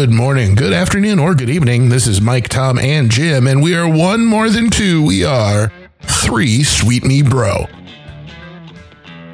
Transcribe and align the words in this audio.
Good 0.00 0.10
morning, 0.10 0.54
good 0.54 0.72
afternoon, 0.72 1.18
or 1.18 1.34
good 1.34 1.50
evening. 1.50 1.90
This 1.90 2.06
is 2.06 2.22
Mike, 2.22 2.48
Tom, 2.48 2.78
and 2.78 3.10
Jim, 3.10 3.46
and 3.46 3.62
we 3.62 3.74
are 3.74 3.86
one 3.86 4.24
more 4.24 4.48
than 4.48 4.70
two. 4.70 5.04
We 5.04 5.26
are 5.26 5.70
three 6.00 6.62
Sweet 6.62 7.04
Me 7.04 7.20
Bro. 7.20 7.66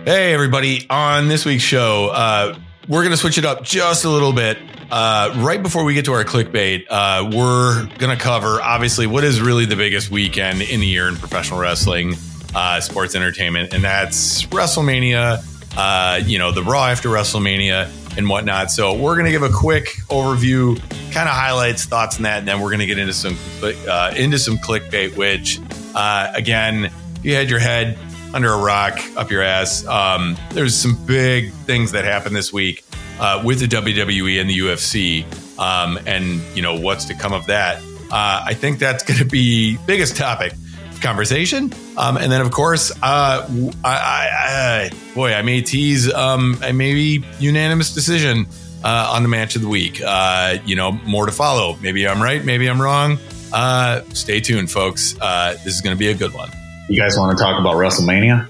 Hey, 0.04 0.34
everybody. 0.34 0.84
On 0.90 1.28
this 1.28 1.44
week's 1.44 1.62
show, 1.62 2.08
uh, 2.08 2.58
we're 2.88 3.02
going 3.02 3.12
to 3.12 3.16
switch 3.16 3.38
it 3.38 3.44
up 3.44 3.62
just 3.62 4.04
a 4.04 4.08
little 4.08 4.32
bit. 4.32 4.58
Uh, 4.90 5.34
right 5.36 5.62
before 5.62 5.84
we 5.84 5.94
get 5.94 6.06
to 6.06 6.12
our 6.12 6.24
Kliq 6.24 6.50
Bate, 6.50 6.84
uh, 6.90 7.30
we're 7.32 7.86
going 7.98 8.18
to 8.18 8.20
cover, 8.20 8.60
obviously, 8.60 9.06
what 9.06 9.22
is 9.22 9.40
really 9.40 9.66
the 9.66 9.76
biggest 9.76 10.10
weekend 10.10 10.62
in 10.62 10.80
the 10.80 10.86
year 10.88 11.06
in 11.06 11.14
professional 11.14 11.60
wrestling, 11.60 12.16
uh, 12.56 12.80
sports 12.80 13.14
entertainment, 13.14 13.72
and 13.72 13.84
that's 13.84 14.42
WrestleMania, 14.46 15.44
uh, 15.77 16.16
you 16.24 16.41
know, 16.41 16.50
the 16.50 16.64
Raw 16.64 16.86
after 16.86 17.08
WrestleMania 17.08 17.88
and 18.16 18.29
whatnot. 18.29 18.70
So 18.70 18.95
we're 18.95 19.15
going 19.15 19.27
to 19.27 19.30
give 19.30 19.43
a 19.43 19.51
quick 19.52 19.87
overview, 20.09 20.79
kind 21.12 21.29
of 21.29 21.34
highlights, 21.34 21.84
thoughts 21.84 22.16
on 22.16 22.23
that, 22.23 22.39
and 22.39 22.48
then 22.48 22.61
we're 22.61 22.70
going 22.70 22.80
to 22.80 22.87
get 22.87 22.98
into 22.98 23.12
some 23.12 23.37
uh, 23.62 24.12
into 24.16 24.39
some 24.39 24.59
Kliq 24.59 24.91
Bate. 24.91 25.16
Which, 25.16 25.61
uh, 25.95 26.33
again, 26.34 26.84
if 26.84 27.25
you 27.25 27.34
had 27.34 27.51
your 27.51 27.59
head 27.59 27.98
under 28.34 28.52
a 28.52 28.59
rock 28.59 28.98
up 29.16 29.30
your 29.30 29.42
ass, 29.42 29.87
um, 29.87 30.37
there's 30.51 30.75
some 30.75 30.97
big 31.06 31.52
things 31.52 31.92
that 31.92 32.05
happened 32.05 32.34
this 32.34 32.52
week 32.52 32.84
uh, 33.19 33.42
with 33.45 33.61
the 33.61 33.66
WWE 33.66 34.41
and 34.41 34.51
the 34.51 34.59
UFC, 34.59 35.59
um, 35.59 35.98
and 36.06 36.41
you 36.56 36.62
know 36.62 36.78
what's 36.78 37.06
to 37.06 37.14
come 37.14 37.33
of 37.33 37.47
that. 37.47 37.83
Uh, 38.11 38.45
I 38.47 38.55
think 38.55 38.78
that's 38.78 39.03
going 39.03 39.19
to 39.19 39.25
be 39.25 39.78
biggest 39.87 40.17
topic 40.17 40.53
conversation. 41.00 41.73
Um, 41.96 42.16
and 42.16 42.30
then, 42.30 42.41
of 42.41 42.50
course, 42.50 42.91
uh, 43.02 43.48
I, 43.84 43.91
I, 43.91 44.91
I, 44.91 45.14
boy, 45.14 45.33
I 45.33 45.42
may 45.42 45.62
tease 45.62 46.12
um, 46.12 46.58
a 46.62 46.72
maybe 46.72 47.25
unanimous 47.39 47.94
decision 47.94 48.47
uh, 48.84 49.12
on 49.12 49.22
the 49.22 49.28
match 49.28 49.56
of 49.56 49.62
the 49.62 49.69
week. 49.69 50.00
Uh, 50.05 50.58
you 50.64 50.77
know, 50.77 50.92
more 50.92 51.27
to 51.27 51.33
follow. 51.33 51.77
Maybe 51.80 52.06
I'm 52.06 52.22
right. 52.22 52.44
Maybe 52.44 52.69
I'm 52.69 52.80
wrong. 52.80 53.19
Uh, 53.52 54.02
stay 54.12 54.41
tuned, 54.41 54.70
folks. 54.70 55.17
Uh, 55.20 55.55
this 55.64 55.74
is 55.74 55.80
going 55.80 55.94
to 55.94 55.98
be 55.98 56.08
a 56.08 56.14
good 56.14 56.34
one. 56.34 56.50
You 56.89 57.00
guys 57.00 57.17
want 57.19 57.36
to 57.36 57.42
talk 57.42 57.58
about 57.58 57.74
WrestleMania? 57.74 58.48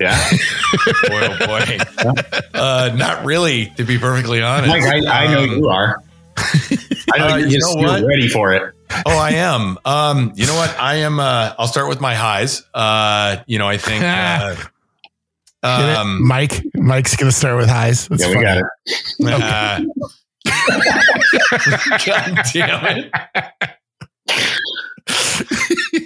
Yeah. 0.00 0.16
boy, 1.08 1.28
oh 1.30 1.46
boy. 1.46 1.78
Uh, 2.54 2.94
not 2.96 3.24
really, 3.24 3.66
to 3.76 3.84
be 3.84 3.98
perfectly 3.98 4.42
honest. 4.42 4.68
Mike, 4.68 4.84
I, 4.84 5.24
I 5.24 5.32
know 5.32 5.42
um, 5.42 5.50
you 5.50 5.68
are. 5.68 6.02
I 6.36 7.18
know 7.18 7.26
uh, 7.26 7.36
you're, 7.36 7.48
you 7.48 7.58
know 7.58 7.96
you're 7.96 8.08
ready 8.08 8.28
for 8.28 8.52
it. 8.52 8.74
Oh, 9.06 9.18
I 9.18 9.30
am. 9.32 9.78
Um, 9.84 10.32
you 10.34 10.46
know 10.46 10.54
what? 10.54 10.74
I 10.78 10.96
am. 10.96 11.20
Uh, 11.20 11.54
I'll 11.58 11.66
start 11.66 11.88
with 11.88 12.00
my 12.00 12.14
highs. 12.14 12.62
Uh, 12.74 13.42
you 13.46 13.58
know, 13.58 13.68
I 13.68 13.78
think. 13.78 14.04
Uh, 15.60 15.96
um, 15.98 16.24
Mike, 16.24 16.62
Mike's 16.76 17.16
gonna 17.16 17.32
start 17.32 17.56
with 17.56 17.68
highs. 17.68 18.06
That's 18.06 18.22
yeah, 18.22 18.28
we 18.28 18.40
got 18.40 18.58
it. 18.58 18.64
Uh, 19.24 19.80
God 22.06 22.44
damn 22.52 22.86
it. 22.96 23.10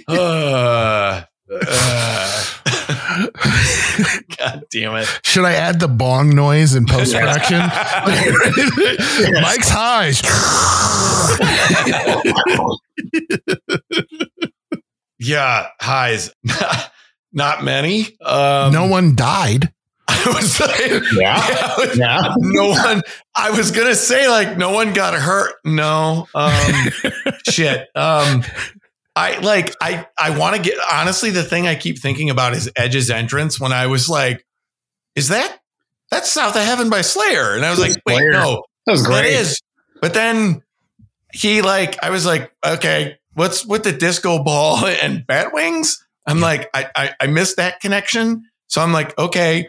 uh, 0.07 1.21
uh, 1.51 2.43
God 4.37 4.63
damn 4.71 4.95
it. 4.95 5.19
Should 5.23 5.45
I 5.45 5.53
add 5.53 5.79
the 5.79 5.87
bong 5.87 6.35
noise 6.35 6.75
in 6.75 6.85
post 6.89 7.13
production? 7.13 7.59
Mike's 9.41 9.69
highs. 9.69 10.21
yeah, 15.19 15.67
highs. 15.79 16.33
Not 17.31 17.63
many. 17.63 18.17
Um, 18.21 18.73
no 18.73 18.87
one 18.87 19.15
died. 19.15 19.71
I 20.07 20.33
was 20.35 20.59
like, 20.59 21.03
yeah, 21.13 21.75
yeah, 21.77 21.93
yeah. 21.95 22.35
No 22.37 22.69
one. 22.69 23.01
I 23.35 23.51
was 23.51 23.71
gonna 23.71 23.95
say 23.95 24.27
like 24.27 24.57
no 24.57 24.71
one 24.71 24.93
got 24.93 25.13
hurt. 25.13 25.55
No, 25.65 26.27
um, 26.35 26.73
shit. 27.49 27.87
Um, 27.95 28.43
I 29.15 29.37
like 29.39 29.73
I 29.81 30.07
I 30.17 30.37
want 30.37 30.55
to 30.55 30.61
get 30.61 30.77
honestly 30.91 31.29
the 31.29 31.43
thing 31.43 31.67
I 31.67 31.75
keep 31.75 31.99
thinking 31.99 32.29
about 32.29 32.53
is 32.53 32.71
Edge's 32.75 33.09
entrance 33.09 33.59
when 33.59 33.71
I 33.71 33.87
was 33.87 34.09
like, 34.09 34.45
is 35.15 35.27
that 35.29 35.59
that's 36.09 36.31
South 36.31 36.55
of 36.55 36.63
Heaven 36.63 36.89
by 36.89 37.01
Slayer? 37.01 37.55
And 37.55 37.65
I 37.65 37.69
was 37.69 37.79
like, 37.79 37.95
wait, 38.05 38.17
Slayer. 38.17 38.31
no, 38.31 38.63
that 38.85 38.91
was 38.91 39.05
great. 39.05 39.21
That 39.21 39.25
is. 39.25 39.61
But 40.01 40.13
then 40.13 40.63
he 41.31 41.61
like 41.61 42.03
I 42.03 42.09
was 42.09 42.25
like, 42.25 42.51
okay, 42.65 43.17
what's 43.33 43.65
with 43.65 43.83
the 43.83 43.91
disco 43.91 44.43
ball 44.43 44.85
and 45.01 45.25
bat 45.25 45.53
wings? 45.53 46.03
I'm 46.25 46.39
like, 46.39 46.69
I, 46.73 46.89
I 46.95 47.15
I 47.21 47.27
missed 47.27 47.57
that 47.57 47.81
connection. 47.81 48.45
So 48.67 48.81
I'm 48.81 48.93
like, 48.93 49.17
okay, 49.19 49.67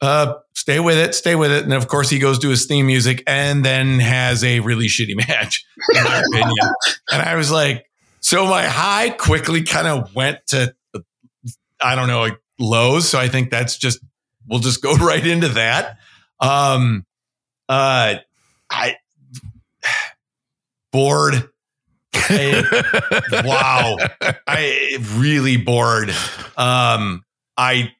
uh, 0.00 0.34
stay 0.54 0.80
with 0.80 0.96
it, 0.96 1.14
stay 1.14 1.34
with 1.34 1.50
it. 1.50 1.64
And 1.64 1.72
of 1.72 1.88
course, 1.88 2.08
he 2.10 2.18
goes 2.18 2.38
to 2.40 2.48
his 2.48 2.66
theme 2.66 2.86
music 2.86 3.22
and 3.26 3.64
then 3.64 3.98
has 3.98 4.44
a 4.44 4.60
really 4.60 4.86
shitty 4.86 5.16
match, 5.28 5.64
in 5.94 6.04
my 6.04 6.22
opinion. 6.26 6.56
and 7.12 7.22
I 7.22 7.34
was 7.36 7.50
like, 7.50 7.85
so 8.26 8.44
my 8.44 8.64
high 8.64 9.10
quickly 9.10 9.62
kind 9.62 9.86
of 9.86 10.12
went 10.12 10.44
to, 10.48 10.74
I 11.80 11.94
don't 11.94 12.08
know, 12.08 12.18
like 12.18 12.36
lows. 12.58 13.08
So 13.08 13.20
I 13.20 13.28
think 13.28 13.50
that's 13.50 13.76
just, 13.76 14.00
we'll 14.48 14.58
just 14.58 14.82
go 14.82 14.94
right 14.96 15.24
into 15.24 15.50
that. 15.50 15.98
Um, 16.40 17.06
uh, 17.68 18.16
I, 18.68 18.96
bored. 20.90 21.50
I, 22.12 23.44
wow. 23.44 23.96
I 24.48 24.98
really 25.14 25.56
bored. 25.56 26.10
Um, 26.56 27.24
I, 27.56 27.92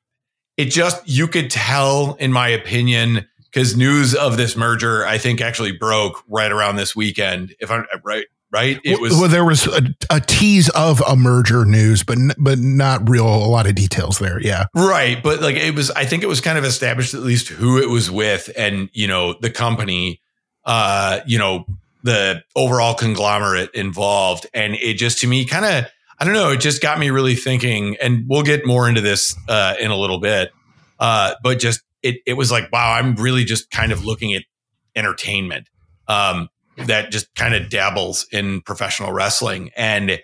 it 0.56 0.72
just, 0.72 1.08
you 1.08 1.28
could 1.28 1.52
tell, 1.52 2.14
in 2.14 2.32
my 2.32 2.48
opinion, 2.48 3.28
because 3.44 3.76
news 3.76 4.16
of 4.16 4.36
this 4.36 4.56
merger, 4.56 5.06
I 5.06 5.18
think 5.18 5.40
actually 5.40 5.70
broke 5.70 6.24
right 6.26 6.50
around 6.50 6.74
this 6.74 6.96
weekend. 6.96 7.54
If 7.60 7.70
I'm 7.70 7.86
right, 8.02 8.26
right? 8.56 8.80
It 8.84 9.00
was 9.00 9.12
well, 9.12 9.28
there 9.28 9.44
was 9.44 9.66
a, 9.66 9.82
a, 10.08 10.18
tease 10.18 10.70
of 10.70 11.02
a 11.06 11.14
merger 11.14 11.66
news, 11.66 12.02
but 12.02 12.16
but 12.38 12.58
not 12.58 13.08
real 13.08 13.26
a 13.26 13.46
lot 13.48 13.66
of 13.66 13.74
details 13.74 14.18
there. 14.18 14.40
Yeah, 14.40 14.66
right. 14.74 15.22
But 15.22 15.42
like 15.42 15.56
it 15.56 15.74
was, 15.74 15.90
I 15.90 16.06
think 16.06 16.22
it 16.22 16.26
was 16.26 16.40
kind 16.40 16.56
of 16.56 16.64
established 16.64 17.12
at 17.12 17.20
least 17.20 17.48
who 17.48 17.78
it 17.78 17.90
was 17.90 18.10
with, 18.10 18.50
and 18.56 18.88
you 18.94 19.06
know 19.06 19.34
the 19.34 19.50
company, 19.50 20.22
uh, 20.64 21.20
you 21.26 21.38
know 21.38 21.66
the 22.02 22.42
overall 22.54 22.94
conglomerate 22.94 23.74
involved, 23.74 24.46
and 24.54 24.74
it 24.76 24.94
just 24.94 25.18
to 25.20 25.26
me 25.26 25.44
kind 25.44 25.64
of. 25.64 25.90
I 26.18 26.24
don't 26.24 26.32
know. 26.32 26.52
It 26.52 26.60
just 26.60 26.80
got 26.80 26.98
me 26.98 27.10
really 27.10 27.34
thinking, 27.34 27.98
and 28.00 28.24
we'll 28.26 28.42
get 28.42 28.64
more 28.64 28.88
into 28.88 29.02
this 29.02 29.36
uh, 29.50 29.74
in 29.78 29.90
a 29.90 29.96
little 29.96 30.18
bit. 30.18 30.50
Uh, 30.98 31.34
but 31.42 31.58
just 31.58 31.82
it, 32.02 32.22
it 32.24 32.32
was 32.38 32.50
like, 32.50 32.72
wow, 32.72 32.94
I'm 32.94 33.16
really 33.16 33.44
just 33.44 33.70
kind 33.70 33.92
of 33.92 34.06
looking 34.06 34.32
at 34.32 34.44
entertainment. 34.94 35.68
Um, 36.08 36.48
that 36.78 37.10
just 37.10 37.34
kind 37.34 37.54
of 37.54 37.68
dabbles 37.68 38.26
in 38.32 38.60
professional 38.62 39.12
wrestling. 39.12 39.70
And 39.76 40.20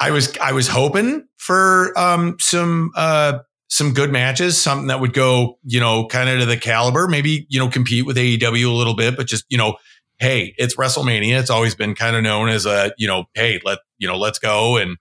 I 0.00 0.10
was 0.10 0.36
I 0.38 0.52
was 0.52 0.68
hoping 0.68 1.28
for 1.36 1.96
um, 1.98 2.36
some 2.40 2.90
uh, 2.96 3.38
some 3.72 3.94
good 3.94 4.12
matches, 4.12 4.60
something 4.60 4.88
that 4.88 5.00
would 5.00 5.14
go, 5.14 5.58
you 5.64 5.80
know, 5.80 6.06
kind 6.06 6.28
of 6.28 6.40
to 6.40 6.44
the 6.44 6.58
caliber, 6.58 7.08
maybe, 7.08 7.46
you 7.48 7.58
know, 7.58 7.70
compete 7.70 8.04
with 8.04 8.18
AEW 8.18 8.66
a 8.66 8.70
little 8.70 8.94
bit, 8.94 9.16
but 9.16 9.26
just, 9.26 9.46
you 9.48 9.56
know, 9.56 9.76
hey, 10.18 10.54
it's 10.58 10.76
WrestleMania. 10.76 11.40
It's 11.40 11.48
always 11.48 11.74
been 11.74 11.94
kind 11.94 12.14
of 12.14 12.22
known 12.22 12.50
as 12.50 12.66
a, 12.66 12.92
you 12.98 13.08
know, 13.08 13.24
hey, 13.32 13.62
let, 13.64 13.78
you 13.96 14.06
know, 14.06 14.18
let's 14.18 14.38
go 14.38 14.76
and, 14.76 14.98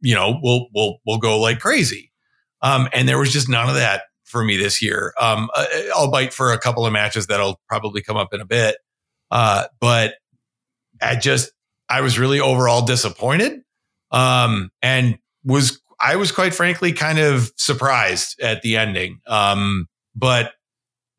you 0.00 0.14
know, 0.14 0.40
we'll, 0.42 0.68
we'll, 0.74 0.96
we'll 1.04 1.18
go 1.18 1.38
like 1.38 1.60
crazy. 1.60 2.10
Um, 2.62 2.88
and 2.94 3.06
there 3.06 3.18
was 3.18 3.34
just 3.34 3.50
none 3.50 3.68
of 3.68 3.74
that 3.74 4.04
for 4.24 4.42
me 4.42 4.56
this 4.56 4.80
year. 4.80 5.12
Um, 5.20 5.50
uh, 5.54 5.66
I'll 5.94 6.10
bite 6.10 6.32
for 6.32 6.54
a 6.54 6.58
couple 6.58 6.86
of 6.86 6.94
matches 6.94 7.26
that'll 7.26 7.60
probably 7.68 8.00
come 8.00 8.16
up 8.16 8.32
in 8.32 8.40
a 8.40 8.46
bit. 8.46 8.76
Uh, 9.30 9.66
but 9.80 10.14
I 11.00 11.16
just, 11.16 11.52
I 11.88 12.00
was 12.00 12.18
really 12.18 12.40
overall 12.40 12.82
disappointed. 12.82 13.60
Um, 14.10 14.70
and 14.82 15.18
was, 15.44 15.80
I 16.00 16.16
was 16.16 16.32
quite 16.32 16.54
frankly 16.54 16.92
kind 16.92 17.18
of 17.18 17.52
surprised 17.56 18.40
at 18.40 18.62
the 18.62 18.76
ending. 18.76 19.20
Um, 19.26 19.86
but 20.14 20.52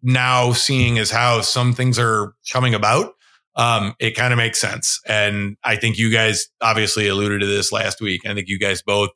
now 0.02 0.54
seeing 0.54 0.98
as 0.98 1.12
how 1.12 1.42
some 1.42 1.74
things 1.74 1.98
are 2.00 2.34
coming 2.52 2.74
about, 2.74 3.14
um, 3.56 3.96
it 4.00 4.12
kind 4.12 4.34
of 4.34 4.38
makes 4.38 4.60
sense. 4.60 5.02
And 5.08 5.58
I 5.64 5.76
think 5.78 5.98
you 5.98 6.12
guys 6.12 6.48
obviously 6.62 7.08
alluded 7.08 7.42
to 7.42 7.48
this 7.48 7.72
last 7.72 8.00
week. 8.02 8.22
I 8.26 8.34
think 8.34 8.48
you 8.48 8.60
guys 8.60 8.82
both, 8.82 9.10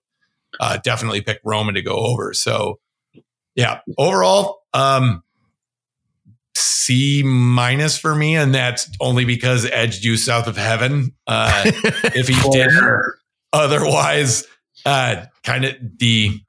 uh, 0.59 0.77
definitely 0.77 1.21
picked 1.21 1.41
Roman 1.45 1.75
to 1.75 1.81
go 1.81 1.95
over. 1.95 2.33
So 2.33 2.79
yeah, 3.55 3.81
overall, 3.97 4.61
um, 4.73 5.23
C 6.55 7.23
minus 7.23 7.97
for 7.97 8.15
me, 8.15 8.35
and 8.35 8.53
that's 8.53 8.89
only 8.99 9.25
because 9.25 9.65
Edge 9.65 10.01
due 10.01 10.17
south 10.17 10.47
of 10.47 10.57
heaven. 10.57 11.11
Uh, 11.27 11.63
if 12.15 12.27
he 12.27 12.49
didn't, 12.51 13.01
otherwise, 13.53 14.45
uh, 14.85 15.25
kind 15.43 15.65
of 15.65 15.97
D, 15.97 16.45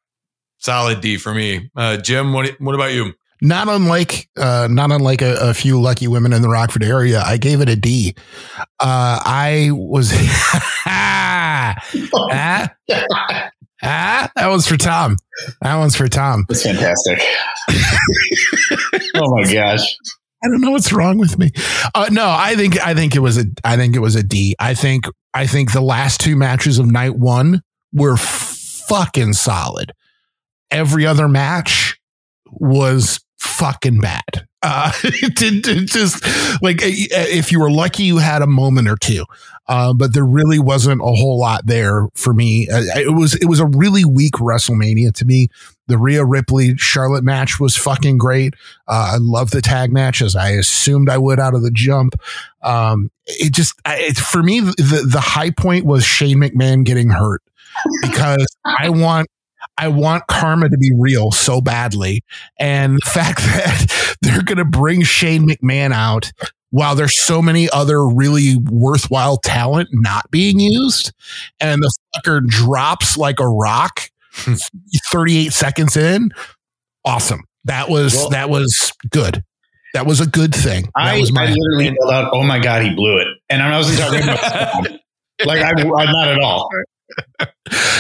solid 0.59 1.01
D 1.01 1.17
for 1.17 1.35
me. 1.35 1.71
Uh, 1.77 1.97
Jim, 1.97 2.33
what 2.33 2.51
what 2.61 2.75
about 2.75 2.93
you? 2.93 3.13
Not 3.45 3.69
unlike, 3.69 4.29
uh, 4.37 4.69
not 4.71 4.93
unlike 4.93 5.21
a, 5.21 5.35
a, 5.41 5.53
few 5.53 5.81
lucky 5.81 6.07
women 6.07 6.33
in 6.33 6.43
the 6.43 6.49
Rockford 6.49 6.85
area, 6.85 7.21
I 7.21 7.39
gave 7.39 7.61
it 7.61 7.69
a 7.69 7.75
D. 7.75 8.15
Uh, 8.57 8.65
I 8.79 9.71
was 9.73 10.13
ah, 10.87 11.75
ah, 13.83 14.31
that 14.35 14.49
one's 14.49 14.67
for 14.67 14.77
Tom. 14.77 15.17
That 15.61 15.77
one's 15.77 15.97
for 15.97 16.09
Tom. 16.09 16.45
That's 16.49 16.63
fantastic. 16.63 17.21
oh 19.15 19.37
my 19.37 19.53
gosh. 19.53 19.97
I 20.45 20.49
don't 20.49 20.61
know 20.61 20.73
what's 20.73 20.93
wrong 20.93 21.19
with 21.19 21.39
me. 21.39 21.51
Uh, 21.95 22.09
no, 22.11 22.27
I 22.27 22.57
think 22.57 22.81
I 22.85 22.95
think 22.95 23.15
it 23.15 23.21
was 23.21 23.39
a 23.39 23.45
I 23.65 23.77
think 23.77 23.95
it 23.95 24.01
was 24.01 24.17
a 24.17 24.23
D. 24.23 24.57
I 24.59 24.75
think 24.75 25.05
I 25.35 25.47
think 25.47 25.73
the 25.73 25.81
last 25.81 26.21
two 26.21 26.37
matches 26.37 26.79
of 26.79 26.87
night 26.87 27.17
one 27.17 27.63
were 27.93 28.17
fucking 28.17 29.35
solid. 29.35 29.93
Every 30.71 31.07
other 31.07 31.29
match 31.29 31.99
was 32.47 33.21
fucking 33.39 34.01
bad. 34.01 34.47
Uh, 34.63 34.93
it, 35.05 35.41
it 35.43 35.87
just 35.87 36.25
like 36.63 36.79
if 36.83 37.53
you 37.53 37.61
were 37.61 37.71
lucky, 37.71 38.05
you 38.05 38.19
had 38.19 38.43
a 38.43 38.47
moment 38.47 38.89
or 38.89 38.97
two, 38.97 39.25
uh, 39.69 39.95
but 39.95 40.13
there 40.13 40.25
really 40.25 40.59
wasn't 40.59 41.01
a 41.01 41.05
whole 41.05 41.39
lot 41.39 41.67
there 41.67 42.09
for 42.15 42.35
me. 42.35 42.69
Uh, 42.69 42.83
it 42.97 43.15
was 43.15 43.35
it 43.35 43.47
was 43.47 43.61
a 43.61 43.67
really 43.67 44.05
weak 44.05 44.35
WrestleMania 44.35 45.13
to 45.15 45.25
me. 45.25 45.49
The 45.87 45.99
Rhea 45.99 46.25
Ripley 46.25 46.77
Charlotte 46.77 47.25
match 47.25 47.61
was 47.61 47.77
fucking 47.77 48.19
great. 48.19 48.55
Uh, 48.89 49.13
I 49.15 49.17
love 49.19 49.51
the 49.51 49.63
tag 49.63 49.93
matches. 49.93 50.35
I 50.35 50.51
assumed 50.51 51.09
I 51.09 51.19
would 51.19 51.39
out 51.39 51.55
of 51.55 51.63
the 51.63 51.71
jump. 51.71 52.15
Um, 52.63 53.11
it 53.27 53.53
just 53.53 53.75
it, 53.87 54.17
for 54.17 54.43
me 54.43 54.61
the 54.61 55.07
the 55.09 55.21
high 55.21 55.51
point 55.51 55.85
was 55.85 56.05
Shane 56.05 56.39
McMahon 56.39 56.85
getting 56.85 57.11
hurt 57.11 57.43
because 58.03 58.47
I 58.65 58.91
want 58.91 59.29
I 59.79 59.89
want 59.89 60.27
karma 60.27 60.69
to 60.69 60.79
be 60.79 60.93
real 60.97 61.31
so 61.31 61.61
badly. 61.61 62.25
And 62.59 62.97
the 62.97 63.11
fact 63.11 63.39
that 63.43 64.17
they're 64.23 64.43
going 64.43 64.59
to 64.59 64.65
bring 64.65 65.03
Shane 65.03 65.49
McMahon 65.49 65.93
out 65.93 66.33
while 66.73 66.95
there's 66.95 67.21
so 67.21 67.41
many 67.41 67.69
other 67.71 68.07
really 68.09 68.57
worthwhile 68.57 69.37
talent 69.37 69.91
not 69.93 70.31
being 70.31 70.59
used, 70.59 71.13
and 71.61 71.83
the 71.83 71.93
fucker 72.17 72.45
drops 72.45 73.17
like 73.17 73.39
a 73.39 73.47
rock 73.47 74.11
38 74.33 75.53
seconds 75.53 75.97
in, 75.97 76.31
awesome. 77.05 77.45
That 77.65 77.89
was 77.89 78.15
well, 78.15 78.31
that 78.31 78.51
was 78.51 78.93
good. 79.11 79.45
That 79.95 80.07
was 80.07 80.21
a 80.21 80.27
good 80.27 80.55
thing. 80.55 80.85
That 80.97 81.15
I, 81.15 81.21
was 81.21 81.31
my 81.31 81.45
I 81.45 81.55
literally 81.55 81.85
yelled 81.85 82.11
out, 82.11 82.31
"Oh 82.33 82.43
my 82.43 82.59
god, 82.59 82.83
he 82.83 82.95
blew 82.95 83.19
it!" 83.19 83.29
And 83.51 83.63
I 83.63 83.77
wasn't 83.77 83.99
talking 83.99 84.23
about 84.23 85.01
like 85.47 85.61
I, 85.61 85.71
I 85.71 86.13
not 86.13 86.29
at 86.29 86.41
all. 86.41 86.69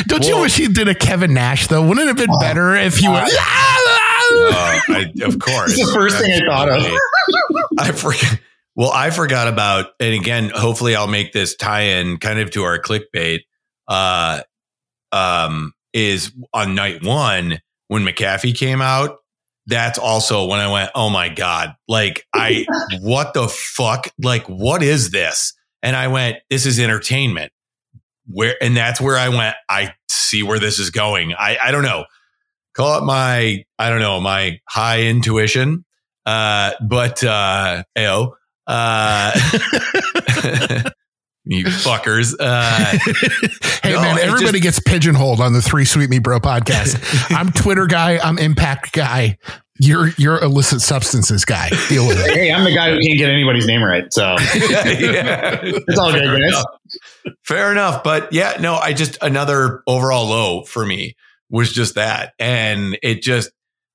Don't 0.06 0.20
well, 0.20 0.28
you 0.28 0.40
wish 0.40 0.56
he 0.56 0.68
did 0.68 0.88
a 0.88 0.94
Kevin 0.94 1.34
Nash 1.34 1.66
though? 1.68 1.86
Wouldn't 1.86 2.00
it 2.00 2.06
have 2.08 2.16
been 2.16 2.30
uh, 2.30 2.38
better 2.40 2.74
if 2.74 2.96
he 2.96 3.06
uh, 3.06 3.12
went? 3.12 3.32
Uh, 4.34 4.80
I, 4.88 5.12
of 5.24 5.38
course, 5.38 5.72
it's 5.72 5.86
the 5.86 5.92
first 5.92 6.16
thing 6.18 6.32
I 6.32 6.46
thought 6.46 6.68
of. 6.70 6.86
I 7.78 7.92
forget. 7.92 8.40
Well, 8.74 8.90
I 8.90 9.10
forgot 9.10 9.48
about, 9.48 9.90
and 10.00 10.14
again, 10.14 10.50
hopefully, 10.50 10.96
I'll 10.96 11.06
make 11.06 11.32
this 11.32 11.56
tie-in 11.56 12.18
kind 12.18 12.38
of 12.38 12.50
to 12.52 12.62
our 12.62 12.78
Kliq 12.80 13.04
Bate. 13.12 13.44
Uh, 13.88 14.42
um, 15.10 15.72
is 15.92 16.32
on 16.54 16.74
night 16.74 17.04
one 17.04 17.60
when 17.88 18.02
McAfee 18.02 18.56
came 18.56 18.80
out. 18.80 19.18
That's 19.66 19.98
also 19.98 20.46
when 20.46 20.58
I 20.58 20.72
went, 20.72 20.90
oh 20.94 21.10
my 21.10 21.28
god, 21.28 21.74
like 21.86 22.24
I, 22.34 22.64
what 23.00 23.34
the 23.34 23.48
fuck, 23.48 24.08
like 24.22 24.46
what 24.46 24.82
is 24.82 25.10
this? 25.10 25.52
And 25.82 25.94
I 25.94 26.08
went, 26.08 26.38
this 26.48 26.64
is 26.64 26.80
entertainment 26.80 27.52
where 28.26 28.56
and 28.62 28.76
that's 28.76 29.00
where 29.00 29.16
I 29.16 29.28
went. 29.28 29.54
I 29.68 29.94
see 30.08 30.42
where 30.42 30.58
this 30.58 30.78
is 30.78 30.90
going. 30.90 31.34
I 31.34 31.58
I 31.62 31.70
don't 31.70 31.82
know. 31.82 32.04
Call 32.74 32.98
it 32.98 33.04
my 33.04 33.64
I 33.78 33.90
don't 33.90 34.00
know 34.00 34.20
my 34.20 34.60
high 34.68 35.02
intuition. 35.02 35.84
Uh, 36.24 36.72
but 36.80 37.24
uh, 37.24 37.82
ayo, 37.96 38.32
uh, 38.72 39.32
you 41.44 41.64
fuckers. 41.64 42.34
Uh, 42.38 42.98
hey 43.82 43.92
no, 43.92 44.00
man, 44.00 44.18
everybody 44.18 44.60
just, 44.60 44.62
gets 44.62 44.80
pigeonholed 44.80 45.40
on 45.40 45.52
the 45.52 45.60
Three 45.60 45.84
Sweet 45.84 46.08
Me 46.08 46.18
Bro 46.18 46.40
podcast. 46.40 46.98
I'm 47.36 47.50
Twitter 47.52 47.86
guy. 47.86 48.18
I'm 48.18 48.38
Impact 48.38 48.92
guy. 48.92 49.36
You're 49.78 50.08
you're 50.16 50.42
illicit 50.42 50.80
substances 50.80 51.44
guy. 51.44 51.70
Deal 51.88 52.06
with 52.06 52.18
it. 52.24 52.32
Hey, 52.32 52.50
I'm 52.52 52.64
the 52.64 52.74
guy 52.74 52.90
who 52.90 53.00
can't 53.00 53.18
get 53.18 53.28
anybody's 53.28 53.66
name 53.66 53.82
right. 53.82 54.10
So 54.10 54.36
yeah, 54.54 55.60
it's 55.62 55.98
all 55.98 56.12
good, 56.12 56.24
guys. 56.24 56.64
Fair 57.44 57.72
enough. 57.72 58.02
But 58.02 58.32
yeah, 58.32 58.56
no, 58.58 58.76
I 58.76 58.94
just 58.94 59.18
another 59.20 59.82
overall 59.86 60.28
low 60.28 60.62
for 60.62 60.86
me 60.86 61.16
was 61.50 61.72
just 61.72 61.96
that. 61.96 62.32
And 62.38 62.98
it 63.02 63.22
just 63.22 63.50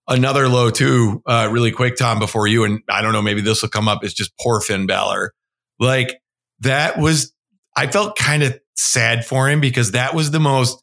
another 0.07 0.47
low 0.47 0.69
too, 0.69 1.21
uh, 1.25 1.49
really 1.51 1.71
quick, 1.71 1.95
Tom, 1.97 2.19
before 2.19 2.47
you, 2.47 2.63
and 2.63 2.81
I 2.89 3.01
don't 3.01 3.13
know, 3.13 3.21
maybe 3.21 3.41
this 3.41 3.61
will 3.61 3.69
come 3.69 3.87
up, 3.87 4.03
is 4.03 4.13
just 4.13 4.31
poor 4.39 4.61
Finn 4.61 4.85
Balor. 4.87 5.33
Like 5.79 6.19
that 6.61 6.97
was 6.97 7.33
I 7.75 7.87
felt 7.87 8.17
kind 8.17 8.43
of 8.43 8.59
sad 8.75 9.25
for 9.25 9.49
him 9.49 9.61
because 9.61 9.91
that 9.91 10.15
was 10.15 10.31
the 10.31 10.39
most 10.39 10.81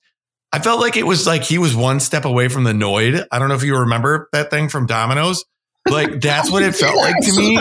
I 0.52 0.60
felt 0.60 0.80
like 0.80 0.96
it 0.96 1.04
was 1.04 1.26
like 1.26 1.42
he 1.42 1.58
was 1.58 1.74
one 1.74 1.98
step 1.98 2.24
away 2.24 2.46
from 2.46 2.62
the 2.62 2.72
Noid. 2.72 3.26
I 3.32 3.40
don't 3.40 3.48
know 3.48 3.56
if 3.56 3.64
you 3.64 3.76
remember 3.76 4.28
that 4.30 4.50
thing 4.50 4.68
from 4.68 4.86
Domino's. 4.86 5.44
Like 5.88 6.20
that's 6.20 6.48
what 6.48 6.62
it 6.62 6.74
felt 6.76 6.96
like 6.96 7.16
to 7.22 7.36
me. 7.36 7.58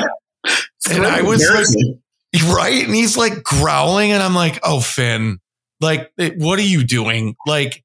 And 0.92 1.04
I 1.04 1.24
was 1.24 1.44
like, 1.50 2.44
right. 2.56 2.86
And 2.86 2.94
he's 2.94 3.18
like 3.18 3.42
growling, 3.42 4.12
and 4.12 4.22
I'm 4.22 4.36
like, 4.36 4.60
oh, 4.64 4.80
Finn, 4.80 5.40
like, 5.82 6.12
what 6.38 6.60
are 6.60 6.64
you 6.64 6.84
doing? 6.84 7.36
Like, 7.48 7.84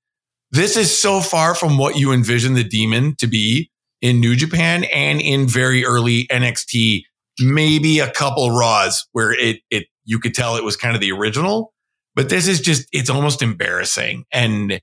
this 0.51 0.77
is 0.77 0.99
so 0.99 1.21
far 1.21 1.55
from 1.55 1.79
what 1.79 1.97
you 1.97 2.13
envision 2.13 2.55
the 2.55 2.65
demon 2.65 3.15
to 3.17 3.27
be 3.27 3.71
in 4.01 4.21
New 4.21 4.37
Japan 4.37 4.85
and 4.85 5.21
in 5.21 5.47
very 5.47 5.85
early 5.85 6.27
NXT, 6.29 7.03
maybe 7.41 7.99
a 7.99 8.11
couple 8.11 8.51
Raws 8.51 9.07
where 9.13 9.33
it, 9.33 9.61
it, 9.71 9.87
you 10.05 10.19
could 10.19 10.35
tell 10.35 10.57
it 10.57 10.65
was 10.65 10.77
kind 10.77 10.95
of 10.95 11.01
the 11.01 11.13
original, 11.13 11.73
but 12.15 12.29
this 12.29 12.49
is 12.49 12.61
just, 12.61 12.89
it's 12.93 13.11
almost 13.11 13.43
embarrassing. 13.43 14.25
And 14.33 14.81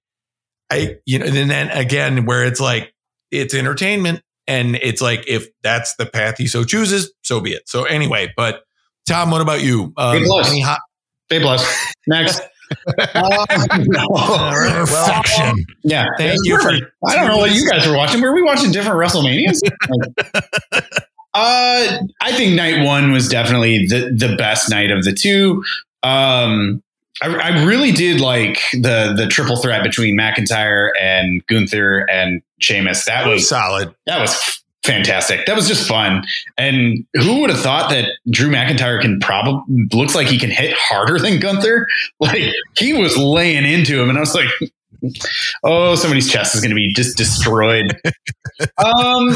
I, 0.69 0.97
you 1.05 1.19
know, 1.19 1.25
and 1.25 1.49
then 1.49 1.69
again, 1.69 2.25
where 2.25 2.45
it's 2.45 2.59
like, 2.59 2.93
it's 3.31 3.53
entertainment. 3.53 4.21
And 4.47 4.75
it's 4.75 5.01
like, 5.01 5.27
if 5.27 5.47
that's 5.63 5.95
the 5.95 6.05
path 6.05 6.37
he 6.37 6.45
so 6.45 6.63
chooses, 6.63 7.11
so 7.23 7.39
be 7.39 7.53
it. 7.53 7.67
So 7.67 7.85
anyway, 7.85 8.31
but 8.37 8.63
Tom, 9.07 9.31
what 9.31 9.41
about 9.41 9.63
you? 9.63 9.93
Um, 9.97 10.17
Any 10.51 10.61
hot- 10.61 10.79
blessed. 11.39 11.65
Next. 12.07 12.41
uh, 12.97 13.45
no. 13.79 14.07
Perfection. 14.09 15.45
Well, 15.45 15.55
yeah. 15.83 16.05
Thank 16.17 16.39
you 16.43 16.59
for. 16.61 16.71
I 17.07 17.15
don't 17.15 17.27
know 17.27 17.37
what 17.37 17.53
you 17.53 17.69
guys 17.69 17.87
were 17.87 17.95
watching. 17.95 18.21
Were 18.21 18.33
we 18.33 18.43
watching 18.43 18.71
different 18.71 18.97
WrestleManias? 18.97 19.59
uh, 21.33 21.97
I 22.21 22.31
think 22.33 22.55
night 22.55 22.85
one 22.85 23.11
was 23.11 23.27
definitely 23.27 23.87
the 23.87 24.13
the 24.15 24.35
best 24.35 24.69
night 24.69 24.91
of 24.91 25.03
the 25.03 25.13
two. 25.13 25.63
Um, 26.03 26.83
I, 27.21 27.33
I, 27.35 27.65
really 27.65 27.91
did 27.91 28.19
like 28.21 28.59
the 28.73 29.13
the 29.15 29.27
triple 29.27 29.57
threat 29.57 29.83
between 29.83 30.17
McIntyre 30.17 30.89
and 31.01 31.45
Gunther 31.47 32.05
and 32.11 32.41
Sheamus. 32.59 33.05
That, 33.05 33.23
that 33.23 33.29
was, 33.29 33.41
was 33.41 33.49
solid. 33.49 33.95
That 34.05 34.19
was 34.19 34.63
fantastic. 34.85 35.45
That 35.45 35.55
was 35.55 35.67
just 35.67 35.87
fun. 35.87 36.23
And 36.57 37.05
who 37.13 37.41
would 37.41 37.49
have 37.49 37.59
thought 37.59 37.89
that 37.89 38.11
Drew 38.29 38.49
McIntyre 38.49 39.01
can 39.01 39.19
probably 39.19 39.87
looks 39.93 40.15
like 40.15 40.27
he 40.27 40.37
can 40.37 40.51
hit 40.51 40.75
harder 40.77 41.19
than 41.19 41.39
Gunther? 41.39 41.87
Like 42.19 42.41
he 42.77 42.93
was 42.93 43.17
laying 43.17 43.65
into 43.65 44.01
him, 44.01 44.09
and 44.09 44.17
I 44.17 44.21
was 44.21 44.33
like, 44.33 44.47
oh, 45.63 45.95
somebody's 45.95 46.31
chest 46.31 46.55
is 46.55 46.61
going 46.61 46.69
to 46.69 46.75
be 46.75 46.93
just 46.93 47.17
destroyed. 47.17 47.99
um, 48.77 49.35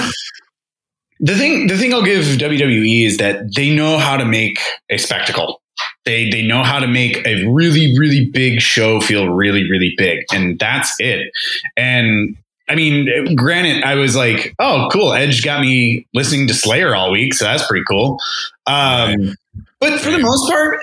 the 1.20 1.36
thing, 1.36 1.68
the 1.68 1.78
thing 1.78 1.94
I'll 1.94 2.04
give 2.04 2.24
WWE 2.24 3.06
is 3.06 3.18
that 3.18 3.54
they 3.56 3.76
know 3.76 3.98
how 3.98 4.18
to 4.18 4.26
make 4.26 4.60
a 4.90 4.98
spectacle. 4.98 5.62
They 6.06 6.30
they 6.30 6.42
know 6.42 6.64
how 6.64 6.80
to 6.80 6.88
make 6.88 7.26
a 7.26 7.46
really 7.46 7.98
really 7.98 8.30
big 8.32 8.62
show 8.62 9.02
feel 9.02 9.30
really 9.30 9.70
really 9.70 9.94
big, 9.98 10.26
and 10.32 10.58
that's 10.58 10.94
it. 11.00 11.32
And 11.78 12.36
I 12.70 12.76
mean, 12.76 13.36
granted, 13.36 13.84
I 13.84 13.96
was 13.96 14.16
like, 14.16 14.54
oh, 14.60 14.90
cool. 14.92 15.12
Edge 15.12 15.44
got 15.44 15.60
me 15.60 16.08
listening 16.14 16.48
to 16.48 16.54
Slayer 16.54 16.96
all 16.96 17.12
week, 17.12 17.34
so 17.34 17.46
that's 17.46 17.66
pretty 17.66 17.84
cool. 17.90 18.20
Um, 18.68 19.36
but 19.80 20.00
for 20.00 20.12
the 20.12 20.20
most 20.20 20.50
part, 20.50 20.78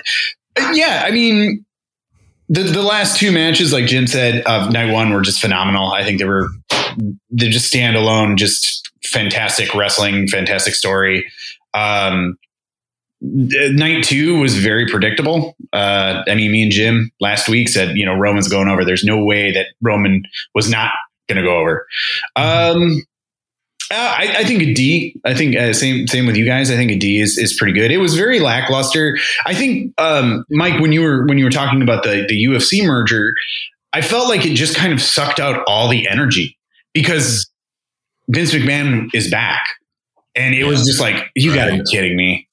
yeah, 0.73 1.03
I 1.05 1.11
mean, 1.11 1.65
the 2.49 2.63
the 2.63 2.83
last 2.83 3.17
two 3.17 3.31
matches, 3.31 3.71
like 3.71 3.85
Jim 3.85 4.05
said, 4.05 4.43
of 4.45 4.71
night 4.71 4.91
one 4.91 5.11
were 5.11 5.21
just 5.21 5.39
phenomenal. 5.39 5.91
I 5.91 6.03
think 6.03 6.19
they 6.19 6.25
were 6.25 6.49
they're 7.29 7.49
just 7.49 7.73
standalone, 7.73 8.37
just 8.37 8.91
fantastic 9.03 9.73
wrestling, 9.73 10.27
fantastic 10.27 10.75
story. 10.75 11.25
Um, 11.73 12.37
night 13.21 14.03
two 14.03 14.39
was 14.39 14.57
very 14.57 14.87
predictable. 14.87 15.55
Uh, 15.73 16.23
I 16.27 16.35
mean, 16.35 16.51
me 16.51 16.63
and 16.63 16.71
Jim 16.71 17.11
last 17.19 17.49
week 17.49 17.69
said, 17.69 17.95
you 17.95 18.05
know, 18.05 18.13
Roman's 18.13 18.47
going 18.47 18.67
over. 18.67 18.85
There's 18.85 19.03
no 19.03 19.23
way 19.23 19.51
that 19.53 19.67
Roman 19.81 20.23
was 20.53 20.69
not 20.69 20.91
going 21.27 21.43
to 21.43 21.47
go 21.47 21.57
over. 21.57 21.87
Um, 22.35 23.01
uh, 23.89 23.95
I, 23.95 24.35
I, 24.39 24.43
think 24.43 24.61
a 24.61 24.73
D. 24.73 25.15
I 25.23 25.33
think 25.33 25.55
uh, 25.55 25.71
same 25.71 26.07
same 26.07 26.25
with 26.25 26.35
you 26.35 26.45
guys. 26.45 26.69
I 26.69 26.75
think 26.75 26.91
a 26.91 26.97
D 26.97 27.21
is 27.21 27.37
is 27.37 27.55
pretty 27.57 27.71
good. 27.71 27.89
It 27.89 27.99
was 27.99 28.15
very 28.15 28.39
lackluster. 28.41 29.17
I 29.45 29.53
think 29.53 29.93
um, 29.97 30.43
Mike, 30.49 30.81
when 30.81 30.91
you 30.91 31.01
were 31.01 31.25
when 31.25 31.37
you 31.37 31.45
were 31.45 31.51
talking 31.51 31.81
about 31.81 32.03
the 32.03 32.25
the 32.27 32.45
UFC 32.45 32.85
merger, 32.85 33.33
I 33.93 34.01
felt 34.01 34.27
like 34.27 34.45
it 34.45 34.55
just 34.55 34.75
kind 34.75 34.91
of 34.91 35.01
sucked 35.01 35.39
out 35.39 35.63
all 35.67 35.87
the 35.87 36.07
energy 36.09 36.57
because 36.93 37.49
Vince 38.27 38.53
McMahon 38.53 39.09
is 39.13 39.31
back, 39.31 39.65
and 40.35 40.53
it 40.53 40.59
yeah. 40.59 40.65
was 40.65 40.85
just 40.85 40.99
like 40.99 41.23
you 41.35 41.51
right. 41.51 41.55
got 41.55 41.65
to 41.67 41.83
be 41.83 41.89
kidding 41.89 42.17
me. 42.17 42.47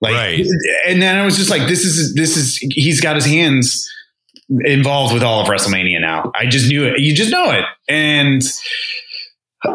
Like, 0.00 0.14
right. 0.14 0.46
and 0.86 1.02
then 1.02 1.18
I 1.18 1.26
was 1.26 1.36
just 1.36 1.50
like, 1.50 1.68
this 1.68 1.84
is, 1.84 2.14
this 2.14 2.34
is, 2.38 2.56
he's 2.56 3.02
got 3.02 3.16
his 3.16 3.26
hands 3.26 3.86
involved 4.50 5.14
with 5.14 5.22
all 5.22 5.40
of 5.40 5.48
WrestleMania 5.48 6.00
now. 6.00 6.32
I 6.34 6.46
just 6.46 6.68
knew 6.68 6.84
it. 6.84 7.00
You 7.00 7.14
just 7.14 7.30
know 7.30 7.50
it. 7.50 7.64
And 7.88 8.42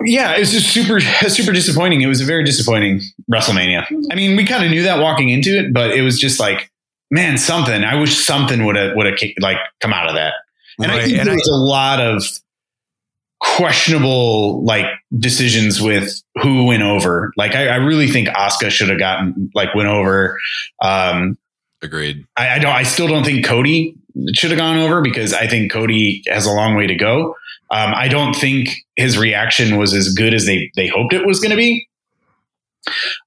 Yeah, 0.03 0.35
it 0.35 0.39
was 0.39 0.51
just 0.51 0.73
super, 0.73 0.99
super 1.29 1.51
disappointing. 1.51 2.01
It 2.01 2.07
was 2.07 2.21
a 2.21 2.25
very 2.25 2.43
disappointing 2.43 3.01
WrestleMania. 3.31 3.85
I 4.11 4.15
mean, 4.15 4.35
we 4.35 4.45
kind 4.45 4.63
of 4.63 4.71
knew 4.71 4.83
that 4.83 4.99
walking 4.99 5.29
into 5.29 5.57
it, 5.57 5.73
but 5.73 5.91
it 5.91 6.01
was 6.01 6.19
just 6.19 6.39
like, 6.39 6.71
man, 7.11 7.37
something. 7.37 7.83
I 7.83 7.95
wish 7.95 8.17
something 8.17 8.65
would 8.65 8.75
have 8.75 8.95
would 8.95 9.05
have 9.05 9.19
like 9.39 9.57
come 9.79 9.93
out 9.93 10.07
of 10.07 10.15
that. 10.15 10.33
And 10.79 10.91
right. 10.91 11.01
I 11.01 11.05
think 11.05 11.17
and 11.19 11.27
there 11.27 11.35
was 11.35 11.47
a 11.47 11.55
lot 11.55 12.01
of 12.01 12.23
questionable 13.39 14.63
like 14.65 14.85
decisions 15.17 15.81
with 15.81 16.21
who 16.41 16.65
went 16.65 16.83
over. 16.83 17.31
Like, 17.37 17.55
I, 17.55 17.67
I 17.67 17.75
really 17.75 18.07
think 18.07 18.27
Asuka 18.27 18.71
should 18.71 18.89
have 18.89 18.99
gotten 18.99 19.51
like 19.53 19.73
went 19.75 19.87
over. 19.87 20.39
Um, 20.81 21.37
Agreed. 21.81 22.25
I, 22.35 22.55
I 22.55 22.59
don't. 22.59 22.73
I 22.73 22.83
still 22.83 23.07
don't 23.07 23.23
think 23.23 23.45
Cody 23.45 23.95
should 24.33 24.51
have 24.51 24.59
gone 24.59 24.77
over 24.77 25.01
because 25.01 25.33
I 25.33 25.47
think 25.47 25.71
Cody 25.71 26.23
has 26.27 26.45
a 26.45 26.51
long 26.51 26.75
way 26.75 26.87
to 26.87 26.95
go. 26.95 27.35
Um, 27.71 27.93
I 27.95 28.07
don't 28.07 28.33
think 28.33 28.75
his 28.95 29.17
reaction 29.17 29.77
was 29.77 29.93
as 29.93 30.13
good 30.13 30.33
as 30.33 30.45
they 30.45 30.71
they 30.75 30.87
hoped 30.87 31.13
it 31.13 31.25
was 31.25 31.39
going 31.39 31.51
to 31.51 31.57
be. 31.57 31.87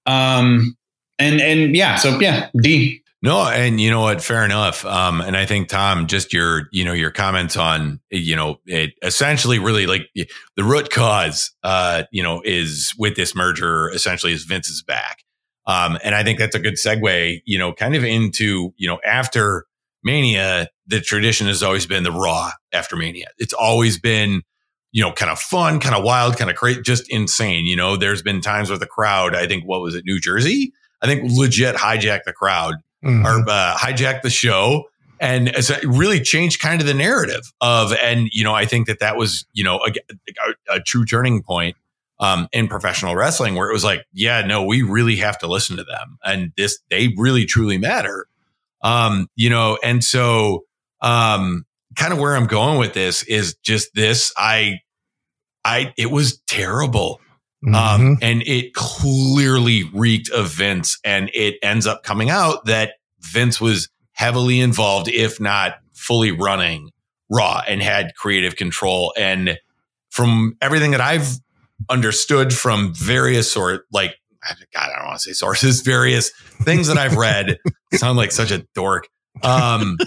Um, 0.07 0.76
and 1.18 1.40
and 1.40 1.75
yeah, 1.75 1.97
so 1.97 2.18
yeah, 2.21 2.49
D. 2.61 3.02
No, 3.21 3.49
and 3.49 3.80
you 3.80 3.90
know 3.90 4.00
what? 4.00 4.23
Fair 4.23 4.45
enough. 4.45 4.85
Um, 4.85 5.21
and 5.21 5.37
I 5.37 5.45
think 5.45 5.68
Tom, 5.68 6.07
just 6.07 6.33
your 6.33 6.68
you 6.71 6.85
know 6.85 6.92
your 6.92 7.11
comments 7.11 7.57
on 7.57 8.00
you 8.11 8.37
know 8.37 8.61
it 8.64 8.92
essentially 9.02 9.59
really 9.59 9.87
like 9.87 10.09
the 10.14 10.64
root 10.64 10.90
cause, 10.90 11.50
uh, 11.64 12.04
you 12.12 12.23
know, 12.23 12.40
is 12.45 12.95
with 12.97 13.16
this 13.16 13.35
merger 13.35 13.90
essentially 13.90 14.33
is 14.33 14.45
Vince's 14.45 14.83
back. 14.83 15.25
Um, 15.66 15.99
and 16.02 16.14
I 16.14 16.23
think 16.23 16.38
that's 16.38 16.54
a 16.54 16.61
good 16.61 16.75
segue, 16.75 17.42
you 17.45 17.59
know, 17.59 17.73
kind 17.73 17.97
of 17.97 18.04
into 18.04 18.73
you 18.76 18.88
know 18.88 19.00
after 19.04 19.66
Mania, 20.02 20.69
the 20.87 21.00
tradition 21.00 21.47
has 21.47 21.62
always 21.62 21.87
been 21.87 22.02
the 22.02 22.12
Raw 22.12 22.50
after 22.73 22.97
Mania. 22.97 23.26
It's 23.38 23.52
always 23.52 23.99
been, 23.99 24.43
you 24.93 25.02
know, 25.02 25.12
kind 25.12 25.31
of 25.31 25.38
fun, 25.38 25.81
kind 25.81 25.95
of 25.95 26.05
wild, 26.05 26.37
kind 26.37 26.50
of 26.50 26.57
crazy, 26.57 26.81
just 26.83 27.11
insane. 27.11 27.67
You 27.67 27.76
know, 27.76 27.97
there's 27.97 28.23
been 28.23 28.40
times 28.40 28.71
where 28.71 28.78
the 28.78 28.87
crowd, 28.87 29.35
I 29.35 29.47
think, 29.47 29.64
what 29.64 29.81
was 29.81 29.95
it, 29.95 30.05
New 30.05 30.21
Jersey? 30.21 30.73
I 31.02 31.07
think 31.07 31.31
legit 31.31 31.76
hijacked 31.76 32.25
the 32.25 32.33
crowd 32.33 32.76
mm-hmm. 33.05 33.26
or 33.26 33.45
uh, 33.49 33.76
hijacked 33.76 34.23
the 34.23 34.31
show 34.31 34.85
and 35.21 35.49
it 35.49 35.85
really 35.85 36.21
changed 36.21 36.61
kind 36.61 36.81
of 36.81 36.87
the 36.87 36.95
narrative 36.95 37.52
of, 37.61 37.93
and, 37.93 38.28
you 38.33 38.45
know, 38.45 38.55
I 38.55 38.67
think 38.67 38.87
that 38.87 39.00
that 39.00 39.17
was, 39.17 39.47
you 39.52 39.64
know, 39.64 39.81
a, 39.85 39.93
a, 40.71 40.76
a 40.76 40.81
true 40.81 41.05
turning 41.05 41.43
point 41.43 41.76
um, 42.21 42.49
in 42.52 42.69
professional 42.69 43.17
wrestling 43.17 43.57
where 43.57 43.69
it 43.69 43.73
was 43.73 43.85
like, 43.85 44.07
yeah, 44.12 44.43
no, 44.43 44.64
we 44.64 44.83
really 44.83 45.17
have 45.17 45.38
to 45.38 45.49
listen 45.49 45.76
to 45.76 45.85
them 45.85 46.19
and 46.25 46.52
this, 46.57 46.78
they 46.88 47.14
really 47.17 47.45
truly 47.45 47.78
matter. 47.78 48.26
Um, 48.82 49.28
you 49.35 49.50
know, 49.50 49.78
and 49.82 50.02
so, 50.02 50.64
um, 51.00 51.64
kind 51.97 52.12
of 52.12 52.18
where 52.18 52.37
I'm 52.37 52.47
going 52.47 52.78
with 52.78 52.94
this 52.94 53.23
is 53.25 53.56
just 53.62 53.94
this. 53.94 54.32
I, 54.37 54.80
I, 55.64 55.92
it 55.97 56.11
was 56.11 56.40
terrible. 56.47 57.20
Um, 57.66 57.73
mm-hmm. 57.73 57.75
Um, 57.75 58.18
and 58.23 58.42
it 58.47 58.73
clearly 58.75 59.90
reeked 59.92 60.30
of 60.30 60.49
Vince 60.52 60.99
and 61.04 61.30
it 61.35 61.56
ends 61.62 61.87
up 61.87 62.04
coming 62.04 62.30
out 62.30 62.66
that 62.66 62.92
Vince 63.20 63.61
was 63.61 63.88
heavily 64.12 64.61
involved, 64.61 65.08
if 65.08 65.40
not 65.40 65.75
fully 65.92 66.30
running 66.30 66.90
Raw 67.30 67.62
and 67.66 67.82
had 67.82 68.14
creative 68.14 68.56
control. 68.56 69.12
And 69.16 69.58
from 70.11 70.56
everything 70.61 70.92
that 70.92 71.00
I've 71.00 71.38
understood 71.88 72.52
from 72.52 72.94
various 72.94 73.50
sort 73.50 73.85
like 73.92 74.14
God, 74.73 74.90
I 74.90 74.97
don't 74.97 75.06
want 75.06 75.20
to 75.20 75.28
say 75.28 75.32
sources, 75.32 75.80
various 75.85 76.30
things 76.62 76.87
that 76.88 76.97
I've 76.99 77.16
read 77.16 77.58
sound 77.95 78.16
like 78.16 78.33
such 78.33 78.50
a 78.50 78.66
dork. 78.75 79.09
Um, 79.42 79.99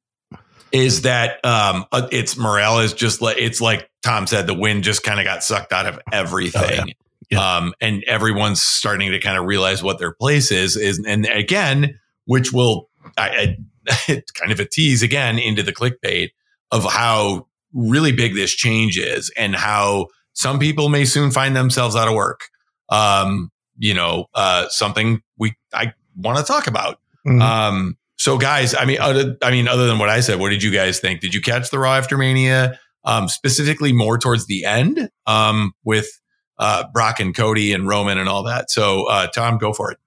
is 0.72 1.02
that 1.02 1.44
um, 1.44 1.86
uh, 1.92 2.08
it's 2.12 2.36
morale 2.36 2.80
is 2.80 2.92
just 2.92 3.22
like 3.22 3.38
it's 3.38 3.60
like 3.60 3.90
Tom 4.02 4.26
said, 4.26 4.46
the 4.46 4.54
wind 4.54 4.84
just 4.84 5.02
kind 5.02 5.20
of 5.20 5.24
got 5.24 5.42
sucked 5.42 5.72
out 5.72 5.86
of 5.86 5.98
everything. 6.12 6.80
Oh, 6.80 6.84
yeah. 6.86 6.92
Yeah. 7.30 7.56
Um, 7.56 7.74
and 7.80 8.04
everyone's 8.06 8.62
starting 8.62 9.10
to 9.10 9.18
kind 9.18 9.36
of 9.36 9.46
realize 9.46 9.82
what 9.82 9.98
their 9.98 10.12
place 10.12 10.52
is. 10.52 10.76
Is 10.76 11.02
and 11.04 11.26
again, 11.26 11.98
which 12.26 12.52
will 12.52 12.88
I, 13.16 13.56
I, 13.88 14.22
kind 14.34 14.52
of 14.52 14.60
a 14.60 14.64
tease 14.64 15.02
again 15.02 15.38
into 15.38 15.62
the 15.62 15.72
Kliq 15.72 15.94
Bate 16.00 16.32
of 16.70 16.84
how 16.84 17.46
really 17.72 18.12
big 18.12 18.34
this 18.34 18.52
change 18.52 18.98
is 18.98 19.32
and 19.36 19.54
how 19.54 20.08
some 20.32 20.58
people 20.58 20.88
may 20.88 21.04
soon 21.04 21.30
find 21.30 21.56
themselves 21.56 21.96
out 21.96 22.08
of 22.08 22.14
work. 22.14 22.48
Um, 22.88 23.50
you 23.78 23.94
know, 23.94 24.26
uh, 24.34 24.68
something 24.68 25.22
we 25.38 25.54
I 25.72 25.92
want 26.16 26.38
to 26.38 26.44
talk 26.44 26.66
about. 26.66 27.00
Mm-hmm. 27.26 27.42
Um, 27.42 27.96
so 28.16 28.38
guys, 28.38 28.74
I 28.74 28.84
mean, 28.84 28.98
other, 29.00 29.36
I 29.42 29.50
mean, 29.50 29.68
other 29.68 29.86
than 29.86 29.98
what 29.98 30.08
I 30.08 30.20
said, 30.20 30.38
what 30.38 30.50
did 30.50 30.62
you 30.62 30.70
guys 30.70 31.00
think? 31.00 31.20
Did 31.20 31.34
you 31.34 31.40
catch 31.40 31.70
the 31.70 31.78
Raw 31.78 31.94
after 31.94 32.16
Mania? 32.16 32.78
Um, 33.04 33.28
specifically 33.28 33.92
more 33.92 34.18
towards 34.18 34.46
the 34.46 34.64
end, 34.64 35.10
um, 35.26 35.72
with, 35.84 36.08
uh, 36.58 36.84
Brock 36.92 37.20
and 37.20 37.36
Cody 37.36 37.72
and 37.72 37.86
Roman 37.86 38.18
and 38.18 38.28
all 38.28 38.44
that. 38.44 38.70
So, 38.70 39.04
uh, 39.04 39.26
Tom, 39.28 39.58
go 39.58 39.72
for 39.72 39.92
it. 39.92 39.98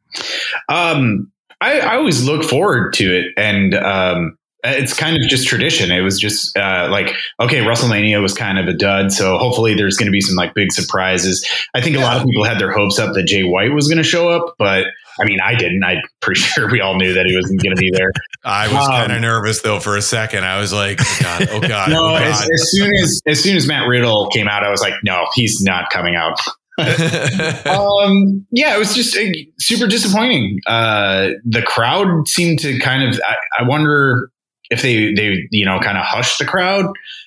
Um, 0.68 1.32
I, 1.62 1.80
I 1.80 1.96
always 1.96 2.26
look 2.26 2.44
forward 2.44 2.94
to 2.96 3.06
it. 3.06 3.34
And, 3.38 3.76
um, 3.76 4.38
it's 4.62 4.94
kind 4.94 5.16
of 5.16 5.22
just 5.30 5.48
tradition. 5.48 5.90
It 5.90 6.02
was 6.02 6.20
just 6.20 6.58
uh, 6.58 6.90
like, 6.92 7.16
okay, 7.40 7.60
WrestleMania 7.60 8.22
was 8.22 8.34
kind 8.34 8.60
of 8.60 8.68
a 8.68 8.74
dud. 8.74 9.14
So 9.14 9.38
hopefully 9.38 9.74
there's 9.74 9.96
going 9.96 10.08
to 10.08 10.12
be 10.12 10.20
some 10.20 10.36
like 10.36 10.54
big 10.54 10.74
surprises. 10.74 11.48
I 11.74 11.80
think 11.80 11.96
a 11.96 12.02
lot 12.02 12.18
of 12.18 12.26
people 12.26 12.44
had 12.44 12.60
their 12.60 12.74
hopes 12.74 13.00
up 13.00 13.14
that 13.14 13.24
Jay 13.24 13.44
White 13.44 13.72
was 13.72 13.88
going 13.88 14.00
to 14.00 14.04
show 14.04 14.28
up, 14.28 14.56
but 14.58 14.88
I 15.22 15.26
mean, 15.26 15.40
I 15.44 15.56
didn't. 15.56 15.84
I'm 15.84 16.02
pretty 16.22 16.42
sure 16.42 16.70
we 16.70 16.82
all 16.82 16.96
knew 16.96 17.14
that 17.14 17.26
he 17.26 17.36
wasn't 17.36 17.62
going 17.62 17.76
to 17.76 17.80
be 17.80 17.92
there. 17.92 18.12
I 18.44 18.68
was 18.68 18.88
um, 18.88 18.94
kind 18.94 19.12
of 19.12 19.22
nervous 19.22 19.62
though 19.62 19.80
for 19.80 19.98
a 19.98 20.02
second. 20.02 20.46
I 20.46 20.60
was 20.60 20.74
like, 20.74 21.00
oh 21.02 21.18
God, 21.22 21.48
oh 21.52 21.60
God. 21.68 21.90
no, 21.90 22.06
oh 22.06 22.20
God. 22.20 22.24
As, 22.24 22.42
as, 22.42 22.72
soon 22.72 22.92
as 23.02 23.22
as 23.28 23.44
soon 23.44 23.58
as 23.58 23.68
Matt 23.68 23.88
Riddle 23.88 24.30
came 24.30 24.48
out, 24.48 24.64
I 24.64 24.70
was 24.70 24.82
like, 24.82 24.94
no, 25.04 25.26
he's 25.34 25.62
not 25.62 25.90
coming 25.90 26.16
out. 26.16 26.40
um, 26.80 28.46
yeah, 28.52 28.74
it 28.74 28.80
was 28.80 28.96
just 28.96 29.18
uh, 29.18 29.26
super 29.60 29.86
disappointing. 29.86 30.60
Uh, 30.66 31.32
the 31.44 31.62
crowd 31.62 32.28
seemed 32.28 32.60
to 32.60 32.80
kind 32.80 33.04
of. 33.04 33.20
I, 33.26 33.36
I 33.60 33.68
wonder 33.68 34.32
if 34.70 34.82
they 34.82 35.14
they 35.14 35.48
you 35.52 35.66
know 35.66 35.80
kind 35.80 35.98
of 35.98 36.06
hush 36.06 36.38
the 36.38 36.46
crowd 36.46 36.86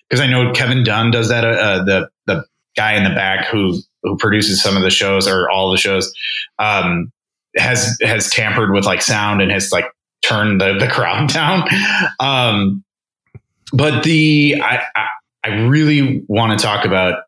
because 0.08 0.20
I 0.20 0.26
know 0.26 0.52
Kevin 0.52 0.84
Dunn 0.84 1.10
does 1.10 1.28
that. 1.28 1.44
Uh, 1.44 1.48
uh, 1.48 1.84
the 1.84 2.08
the 2.26 2.44
guy 2.76 2.94
in 2.94 3.04
the 3.04 3.10
back 3.10 3.46
who 3.48 3.78
who 4.02 4.16
produces 4.16 4.62
some 4.62 4.76
of 4.76 4.82
the 4.82 4.90
shows 4.90 5.28
or 5.28 5.50
all 5.50 5.70
the 5.70 5.76
shows 5.76 6.12
um, 6.58 7.12
has 7.56 7.96
has 8.02 8.30
tampered 8.30 8.72
with 8.72 8.84
like 8.84 9.02
sound 9.02 9.42
and 9.42 9.50
has 9.50 9.72
like 9.72 9.86
turned 10.22 10.60
the 10.60 10.76
the 10.78 10.88
crowd 10.88 11.28
down. 11.32 11.68
Um, 12.20 12.84
but 13.72 14.04
the 14.04 14.56
I 14.62 14.82
I, 14.94 15.06
I 15.44 15.48
really 15.62 16.24
want 16.28 16.58
to 16.58 16.64
talk 16.64 16.84
about 16.84 17.24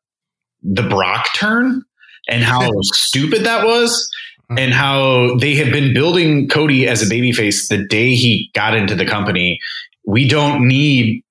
the 0.62 0.82
Brock 0.82 1.28
turn 1.36 1.82
and 2.28 2.42
how 2.42 2.70
stupid 2.82 3.44
that 3.44 3.66
was 3.66 4.10
and 4.56 4.72
how 4.72 5.36
they 5.36 5.54
have 5.56 5.72
been 5.72 5.92
building 5.92 6.48
Cody 6.48 6.86
as 6.86 7.02
a 7.02 7.06
babyface 7.12 7.68
the 7.68 7.86
day 7.86 8.14
he 8.14 8.50
got 8.54 8.74
into 8.74 8.94
the 8.94 9.06
company 9.06 9.58
we 10.06 10.28
don't 10.28 10.66
need 10.66 11.22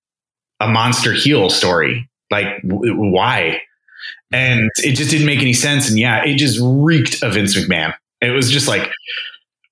a 0.59 0.67
monster 0.67 1.13
heel 1.13 1.49
story. 1.49 2.09
Like, 2.31 2.61
w- 2.67 2.95
why? 2.95 3.61
And 4.31 4.69
it 4.77 4.93
just 4.93 5.11
didn't 5.11 5.27
make 5.27 5.41
any 5.41 5.53
sense. 5.53 5.89
And 5.89 5.99
yeah, 5.99 6.23
it 6.25 6.37
just 6.37 6.59
reeked 6.61 7.21
of 7.21 7.33
Vince 7.33 7.55
McMahon. 7.55 7.93
It 8.23 8.31
was 8.31 8.49
just 8.49 8.67
like, 8.67 8.89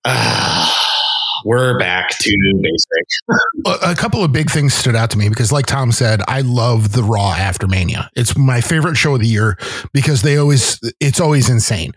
ah. 0.05 1.41
we're 1.45 1.79
back 1.79 2.09
to 2.19 2.59
basic. 2.61 3.81
a 3.83 3.95
couple 3.95 4.23
of 4.23 4.31
big 4.31 4.49
things 4.49 4.73
stood 4.73 4.95
out 4.95 5.09
to 5.11 5.17
me 5.17 5.29
because, 5.29 5.51
like 5.51 5.65
Tom 5.65 5.91
said, 5.91 6.21
I 6.27 6.41
love 6.41 6.91
the 6.93 7.03
Raw 7.03 7.31
after 7.31 7.67
Mania. 7.67 8.09
It's 8.15 8.37
my 8.37 8.61
favorite 8.61 8.95
show 8.95 9.15
of 9.15 9.21
the 9.21 9.27
year 9.27 9.57
because 9.93 10.21
they 10.21 10.37
always, 10.37 10.79
it's 10.99 11.19
always 11.19 11.49
insane 11.49 11.93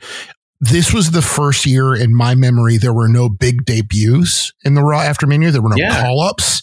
this 0.60 0.94
was 0.94 1.10
the 1.10 1.20
first 1.20 1.66
year 1.66 1.94
in 1.94 2.14
my 2.14 2.34
memory 2.34 2.78
there 2.78 2.92
were 2.92 3.08
no 3.08 3.28
big 3.28 3.66
debuts 3.66 4.52
in 4.64 4.74
the 4.74 4.82
Raw 4.82 5.00
after 5.00 5.26
Mania. 5.26 5.50
There 5.50 5.60
were 5.60 5.68
no 5.68 5.76
yeah. 5.76 6.00
call 6.00 6.20
ups. 6.20 6.62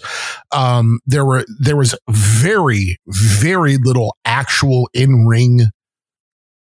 Um, 0.52 1.00
there 1.06 1.26
were 1.26 1.46
there 1.60 1.76
was 1.76 1.96
very 2.10 2.98
very 3.08 3.78
little 3.78 4.18
actual 4.26 4.90
in 4.94 5.28
ring 5.28 5.68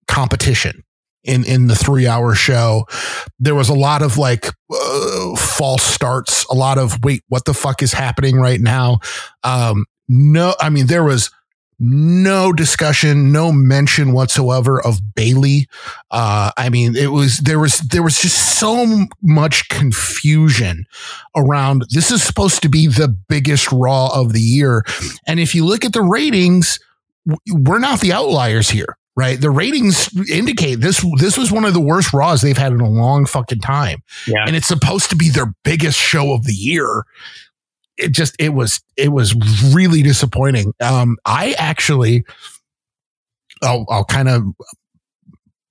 competition 0.09 0.83
in 1.27 1.45
in 1.45 1.67
the 1.67 1.77
three 1.77 2.07
hour 2.07 2.35
show. 2.35 2.87
There 3.39 3.55
was 3.55 3.69
a 3.69 3.75
lot 3.75 4.03
of 4.03 4.19
like 4.19 4.47
uh, 4.73 5.37
false 5.37 5.83
starts. 5.83 6.45
A 6.47 6.55
lot 6.55 6.79
of 6.79 7.03
wait, 7.03 7.23
what 7.29 7.45
the 7.45 7.55
fuck 7.55 7.83
is 7.83 7.93
happening 7.93 8.37
right 8.37 8.61
now? 8.61 8.99
Um, 9.45 9.87
no, 10.09 10.55
I 10.61 10.71
mean 10.71 10.87
there 10.87 11.05
was 11.05 11.31
no 11.79 12.53
discussion, 12.53 13.33
no 13.33 13.53
mention 13.53 14.13
whatsoever 14.13 14.81
of 14.81 15.15
Bayley. 15.15 15.69
Uh, 16.11 16.51
I 16.57 16.71
mean, 16.71 16.97
it 16.97 17.13
was 17.13 17.39
there 17.39 17.59
was 17.59 17.81
there 17.81 18.03
was 18.03 18.21
just 18.21 18.59
so 18.59 19.07
much 19.23 19.69
confusion 19.69 20.87
around. 21.37 21.85
This 21.91 22.11
is 22.11 22.23
supposed 22.23 22.63
to 22.63 22.69
be 22.69 22.87
the 22.87 23.09
biggest 23.29 23.71
Raw 23.73 24.09
of 24.09 24.33
the 24.33 24.41
year, 24.41 24.85
and 25.27 25.39
if 25.39 25.55
you 25.55 25.67
look 25.67 25.85
at 25.85 25.93
the 25.93 26.03
ratings, 26.03 26.79
we're 27.51 27.79
not 27.79 28.01
the 28.01 28.13
outliers 28.13 28.71
here, 28.71 28.97
right? 29.17 29.41
The 29.41 29.51
ratings 29.51 30.09
indicate 30.29 30.77
this 30.77 31.05
this 31.19 31.39
was 31.39 31.51
one 31.51 31.65
of 31.65 31.75
the 31.75 31.81
worst 31.81 32.13
Raws 32.13 32.43
they've 32.43 32.57
had 32.57 32.73
in 32.73 32.81
a 32.81 32.89
long 32.89 33.27
fucking 33.27 33.61
time, 33.61 33.99
yeah. 34.27 34.45
and 34.47 34.55
it's 34.55 34.69
supposed 34.69 35.11
to 35.11 35.17
be 35.17 35.31
their 35.31 35.55
biggest 35.65 35.99
show 35.99 36.33
of 36.33 36.45
the 36.45 36.53
year 36.53 37.05
it 37.97 38.13
just 38.13 38.37
it 38.39 38.51
was 38.51 38.81
it 38.97 39.09
was 39.09 39.35
really 39.75 40.03
disappointing. 40.03 40.73
Um, 40.81 41.17
I 41.25 41.55
actually, 41.59 42.25
I'll, 43.63 43.87
I'll 43.89 44.05
kind 44.05 44.29
of 44.29 44.43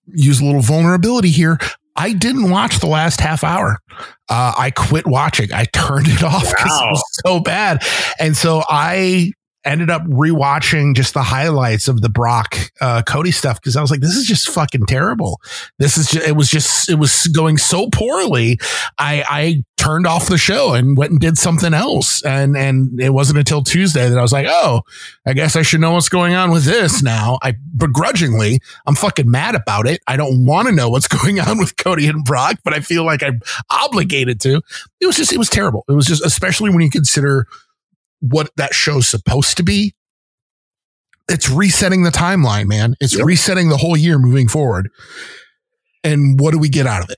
use 0.08 0.40
a 0.40 0.46
little 0.46 0.62
vulnerability 0.62 1.30
here. 1.30 1.60
I 1.96 2.12
didn't 2.12 2.50
watch 2.50 2.80
the 2.80 2.88
last 2.88 3.22
half 3.22 3.44
hour. 3.44 3.80
Uh, 4.28 4.54
I 4.58 4.72
quit 4.72 5.08
watching. 5.08 5.54
I 5.54 5.66
turned 5.66 6.08
it 6.08 6.24
off 6.24 6.44
because 6.50 6.72
wow. 6.72 6.88
it 6.88 6.92
was 6.92 7.04
so 7.26 7.40
bad. 7.40 7.84
And 8.20 8.36
so 8.36 8.64
I 8.68 9.32
ended 9.66 9.90
up 9.90 10.04
rewatching 10.04 10.96
just 10.96 11.14
the 11.14 11.24
highlights 11.24 11.88
of 11.88 12.02
the 12.02 12.10
Brock 12.10 12.58
uh, 12.80 13.02
Cody 13.02 13.32
stuff 13.32 13.60
because 13.60 13.76
I 13.76 13.82
was 13.82 13.92
like, 13.92 14.00
this 14.00 14.16
is 14.16 14.26
just 14.26 14.50
fucking 14.50 14.86
terrible. 14.86 15.42
This 15.80 15.98
is 15.98 16.10
just, 16.10 16.28
it 16.28 16.36
was 16.36 16.50
just 16.50 16.90
it 16.90 16.96
was 16.96 17.28
going 17.28 17.58
so 17.58 17.90
poorly. 17.90 18.60
I 18.98 19.24
I 19.28 19.64
turned 19.78 20.08
off 20.08 20.28
the 20.28 20.38
show 20.38 20.74
and 20.74 20.98
went 20.98 21.12
and 21.12 21.20
did 21.20 21.38
something 21.38 21.74
else. 21.74 22.24
And 22.24 22.58
and 22.58 23.00
it 23.00 23.12
wasn't 23.12 23.40
until 23.40 23.64
Tuesday 23.64 24.10
that 24.10 24.18
I 24.18 24.22
was 24.22 24.32
like, 24.32 24.48
oh, 24.50 24.82
I 25.26 25.34
guess 25.34 25.56
I 25.56 25.62
should 25.62 25.82
know 25.82 25.94
what's 25.94 26.10
going 26.10 26.34
on 26.34 26.52
with 26.52 26.64
this 26.64 27.04
now. 27.04 27.38
I 27.44 27.56
begrudgingly, 27.78 28.62
I'm 28.86 28.96
fucking 28.96 29.30
mad 29.30 29.56
about 29.56 29.88
it. 29.88 30.02
I 30.08 30.18
don't 30.18 30.46
want 30.46 30.68
to 30.68 30.74
know 30.74 30.90
what's 30.90 31.08
going 31.26 31.40
on 31.40 31.58
with 31.58 31.78
Cody 31.78 32.08
and 32.08 32.24
Brock, 32.24 32.60
but 32.64 32.74
I 32.74 32.80
feel 32.80 33.06
like 33.06 33.22
I'm 33.22 33.42
obligated 33.70 34.40
to. 34.42 34.62
It 35.00 35.06
was 35.06 35.18
just 35.18 35.32
it 35.32 35.38
was 35.38 35.50
terrible. 35.50 35.86
It 35.88 35.94
was 35.94 36.06
just 36.06 36.26
especially 36.26 36.72
when 36.72 36.82
you 36.82 36.90
consider 36.90 37.48
what 38.20 38.50
that 38.58 38.74
show's 38.74 39.08
supposed 39.08 39.58
to 39.58 39.64
be. 39.64 39.94
It's 41.28 41.50
resetting 41.50 42.04
the 42.04 42.12
timeline, 42.12 42.68
man. 42.68 42.96
It's 43.00 43.16
yep. 43.16 43.26
resetting 43.26 43.70
the 43.70 43.78
whole 43.78 43.98
year 43.98 44.20
moving 44.20 44.48
forward. 44.48 44.90
And 46.04 46.40
what 46.40 46.52
do 46.52 46.60
we 46.60 46.70
get 46.70 46.86
out 46.86 47.04
of 47.04 47.10
it? 47.10 47.18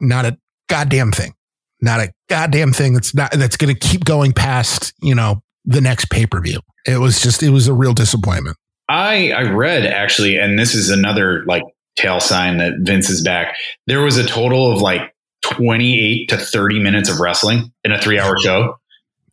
Not 0.00 0.24
a 0.24 0.36
goddamn 0.68 1.12
thing. 1.12 1.34
Not 1.80 2.00
a 2.00 2.12
goddamn 2.28 2.72
thing 2.72 2.94
that's 2.94 3.14
not 3.14 3.30
that's 3.32 3.56
going 3.56 3.72
to 3.72 3.78
keep 3.78 4.04
going 4.04 4.32
past, 4.32 4.92
you 5.02 5.14
know, 5.14 5.42
the 5.64 5.80
next 5.80 6.10
pay-per-view. 6.10 6.60
It 6.86 6.98
was 6.98 7.20
just 7.20 7.42
it 7.42 7.50
was 7.50 7.68
a 7.68 7.74
real 7.74 7.94
disappointment. 7.94 8.56
I 8.88 9.30
I 9.32 9.42
read 9.42 9.86
actually 9.86 10.36
and 10.36 10.58
this 10.58 10.74
is 10.74 10.90
another 10.90 11.44
like 11.46 11.62
tail 11.96 12.20
sign 12.20 12.58
that 12.58 12.72
Vince 12.80 13.08
is 13.08 13.22
back. 13.22 13.56
There 13.86 14.02
was 14.02 14.16
a 14.16 14.26
total 14.26 14.72
of 14.72 14.80
like 14.80 15.14
28 15.42 16.28
to 16.30 16.38
30 16.38 16.80
minutes 16.80 17.08
of 17.08 17.20
wrestling 17.20 17.72
in 17.84 17.92
a 17.92 17.98
3-hour 17.98 18.38
show 18.40 18.76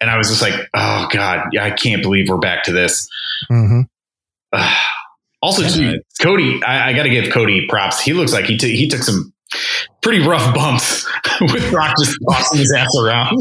and 0.01 0.09
I 0.09 0.17
was 0.17 0.27
just 0.27 0.41
like, 0.41 0.55
oh 0.73 1.07
god, 1.11 1.55
I 1.57 1.71
can't 1.71 2.01
believe 2.01 2.27
we're 2.27 2.39
back 2.39 2.63
to 2.65 2.73
this. 2.73 3.07
Mm-hmm. 3.49 3.81
Uh, 4.51 4.75
also, 5.41 5.67
too, 5.67 6.01
Cody, 6.21 6.61
I, 6.63 6.89
I 6.89 6.93
got 6.93 7.03
to 7.03 7.09
give 7.09 7.31
Cody 7.31 7.67
props. 7.69 8.01
He 8.01 8.13
looks 8.13 8.33
like 8.33 8.45
he 8.45 8.57
t- 8.57 8.75
he 8.75 8.89
took 8.89 9.03
some 9.03 9.31
pretty 10.01 10.25
rough 10.25 10.53
bumps 10.53 11.07
with 11.41 11.71
Brock 11.71 11.93
just 11.99 12.17
tossing 12.29 12.59
his 12.59 12.73
ass 12.77 12.89
around. 13.01 13.37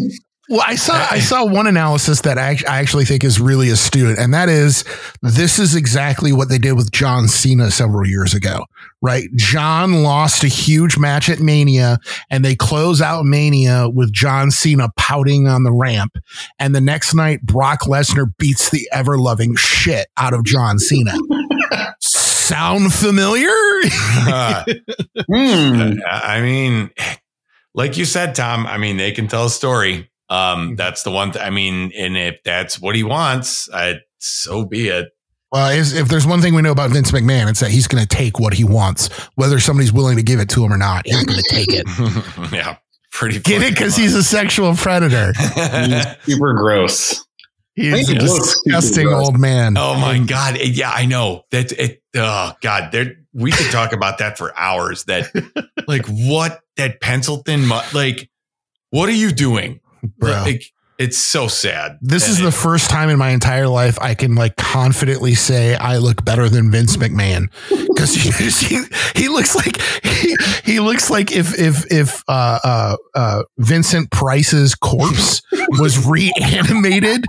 Well, 0.50 0.64
I 0.66 0.74
saw 0.74 1.06
I 1.08 1.20
saw 1.20 1.44
one 1.44 1.68
analysis 1.68 2.22
that 2.22 2.36
I, 2.36 2.58
I 2.68 2.80
actually 2.80 3.04
think 3.04 3.22
is 3.22 3.40
really 3.40 3.70
astute, 3.70 4.18
and 4.18 4.34
that 4.34 4.48
is 4.48 4.84
this 5.22 5.60
is 5.60 5.76
exactly 5.76 6.32
what 6.32 6.48
they 6.48 6.58
did 6.58 6.72
with 6.72 6.90
John 6.90 7.28
Cena 7.28 7.70
several 7.70 8.04
years 8.04 8.34
ago, 8.34 8.64
right? 9.00 9.28
John 9.36 10.02
lost 10.02 10.42
a 10.42 10.48
huge 10.48 10.98
match 10.98 11.28
at 11.28 11.38
Mania, 11.38 11.98
and 12.30 12.44
they 12.44 12.56
close 12.56 13.00
out 13.00 13.24
Mania 13.24 13.88
with 13.88 14.12
John 14.12 14.50
Cena 14.50 14.88
pouting 14.96 15.46
on 15.46 15.62
the 15.62 15.70
ramp, 15.70 16.18
and 16.58 16.74
the 16.74 16.80
next 16.80 17.14
night 17.14 17.42
Brock 17.42 17.82
Lesnar 17.82 18.36
beats 18.36 18.70
the 18.70 18.88
ever 18.92 19.18
loving 19.18 19.54
shit 19.54 20.08
out 20.16 20.34
of 20.34 20.42
John 20.44 20.80
Cena. 20.80 21.14
Sound 22.00 22.92
familiar? 22.92 23.46
uh, 23.46 24.64
mm. 25.30 26.00
I 26.10 26.40
mean, 26.40 26.90
like 27.72 27.96
you 27.96 28.04
said, 28.04 28.34
Tom. 28.34 28.66
I 28.66 28.78
mean, 28.78 28.96
they 28.96 29.12
can 29.12 29.28
tell 29.28 29.46
a 29.46 29.50
story 29.50 30.10
um, 30.30 30.60
mm-hmm. 30.60 30.74
that's 30.76 31.02
the 31.02 31.10
one. 31.10 31.32
Th- 31.32 31.44
I 31.44 31.50
mean, 31.50 31.92
and 31.96 32.16
if 32.16 32.42
that's 32.44 32.80
what 32.80 32.94
he 32.94 33.02
wants, 33.02 33.68
I, 33.72 33.96
so 34.18 34.64
be 34.64 34.88
it. 34.88 35.08
Well, 35.52 35.70
if 35.72 36.06
there's 36.06 36.28
one 36.28 36.40
thing 36.40 36.54
we 36.54 36.62
know 36.62 36.70
about 36.70 36.90
Vince 36.90 37.10
McMahon, 37.10 37.50
it's 37.50 37.58
that 37.58 37.72
he's 37.72 37.88
going 37.88 38.00
to 38.00 38.08
take 38.08 38.38
what 38.38 38.54
he 38.54 38.62
wants, 38.62 39.08
whether 39.34 39.58
somebody's 39.58 39.92
willing 39.92 40.16
to 40.16 40.22
give 40.22 40.38
it 40.38 40.48
to 40.50 40.64
him 40.64 40.72
or 40.72 40.78
not. 40.78 41.06
He's 41.06 41.24
going 41.24 41.40
to 41.40 41.50
take 41.50 41.68
it. 41.70 42.52
yeah, 42.52 42.76
pretty. 43.10 43.40
Get 43.40 43.62
it 43.62 43.74
because 43.74 43.96
he's 43.96 44.14
a 44.14 44.22
sexual 44.22 44.76
predator. 44.76 45.32
he's 45.54 46.06
super 46.22 46.54
gross. 46.54 47.26
He's 47.74 48.10
a 48.10 48.14
disgusting 48.14 49.08
old 49.08 49.40
man. 49.40 49.76
Oh 49.76 49.98
my 49.98 50.18
god! 50.18 50.58
Yeah, 50.60 50.90
I 50.90 51.06
know 51.06 51.44
that. 51.50 51.72
It, 51.72 52.02
oh 52.14 52.52
god, 52.60 52.92
there. 52.92 53.16
We 53.32 53.50
could 53.50 53.70
talk 53.72 53.92
about 53.92 54.18
that 54.18 54.38
for 54.38 54.56
hours. 54.56 55.04
That, 55.04 55.30
like, 55.88 56.04
what 56.06 56.60
that 56.76 57.00
pencil 57.00 57.38
thin, 57.38 57.68
like, 57.94 58.28
what 58.90 59.08
are 59.08 59.12
you 59.12 59.30
doing? 59.32 59.80
Bro. 60.02 60.42
Like, 60.42 60.64
it's 61.00 61.16
so 61.16 61.48
sad. 61.48 61.98
This 62.02 62.24
and 62.24 62.32
is 62.32 62.40
it, 62.40 62.44
the 62.44 62.52
first 62.52 62.90
time 62.90 63.08
in 63.08 63.18
my 63.18 63.30
entire 63.30 63.68
life 63.68 63.98
I 64.02 64.14
can 64.14 64.34
like 64.34 64.56
confidently 64.56 65.34
say 65.34 65.74
I 65.74 65.96
look 65.96 66.22
better 66.26 66.46
than 66.50 66.70
Vince 66.70 66.98
McMahon 66.98 67.48
because 67.70 68.14
he, 68.60 68.82
he 69.18 69.28
looks 69.28 69.56
like 69.56 69.80
he, 70.04 70.36
he 70.62 70.78
looks 70.78 71.08
like 71.08 71.32
if 71.32 71.58
if 71.58 71.90
if 71.90 72.22
uh, 72.28 72.58
uh, 72.62 72.96
uh, 73.14 73.42
Vincent 73.56 74.10
Price's 74.10 74.74
corpse 74.74 75.40
was 75.78 76.06
reanimated 76.06 77.24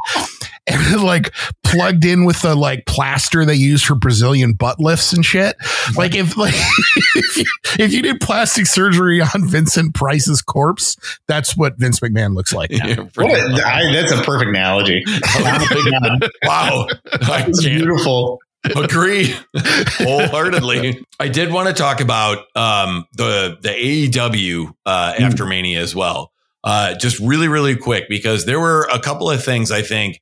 and 0.67 1.03
like 1.03 1.33
plugged 1.63 2.05
in 2.05 2.25
with 2.25 2.41
the 2.41 2.55
like 2.55 2.85
plaster 2.85 3.45
they 3.45 3.55
use 3.55 3.81
for 3.81 3.95
Brazilian 3.95 4.53
butt 4.53 4.79
lifts 4.79 5.13
and 5.13 5.25
shit. 5.25 5.55
Like 5.95 6.15
if 6.15 6.37
like 6.37 6.53
if 7.15 7.37
you, 7.37 7.45
if 7.79 7.93
you 7.93 8.01
did 8.01 8.19
plastic 8.21 8.67
surgery 8.67 9.21
on 9.21 9.47
Vincent 9.47 9.95
Price's 9.95 10.41
corpse, 10.41 10.97
that's 11.27 11.57
what 11.57 11.77
Vince 11.77 11.99
McMahon 11.99 12.35
looks 12.35 12.53
like. 12.53 12.71
Yeah, 12.81 12.95
a, 13.17 13.65
I, 13.65 13.93
that's 13.93 14.11
a 14.11 14.21
perfect 14.23 14.49
analogy. 14.49 15.03
wow, 16.43 16.87
that's 17.21 17.63
beautiful. 17.63 18.39
Agree 18.75 19.35
wholeheartedly. 19.55 21.03
I 21.19 21.27
did 21.27 21.51
want 21.51 21.67
to 21.67 21.73
talk 21.73 22.01
about 22.01 22.45
um, 22.55 23.05
the 23.13 23.57
the 23.61 23.69
AEW 23.69 24.73
uh, 24.85 25.13
mm. 25.13 25.19
after 25.19 25.45
Mania 25.45 25.79
as 25.81 25.95
well. 25.95 26.31
Uh, 26.63 26.95
just 26.95 27.19
really, 27.19 27.47
really 27.47 27.75
quick 27.75 28.05
because 28.09 28.45
there 28.45 28.59
were 28.59 28.87
a 28.91 28.99
couple 28.99 29.29
of 29.29 29.43
things 29.43 29.71
I 29.71 29.81
think 29.81 30.21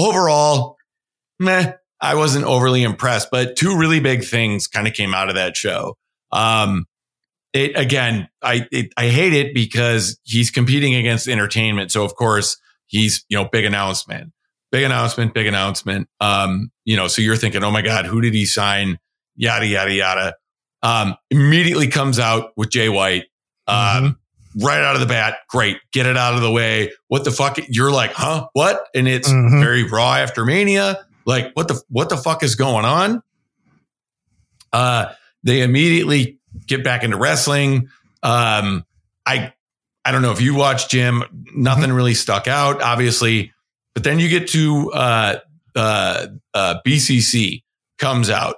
overall, 0.00 0.76
meh, 1.38 1.72
I 2.00 2.14
wasn't 2.14 2.46
overly 2.46 2.82
impressed, 2.82 3.28
but 3.30 3.56
two 3.56 3.76
really 3.76 4.00
big 4.00 4.24
things 4.24 4.66
kind 4.66 4.88
of 4.88 4.94
came 4.94 5.14
out 5.14 5.28
of 5.28 5.34
that 5.34 5.56
show. 5.56 5.96
Um, 6.32 6.86
it 7.52 7.76
again, 7.76 8.28
I 8.42 8.66
it, 8.70 8.92
I 8.96 9.08
hate 9.08 9.32
it 9.32 9.54
because 9.54 10.18
he's 10.22 10.50
competing 10.50 10.94
against 10.94 11.28
entertainment. 11.28 11.90
So 11.90 12.04
of 12.04 12.14
course 12.14 12.56
he's 12.86 13.24
you 13.28 13.36
know 13.36 13.48
big 13.50 13.64
announcement, 13.64 14.32
big 14.70 14.84
announcement, 14.84 15.34
big 15.34 15.46
announcement. 15.46 16.08
Um, 16.20 16.70
you 16.84 16.96
know, 16.96 17.08
so 17.08 17.22
you're 17.22 17.36
thinking, 17.36 17.64
oh 17.64 17.70
my 17.70 17.82
god, 17.82 18.06
who 18.06 18.20
did 18.20 18.34
he 18.34 18.46
sign? 18.46 18.98
Yada 19.36 19.66
yada 19.66 19.92
yada. 19.92 20.34
Um, 20.82 21.16
immediately 21.30 21.88
comes 21.88 22.18
out 22.18 22.52
with 22.56 22.70
Jay 22.70 22.88
White. 22.88 23.24
Um, 23.66 23.76
mm-hmm 23.76 24.19
right 24.56 24.82
out 24.82 24.94
of 24.94 25.00
the 25.00 25.06
bat. 25.06 25.38
Great. 25.48 25.78
Get 25.92 26.06
it 26.06 26.16
out 26.16 26.34
of 26.34 26.40
the 26.40 26.50
way. 26.50 26.92
What 27.08 27.24
the 27.24 27.30
fuck? 27.30 27.58
You're 27.68 27.92
like, 27.92 28.12
huh? 28.12 28.48
What? 28.52 28.86
And 28.94 29.06
it's 29.06 29.28
mm-hmm. 29.28 29.60
very 29.60 29.88
raw 29.88 30.14
after 30.14 30.44
mania. 30.44 31.06
Like, 31.24 31.52
what 31.54 31.68
the, 31.68 31.80
what 31.88 32.08
the 32.08 32.16
fuck 32.16 32.42
is 32.42 32.54
going 32.54 32.84
on? 32.84 33.22
Uh, 34.72 35.12
they 35.42 35.62
immediately 35.62 36.38
get 36.66 36.82
back 36.82 37.04
into 37.04 37.16
wrestling. 37.16 37.88
Um, 38.22 38.84
I, 39.26 39.52
I 40.04 40.12
don't 40.12 40.22
know 40.22 40.32
if 40.32 40.40
you 40.40 40.54
watched 40.54 40.90
Jim, 40.90 41.22
nothing 41.54 41.84
mm-hmm. 41.84 41.92
really 41.92 42.14
stuck 42.14 42.48
out, 42.48 42.82
obviously, 42.82 43.52
but 43.94 44.04
then 44.04 44.18
you 44.18 44.28
get 44.28 44.48
to, 44.48 44.90
uh, 44.92 45.36
uh, 45.76 46.26
uh, 46.54 46.76
BCC 46.86 47.62
comes 47.98 48.30
out 48.30 48.56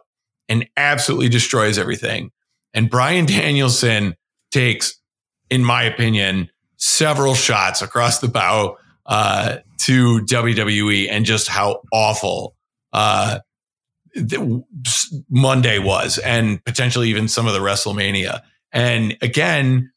and 0.48 0.66
absolutely 0.76 1.28
destroys 1.28 1.78
everything. 1.78 2.30
And 2.74 2.88
Bryan 2.88 3.26
Danielson 3.26 4.16
takes 4.50 5.01
in 5.52 5.62
my 5.62 5.82
opinion, 5.82 6.48
several 6.78 7.34
shots 7.34 7.82
across 7.82 8.20
the 8.20 8.28
bow 8.28 8.78
uh, 9.04 9.58
to 9.82 10.20
WWE 10.20 11.08
and 11.10 11.26
just 11.26 11.46
how 11.46 11.82
awful 11.92 12.56
uh, 12.94 13.40
Monday 15.28 15.78
was, 15.78 16.16
and 16.16 16.64
potentially 16.64 17.10
even 17.10 17.28
some 17.28 17.46
of 17.46 17.52
the 17.52 17.58
WrestleMania. 17.58 18.40
And 18.72 19.18
again, 19.20 19.92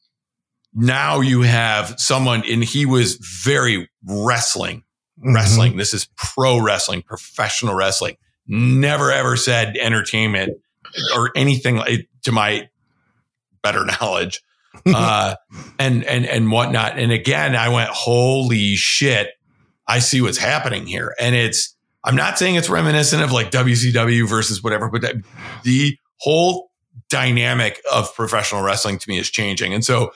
now 0.74 1.20
you 1.20 1.40
have 1.40 1.94
someone, 1.98 2.42
and 2.46 2.62
he 2.62 2.84
was 2.84 3.14
very 3.16 3.88
wrestling, 4.04 4.84
mm-hmm. 5.18 5.34
wrestling. 5.34 5.76
This 5.78 5.94
is 5.94 6.06
pro 6.16 6.58
wrestling, 6.58 7.00
professional 7.00 7.74
wrestling. 7.74 8.18
Never 8.46 9.10
ever 9.10 9.38
said 9.38 9.78
entertainment 9.78 10.58
or 11.16 11.30
anything 11.34 11.76
like, 11.76 12.10
to 12.24 12.32
my 12.32 12.68
better 13.62 13.86
knowledge 14.00 14.42
uh, 14.86 15.34
and 15.78 16.04
and 16.04 16.26
and 16.26 16.50
whatnot. 16.50 16.98
And 16.98 17.12
again, 17.12 17.56
I 17.56 17.68
went, 17.68 17.90
holy 17.90 18.76
shit! 18.76 19.30
I 19.88 19.98
see 20.00 20.20
what's 20.20 20.38
happening 20.38 20.86
here, 20.86 21.14
and 21.20 21.34
it's. 21.34 21.74
I'm 22.04 22.14
not 22.14 22.38
saying 22.38 22.54
it's 22.54 22.68
reminiscent 22.68 23.20
of 23.22 23.32
like 23.32 23.50
WCW 23.50 24.28
versus 24.28 24.62
whatever, 24.62 24.88
but 24.88 25.02
the 25.64 25.98
whole 26.20 26.70
dynamic 27.10 27.82
of 27.92 28.14
professional 28.14 28.62
wrestling 28.62 28.98
to 28.98 29.08
me 29.08 29.18
is 29.18 29.28
changing. 29.28 29.74
And 29.74 29.84
so, 29.84 30.12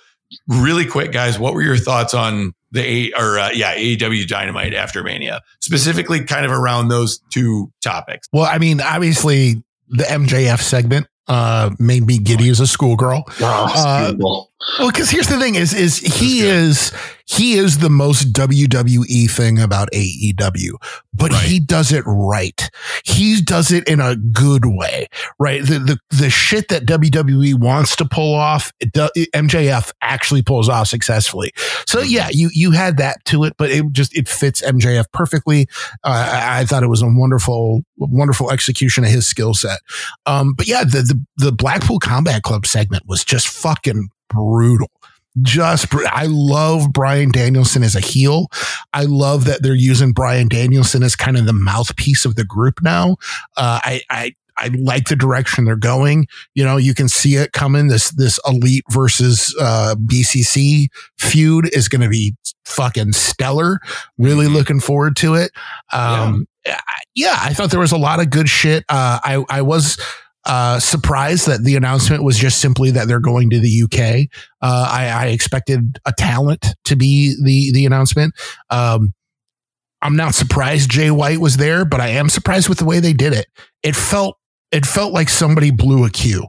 really 0.46 0.86
quick, 0.86 1.10
guys, 1.10 1.36
what 1.36 1.52
were 1.52 1.62
your 1.62 1.76
thoughts 1.76 2.14
on 2.14 2.52
the 2.70 2.80
A 2.80 3.12
or 3.20 3.40
uh, 3.40 3.50
yeah 3.50 3.74
AEW 3.74 4.28
Dynamite 4.28 4.72
after 4.72 5.02
Mania, 5.02 5.40
specifically 5.60 6.22
kind 6.24 6.46
of 6.46 6.52
around 6.52 6.88
those 6.88 7.20
two 7.32 7.72
topics? 7.82 8.28
Well, 8.32 8.44
I 8.44 8.58
mean, 8.58 8.80
obviously 8.80 9.64
the 9.88 10.04
MJF 10.04 10.60
segment 10.60 11.08
uh, 11.26 11.70
made 11.80 12.06
me 12.06 12.18
giddy 12.18 12.48
as 12.50 12.60
a 12.60 12.66
schoolgirl. 12.66 13.24
Oh, 13.40 13.72
Uh, 13.74 14.08
beautiful. 14.10 14.49
Well, 14.78 14.90
because 14.90 15.08
here's 15.10 15.26
the 15.28 15.38
thing: 15.38 15.54
is 15.54 15.72
is 15.72 15.98
he 15.98 16.40
is 16.42 16.92
he 17.24 17.54
is 17.54 17.78
the 17.78 17.88
most 17.88 18.32
WWE 18.34 19.30
thing 19.30 19.58
about 19.58 19.88
AEW, 19.92 20.72
but 21.14 21.32
Right. 21.32 21.44
he 21.44 21.60
does 21.60 21.92
it 21.92 22.02
right. 22.06 22.68
He 23.04 23.40
does 23.40 23.72
it 23.72 23.88
in 23.88 24.00
a 24.00 24.16
good 24.16 24.66
way, 24.66 25.06
right? 25.38 25.62
The 25.64 25.78
the 25.78 25.98
the 26.10 26.28
shit 26.28 26.68
that 26.68 26.84
WWE 26.84 27.54
wants 27.54 27.96
to 27.96 28.04
pull 28.04 28.34
off, 28.34 28.70
MJF 28.82 29.92
actually 30.02 30.42
pulls 30.42 30.68
off 30.68 30.88
successfully. 30.88 31.52
So 31.86 32.00
yeah, 32.00 32.28
you 32.30 32.50
you 32.52 32.72
had 32.72 32.98
that 32.98 33.24
to 33.26 33.44
it, 33.44 33.54
but 33.56 33.70
it 33.70 33.84
just 33.92 34.14
it 34.14 34.28
fits 34.28 34.60
MJF 34.60 35.06
perfectly. 35.14 35.68
Uh, 36.04 36.28
I, 36.32 36.60
I 36.60 36.64
thought 36.66 36.82
it 36.82 36.88
was 36.88 37.00
a 37.00 37.08
wonderful 37.08 37.82
wonderful 37.96 38.50
execution 38.50 39.04
of 39.04 39.10
his 39.10 39.26
skill 39.26 39.54
set. 39.54 39.78
Um, 40.26 40.52
but 40.52 40.66
yeah, 40.66 40.84
the, 40.84 41.00
the 41.02 41.46
the 41.46 41.52
Blackpool 41.52 41.98
Combat 41.98 42.42
Club 42.42 42.66
segment 42.66 43.04
was 43.06 43.24
just 43.24 43.48
fucking 43.48 44.10
brutal. 44.30 44.90
Just, 45.42 45.86
I 45.94 46.26
love 46.28 46.92
Bryan 46.92 47.30
Danielson 47.30 47.82
as 47.84 47.94
a 47.94 48.00
heel. 48.00 48.48
I 48.92 49.04
love 49.04 49.44
that 49.44 49.62
they're 49.62 49.74
using 49.74 50.12
Bryan 50.12 50.48
Danielson 50.48 51.02
as 51.04 51.14
kind 51.14 51.36
of 51.38 51.46
the 51.46 51.52
mouthpiece 51.52 52.24
of 52.24 52.34
the 52.34 52.44
group 52.44 52.82
now. 52.82 53.12
Uh, 53.56 53.78
I, 53.82 54.00
I, 54.10 54.34
I 54.56 54.68
like 54.76 55.08
the 55.08 55.16
direction 55.16 55.64
they're 55.64 55.76
going. 55.76 56.26
You 56.54 56.64
know, 56.64 56.76
you 56.76 56.94
can 56.94 57.08
see 57.08 57.36
it 57.36 57.52
coming. 57.52 57.86
This 57.88 58.10
this 58.10 58.38
elite 58.46 58.84
versus 58.90 59.54
uh, 59.58 59.94
BCC 60.04 60.88
feud 61.16 61.70
is 61.74 61.88
going 61.88 62.02
to 62.02 62.10
be 62.10 62.34
fucking 62.66 63.12
stellar. 63.12 63.78
Really 64.18 64.46
Mhm. 64.46 64.52
looking 64.54 64.80
forward 64.80 65.16
to 65.16 65.34
it. 65.34 65.52
Um, 65.94 66.46
yeah. 66.66 66.80
yeah, 67.14 67.38
I 67.40 67.54
thought 67.54 67.70
there 67.70 67.80
was 67.80 67.92
a 67.92 67.96
lot 67.96 68.20
of 68.20 68.28
good 68.28 68.50
shit. 68.50 68.84
Uh, 68.90 69.18
I 69.24 69.42
I 69.48 69.62
was 69.62 69.96
uh, 70.46 70.78
surprised 70.78 71.46
that 71.46 71.64
the 71.64 71.76
announcement 71.76 72.24
was 72.24 72.38
just 72.38 72.60
simply 72.60 72.90
that 72.92 73.08
they're 73.08 73.20
going 73.20 73.50
to 73.50 73.60
the 73.60 73.82
UK. 73.82 74.28
Uh, 74.62 74.88
I, 74.90 75.08
I 75.08 75.26
expected 75.26 75.98
a 76.06 76.12
talent 76.16 76.66
to 76.84 76.96
be 76.96 77.36
the 77.42 77.72
the 77.72 77.86
announcement. 77.86 78.34
Um, 78.70 79.12
I'm 80.02 80.16
not 80.16 80.34
surprised 80.34 80.90
Jay 80.90 81.10
White 81.10 81.40
was 81.40 81.58
there, 81.58 81.84
but 81.84 82.00
I 82.00 82.08
am 82.08 82.28
surprised 82.28 82.68
with 82.68 82.78
the 82.78 82.86
way 82.86 83.00
they 83.00 83.12
did 83.12 83.32
it. 83.32 83.46
It 83.82 83.94
felt 83.94 84.38
it 84.70 84.86
felt 84.86 85.12
like 85.12 85.28
somebody 85.28 85.70
blew 85.70 86.04
a 86.04 86.10
cue. 86.10 86.46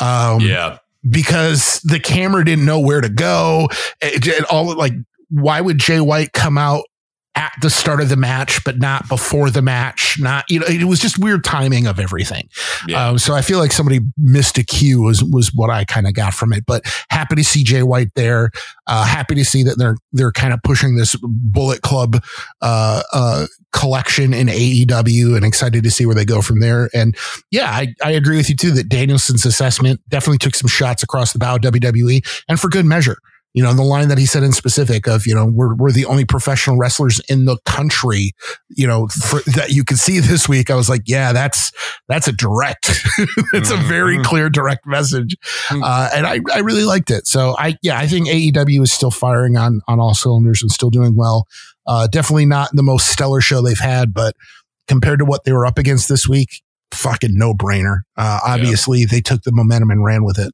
Um, 0.00 0.40
yeah. 0.40 0.78
because 1.08 1.80
the 1.84 2.00
camera 2.00 2.44
didn't 2.44 2.64
know 2.64 2.80
where 2.80 3.02
to 3.02 3.10
go. 3.10 3.68
It, 4.00 4.26
it 4.26 4.44
all 4.44 4.74
like, 4.74 4.94
why 5.28 5.60
would 5.60 5.78
Jay 5.78 6.00
White 6.00 6.32
come 6.32 6.56
out 6.56 6.84
at 7.34 7.52
the 7.62 7.70
start 7.70 8.00
of 8.00 8.08
the 8.08 8.16
match, 8.16 8.62
but 8.64 8.78
not 8.78 9.08
before 9.08 9.50
the 9.50 9.62
match? 9.62 10.18
Not, 10.20 10.44
you 10.50 10.60
know, 10.60 10.66
it 10.66 10.84
was 10.84 11.00
just 11.00 11.18
weird 11.18 11.44
timing 11.44 11.86
of 11.86 11.98
everything. 11.98 12.48
Yeah. 12.86 13.08
Um, 13.08 13.18
so 13.18 13.34
I 13.34 13.42
feel 13.42 13.58
like 13.58 13.72
somebody 13.72 14.00
missed 14.18 14.58
a 14.58 14.64
cue 14.64 15.02
was, 15.02 15.24
was 15.24 15.52
what 15.54 15.70
I 15.70 15.84
kind 15.84 16.06
of 16.06 16.14
got 16.14 16.34
from 16.34 16.52
it, 16.52 16.64
but 16.66 16.82
happy 17.10 17.36
to 17.36 17.44
see 17.44 17.64
Jay 17.64 17.82
White 17.82 18.14
there. 18.14 18.50
Uh, 18.86 19.04
happy 19.04 19.34
to 19.34 19.44
see 19.44 19.62
that 19.62 19.78
they're, 19.78 19.96
they're 20.12 20.32
kind 20.32 20.52
of 20.52 20.60
pushing 20.62 20.96
this 20.96 21.16
bullet 21.22 21.82
club, 21.82 22.22
uh, 22.60 23.02
uh, 23.12 23.46
collection 23.72 24.34
in 24.34 24.48
AEW 24.48 25.34
and 25.34 25.44
excited 25.44 25.82
to 25.82 25.90
see 25.90 26.04
where 26.04 26.14
they 26.14 26.26
go 26.26 26.42
from 26.42 26.60
there. 26.60 26.90
And 26.94 27.16
yeah, 27.50 27.70
I, 27.70 27.94
I 28.04 28.10
agree 28.10 28.36
with 28.36 28.50
you 28.50 28.56
too 28.56 28.70
that 28.72 28.88
Danielson's 28.88 29.46
assessment 29.46 30.00
definitely 30.08 30.38
took 30.38 30.54
some 30.54 30.68
shots 30.68 31.02
across 31.02 31.32
the 31.32 31.38
bow 31.38 31.56
of 31.56 31.62
WWE 31.62 32.42
and 32.48 32.60
for 32.60 32.68
good 32.68 32.84
measure. 32.84 33.16
You 33.54 33.62
know, 33.62 33.74
the 33.74 33.82
line 33.82 34.08
that 34.08 34.16
he 34.16 34.24
said 34.24 34.42
in 34.42 34.52
specific 34.52 35.06
of, 35.06 35.26
you 35.26 35.34
know, 35.34 35.44
we're, 35.44 35.74
we're 35.74 35.92
the 35.92 36.06
only 36.06 36.24
professional 36.24 36.78
wrestlers 36.78 37.20
in 37.28 37.44
the 37.44 37.58
country, 37.66 38.32
you 38.70 38.86
know, 38.86 39.08
for, 39.08 39.40
that 39.52 39.70
you 39.70 39.84
can 39.84 39.98
see 39.98 40.20
this 40.20 40.48
week. 40.48 40.70
I 40.70 40.74
was 40.74 40.88
like, 40.88 41.02
yeah, 41.06 41.32
that's, 41.32 41.70
that's 42.08 42.28
a 42.28 42.32
direct, 42.32 42.88
it's 43.52 43.70
a 43.70 43.76
very 43.76 44.16
Mhm. 44.18 44.24
clear 44.24 44.48
direct 44.48 44.86
message. 44.86 45.36
Mhm. 45.68 45.82
Uh, 45.84 46.08
and 46.14 46.26
I, 46.26 46.40
I 46.54 46.60
really 46.60 46.84
liked 46.84 47.10
it. 47.10 47.26
So 47.26 47.54
I, 47.58 47.76
yeah, 47.82 47.98
I 47.98 48.06
think 48.06 48.26
AEW 48.28 48.82
is 48.82 48.92
still 48.92 49.10
firing 49.10 49.56
on, 49.58 49.80
on 49.86 50.00
all 50.00 50.14
cylinders 50.14 50.62
and 50.62 50.70
still 50.70 50.90
doing 50.90 51.14
well. 51.16 51.46
Uh, 51.86 52.06
definitely 52.06 52.46
not 52.46 52.70
the 52.72 52.82
most 52.82 53.08
stellar 53.08 53.40
show 53.42 53.60
they've 53.60 53.78
had, 53.78 54.14
but 54.14 54.34
compared 54.88 55.18
to 55.18 55.24
what 55.24 55.44
they 55.44 55.52
were 55.52 55.66
up 55.66 55.78
against 55.78 56.08
this 56.08 56.26
week, 56.28 56.62
fucking 56.92 57.36
no 57.36 57.52
brainer. 57.54 58.00
Uh, 58.16 58.40
obviously 58.46 59.04
they 59.04 59.20
took 59.20 59.42
the 59.42 59.52
momentum 59.52 59.90
and 59.90 60.04
ran 60.04 60.24
with 60.24 60.38
it. 60.38 60.52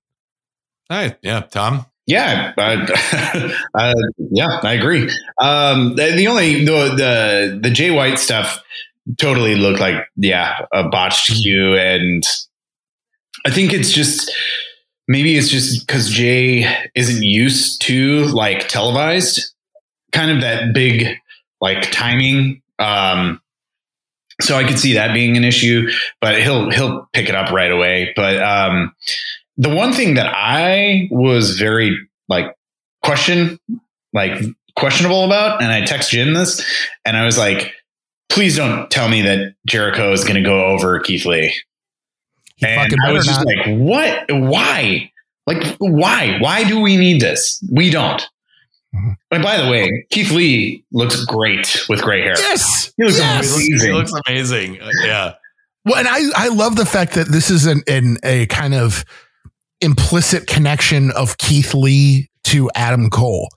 Hey, 0.88 1.16
yeah, 1.22 1.40
Tom. 1.40 1.86
Yeah, 2.08 2.54
uh, 2.56 2.86
yeah, 4.30 4.60
I 4.62 4.72
agree. 4.72 5.10
Um, 5.38 5.94
the, 5.94 6.12
the 6.16 6.26
only 6.26 6.64
the, 6.64 6.94
the 6.96 7.60
the 7.64 7.70
Jay 7.70 7.90
White 7.90 8.18
stuff 8.18 8.62
totally 9.18 9.56
looked 9.56 9.78
like 9.78 10.06
yeah 10.16 10.64
a 10.72 10.88
botched 10.88 11.30
cue, 11.36 11.76
and 11.76 12.26
I 13.46 13.50
think 13.50 13.74
it's 13.74 13.92
just 13.92 14.32
maybe 15.06 15.36
it's 15.36 15.50
just 15.50 15.86
because 15.86 16.08
Jay 16.08 16.64
isn't 16.94 17.22
used 17.22 17.82
to 17.82 18.24
like 18.26 18.68
televised 18.68 19.52
kind 20.12 20.30
of 20.30 20.40
that 20.40 20.72
big 20.72 21.14
like 21.60 21.90
timing. 21.90 22.62
Um, 22.78 23.42
so 24.40 24.56
I 24.56 24.64
could 24.64 24.78
see 24.78 24.94
that 24.94 25.12
being 25.12 25.36
an 25.36 25.44
issue, 25.44 25.90
but 26.22 26.40
he'll 26.40 26.70
he'll 26.70 27.06
pick 27.12 27.28
it 27.28 27.34
up 27.34 27.52
right 27.52 27.70
away. 27.70 28.14
But 28.16 28.40
um, 28.42 28.94
the 29.58 29.74
one 29.74 29.92
thing 29.92 30.14
that 30.14 30.32
I 30.34 31.08
was 31.10 31.58
very 31.58 31.96
like 32.28 32.54
question 33.02 33.58
like 34.12 34.40
questionable 34.76 35.24
about, 35.24 35.60
and 35.62 35.70
I 35.70 35.84
text 35.84 36.10
Jim 36.12 36.32
this, 36.34 36.64
and 37.04 37.16
I 37.16 37.24
was 37.26 37.36
like, 37.36 37.72
please 38.28 38.56
don't 38.56 38.90
tell 38.90 39.08
me 39.08 39.22
that 39.22 39.54
Jericho 39.66 40.12
is 40.12 40.22
going 40.24 40.36
to 40.36 40.48
go 40.48 40.66
over 40.66 40.98
Keith 41.00 41.26
Lee. 41.26 41.54
He 42.56 42.66
And 42.66 42.94
I 43.04 43.12
was 43.12 43.26
just 43.26 43.44
not. 43.44 43.46
like, 43.46 43.66
what? 43.78 44.24
Why? 44.30 45.12
Like, 45.46 45.76
why? 45.78 46.38
Why 46.40 46.64
do 46.64 46.80
we 46.80 46.96
need 46.96 47.20
this? 47.20 47.62
We 47.70 47.90
don't. 47.90 48.20
Mhm. 48.94 49.16
And 49.30 49.42
by 49.42 49.60
the 49.62 49.70
way, 49.70 50.06
Keith 50.10 50.30
Lee 50.30 50.84
looks 50.92 51.24
great 51.24 51.84
with 51.88 52.00
gray 52.00 52.22
hair. 52.22 52.34
yes. 52.38 52.92
He 52.96 53.04
looks 53.04 53.18
yes. 53.18 53.44
He 53.44 53.50
looks, 53.52 53.62
he 53.64 53.72
amazing. 53.72 53.92
looks 53.94 54.12
amazing. 54.26 54.80
Uh, 54.80 54.90
yeah. 55.04 55.34
Well, 55.84 55.96
and 55.96 56.08
I, 56.08 56.20
I 56.36 56.48
love 56.48 56.76
the 56.76 56.86
fact 56.86 57.14
that 57.14 57.28
this 57.28 57.50
is 57.50 57.66
an, 57.66 57.82
an 57.86 58.16
a 58.22 58.46
kind 58.46 58.74
of 58.74 59.04
implicit 59.80 60.46
connection 60.46 61.10
of 61.12 61.38
Keith 61.38 61.74
Lee 61.74 62.28
to 62.44 62.70
Adam 62.74 63.10
Cole. 63.10 63.48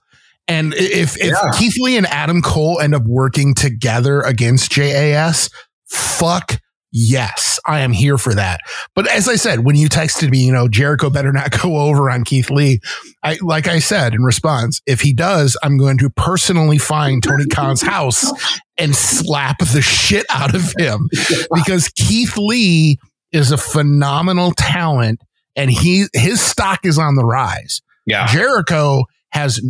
And 0.48 0.74
if, 0.74 1.16
if 1.16 1.30
Yeah. 1.32 1.50
Keith 1.58 1.74
Lee 1.78 1.96
and 1.96 2.06
Adam 2.06 2.42
Cole 2.42 2.80
end 2.80 2.94
up 2.94 3.04
working 3.04 3.54
together 3.54 4.20
against 4.20 4.70
JAS, 4.72 5.48
fuck 5.88 6.58
yes, 6.92 7.58
I 7.66 7.80
am 7.80 7.92
here 7.92 8.18
for 8.18 8.34
that. 8.34 8.60
But 8.94 9.08
as 9.08 9.28
I 9.28 9.36
said, 9.36 9.60
when 9.60 9.76
you 9.76 9.88
texted 9.88 10.30
me, 10.30 10.44
you 10.44 10.52
know, 10.52 10.68
Jericho 10.68 11.08
better 11.10 11.32
not 11.32 11.50
go 11.62 11.78
over 11.78 12.10
on 12.10 12.24
Keith 12.24 12.50
Lee. 12.50 12.80
I, 13.22 13.38
like 13.40 13.66
I 13.66 13.78
said 13.78 14.14
in 14.14 14.22
response, 14.22 14.80
if 14.86 15.00
he 15.00 15.14
does, 15.14 15.56
I'm 15.62 15.78
going 15.78 15.96
to 15.98 16.10
personally 16.10 16.78
find 16.78 17.22
Tony 17.22 17.46
Khan's 17.46 17.82
house 17.82 18.30
and 18.78 18.94
slap 18.94 19.58
the 19.58 19.80
shit 19.82 20.26
out 20.28 20.54
of 20.54 20.74
him 20.76 21.08
because 21.54 21.88
Keith 21.88 22.36
Lee 22.36 22.98
is 23.32 23.50
a 23.50 23.56
phenomenal 23.56 24.52
talent 24.56 25.20
and 25.56 25.70
he 25.70 26.06
his 26.14 26.40
stock 26.40 26.80
is 26.84 26.98
on 26.98 27.14
the 27.14 27.24
rise. 27.24 27.82
Yeah. 28.06 28.26
Jericho 28.26 29.04
has 29.30 29.60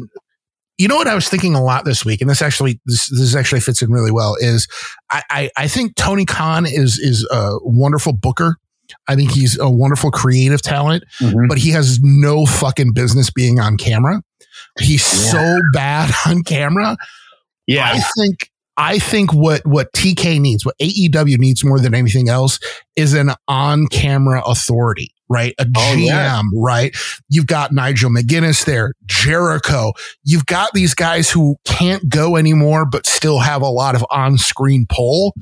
you 0.79 0.89
know 0.89 0.97
what 0.97 1.07
I 1.07 1.15
was 1.15 1.29
thinking 1.29 1.55
a 1.55 1.63
lot 1.63 1.85
this 1.85 2.05
week, 2.05 2.21
and 2.21 2.29
this 2.31 2.43
actually 2.43 2.81
this 2.87 3.09
this 3.11 3.35
actually 3.37 3.61
fits 3.61 3.83
in 3.83 3.91
really 3.91 4.11
well, 4.11 4.37
is 4.41 4.67
I, 5.11 5.23
I, 5.31 5.51
I 5.57 5.69
think 5.69 5.95
Tony 5.97 6.25
Khan 6.25 6.67
is 6.67 6.99
is 6.99 7.27
a 7.31 7.59
wonderful 7.63 8.13
booker. 8.13 8.57
I 9.09 9.15
think 9.17 9.31
he's 9.31 9.59
a 9.59 9.71
wonderful 9.71 10.11
creative 10.11 10.61
talent, 10.63 11.05
Mhm. 11.21 11.49
but 11.49 11.59
he 11.59 11.71
has 11.71 12.01
no 12.03 12.47
fucking 12.47 12.93
business 12.95 13.31
being 13.31 13.61
on 13.61 13.77
camera. 13.77 14.23
He's 14.81 15.05
so 15.05 15.59
bad 15.73 16.13
on 16.27 16.43
camera. 16.43 16.97
Yeah. 17.67 17.91
I 17.95 18.01
think 18.19 18.51
I 18.77 18.99
think 18.99 19.33
what 19.35 19.67
what 19.67 19.93
TK 19.93 20.41
needs, 20.41 20.65
what 20.65 20.77
AEW 20.79 21.39
needs 21.39 21.63
more 21.65 21.79
than 21.79 21.95
anything 21.95 22.29
else, 22.29 22.59
is 22.97 23.13
an 23.15 23.33
on 23.47 23.87
camera 23.89 24.43
authority, 24.47 25.13
right? 25.29 25.55
A 25.59 25.67
Oh, 25.77 25.95
GM, 25.97 26.07
yeah. 26.07 26.41
right? 26.55 26.97
You've 27.29 27.47
got 27.47 27.73
Nigel 27.73 28.11
McGuinness 28.11 28.65
there, 28.65 28.93
Jericho. 29.07 29.93
You've 30.25 30.47
got 30.47 30.71
these 30.73 30.95
guys 30.95 31.31
who 31.31 31.57
can't 31.67 32.09
go 32.09 32.37
anymore, 32.37 32.87
but 32.87 33.07
still 33.07 33.41
have 33.41 33.61
a 33.63 33.69
lot 33.69 33.95
of 33.95 34.05
on 34.11 34.39
screen 34.39 34.87
pull. 34.89 35.35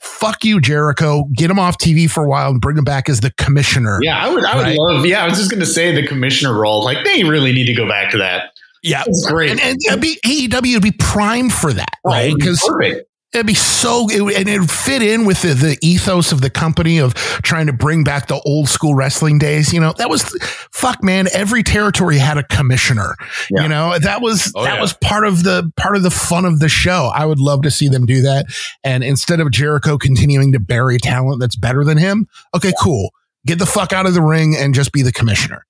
Fuck 0.00 0.44
you, 0.44 0.60
Jericho. 0.60 1.24
Get 1.36 1.50
him 1.50 1.58
off 1.58 1.76
TV 1.76 2.08
for 2.10 2.24
a 2.24 2.28
while 2.28 2.50
and 2.50 2.60
bring 2.60 2.78
him 2.78 2.84
back 2.84 3.08
as 3.10 3.20
the 3.20 3.32
commissioner. 3.32 3.98
Yeah, 4.02 4.16
I 4.24 4.30
would. 4.32 4.44
I 4.44 4.56
would 4.56 4.62
Right. 4.62 4.76
love. 4.78 5.04
Yeah, 5.04 5.22
I 5.24 5.28
was 5.28 5.36
just 5.38 5.50
going 5.50 5.60
to 5.60 5.66
say 5.66 5.94
the 5.94 6.06
commissioner 6.06 6.58
role. 6.58 6.82
Like 6.82 7.04
they 7.04 7.24
really 7.24 7.52
need 7.52 7.66
to 7.66 7.74
go 7.74 7.86
back 7.86 8.10
to 8.12 8.18
that. 8.18 8.52
Yeah. 8.82 9.04
It's 9.06 9.28
great. 9.30 9.50
And, 9.50 9.60
and 9.60 9.76
it'd 9.86 10.00
be, 10.00 10.18
AEW 10.24 10.74
would 10.74 10.82
be 10.82 10.92
primed 10.92 11.52
for 11.52 11.72
that, 11.72 11.96
Oh, 12.04 12.10
right? 12.10 12.26
it'd 12.26 12.38
be 12.38 12.44
Because. 12.46 13.04
It'd 13.32 13.46
be 13.46 13.54
so, 13.54 14.08
it, 14.10 14.20
and 14.40 14.48
it 14.48 14.58
would 14.58 14.68
fit 14.72 15.02
in 15.02 15.24
with 15.24 15.42
the, 15.42 15.54
the 15.54 15.78
ethos 15.82 16.32
of 16.32 16.40
the 16.40 16.50
company 16.50 16.98
of 16.98 17.14
trying 17.14 17.66
to 17.68 17.72
bring 17.72 18.02
back 18.02 18.26
the 18.26 18.40
old 18.44 18.68
school 18.68 18.92
wrestling 18.96 19.38
days. 19.38 19.72
You 19.72 19.78
know, 19.78 19.92
that 19.98 20.10
was, 20.10 20.24
fuck, 20.72 21.00
man. 21.04 21.28
Every 21.32 21.62
territory 21.62 22.18
had 22.18 22.38
a 22.38 22.42
commissioner. 22.42 23.14
Yeah. 23.48 23.62
You 23.62 23.68
know, 23.68 23.96
that 24.00 24.20
was 24.20 24.52
Oh, 24.56 24.64
that 24.64 24.74
yeah. 24.74 24.80
was 24.80 24.94
part 24.94 25.24
of 25.24 25.44
the 25.44 25.70
part 25.76 25.94
of 25.94 26.02
the 26.02 26.10
fun 26.10 26.44
of 26.44 26.58
the 26.58 26.68
show. 26.68 27.08
I 27.14 27.24
would 27.24 27.38
love 27.38 27.62
to 27.62 27.70
see 27.70 27.86
them 27.86 28.04
do 28.04 28.20
that. 28.22 28.46
And 28.82 29.04
instead 29.04 29.38
of 29.38 29.52
Jericho 29.52 29.96
continuing 29.96 30.50
to 30.50 30.58
bury 30.58 30.98
talent 30.98 31.38
that's 31.38 31.54
better 31.54 31.84
than 31.84 31.98
him, 31.98 32.26
okay, 32.52 32.72
cool. 32.82 33.10
Get 33.46 33.60
the 33.60 33.66
fuck 33.66 33.92
out 33.92 34.06
of 34.06 34.14
the 34.14 34.22
ring 34.22 34.56
and 34.58 34.74
just 34.74 34.90
be 34.90 35.02
the 35.02 35.12
commissioner. 35.12 35.64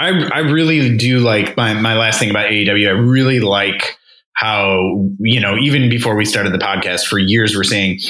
I 0.00 0.28
I 0.32 0.38
really 0.40 0.96
do 0.96 1.20
like 1.20 1.56
my 1.56 1.74
my 1.74 1.96
last 1.96 2.18
thing 2.18 2.30
about 2.30 2.50
AEW. 2.50 2.88
I 2.88 2.92
really 2.92 3.40
like 3.40 3.96
how 4.34 5.06
you 5.18 5.40
know 5.40 5.56
even 5.58 5.90
before 5.90 6.16
we 6.16 6.24
started 6.24 6.52
the 6.52 6.58
podcast 6.58 7.06
for 7.06 7.18
years 7.18 7.54
we're 7.54 7.64
saying 7.64 8.00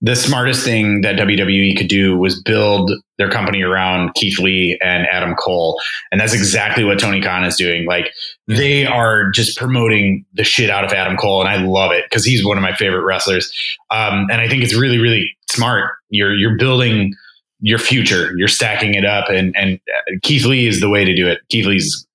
the 0.00 0.14
smartest 0.14 0.64
thing 0.64 1.00
that 1.00 1.16
WWE 1.16 1.76
could 1.76 1.88
do 1.88 2.16
was 2.16 2.40
build 2.42 2.92
their 3.18 3.28
company 3.28 3.62
around 3.62 4.14
Keith 4.14 4.38
Lee 4.38 4.78
and 4.80 5.06
Adam 5.10 5.34
Cole. 5.34 5.80
And 6.12 6.20
that's 6.20 6.34
exactly 6.34 6.84
what 6.84 7.00
Tony 7.00 7.20
Khan 7.20 7.42
is 7.42 7.56
doing. 7.56 7.84
Like 7.84 8.12
they 8.46 8.86
are 8.86 9.30
just 9.30 9.58
promoting 9.58 10.24
the 10.34 10.44
shit 10.44 10.70
out 10.70 10.84
of 10.84 10.92
Adam 10.92 11.16
Cole. 11.16 11.40
And 11.40 11.48
I 11.48 11.56
love 11.56 11.90
it 11.90 12.04
because 12.04 12.24
he's 12.24 12.44
one 12.44 12.56
of 12.56 12.62
my 12.62 12.74
favorite 12.74 13.02
wrestlers. 13.02 13.52
Um, 13.90 14.26
and 14.30 14.40
I 14.40 14.48
think 14.48 14.62
it's 14.62 14.74
really, 14.74 14.98
really 14.98 15.36
smart. 15.50 15.90
You're, 16.10 16.34
you're 16.34 16.56
building 16.56 17.12
your 17.60 17.78
future, 17.78 18.32
you're 18.36 18.48
stacking 18.48 18.94
it 18.94 19.04
up 19.04 19.28
and, 19.28 19.54
and 19.56 19.80
Keith 20.22 20.44
Lee 20.44 20.66
is 20.66 20.80
the 20.80 20.88
way 20.88 21.04
to 21.04 21.14
do 21.14 21.26
it. 21.26 21.40
Keith 21.48 21.66
Lee's, 21.66 22.06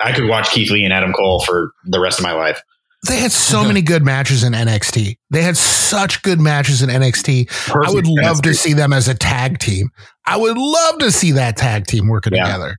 I 0.00 0.12
could 0.12 0.28
watch 0.28 0.50
Keith 0.50 0.70
Lee 0.70 0.84
and 0.84 0.92
Adam 0.92 1.12
Cole 1.12 1.40
for 1.40 1.72
the 1.84 2.00
rest 2.00 2.18
of 2.18 2.24
my 2.24 2.32
life. 2.32 2.62
They 3.06 3.16
had 3.16 3.32
so 3.32 3.64
many 3.66 3.82
good 3.82 4.04
matches 4.04 4.42
in 4.42 4.52
NXT. 4.52 5.16
They 5.30 5.42
had 5.42 5.56
such 5.56 6.22
good 6.22 6.40
matches 6.40 6.82
in 6.82 6.90
NXT. 6.90 7.48
Perfect 7.48 7.90
I 7.90 7.94
would 7.94 8.06
love 8.06 8.38
NXT. 8.38 8.42
to 8.42 8.54
see 8.54 8.72
them 8.72 8.92
as 8.92 9.08
a 9.08 9.14
tag 9.14 9.58
team. 9.58 9.90
I 10.26 10.36
would 10.36 10.58
love 10.58 10.98
to 10.98 11.10
see 11.10 11.32
that 11.32 11.56
tag 11.56 11.86
team 11.86 12.08
working 12.08 12.34
yeah. 12.34 12.44
together. 12.44 12.76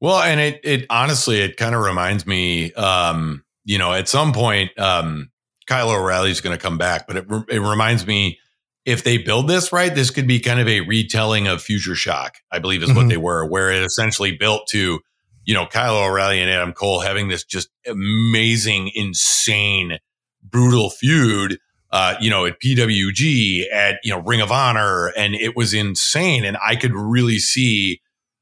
Well, 0.00 0.20
and 0.20 0.38
it 0.38 0.60
it 0.64 0.86
honestly 0.90 1.40
it 1.40 1.56
kind 1.56 1.74
of 1.74 1.80
reminds 1.82 2.26
me 2.26 2.72
um, 2.74 3.42
you 3.64 3.78
know, 3.78 3.92
at 3.92 4.08
some 4.08 4.32
point 4.32 4.78
um 4.78 5.30
Kyle 5.66 5.90
O'Reilly's 5.90 6.40
going 6.42 6.56
to 6.56 6.62
come 6.62 6.76
back, 6.76 7.06
but 7.06 7.16
it 7.16 7.26
it 7.48 7.60
reminds 7.60 8.06
me 8.06 8.38
if 8.84 9.04
they 9.04 9.18
build 9.18 9.48
this 9.48 9.72
right, 9.72 9.94
this 9.94 10.10
could 10.10 10.26
be 10.26 10.40
kind 10.40 10.60
of 10.60 10.68
a 10.68 10.80
retelling 10.82 11.46
of 11.46 11.62
Future 11.62 11.94
Shock, 11.94 12.36
I 12.50 12.58
believe 12.58 12.82
is 12.82 12.90
mm-hmm. 12.90 12.98
what 12.98 13.08
they 13.08 13.16
were, 13.16 13.46
where 13.46 13.70
it 13.70 13.82
essentially 13.82 14.36
built 14.36 14.68
to 14.70 15.00
you 15.44 15.54
know, 15.54 15.66
Kyle 15.66 15.96
O'Reilly 15.96 16.40
and 16.40 16.50
Adam 16.50 16.72
Cole 16.72 17.00
having 17.00 17.28
this 17.28 17.44
just 17.44 17.68
amazing, 17.86 18.90
insane, 18.94 19.98
brutal 20.42 20.90
feud, 20.90 21.58
uh, 21.90 22.14
you 22.20 22.30
know, 22.30 22.46
at 22.46 22.60
PWG, 22.60 23.64
at, 23.72 23.96
you 24.02 24.10
know, 24.10 24.20
Ring 24.22 24.40
of 24.40 24.50
Honor. 24.50 25.12
And 25.16 25.34
it 25.34 25.56
was 25.56 25.74
insane. 25.74 26.44
And 26.44 26.56
I 26.66 26.76
could 26.76 26.92
really 26.94 27.38
see, 27.38 28.00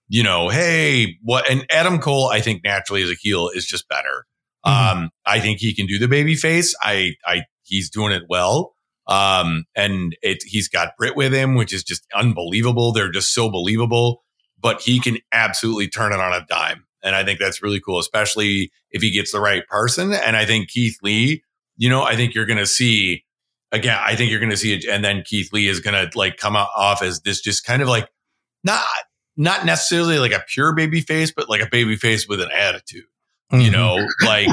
you 0.09 0.22
know, 0.22 0.48
hey, 0.48 1.18
what, 1.22 1.50
and 1.50 1.66
Adam 1.70 1.98
Cole, 1.98 2.28
I 2.28 2.40
think 2.40 2.62
naturally 2.64 3.02
as 3.02 3.11
a 3.11 3.14
heel 3.20 3.50
is 3.52 3.66
just 3.66 3.88
better. 3.88 4.26
Mm-hmm. 4.64 4.98
Um, 4.98 5.11
I 5.26 5.40
think 5.40 5.59
he 5.59 5.74
can 5.74 5.87
do 5.87 5.98
the 5.98 6.09
baby 6.09 6.37
face. 6.37 6.74
I, 6.83 7.14
I, 7.26 7.42
he's 7.62 7.90
doing 7.90 8.12
it 8.12 8.22
well. 8.28 8.74
Um, 9.06 9.64
and 9.74 10.16
it, 10.22 10.42
he's 10.44 10.68
got 10.68 10.96
Britt 10.96 11.16
with 11.16 11.32
him, 11.32 11.54
which 11.54 11.72
is 11.72 11.82
just 11.82 12.06
unbelievable. 12.14 12.92
They're 12.92 13.10
just 13.10 13.34
so 13.34 13.50
believable, 13.50 14.22
but 14.60 14.80
he 14.80 15.00
can 15.00 15.18
absolutely 15.32 15.88
turn 15.88 16.12
it 16.12 16.20
on 16.20 16.32
a 16.32 16.46
dime. 16.46 16.84
And 17.02 17.16
I 17.16 17.24
think 17.24 17.40
that's 17.40 17.62
really 17.62 17.80
cool, 17.80 17.98
especially 17.98 18.70
if 18.90 19.02
he 19.02 19.10
gets 19.10 19.32
the 19.32 19.40
right 19.40 19.66
person. 19.66 20.12
And 20.12 20.36
I 20.36 20.44
think 20.44 20.68
Keith 20.68 20.98
Lee, 21.02 21.42
you 21.76 21.88
know, 21.88 22.02
I 22.02 22.14
think 22.14 22.34
you're 22.34 22.46
going 22.46 22.58
to 22.58 22.66
see 22.66 23.24
again, 23.72 23.98
I 24.00 24.14
think 24.14 24.30
you're 24.30 24.40
going 24.40 24.50
to 24.50 24.56
see 24.56 24.74
it. 24.74 24.84
And 24.84 25.04
then 25.04 25.22
Keith 25.24 25.52
Lee 25.52 25.66
is 25.66 25.80
going 25.80 25.94
to 25.94 26.16
like 26.16 26.36
come 26.36 26.56
off 26.56 27.02
as 27.02 27.22
this 27.22 27.40
just 27.40 27.64
kind 27.64 27.82
of 27.82 27.88
like 27.88 28.08
not, 28.62 28.84
not 29.36 29.64
necessarily 29.64 30.18
like 30.18 30.32
a 30.32 30.44
pure 30.46 30.74
baby 30.74 31.00
face, 31.00 31.32
but 31.32 31.48
like 31.48 31.62
a 31.62 31.68
baby 31.70 31.96
face 31.96 32.28
with 32.28 32.40
an 32.40 32.50
attitude. 32.52 33.04
Mm-hmm. 33.50 33.60
You 33.62 33.70
know, 33.70 34.06
like, 34.24 34.48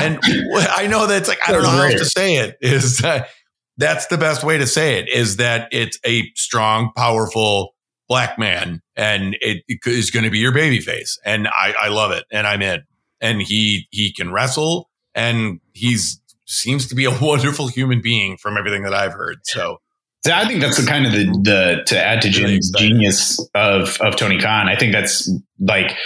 and 0.00 0.18
I 0.74 0.86
know 0.90 1.06
that's 1.06 1.28
like, 1.28 1.38
I 1.46 1.52
don't 1.52 1.62
know 1.62 1.70
how 1.70 1.82
else 1.82 1.94
to 1.94 2.04
say 2.04 2.36
it 2.36 2.58
is 2.60 2.98
that 2.98 3.28
that's 3.76 4.06
the 4.06 4.18
best 4.18 4.44
way 4.44 4.58
to 4.58 4.66
say 4.66 4.98
it 4.98 5.08
is 5.08 5.36
that 5.36 5.68
it's 5.72 5.98
a 6.04 6.30
strong, 6.34 6.92
powerful, 6.96 7.74
black 8.08 8.38
man 8.38 8.80
and 8.96 9.36
it, 9.40 9.64
is 9.86 10.10
going 10.10 10.24
to 10.24 10.30
be 10.30 10.38
your 10.38 10.52
baby 10.52 10.80
face. 10.80 11.18
And 11.24 11.48
I, 11.48 11.74
I 11.80 11.88
love 11.88 12.12
it. 12.12 12.24
And 12.30 12.46
I'm 12.46 12.62
in. 12.62 12.82
And 13.20 13.40
he, 13.40 13.88
he 13.90 14.12
can 14.12 14.32
wrestle 14.32 14.90
and 15.14 15.60
he's 15.72 16.20
seems 16.46 16.86
to 16.88 16.94
be 16.94 17.04
a 17.04 17.10
wonderful 17.20 17.68
human 17.68 18.00
being 18.00 18.36
from 18.36 18.56
everything 18.56 18.82
that 18.82 18.94
I've 18.94 19.12
heard. 19.12 19.38
So. 19.44 19.78
So 20.24 20.32
I 20.32 20.46
think 20.46 20.62
that's 20.62 20.78
the 20.78 20.86
kind 20.86 21.04
of 21.04 21.12
the, 21.12 21.24
the 21.42 21.82
to 21.88 22.02
add 22.02 22.22
to 22.22 22.30
Jim's 22.30 22.70
genius 22.78 23.38
of 23.54 24.00
of 24.00 24.16
Tony 24.16 24.40
Khan. 24.40 24.70
I 24.70 24.76
think 24.76 24.92
that's 24.92 25.30
like 25.60 25.98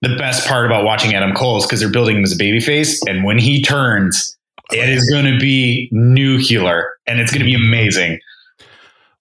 the 0.00 0.16
best 0.16 0.48
part 0.48 0.64
about 0.64 0.86
watching 0.86 1.14
Adam 1.14 1.34
Cole 1.34 1.58
is 1.58 1.66
because 1.66 1.80
they're 1.80 1.90
building 1.90 2.16
him 2.16 2.24
as 2.24 2.32
a 2.32 2.38
babyface, 2.38 3.00
and 3.06 3.22
when 3.22 3.36
he 3.36 3.62
turns, 3.62 4.34
it 4.72 4.88
is 4.88 5.08
going 5.10 5.24
to 5.32 5.38
be 5.38 5.88
nuclear, 5.92 6.88
and 7.06 7.20
it's 7.20 7.30
going 7.32 7.40
to 7.40 7.46
be 7.46 7.54
amazing. 7.54 8.18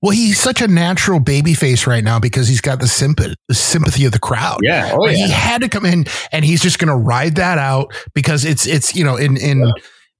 Well, 0.01 0.11
he's 0.11 0.39
such 0.39 0.61
a 0.61 0.67
natural 0.67 1.19
baby 1.19 1.53
face 1.53 1.85
right 1.85 2.03
now 2.03 2.19
because 2.19 2.47
he's 2.47 2.61
got 2.61 2.79
the 2.79 2.87
sympathy, 2.87 3.35
sympathy 3.51 4.05
of 4.05 4.13
the 4.13 4.19
crowd. 4.19 4.59
Yeah. 4.63 4.91
Oh, 4.93 5.05
yeah. 5.05 5.25
He 5.25 5.29
had 5.29 5.61
to 5.61 5.67
come 5.67 5.85
in 5.85 6.05
and 6.31 6.45
he's 6.45 6.61
just 6.61 6.79
going 6.79 6.87
to 6.87 6.95
ride 6.95 7.35
that 7.35 7.57
out 7.57 7.93
because 8.13 8.45
it's, 8.45 8.65
it's, 8.65 8.95
you 8.95 9.03
know, 9.03 9.17
in, 9.17 9.35
in, 9.35 9.59
yeah. 9.59 9.73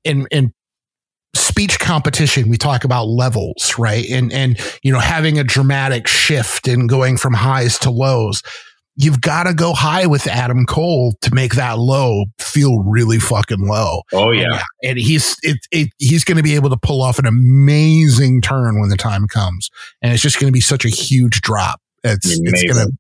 in, 0.04 0.28
in 0.32 0.54
speech 1.34 1.80
competition, 1.80 2.50
we 2.50 2.58
talk 2.58 2.84
about 2.84 3.06
levels, 3.06 3.76
right? 3.80 4.06
And, 4.10 4.34
and, 4.34 4.60
you 4.84 4.92
know, 4.92 5.00
having 5.00 5.40
a 5.40 5.46
dramatic 5.46 6.10
shift 6.10 6.68
and 6.68 6.90
going 6.90 7.16
from 7.16 7.34
highs 7.34 7.80
to 7.80 7.90
lows 7.90 8.44
you've 9.00 9.22
got 9.22 9.44
to 9.44 9.54
go 9.54 9.74
high 9.74 10.06
with 10.06 10.28
Adam 10.28 10.66
Cole 10.66 11.14
to 11.22 11.34
make 11.34 11.56
that 11.56 11.80
low 11.80 12.26
feel 12.38 12.80
really 12.84 13.18
fucking 13.18 13.66
low. 13.66 14.02
Oh 14.14 14.32
yeah, 14.32 14.62
and, 14.84 14.92
and 14.92 15.00
he's 15.00 15.38
it, 15.42 15.58
it 15.72 15.90
he's 15.98 16.24
going 16.24 16.38
to 16.38 16.44
be 16.44 16.56
able 16.56 16.70
to 16.70 16.78
pull 16.78 17.02
off 17.02 17.18
an 17.18 17.26
amazing 17.26 18.42
turn 18.42 18.80
when 18.80 18.90
the 18.90 18.98
time 18.98 19.28
comes, 19.28 19.72
and 20.02 20.14
it's 20.14 20.22
just 20.22 20.40
going 20.40 20.50
to 20.50 20.54
be 20.54 20.62
such 20.62 20.86
a 20.86 20.90
huge 20.90 21.42
drop. 21.42 21.82
It's 22.04 22.26
amazing. 22.26 22.54
it's 22.54 22.74
going 22.74 22.88
to 22.88 22.94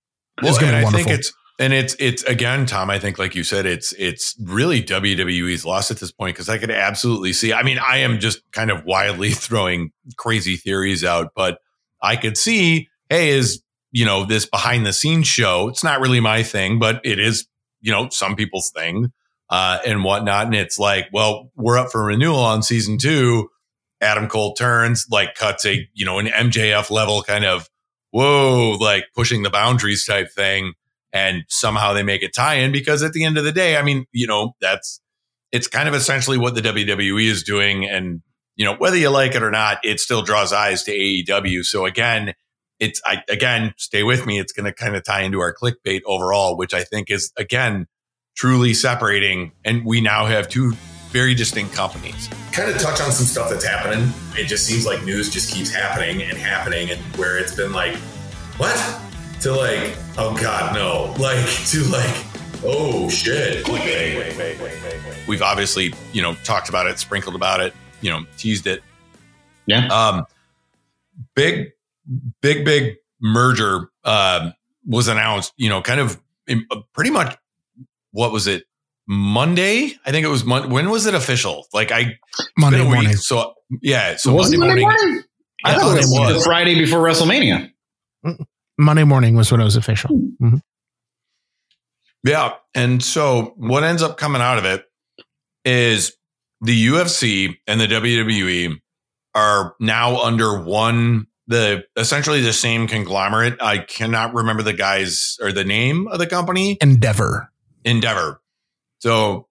it's 0.47 0.57
going 0.57 0.71
to 0.71 0.77
be 0.77 0.83
wonderful. 0.85 0.99
I 0.99 1.03
think 1.03 1.19
it's 1.19 1.33
and 1.59 1.73
it's 1.73 1.95
it's 1.99 2.23
again, 2.23 2.65
Tom. 2.65 2.89
I 2.89 2.97
think, 2.97 3.19
like 3.19 3.35
you 3.35 3.43
said, 3.43 3.65
it's 3.65 3.91
it's 3.93 4.35
really 4.41 4.81
WWE's 4.81 5.65
loss 5.65 5.91
at 5.91 5.99
this 5.99 6.11
point 6.11 6.35
because 6.35 6.47
I 6.47 6.57
could 6.57 6.71
absolutely 6.71 7.33
see. 7.33 7.51
I 7.51 7.63
mean, 7.63 7.77
I 7.77 7.97
am 7.97 8.19
just 8.19 8.41
kind 8.53 8.71
of 8.71 8.85
wildly 8.85 9.31
throwing 9.33 9.91
crazy 10.15 10.55
theories 10.55 11.03
out, 11.03 11.33
but 11.35 11.59
I 12.01 12.15
could 12.15 12.37
see, 12.37 12.87
hey, 13.09 13.31
is 13.31 13.61
you 13.91 14.05
know, 14.05 14.25
this 14.25 14.45
behind 14.45 14.85
the 14.85 14.93
scenes 14.93 15.27
show. 15.27 15.67
It's 15.69 15.83
not 15.83 15.99
really 15.99 16.19
my 16.19 16.43
thing, 16.43 16.79
but 16.79 17.01
it 17.03 17.19
is, 17.19 17.47
you 17.81 17.91
know, 17.91 18.09
some 18.09 18.35
people's 18.35 18.71
thing, 18.71 19.11
uh, 19.49 19.79
and 19.85 20.03
whatnot. 20.03 20.45
And 20.45 20.55
it's 20.55 20.77
like, 20.79 21.07
well, 21.11 21.51
we're 21.55 21.77
up 21.77 21.91
for 21.91 22.03
renewal 22.03 22.39
on 22.39 22.61
season 22.61 22.97
two. 22.97 23.49
Adam 24.01 24.27
Cole 24.27 24.53
turns, 24.53 25.05
like 25.11 25.35
cuts 25.35 25.65
a, 25.65 25.87
you 25.93 26.05
know, 26.05 26.19
an 26.19 26.27
MJF 26.27 26.89
level 26.89 27.21
kind 27.23 27.45
of, 27.45 27.69
whoa, 28.11 28.77
like 28.79 29.05
pushing 29.15 29.43
the 29.43 29.49
boundaries 29.49 30.05
type 30.05 30.31
thing. 30.31 30.73
And 31.11 31.43
somehow 31.49 31.93
they 31.93 32.03
make 32.03 32.21
it 32.21 32.35
tie 32.35 32.55
in 32.55 32.71
because 32.71 33.01
at 33.01 33.13
the 33.13 33.25
end 33.25 33.37
of 33.37 33.43
the 33.43 33.51
day, 33.51 33.77
I 33.77 33.81
mean, 33.81 34.05
you 34.11 34.27
know, 34.27 34.53
that's, 34.61 35.01
it's 35.51 35.67
kind 35.67 35.89
of 35.89 35.95
essentially 35.95 36.37
what 36.37 36.53
the 36.53 36.61
WWE 36.61 37.27
is 37.27 37.43
doing. 37.43 37.89
And, 37.89 38.21
you 38.55 38.65
know, 38.65 38.75
whether 38.75 38.95
you 38.95 39.09
like 39.09 39.33
it 39.33 39.41
or 39.41 39.49
not, 39.49 39.79
it 39.83 39.99
still 39.99 40.21
draws 40.21 40.53
eyes 40.53 40.83
to 40.83 40.91
AEW. 40.91 41.65
So 41.65 41.85
again, 41.85 42.35
it's 42.79 43.01
I, 43.05 43.23
again, 43.29 43.73
stay 43.77 44.03
with 44.03 44.25
me. 44.25 44.39
It's 44.39 44.53
going 44.53 44.65
to 44.65 44.73
kind 44.73 44.95
of 44.95 45.03
tie 45.03 45.21
into 45.21 45.39
our 45.39 45.53
Kliq 45.53 45.75
Bate 45.83 46.03
overall, 46.05 46.57
which 46.57 46.73
I 46.73 46.83
think 46.83 47.11
is 47.11 47.31
again 47.37 47.87
truly 48.35 48.73
separating. 48.73 49.51
And 49.65 49.85
we 49.85 50.01
now 50.01 50.25
have 50.25 50.47
two 50.47 50.73
very 51.09 51.33
distinct 51.33 51.73
companies. 51.73 52.29
Kind 52.51 52.71
of 52.71 52.77
touch 52.77 53.01
on 53.01 53.11
some 53.11 53.25
stuff 53.25 53.49
that's 53.49 53.65
happening. 53.65 54.13
It 54.37 54.45
just 54.45 54.65
seems 54.65 54.85
like 54.85 55.03
news 55.03 55.29
just 55.29 55.53
keeps 55.53 55.73
happening 55.73 56.21
and 56.21 56.37
happening, 56.37 56.89
and 56.91 56.99
where 57.17 57.37
it's 57.37 57.55
been 57.55 57.73
like, 57.73 57.95
what? 58.57 58.77
To 59.41 59.53
like, 59.53 59.95
oh 60.17 60.37
god, 60.39 60.75
no. 60.75 61.13
Like 61.21 61.45
to 61.67 61.83
like, 61.85 62.25
oh 62.63 63.09
shit. 63.09 63.67
We've 65.27 65.41
obviously, 65.41 65.93
you 66.13 66.21
know, 66.21 66.35
talked 66.43 66.69
about 66.69 66.87
it, 66.87 66.99
sprinkled 66.99 67.35
about 67.35 67.59
it, 67.59 67.73
you 68.01 68.09
know, 68.09 68.25
teased 68.37 68.67
it. 68.67 68.83
Yeah. 69.65 69.87
Um, 69.87 70.25
big 71.35 71.73
big, 72.41 72.65
big 72.65 72.95
merger 73.21 73.89
uh, 74.03 74.51
was 74.85 75.07
announced, 75.07 75.53
you 75.57 75.69
know, 75.69 75.81
kind 75.81 75.99
of 75.99 76.19
in, 76.47 76.65
uh, 76.71 76.81
pretty 76.93 77.11
much 77.11 77.37
what 78.11 78.31
was 78.31 78.47
it? 78.47 78.65
Monday? 79.07 79.97
I 80.05 80.11
think 80.11 80.25
it 80.25 80.29
was 80.29 80.45
Monday. 80.45 80.69
When 80.69 80.89
was 80.89 81.05
it 81.05 81.13
official? 81.15 81.65
Like 81.73 81.91
I 81.91 82.19
Monday 82.57 82.83
morning. 82.83 83.13
So 83.13 83.53
yeah, 83.81 84.15
so 84.17 84.35
Monday, 84.35 84.57
Monday, 84.57 84.81
morning. 84.81 84.99
morning? 84.99 85.23
I 85.65 85.73
thought 85.75 85.97
it 85.97 86.01
was, 86.01 86.35
was 86.35 86.45
Friday 86.45 86.75
before 86.75 86.99
WrestleMania. 86.99 87.71
Monday 88.77 89.03
morning 89.03 89.35
was 89.35 89.51
when 89.51 89.61
it 89.61 89.63
was 89.63 89.75
official. 89.75 90.11
Mm-hmm. 90.41 90.57
Yeah, 92.23 92.53
and 92.75 93.01
so 93.03 93.53
what 93.57 93.83
ends 93.83 94.03
up 94.03 94.17
coming 94.17 94.41
out 94.41 94.57
of 94.57 94.65
it 94.65 94.85
is 95.65 96.13
the 96.61 96.87
UFC 96.87 97.57
and 97.67 97.79
the 97.79 97.87
WWE 97.87 98.79
are 99.35 99.75
now 99.79 100.21
under 100.21 100.61
one 100.61 101.27
the 101.49 101.83
essentially 101.97 102.41
the 102.41 102.53
same 102.53 102.87
conglomerate. 102.87 103.57
I 103.59 103.79
cannot 103.79 104.35
remember 104.35 104.63
the 104.63 104.71
guys 104.71 105.35
or 105.41 105.51
the 105.51 105.63
name 105.63 106.07
of 106.07 106.19
the 106.19 106.27
company. 106.27 106.77
Endeavor. 106.79 107.51
Endeavor. 107.83 108.39
So 108.99 109.47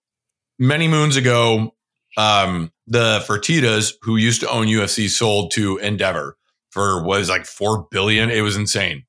many 0.61 0.87
moons 0.87 1.17
ago, 1.17 1.75
um, 2.17 2.73
the 2.87 3.25
Fertitas, 3.27 3.95
who 4.03 4.17
used 4.17 4.41
to 4.43 4.49
own 4.49 4.69
UFC, 4.69 5.11
sold 5.11 5.51
to 5.53 5.79
Endeavor 5.79 6.37
for 6.71 7.05
was 7.05 7.29
like 7.29 7.45
four 7.45 7.89
billion. 7.91 8.31
It 8.31 8.43
was 8.43 8.57
insane. 8.57 9.05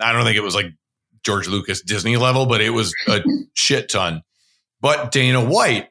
I 0.00 0.12
don't 0.12 0.24
think 0.24 0.36
it 0.36 0.42
was 0.42 0.54
like 0.54 0.72
George 1.24 1.48
Lucas 1.48 1.82
Disney 1.82 2.16
level, 2.16 2.46
but 2.46 2.60
it 2.60 2.70
was 2.70 2.94
a 3.08 3.22
shit 3.54 3.88
ton. 3.88 4.22
But 4.80 5.10
Dana 5.10 5.44
White 5.44 5.88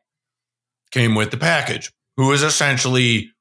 came 0.92 1.16
with 1.16 1.32
the 1.32 1.38
package, 1.38 1.92
who 2.16 2.32
is 2.32 2.44
essentially 2.44 3.32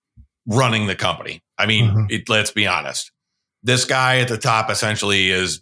running 0.49 0.87
the 0.87 0.97
company. 0.97 1.43
I 1.59 1.67
mean, 1.67 1.91
Mhm. 1.91 2.07
it, 2.11 2.29
let's 2.29 2.51
be 2.51 2.67
honest. 2.67 3.13
This 3.63 3.85
guy 3.85 4.19
at 4.21 4.29
the 4.29 4.39
top 4.39 4.71
essentially 4.71 5.31
is, 5.31 5.61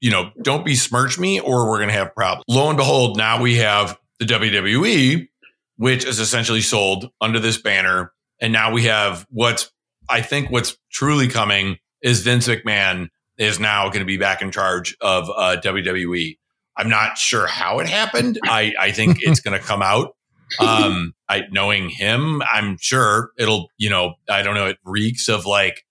you 0.00 0.10
know, 0.10 0.30
don't 0.42 0.64
besmirch 0.64 1.18
me 1.18 1.40
or 1.40 1.68
we're 1.68 1.78
going 1.78 1.88
to 1.88 1.94
have 1.94 2.14
problems. 2.14 2.44
Lo 2.48 2.68
and 2.68 2.76
behold, 2.76 3.16
now 3.16 3.40
we 3.40 3.56
have 3.56 3.98
the 4.18 4.24
WWE, 4.26 5.28
which 5.76 6.04
is 6.04 6.18
essentially 6.20 6.60
sold 6.60 7.10
under 7.20 7.38
this 7.40 7.60
banner. 7.60 8.12
And 8.40 8.52
now 8.52 8.72
we 8.72 8.84
have 8.84 9.26
what's, 9.30 9.70
I 10.08 10.20
think 10.22 10.50
what's 10.50 10.76
truly 10.92 11.28
coming 11.28 11.78
is 12.02 12.20
Vince 12.22 12.48
McMahon 12.48 13.08
is 13.38 13.58
now 13.58 13.86
going 13.88 14.00
to 14.00 14.04
be 14.04 14.18
back 14.18 14.42
in 14.42 14.50
charge 14.50 14.96
of 15.00 15.28
uh, 15.34 15.56
WWE. 15.62 16.36
I'm 16.76 16.88
not 16.88 17.16
sure 17.18 17.46
how 17.46 17.78
it 17.80 17.88
happened. 17.88 18.38
I, 18.44 18.74
I 18.78 18.90
think 18.92 19.18
it's 19.22 19.40
going 19.44 19.58
to 19.58 19.64
come 19.64 19.82
out. 19.82 20.14
Um, 20.58 21.14
I 21.28 21.42
knowing 21.50 21.88
him, 21.88 22.42
I'm 22.42 22.76
sure 22.78 23.32
it'll, 23.38 23.68
you 23.78 23.90
know, 23.90 24.14
I 24.28 24.42
don't 24.42 24.54
know, 24.54 24.66
it 24.66 24.78
reeks 24.84 25.28
of 25.28 25.46
like 25.46 25.84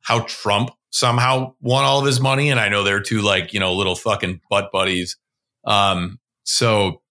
how 0.00 0.20
Trump 0.20 0.70
somehow 0.90 1.54
won 1.60 1.84
all 1.84 2.00
of 2.00 2.06
his 2.06 2.20
money. 2.20 2.50
And 2.50 2.58
I 2.58 2.68
know 2.68 2.82
they're 2.82 3.00
two 3.00 3.20
like, 3.20 3.52
you 3.52 3.60
know, 3.60 3.74
little 3.74 3.94
fucking 3.94 4.40
butt 4.50 4.70
buddies. 4.72 5.16
Um, 5.64 6.18
so 6.44 7.02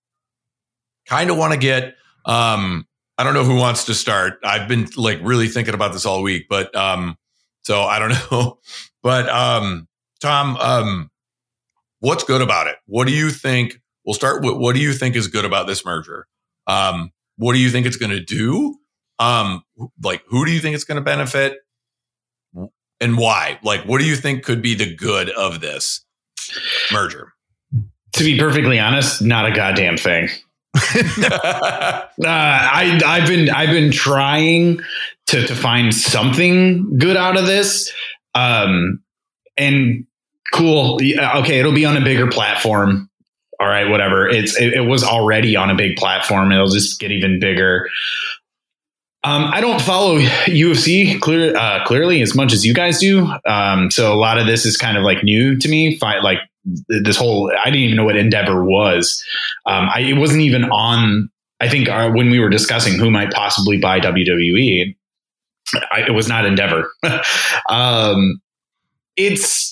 kind 1.07 1.29
of 1.29 1.37
want 1.37 1.53
to 1.53 1.59
get, 1.59 1.95
um, 2.25 2.87
I 3.17 3.23
don't 3.23 3.33
know 3.33 3.43
who 3.43 3.55
wants 3.55 3.85
to 3.85 3.93
start. 3.93 4.39
I've 4.43 4.67
been 4.67 4.87
like 4.95 5.19
really 5.21 5.47
thinking 5.47 5.73
about 5.73 5.93
this 5.93 6.05
all 6.05 6.23
week, 6.23 6.47
but, 6.49 6.75
um, 6.75 7.17
so 7.63 7.81
I 7.83 7.99
don't 7.99 8.09
know, 8.31 8.59
but, 9.03 9.29
um, 9.29 9.87
Tom, 10.19 10.57
um, 10.57 11.11
what's 11.99 12.23
good 12.23 12.41
about 12.41 12.67
it? 12.67 12.77
What 12.85 13.07
do 13.07 13.13
you 13.13 13.29
think? 13.29 13.79
We'll 14.05 14.13
start 14.13 14.43
with 14.43 14.55
what 14.55 14.73
do 14.73 14.81
you 14.81 14.93
think 14.93 15.15
is 15.15 15.27
good 15.27 15.45
about 15.45 15.67
this 15.67 15.85
merger? 15.85 16.27
Um, 16.67 17.11
what 17.37 17.53
do 17.53 17.59
you 17.59 17.69
think 17.69 17.85
it's 17.85 17.97
going 17.97 18.11
to 18.11 18.23
do? 18.23 18.77
Um, 19.19 19.63
like 20.03 20.23
who 20.27 20.45
do 20.45 20.51
you 20.51 20.59
think 20.59 20.75
it's 20.75 20.83
going 20.83 20.97
to 20.97 21.03
benefit 21.03 21.57
and 22.99 23.17
why? 23.17 23.59
Like, 23.63 23.85
what 23.85 23.99
do 23.99 24.07
you 24.07 24.15
think 24.15 24.43
could 24.43 24.61
be 24.61 24.75
the 24.75 24.93
good 24.95 25.29
of 25.29 25.61
this 25.61 26.03
merger? 26.91 27.33
To 28.13 28.23
be 28.23 28.37
perfectly 28.39 28.79
honest, 28.79 29.21
not 29.21 29.45
a 29.45 29.51
goddamn 29.51 29.97
thing. 29.97 30.29
Uh, 32.19 32.23
I 32.23 32.99
I've 33.05 33.27
been 33.27 33.49
I've 33.51 33.69
been 33.69 33.91
trying 33.91 34.79
to 35.27 35.45
to 35.45 35.55
find 35.55 35.93
something 35.93 36.97
good 36.97 37.15
out 37.15 37.37
of 37.37 37.45
this. 37.45 37.91
Um, 38.33 39.03
and 39.55 40.07
cool. 40.51 40.95
Okay, 40.95 41.59
it'll 41.59 41.73
be 41.73 41.85
on 41.85 41.95
a 41.95 42.01
bigger 42.01 42.27
platform. 42.27 43.07
All 43.59 43.67
right, 43.67 43.89
whatever. 43.89 44.27
It's 44.27 44.59
it, 44.59 44.73
it 44.73 44.81
was 44.81 45.03
already 45.03 45.55
on 45.55 45.69
a 45.69 45.75
big 45.75 45.95
platform. 45.97 46.51
It'll 46.51 46.67
just 46.69 46.99
get 46.99 47.11
even 47.11 47.39
bigger. 47.39 47.89
Um, 49.23 49.45
I 49.51 49.61
don't 49.61 49.81
follow 49.81 50.19
UFC 50.19 51.19
clear, 51.19 51.55
uh, 51.57 51.83
clearly 51.85 52.21
as 52.21 52.35
much 52.35 52.53
as 52.53 52.65
you 52.65 52.73
guys 52.73 52.99
do. 52.99 53.27
Um, 53.45 53.89
so 53.91 54.13
a 54.13 54.15
lot 54.15 54.37
of 54.37 54.45
this 54.45 54.65
is 54.65 54.77
kind 54.77 54.95
of 54.95 55.03
like 55.03 55.23
new 55.23 55.57
to 55.57 55.67
me. 55.67 55.97
Fi- 55.97 56.19
Like 56.19 56.37
this 56.87 57.17
whole, 57.17 57.51
I 57.51 57.65
didn't 57.65 57.81
even 57.81 57.97
know 57.97 58.05
what 58.05 58.15
Endeavor 58.15 58.63
was. 58.63 59.23
Um, 59.65 59.89
I, 59.93 60.01
it 60.01 60.13
wasn't 60.17 60.41
even 60.41 60.65
on. 60.65 61.29
I 61.59 61.67
think 61.67 61.89
uh, 61.89 62.11
when 62.11 62.29
we 62.29 62.39
were 62.39 62.49
discussing 62.49 62.99
who 62.99 63.09
might 63.09 63.31
possibly 63.31 63.77
buy 63.79 63.99
WWE, 63.99 64.95
I, 65.91 66.01
it 66.07 66.11
was 66.13 66.27
not 66.29 66.45
Endeavor. 66.45 66.89
um, 67.69 68.39
it's 69.15 69.71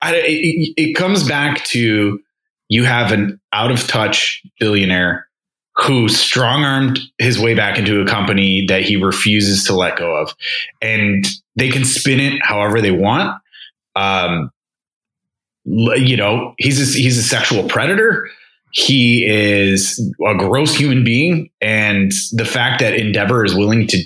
I, 0.00 0.14
it, 0.16 0.74
it 0.76 0.94
comes 0.94 1.26
back 1.26 1.64
to 1.66 2.20
you 2.68 2.84
have 2.84 3.12
an 3.12 3.40
out 3.52 3.70
of 3.70 3.86
touch 3.86 4.42
billionaire 4.58 5.28
who 5.76 6.08
strong 6.08 6.62
armed 6.62 7.00
his 7.18 7.38
way 7.38 7.54
back 7.54 7.78
into 7.78 8.00
a 8.00 8.06
company 8.06 8.64
that 8.68 8.82
he 8.82 8.96
refuses 8.96 9.64
to 9.64 9.74
let 9.74 9.96
go 9.96 10.14
of, 10.14 10.34
and 10.80 11.26
they 11.56 11.68
can 11.68 11.84
spin 11.84 12.20
it 12.20 12.40
however 12.42 12.80
they 12.80 12.92
want. 12.92 13.40
Um, 13.96 14.50
you 15.64 16.16
know, 16.16 16.54
he's 16.58 16.80
a, 16.80 16.98
he's 16.98 17.18
a 17.18 17.22
sexual 17.22 17.68
predator. 17.68 18.28
He 18.72 19.24
is 19.24 20.00
a 20.26 20.34
gross 20.36 20.74
human 20.74 21.04
being, 21.04 21.50
and 21.60 22.12
the 22.32 22.44
fact 22.44 22.80
that 22.80 22.94
Endeavor 22.94 23.44
is 23.44 23.54
willing 23.54 23.86
to 23.88 24.04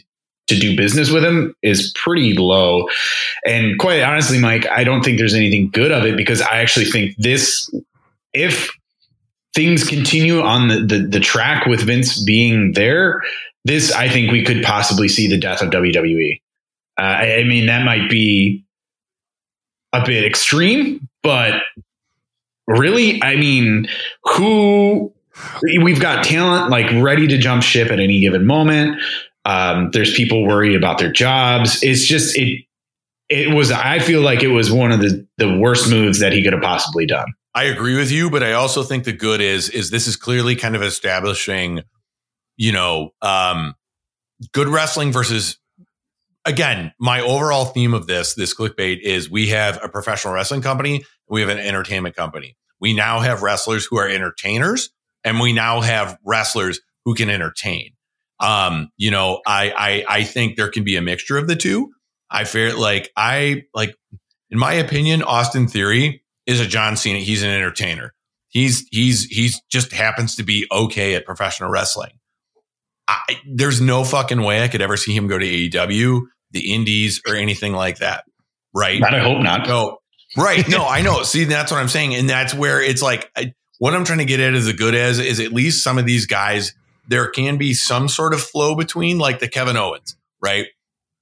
to 0.48 0.58
do 0.58 0.76
business 0.76 1.10
with 1.10 1.24
him 1.24 1.54
is 1.62 1.92
pretty 1.94 2.34
low. 2.34 2.88
And 3.46 3.78
quite 3.78 4.02
honestly, 4.02 4.38
Mike, 4.38 4.66
I 4.68 4.82
don't 4.82 5.02
think 5.02 5.18
there's 5.18 5.34
anything 5.34 5.70
good 5.70 5.92
of 5.92 6.04
it 6.04 6.16
because 6.16 6.40
I 6.40 6.58
actually 6.58 6.86
think 6.86 7.16
this, 7.18 7.70
if 8.32 8.70
things 9.54 9.86
continue 9.86 10.40
on 10.40 10.68
the, 10.68 10.80
the, 10.80 10.98
the 11.06 11.20
track 11.20 11.66
with 11.66 11.80
Vince 11.80 12.22
being 12.22 12.72
there, 12.72 13.22
this, 13.64 13.92
I 13.92 14.08
think 14.08 14.30
we 14.30 14.44
could 14.44 14.62
possibly 14.62 15.08
see 15.08 15.28
the 15.28 15.38
death 15.38 15.62
of 15.62 15.70
WWE. 15.70 16.40
Uh, 16.98 17.02
I, 17.02 17.34
I 17.36 17.44
mean, 17.44 17.66
that 17.66 17.84
might 17.84 18.08
be 18.10 18.64
a 19.92 20.04
bit 20.04 20.24
extreme, 20.24 21.08
but 21.22 21.62
really, 22.66 23.22
I 23.22 23.36
mean, 23.36 23.88
who 24.24 25.12
we've 25.62 26.00
got 26.00 26.24
talent 26.24 26.70
like 26.70 26.90
ready 27.02 27.26
to 27.28 27.38
jump 27.38 27.62
ship 27.62 27.90
at 27.90 28.00
any 28.00 28.20
given 28.20 28.46
moment. 28.46 29.00
Um, 29.44 29.90
there's 29.92 30.14
people 30.14 30.46
worried 30.46 30.76
about 30.76 30.98
their 30.98 31.12
jobs. 31.12 31.82
It's 31.82 32.04
just 32.04 32.36
it. 32.36 32.64
It 33.28 33.54
was. 33.54 33.70
I 33.70 33.98
feel 33.98 34.22
like 34.22 34.42
it 34.42 34.48
was 34.48 34.72
one 34.72 34.92
of 34.92 35.00
the 35.00 35.26
the 35.36 35.58
worst 35.58 35.90
moves 35.90 36.20
that 36.20 36.32
he 36.32 36.42
could 36.42 36.52
have 36.52 36.62
possibly 36.62 37.06
done. 37.06 37.34
I 37.54 37.64
agree 37.64 37.96
with 37.96 38.10
you, 38.10 38.30
but 38.30 38.42
I 38.42 38.52
also 38.52 38.82
think 38.82 39.04
the 39.04 39.12
good 39.12 39.40
is 39.40 39.68
is 39.68 39.90
this 39.90 40.06
is 40.06 40.16
clearly 40.16 40.54
kind 40.54 40.76
of 40.76 40.82
establishing, 40.82 41.82
you 42.56 42.72
know, 42.72 43.10
um, 43.22 43.74
good 44.52 44.68
wrestling 44.68 45.12
versus. 45.12 45.58
Again, 46.44 46.92
my 46.98 47.20
overall 47.20 47.66
theme 47.66 47.92
of 47.92 48.06
this 48.06 48.34
this 48.34 48.54
Kliq 48.54 48.74
Bate 48.74 49.02
is 49.02 49.28
we 49.28 49.48
have 49.48 49.78
a 49.82 49.88
professional 49.88 50.32
wrestling 50.32 50.62
company, 50.62 51.04
we 51.28 51.40
have 51.42 51.50
an 51.50 51.58
entertainment 51.58 52.16
company. 52.16 52.56
We 52.80 52.94
now 52.94 53.20
have 53.20 53.42
wrestlers 53.42 53.84
who 53.84 53.98
are 53.98 54.08
entertainers, 54.08 54.90
and 55.24 55.40
we 55.40 55.52
now 55.52 55.80
have 55.80 56.16
wrestlers 56.24 56.80
who 57.04 57.14
can 57.14 57.28
entertain. 57.28 57.90
Um, 58.40 58.90
you 58.96 59.10
know, 59.10 59.40
I 59.46 60.04
I 60.08 60.20
I 60.20 60.24
think 60.24 60.56
there 60.56 60.70
can 60.70 60.84
be 60.84 60.96
a 60.96 61.02
mixture 61.02 61.36
of 61.36 61.48
the 61.48 61.56
two. 61.56 61.90
I 62.30 62.44
feel 62.44 62.78
like 62.78 63.10
I 63.16 63.64
like, 63.74 63.94
in 64.50 64.58
my 64.58 64.74
opinion, 64.74 65.22
Austin 65.22 65.66
Theory 65.66 66.22
is 66.48 66.60
a 66.60 66.66
John 66.66 66.96
Cena. 66.96 67.18
He's 67.18 67.42
an 67.42 67.50
entertainer. 67.50 68.14
He's 68.48 68.88
he's 68.90 69.24
he's 69.24 69.60
just 69.70 69.92
happens 69.92 70.36
to 70.36 70.42
be 70.42 70.66
okay 70.72 71.14
at 71.14 71.26
professional 71.26 71.70
wrestling. 71.70 72.12
I, 73.06 73.36
there's 73.46 73.80
no 73.80 74.02
fucking 74.02 74.42
way 74.42 74.64
I 74.64 74.68
could 74.68 74.82
ever 74.82 74.96
see 74.96 75.14
him 75.14 75.28
go 75.28 75.38
to 75.38 75.46
AEW, 75.46 76.22
the 76.50 76.74
Indies, 76.74 77.22
or 77.26 77.36
anything 77.36 77.74
like 77.74 77.98
that. 77.98 78.24
Right? 78.74 79.02
I 79.02 79.18
hope 79.18 79.42
not. 79.42 79.66
No, 79.68 79.98
right? 80.36 80.66
No, 80.68 80.86
I 80.86 81.02
know. 81.02 81.22
See, 81.22 81.44
that's 81.44 81.70
what 81.70 81.78
I'm 81.78 81.88
saying, 81.88 82.14
and 82.14 82.28
that's 82.28 82.54
where 82.54 82.82
it's 82.82 83.02
like 83.02 83.30
I, 83.36 83.52
what 83.78 83.94
I'm 83.94 84.04
trying 84.04 84.18
to 84.18 84.24
get 84.24 84.40
at 84.40 84.54
is 84.54 84.66
the 84.66 84.72
good 84.72 84.94
as 84.94 85.18
is 85.18 85.40
at 85.40 85.52
least 85.52 85.84
some 85.84 85.98
of 85.98 86.06
these 86.06 86.26
guys 86.26 86.74
there 87.06 87.28
can 87.28 87.58
be 87.58 87.74
some 87.74 88.08
sort 88.08 88.32
of 88.32 88.40
flow 88.40 88.74
between, 88.74 89.18
like 89.18 89.38
the 89.38 89.48
Kevin 89.48 89.76
Owens, 89.76 90.16
right? 90.42 90.66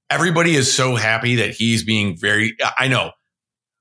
Everybody 0.09 0.55
is 0.55 0.73
so 0.73 0.95
happy 0.95 1.35
that 1.35 1.51
he's 1.51 1.83
being 1.83 2.17
very. 2.17 2.55
I 2.77 2.87
know 2.87 3.11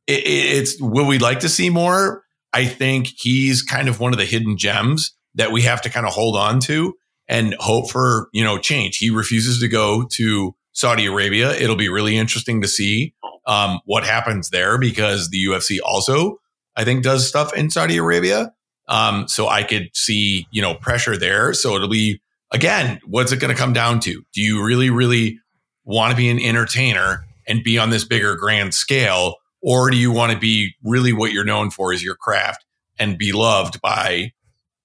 it, 0.07 0.23
it's 0.25 0.81
will 0.81 1.07
we 1.07 1.19
like 1.19 1.40
to 1.40 1.49
see 1.49 1.71
more? 1.71 2.25
I 2.53 2.64
think 2.64 3.09
he's 3.19 3.62
kind 3.62 3.88
of 3.88 4.01
one 4.01 4.12
of 4.12 4.19
the 4.19 4.25
hidden 4.25 4.57
gems 4.57 5.14
that 5.35 5.53
we 5.53 5.62
have 5.62 5.83
to 5.83 5.90
kind 5.90 6.07
of 6.07 6.12
hold 6.12 6.37
on 6.37 6.61
to 6.61 6.95
and 7.29 7.55
hope 7.59 7.90
for, 7.90 8.29
you 8.33 8.43
know, 8.43 8.59
change. 8.59 8.99
He 8.99 9.11
refuses 9.11 9.61
to 9.61 9.68
go 9.68 10.07
to 10.12 10.55
Saudi 10.72 11.07
Arabia. 11.07 11.53
It'll 11.53 11.76
be 11.76 11.89
really 11.89 12.16
interesting 12.16 12.62
to 12.62 12.68
see 12.68 13.14
um, 13.47 13.80
what 13.85 14.05
happens 14.05 14.51
there 14.51 14.78
because 14.78 15.30
the 15.30 15.45
UFC 15.45 15.78
also, 15.85 16.39
I 16.76 16.85
think, 16.85 17.03
does 17.03 17.28
stuff 17.28 17.55
in 17.55 17.70
Saudi 17.70 17.97
Arabia. 17.97 18.53
Um, 18.89 19.26
so 19.28 19.49
I 19.49 19.62
could 19.62 19.89
see, 19.95 20.47
you 20.51 20.62
know, 20.62 20.74
pressure 20.74 21.16
there. 21.16 21.53
So 21.53 21.74
it'll 21.74 21.89
be, 21.89 22.20
again, 22.53 23.01
what's 23.05 23.33
it 23.33 23.41
going 23.41 23.55
to 23.55 23.61
come 23.61 23.72
down 23.72 24.01
to? 24.01 24.22
Do 24.33 24.41
you 24.41 24.64
really, 24.64 24.91
really 24.91 25.39
want 25.85 26.12
to 26.12 26.16
be 26.16 26.28
an 26.28 26.39
entertainer 26.39 27.24
and 27.49 27.64
be 27.64 27.78
on 27.78 27.91
this 27.91 28.05
bigger 28.05 28.37
grand 28.37 28.74
scale? 28.74 29.37
Or 29.62 29.90
do 29.90 29.96
you 29.96 30.12
want 30.12 30.32
to 30.32 30.38
be 30.38 30.74
really 30.84 31.12
what 31.12 31.32
you're 31.32 31.44
known 31.44 31.70
for 31.70 31.92
is 31.92 32.02
your 32.02 32.14
craft 32.14 32.64
and 32.98 33.18
be 33.18 33.32
loved 33.32 33.80
by 33.80 34.32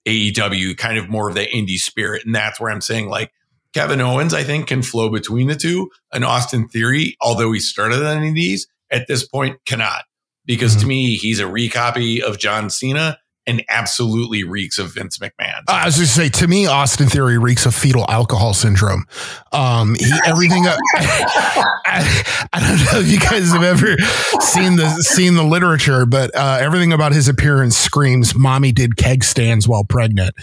AEW, 0.08 0.78
kind 0.78 0.98
of 0.98 1.10
more 1.10 1.30
of 1.30 1.36
the 1.36 1.46
indie 1.46 1.78
spirit? 1.78 2.24
And 2.26 2.34
that's 2.34 2.60
where 2.60 2.72
I'm 2.72 2.82
saying, 2.82 3.08
like, 3.08 3.32
Kevin 3.74 4.02
Owens, 4.02 4.34
I 4.34 4.44
think, 4.44 4.68
can 4.68 4.82
flow 4.82 5.10
between 5.10 5.48
the 5.48 5.56
two. 5.56 5.90
And 6.12 6.26
Austin 6.26 6.68
Theory, 6.68 7.16
although 7.22 7.52
he 7.52 7.60
started 7.60 8.06
on 8.06 8.24
indies, 8.24 8.68
at 8.92 9.08
this 9.08 9.26
point 9.26 9.58
cannot. 9.66 10.04
Because 10.46 10.74
to 10.76 10.82
mm-hmm. 10.82 10.90
me, 10.90 11.16
he's 11.16 11.40
a 11.40 11.46
recopy 11.46 12.22
of 12.22 12.38
John 12.38 12.70
Cena 12.70 13.18
and 13.48 13.64
absolutely 13.70 14.44
reeks 14.44 14.78
of 14.78 14.94
Vince 14.94 15.18
McMahon. 15.18 15.62
Uh, 15.68 15.82
I 15.82 15.86
was 15.86 15.98
just 15.98 16.16
say 16.16 16.30
to 16.30 16.48
me, 16.48 16.68
Austin 16.68 17.08
Theory 17.08 17.38
reeks 17.38 17.66
of 17.66 17.74
fetal 17.74 18.06
alcohol 18.10 18.54
syndrome. 18.54 19.06
Um, 19.52 19.96
he 19.96 20.12
everything. 20.26 20.68
Uh, 20.68 20.78
I, 20.96 22.48
I, 22.54 22.60
don't 22.60 22.94
know 22.94 23.00
if 23.00 23.08
you 23.08 23.20
guys 23.20 23.52
have 23.52 23.64
ever 23.64 23.98
seen 24.42 24.76
the 24.76 24.90
seen 25.02 25.36
the 25.36 25.44
literature, 25.44 26.06
but 26.06 26.34
uh, 26.36 26.58
everything 26.60 26.94
about 26.94 27.14
his 27.14 27.28
appearance 27.28 27.76
screams 27.76 28.36
"mommy 28.36 28.72
did 28.72 28.96
keg 28.96 29.24
stands 29.24 29.68
while 29.68 29.84
pregnant," 29.84 30.34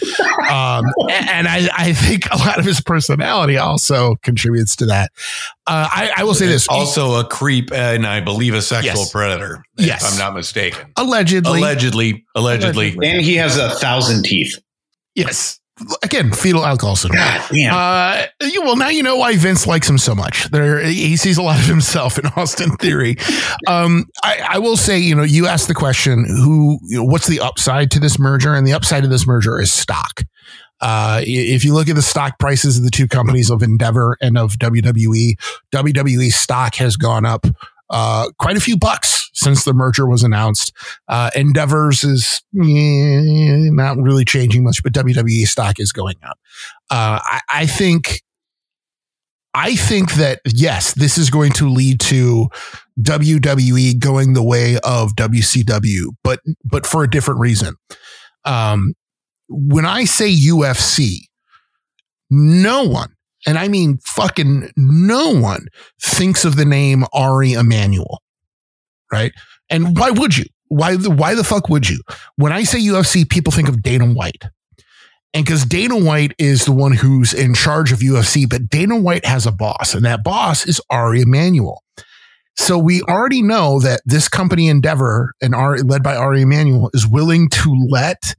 um, 0.51 0.85
and 1.09 1.49
I, 1.49 1.69
I 1.77 1.93
think 1.93 2.31
a 2.31 2.37
lot 2.37 2.59
of 2.59 2.65
his 2.65 2.81
personality 2.81 3.57
also 3.57 4.17
contributes 4.23 4.77
to 4.77 4.87
that. 4.87 5.13
Uh, 5.67 5.89
I, 5.91 6.13
I, 6.19 6.25
will 6.25 6.35
say 6.35 6.47
this: 6.47 6.67
also 6.69 7.21
a 7.21 7.25
creep 7.25 7.73
and 7.73 8.07
I 8.07 8.21
believe 8.21 8.55
a 8.55 8.63
sexual 8.63 8.97
yes. 8.97 9.13
predator. 9.13 9.63
Yes, 9.79 10.13
I'm 10.13 10.19
not 10.19 10.35
mistaken. 10.35 10.93
Allegedly, 10.97 11.61
allegedly, 11.61 12.27
allegedly, 12.35 12.99
and 13.03 13.21
he 13.23 13.37
has 13.37 13.57
a 13.57 13.71
thousand 13.71 14.25
teeth. 14.25 14.59
Yes. 15.15 15.61
Again, 16.03 16.33
fetal 16.33 16.67
alcohol 16.67 16.97
syndrome. 16.97 17.23
Uh, 17.23 18.27
well, 18.41 18.77
now 18.77 18.89
you 18.89 19.03
know 19.03 19.17
why 19.17 19.37
Vince 19.37 19.65
likes 19.65 19.89
him 19.89 19.97
so 19.99 20.13
much. 20.13 20.51
There, 20.51 20.81
he 20.81 21.17
sees 21.17 21.39
a 21.39 21.43
lot 21.43 21.61
of 21.61 21.67
himself 21.67 22.19
in 22.19 22.27
Austin 22.37 22.77
Theory. 22.77 23.17
Um, 23.69 24.07
I, 24.25 24.55
I, 24.55 24.59
will 24.59 24.77
say, 24.77 24.99
you 24.99 25.15
know, 25.15 25.23
you 25.23 25.47
asked 25.47 25.69
the 25.69 25.75
question, 25.75 26.25
who, 26.25 26.81
you 26.83 26.99
know, 26.99 27.05
what's 27.05 27.29
the 27.29 27.39
upside 27.39 27.93
to 27.93 28.01
this 28.01 28.19
merger? 28.19 28.55
And 28.55 28.67
the 28.67 28.73
upside 28.73 29.05
of 29.05 29.11
this 29.11 29.25
merger 29.25 29.61
is 29.61 29.73
stock. 29.73 30.25
Uh, 30.81 31.21
if 31.25 31.65
you 31.65 31.75
look 31.75 31.89
at 31.89 31.95
the 31.95 32.03
stock 32.03 32.39
prices 32.39 32.79
of 32.79 32.85
the 32.85 32.91
two 32.91 33.07
companies 33.07 33.51
of 33.51 33.63
Endeavor 33.63 34.17
and 34.21 34.37
of 34.37 34.55
WWE, 34.55 35.39
WWE 35.73 36.33
stock 36.33 36.75
has 36.77 36.97
gone 36.97 37.25
up 37.25 37.47
uh, 37.91 38.31
quite 38.39 38.57
a 38.57 38.61
few 38.61 38.77
bucks 38.77 39.31
since 39.35 39.65
the 39.65 39.73
merger 39.73 40.07
was 40.07 40.23
announced. 40.23 40.73
Uh, 41.09 41.31
Endeavors 41.35 42.05
is 42.05 42.43
eh, 42.57 43.71
not 43.71 43.97
really 43.99 44.25
changing 44.25 44.65
much, 44.65 44.83
but 44.83 44.93
WWE 44.93 45.47
stock 45.47 45.79
is 45.79 45.93
going 45.93 46.17
up. 46.23 46.39
Uh, 46.91 47.21
I, 47.23 47.41
I 47.51 47.67
think 47.67 48.23
I 49.55 49.77
think 49.77 50.15
that 50.15 50.41
yes, 50.47 50.95
this 50.95 51.19
is 51.19 51.31
going 51.31 51.53
to 51.55 51.69
lead 51.69 52.01
to 52.01 52.49
WWE 53.01 53.99
going 53.99 54.35
the 54.35 54.43
way 54.43 54.77
of 54.85 55.17
WCW, 55.17 56.15
but 56.23 56.41
but 56.65 56.87
for 56.87 57.03
a 57.03 57.11
different 57.11 57.41
reason. 57.41 57.75
Um, 58.45 58.95
when 59.49 59.85
I 59.85 60.05
say 60.05 60.31
UFC, 60.31 61.23
no 62.31 62.85
one, 62.85 63.15
and 63.49 63.59
I 63.59 63.69
mean 63.69 63.99
fucking 64.05 64.73
no 64.77 65.35
one, 65.35 65.69
thinks 66.01 66.45
of 66.45 66.57
the 66.57 66.67
name 66.67 67.05
Ari 67.15 67.55
Emanuel, 67.55 68.21
right? 69.11 69.33
And 69.71 69.97
why 69.97 70.11
would 70.11 70.37
you? 70.37 70.45
Why 70.69 70.97
the 70.97 71.09
why 71.09 71.35
the 71.35 71.45
fuck 71.45 71.71
would 71.71 71.89
you? 71.89 72.01
When 72.37 72.53
I 72.53 72.65
say 72.65 72.79
UFC, 72.79 73.27
people 73.29 73.51
think 73.51 73.71
of 73.71 73.83
Dana 73.83 74.07
White. 74.07 74.45
And 75.33 75.47
because 75.47 75.65
Dana 75.65 75.97
White 75.97 76.35
is 76.39 76.67
the 76.67 76.73
one 76.73 76.93
who's 76.93 77.33
in 77.33 77.55
charge 77.55 77.91
of 77.91 78.01
UFC, 78.01 78.47
but 78.49 78.69
Dana 78.69 78.99
White 78.99 79.25
has 79.25 79.47
a 79.47 79.53
boss, 79.53 79.95
and 79.95 80.05
that 80.05 80.23
boss 80.23 80.67
is 80.67 80.79
Ari 80.91 81.23
Emanuel. 81.23 81.83
So 82.59 82.77
we 82.77 83.01
already 83.03 83.41
know 83.41 83.81
that 83.81 84.03
this 84.05 84.29
company 84.29 84.69
Endeavor 84.69 85.33
and 85.41 85.55
Ari, 85.55 85.83
led 85.83 86.03
by 86.03 86.17
Ari 86.17 86.43
Emanuel 86.43 86.91
is 86.93 87.07
willing 87.07 87.49
to 87.51 87.87
let 87.89 88.35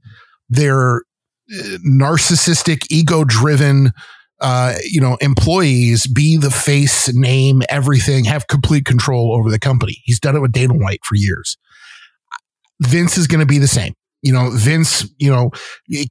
their 0.48 0.98
uh, 0.98 1.78
narcissistic, 1.84 2.86
ego 2.90 3.24
driven, 3.24 3.92
uh, 4.40 4.74
you 4.84 5.00
know, 5.00 5.16
employees 5.20 6.06
be 6.06 6.36
the 6.36 6.50
face, 6.50 7.12
name, 7.14 7.62
everything, 7.68 8.24
have 8.24 8.46
complete 8.46 8.84
control 8.84 9.34
over 9.34 9.50
the 9.50 9.58
company. 9.58 10.00
He's 10.04 10.20
done 10.20 10.36
it 10.36 10.40
with 10.40 10.52
Dana 10.52 10.74
White 10.74 11.00
for 11.04 11.14
years. 11.14 11.56
Vince 12.80 13.18
is 13.18 13.26
going 13.26 13.40
to 13.40 13.46
be 13.46 13.58
the 13.58 13.68
same. 13.68 13.94
You 14.22 14.32
know, 14.32 14.50
Vince, 14.52 15.08
you 15.18 15.30
know, 15.30 15.50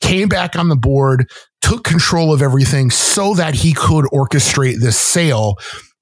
came 0.02 0.30
back 0.30 0.56
on 0.56 0.70
the 0.70 0.76
board, 0.76 1.30
took 1.62 1.84
control 1.84 2.34
of 2.34 2.42
everything 2.42 2.90
so 2.92 3.34
that 3.36 3.54
he 3.56 3.74
could 3.74 4.06
orchestrate 4.06 4.80
this 4.80 4.98
sale. 4.98 5.56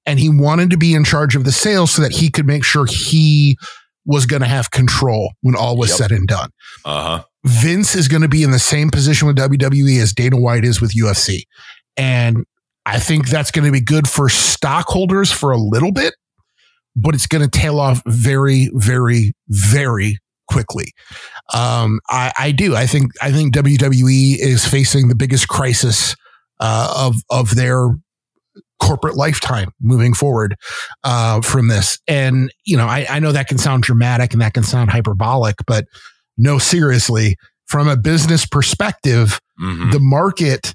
And 0.06 0.18
he 0.18 0.30
wanted 0.30 0.70
to 0.70 0.78
be 0.78 0.94
in 0.94 1.04
charge 1.04 1.36
of 1.36 1.44
the 1.44 1.52
sale 1.52 1.86
so 1.86 2.00
that 2.00 2.12
he 2.12 2.30
could 2.30 2.46
make 2.46 2.64
sure 2.64 2.86
he 2.86 3.58
was 4.06 4.24
going 4.24 4.40
to 4.40 4.48
have 4.48 4.70
control 4.70 5.32
when 5.42 5.54
all 5.54 5.76
was 5.76 5.90
yep. 5.90 5.98
said 5.98 6.12
and 6.12 6.26
done. 6.26 6.48
Uh 6.84 7.18
huh. 7.18 7.24
Vince 7.44 7.94
is 7.94 8.08
going 8.08 8.22
to 8.22 8.28
be 8.28 8.42
in 8.42 8.50
the 8.50 8.58
same 8.58 8.90
position 8.90 9.28
with 9.28 9.36
WWE 9.36 10.00
as 10.00 10.12
Dana 10.12 10.38
White 10.38 10.64
is 10.64 10.80
with 10.80 10.92
UFC. 10.94 11.42
And 11.98 12.44
I 12.86 12.98
think 12.98 13.28
that's 13.28 13.50
going 13.50 13.66
to 13.66 13.72
be 13.72 13.80
good 13.80 14.08
for 14.08 14.28
stockholders 14.28 15.30
for 15.30 15.50
a 15.50 15.58
little 15.58 15.92
bit, 15.92 16.14
but 16.96 17.14
it's 17.14 17.26
going 17.26 17.48
to 17.48 17.50
tail 17.50 17.80
off 17.80 18.02
very, 18.06 18.70
very, 18.72 19.34
very 19.48 20.18
quickly. 20.48 20.92
Um, 21.52 22.00
I, 22.08 22.32
I, 22.38 22.52
do. 22.52 22.74
I 22.74 22.86
think 22.86 23.12
I 23.20 23.30
think 23.30 23.54
WWE 23.54 24.38
is 24.38 24.66
facing 24.66 25.08
the 25.08 25.14
biggest 25.14 25.48
crisis 25.48 26.16
uh, 26.60 26.94
of 26.96 27.16
of 27.30 27.54
their 27.54 27.88
corporate 28.80 29.16
lifetime 29.16 29.70
moving 29.80 30.14
forward 30.14 30.56
uh, 31.04 31.40
from 31.40 31.68
this. 31.68 31.98
And 32.06 32.52
you 32.64 32.76
know, 32.76 32.86
I, 32.86 33.06
I 33.08 33.18
know 33.18 33.32
that 33.32 33.48
can 33.48 33.58
sound 33.58 33.82
dramatic 33.82 34.32
and 34.32 34.40
that 34.40 34.54
can 34.54 34.62
sound 34.62 34.90
hyperbolic, 34.90 35.56
but 35.66 35.84
no, 36.36 36.58
seriously, 36.58 37.36
from 37.66 37.88
a 37.88 37.96
business 37.96 38.46
perspective, 38.46 39.40
mm-hmm. 39.60 39.90
the 39.90 40.00
market, 40.00 40.74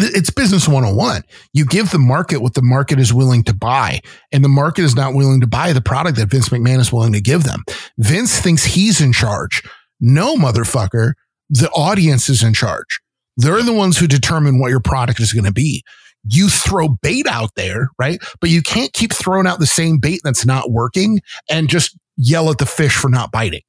it's 0.00 0.30
business 0.30 0.68
101. 0.68 1.22
You 1.52 1.64
give 1.64 1.90
the 1.90 1.98
market 1.98 2.42
what 2.42 2.54
the 2.54 2.62
market 2.62 2.98
is 2.98 3.12
willing 3.12 3.44
to 3.44 3.54
buy, 3.54 4.00
and 4.32 4.44
the 4.44 4.48
market 4.48 4.82
is 4.82 4.94
not 4.94 5.14
willing 5.14 5.40
to 5.40 5.46
buy 5.46 5.72
the 5.72 5.80
product 5.80 6.18
that 6.18 6.30
Vince 6.30 6.48
McMahon 6.48 6.78
is 6.78 6.92
willing 6.92 7.12
to 7.12 7.20
give 7.20 7.44
them. 7.44 7.64
Vince 7.98 8.40
thinks 8.40 8.64
he's 8.64 9.00
in 9.00 9.12
charge. 9.12 9.62
No, 10.00 10.36
motherfucker. 10.36 11.14
The 11.50 11.70
audience 11.70 12.28
is 12.28 12.42
in 12.42 12.54
charge. 12.54 13.00
They're 13.36 13.62
the 13.62 13.72
ones 13.72 13.98
who 13.98 14.06
determine 14.06 14.58
what 14.58 14.70
your 14.70 14.80
product 14.80 15.20
is 15.20 15.32
going 15.32 15.44
to 15.44 15.52
be. 15.52 15.82
You 16.24 16.48
throw 16.48 16.88
bait 16.88 17.26
out 17.26 17.50
there, 17.56 17.88
right? 17.98 18.20
But 18.40 18.50
you 18.50 18.62
can't 18.62 18.92
keep 18.92 19.12
throwing 19.12 19.46
out 19.46 19.60
the 19.60 19.66
same 19.66 19.98
bait 19.98 20.20
that's 20.24 20.44
not 20.44 20.70
working 20.70 21.20
and 21.48 21.68
just 21.68 21.96
yell 22.16 22.50
at 22.50 22.58
the 22.58 22.66
fish 22.66 22.96
for 22.96 23.08
not 23.08 23.30
biting 23.30 23.62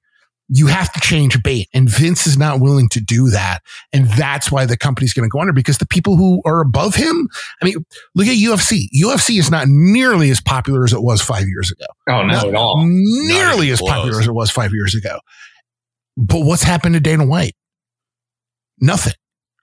you 0.50 0.68
have 0.68 0.92
to 0.94 1.00
change 1.00 1.42
bait. 1.44 1.70
And 1.74 1.88
Vince 1.88 2.26
is 2.26 2.38
not 2.38 2.60
willing 2.60 2.90
to 2.90 3.00
do 3.00 3.30
that. 3.30 3.60
And 3.94 4.08
that's 4.10 4.52
why 4.52 4.66
the 4.66 4.78
company's 4.78 5.14
going 5.14 5.30
to 5.30 5.32
go 5.32 5.40
under 5.40 5.54
because 5.54 5.78
the 5.78 5.88
people 5.88 6.16
who 6.16 6.42
are 6.44 6.60
above 6.60 6.96
him, 6.96 7.30
I 7.62 7.66
mean, 7.66 7.76
look 8.16 8.28
at 8.28 8.38
UFC. 8.38 8.88
UFC 9.00 9.40
is 9.40 9.52
not 9.52 9.68
nearly 9.68 10.32
as 10.32 10.42
popular 10.42 10.84
as 10.84 10.92
it 10.92 11.04
was 11.04 11.22
five 11.22 11.48
years 11.48 11.72
ago. 11.72 11.86
Oh, 12.10 12.24
not, 12.24 12.28
not 12.28 12.48
at 12.48 12.56
all. 12.56 12.84
Nearly 12.84 13.70
as 13.70 13.82
popular 13.82 14.20
as 14.20 14.28
it 14.28 14.34
was 14.34 14.50
five 14.50 14.74
years 14.74 14.96
ago. 14.96 15.20
But 16.18 16.40
what's 16.40 16.64
happened 16.64 16.96
to 16.96 17.00
Dana 17.00 17.26
White? 17.26 17.56
Nothing. 18.82 19.14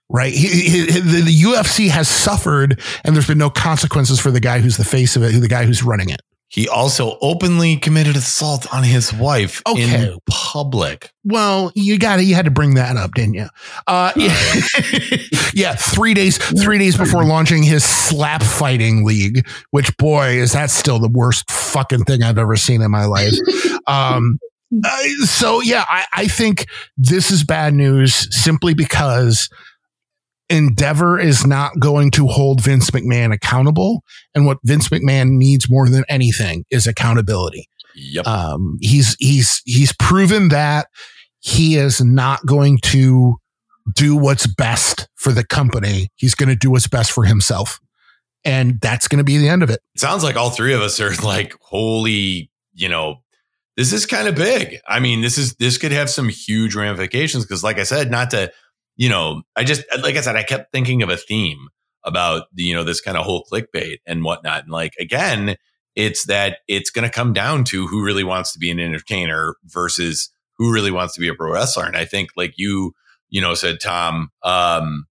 Right. 0.09 0.33
He, 0.33 0.47
he, 0.47 0.81
the, 1.01 1.21
the 1.21 1.41
UFC 1.41 1.89
has 1.89 2.07
suffered 2.07 2.79
and 3.03 3.13
there's 3.13 3.27
been 3.27 3.37
no 3.37 3.49
consequences 3.49 4.21
for 4.21 4.31
the 4.31 4.39
guy 4.39 4.59
who's 4.59 4.77
the 4.77 4.85
face 4.85 5.17
of 5.17 5.23
it, 5.23 5.33
who 5.33 5.41
the 5.41 5.49
guy 5.49 5.65
who's 5.65 5.83
running 5.83 6.09
it. 6.09 6.21
He 6.49 6.69
also 6.69 7.17
openly 7.21 7.75
committed 7.75 8.15
assault 8.15 8.73
on 8.73 8.83
his 8.83 9.13
wife 9.13 9.61
okay. 9.67 10.07
in 10.07 10.17
public. 10.29 11.11
Well, 11.25 11.73
you 11.75 11.99
got 11.99 12.19
it. 12.19 12.23
you 12.23 12.35
had 12.35 12.45
to 12.45 12.51
bring 12.51 12.75
that 12.75 12.95
up, 12.95 13.13
didn't 13.15 13.33
you? 13.33 13.47
Uh, 13.85 14.13
yeah. 14.15 14.35
yeah, 15.53 15.75
three 15.75 16.13
days, 16.13 16.37
three 16.37 16.77
days 16.77 16.95
before 16.95 17.25
launching 17.25 17.63
his 17.63 17.83
slap 17.83 18.41
fighting 18.41 19.05
league. 19.05 19.45
Which 19.71 19.95
boy 19.97 20.37
is 20.37 20.53
that 20.53 20.69
still 20.69 20.99
the 20.99 21.09
worst 21.09 21.51
fucking 21.51 22.05
thing 22.05 22.23
I've 22.23 22.37
ever 22.37 22.55
seen 22.55 22.81
in 22.81 22.91
my 22.91 23.05
life. 23.05 23.33
Um, 23.87 24.37
uh, 24.83 25.03
so 25.23 25.61
yeah, 25.61 25.85
I, 25.87 26.05
I 26.13 26.27
think 26.27 26.67
this 26.97 27.31
is 27.31 27.45
bad 27.45 27.73
news 27.73 28.27
simply 28.35 28.73
because 28.73 29.49
Endeavor 30.49 31.19
is 31.19 31.45
not 31.45 31.79
going 31.79 32.11
to 32.11 32.27
hold 32.27 32.63
Vince 32.63 32.89
McMahon 32.91 33.33
accountable. 33.33 34.03
And 34.33 34.45
what 34.45 34.59
Vince 34.63 34.89
McMahon 34.89 35.31
needs 35.31 35.69
more 35.69 35.89
than 35.89 36.05
anything 36.07 36.63
is 36.71 36.87
accountability. 36.87 37.67
Yep. 37.95 38.27
Um, 38.27 38.77
he's, 38.79 39.15
he's, 39.19 39.61
he's 39.65 39.93
proven 39.93 40.49
that 40.49 40.87
he 41.39 41.75
is 41.75 42.01
not 42.01 42.45
going 42.45 42.79
to 42.83 43.37
do 43.95 44.15
what's 44.15 44.47
best 44.47 45.07
for 45.15 45.31
the 45.31 45.45
company. 45.45 46.09
He's 46.15 46.35
going 46.35 46.49
to 46.49 46.55
do 46.55 46.71
what's 46.71 46.87
best 46.87 47.11
for 47.11 47.25
himself. 47.25 47.79
And 48.45 48.79
that's 48.79 49.07
going 49.07 49.17
to 49.17 49.25
be 49.25 49.37
the 49.37 49.49
end 49.49 49.63
of 49.63 49.69
it. 49.69 49.81
it. 49.95 49.99
Sounds 49.99 50.23
like 50.23 50.37
all 50.37 50.49
three 50.49 50.73
of 50.73 50.81
us 50.81 50.99
are 51.01 51.13
like, 51.15 51.55
holy, 51.59 52.49
you 52.73 52.87
know, 52.87 53.17
this 53.75 53.91
is 53.91 54.05
kind 54.05 54.27
of 54.27 54.35
big. 54.35 54.79
I 54.87 54.99
mean, 54.99 55.21
this 55.21 55.37
is, 55.37 55.55
this 55.55 55.77
could 55.77 55.91
have 55.91 56.09
some 56.09 56.29
huge 56.29 56.75
ramifications 56.75 57.43
because, 57.43 57.63
like 57.63 57.79
I 57.79 57.83
said, 57.83 58.09
not 58.09 58.29
to, 58.31 58.51
you 58.97 59.09
know, 59.09 59.43
I 59.55 59.63
just, 59.63 59.83
like 60.01 60.15
I 60.15 60.21
said, 60.21 60.35
I 60.35 60.43
kept 60.43 60.71
thinking 60.71 61.01
of 61.03 61.09
a 61.09 61.17
theme 61.17 61.67
about, 62.03 62.43
you 62.55 62.73
know, 62.73 62.83
this 62.83 63.01
kind 63.01 63.17
of 63.17 63.23
whole 63.23 63.45
Kliq 63.51 63.67
Bate 63.71 64.01
and 64.05 64.23
whatnot. 64.23 64.63
And 64.63 64.71
like, 64.71 64.93
again, 64.99 65.55
it's 65.95 66.25
that 66.25 66.59
it's 66.67 66.89
going 66.89 67.03
to 67.07 67.13
come 67.13 67.33
down 67.33 67.63
to 67.65 67.87
who 67.87 68.03
really 68.03 68.23
wants 68.23 68.53
to 68.53 68.59
be 68.59 68.69
an 68.69 68.79
entertainer 68.79 69.55
versus 69.65 70.29
who 70.57 70.73
really 70.73 70.91
wants 70.91 71.13
to 71.15 71.19
be 71.19 71.27
a 71.27 71.33
pro 71.33 71.53
wrestler. 71.53 71.85
And 71.85 71.97
I 71.97 72.05
think 72.05 72.29
like 72.35 72.53
you, 72.57 72.93
you 73.29 73.41
know, 73.41 73.53
said 73.53 73.79
Tom, 73.79 74.29
um, 74.43 75.05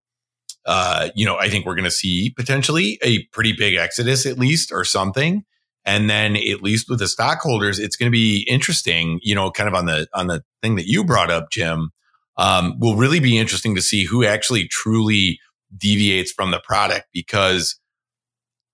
uh, 0.65 1.11
you 1.15 1.25
know, 1.25 1.37
I 1.37 1.49
think 1.49 1.65
we're 1.65 1.77
going 1.77 1.85
to 1.85 1.91
see 1.91 2.33
potentially 2.37 2.99
a 3.03 3.25
pretty 3.27 3.53
big 3.53 3.75
exodus 3.75 4.27
at 4.27 4.39
least 4.39 4.73
or 4.73 4.85
something. 4.85 5.45
And 5.85 6.11
then 6.11 6.35
at 6.35 6.63
least 6.63 6.89
with 6.89 6.99
the 6.99 7.07
stockholders, 7.07 7.79
it's 7.79 7.95
going 7.95 8.11
to 8.11 8.17
be 8.17 8.45
interesting, 8.51 9.21
you 9.23 9.37
know, 9.37 9.53
kind 9.53 9.69
of 9.69 9.75
on 9.75 9.87
the, 9.87 10.09
on 10.13 10.27
the 10.27 10.43
thing 10.61 10.75
that 10.77 10.87
you 10.87 11.05
brought 11.05 11.31
up, 11.31 11.51
Jim, 11.53 11.93
um, 12.37 12.79
will 12.79 12.97
really 12.97 13.21
be 13.21 13.39
interesting 13.39 13.75
to 13.75 13.83
see 13.83 14.05
who 14.05 14.25
actually 14.25 14.69
truly 14.69 15.41
deviates 15.77 16.33
from 16.33 16.51
the 16.51 16.61
product 16.61 17.07
because 17.13 17.79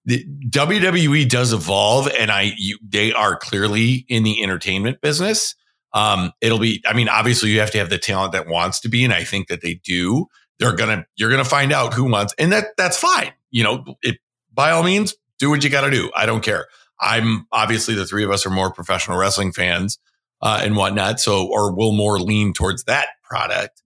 the 0.05 0.25
WWE 0.49 1.29
does 1.29 1.53
evolve 1.53 2.09
and 2.19 2.31
I, 2.31 2.53
you, 2.57 2.79
they 2.87 3.13
are 3.13 3.37
clearly 3.37 4.05
in 4.09 4.25
the 4.25 4.43
entertainment 4.43 5.01
business. 5.01 5.55
Um, 5.95 6.33
it'll 6.41 6.59
be, 6.59 6.83
I 6.87 6.93
mean, 6.93 7.09
obviously 7.09 7.51
you 7.51 7.61
have 7.61 7.71
to 7.73 7.79
have 7.79 7.91
the 7.91 7.99
talent 7.99 8.33
that 8.33 8.49
wants 8.49 8.81
to 8.81 8.89
be, 8.89 9.05
and 9.05 9.13
I 9.13 9.25
think 9.25 9.49
that 9.49 9.61
they 9.61 9.75
do. 9.75 10.27
They're 10.59 10.75
gonna, 10.75 11.07
you're 11.17 11.31
gonna 11.31 11.45
find 11.45 11.73
out 11.73 11.95
who 11.95 12.05
wants, 12.11 12.35
and 12.39 12.53
that 12.53 12.69
that's 12.77 12.97
fine. 12.97 13.33
You 13.51 13.65
know, 13.65 13.85
it 14.03 14.19
by 14.53 14.71
all 14.71 14.83
means, 14.83 15.15
do 15.39 15.51
what 15.51 15.65
you 15.65 15.71
got 15.71 15.83
to 15.83 15.91
do. 15.91 16.11
I 16.15 16.25
don't 16.25 16.43
care. 16.43 16.67
I'm 17.01 17.47
obviously 17.53 17.95
the 17.95 18.07
three 18.07 18.25
of 18.25 18.31
us 18.31 18.47
are 18.47 18.51
more 18.51 18.73
professional 18.73 19.19
wrestling 19.19 19.53
fans 19.53 19.99
uh, 20.43 20.61
and 20.63 20.77
whatnot, 20.77 21.21
so 21.21 21.47
or 21.47 21.73
will 21.73 21.93
more 21.93 22.19
lean 22.19 22.53
towards 22.53 22.85
that 22.85 23.09
product. 23.23 23.83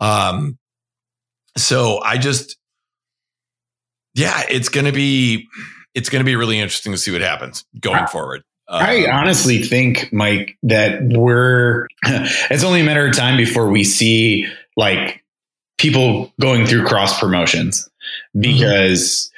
Um, 0.00 0.58
so 1.56 2.00
I 2.00 2.18
just, 2.18 2.56
yeah, 4.14 4.42
it's 4.48 4.68
gonna 4.68 4.92
be, 4.92 5.48
it's 5.94 6.08
gonna 6.08 6.24
be 6.24 6.36
really 6.36 6.58
interesting 6.58 6.92
to 6.92 6.98
see 6.98 7.10
what 7.10 7.20
happens 7.20 7.64
going 7.80 8.06
forward. 8.06 8.42
Um, 8.68 8.82
I 8.82 9.10
honestly 9.10 9.62
think, 9.62 10.12
Mike, 10.12 10.56
that 10.62 11.02
we're, 11.02 11.88
it's 12.04 12.64
only 12.64 12.80
a 12.80 12.84
matter 12.84 13.06
of 13.06 13.16
time 13.16 13.36
before 13.36 13.68
we 13.68 13.82
see 13.82 14.46
like 14.76 15.24
people 15.78 16.32
going 16.40 16.66
through 16.66 16.84
cross 16.84 17.18
promotions 17.18 17.88
mm-hmm. 18.36 18.40
because. 18.40 19.30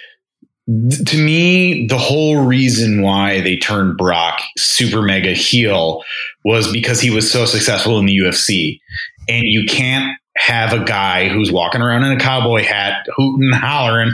To 0.66 1.16
me, 1.16 1.86
the 1.86 1.98
whole 1.98 2.44
reason 2.44 3.02
why 3.02 3.40
they 3.40 3.56
turned 3.56 3.96
Brock 3.96 4.40
super 4.56 5.02
mega 5.02 5.32
heel 5.32 6.02
was 6.44 6.70
because 6.72 7.00
he 7.00 7.10
was 7.10 7.30
so 7.30 7.44
successful 7.44 7.98
in 7.98 8.06
the 8.06 8.16
UFC. 8.16 8.80
And 9.28 9.44
you 9.44 9.64
can't 9.66 10.16
have 10.36 10.72
a 10.72 10.84
guy 10.84 11.28
who's 11.28 11.50
walking 11.50 11.82
around 11.82 12.04
in 12.04 12.12
a 12.12 12.20
cowboy 12.20 12.62
hat, 12.62 13.06
hooting 13.16 13.48
and 13.52 13.54
hollering 13.54 14.12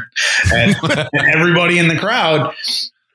at, 0.53 0.83
at 0.85 1.09
everybody 1.35 1.79
in 1.79 1.89
the 1.89 1.99
crowd. 1.99 2.55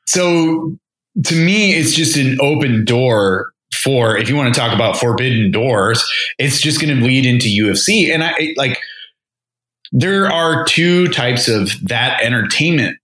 So 0.05 0.77
to 1.25 1.35
me, 1.35 1.73
it's 1.73 1.93
just 1.93 2.17
an 2.17 2.39
open 2.41 2.85
door 2.85 3.51
for 3.73 4.17
if 4.17 4.29
you 4.29 4.35
want 4.35 4.53
to 4.53 4.59
talk 4.59 4.73
about 4.73 4.97
forbidden 4.97 5.51
doors, 5.51 6.03
it's 6.37 6.61
just 6.61 6.81
going 6.81 6.95
to 6.95 7.03
lead 7.03 7.25
into 7.25 7.47
UFC. 7.47 8.13
And 8.13 8.23
I 8.23 8.53
like 8.55 8.79
there 9.91 10.31
are 10.31 10.65
two 10.65 11.07
types 11.09 11.47
of 11.47 11.71
that 11.87 12.21
entertainment, 12.21 12.97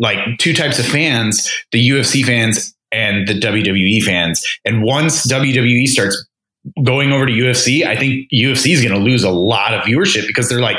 like 0.00 0.38
two 0.38 0.52
types 0.52 0.78
of 0.80 0.86
fans, 0.86 1.48
the 1.70 1.88
UFC 1.88 2.24
fans 2.24 2.74
and 2.90 3.28
the 3.28 3.34
WWE 3.34 4.02
fans. 4.02 4.44
And 4.64 4.82
once 4.82 5.26
WWE 5.26 5.86
starts 5.86 6.26
going 6.82 7.12
over 7.12 7.26
to 7.26 7.32
UFC, 7.32 7.86
I 7.86 7.96
think 7.96 8.28
UFC 8.34 8.72
is 8.72 8.82
going 8.82 8.94
to 8.94 9.00
lose 9.00 9.22
a 9.22 9.30
lot 9.30 9.74
of 9.74 9.82
viewership 9.82 10.26
because 10.26 10.48
they're 10.48 10.60
like, 10.60 10.78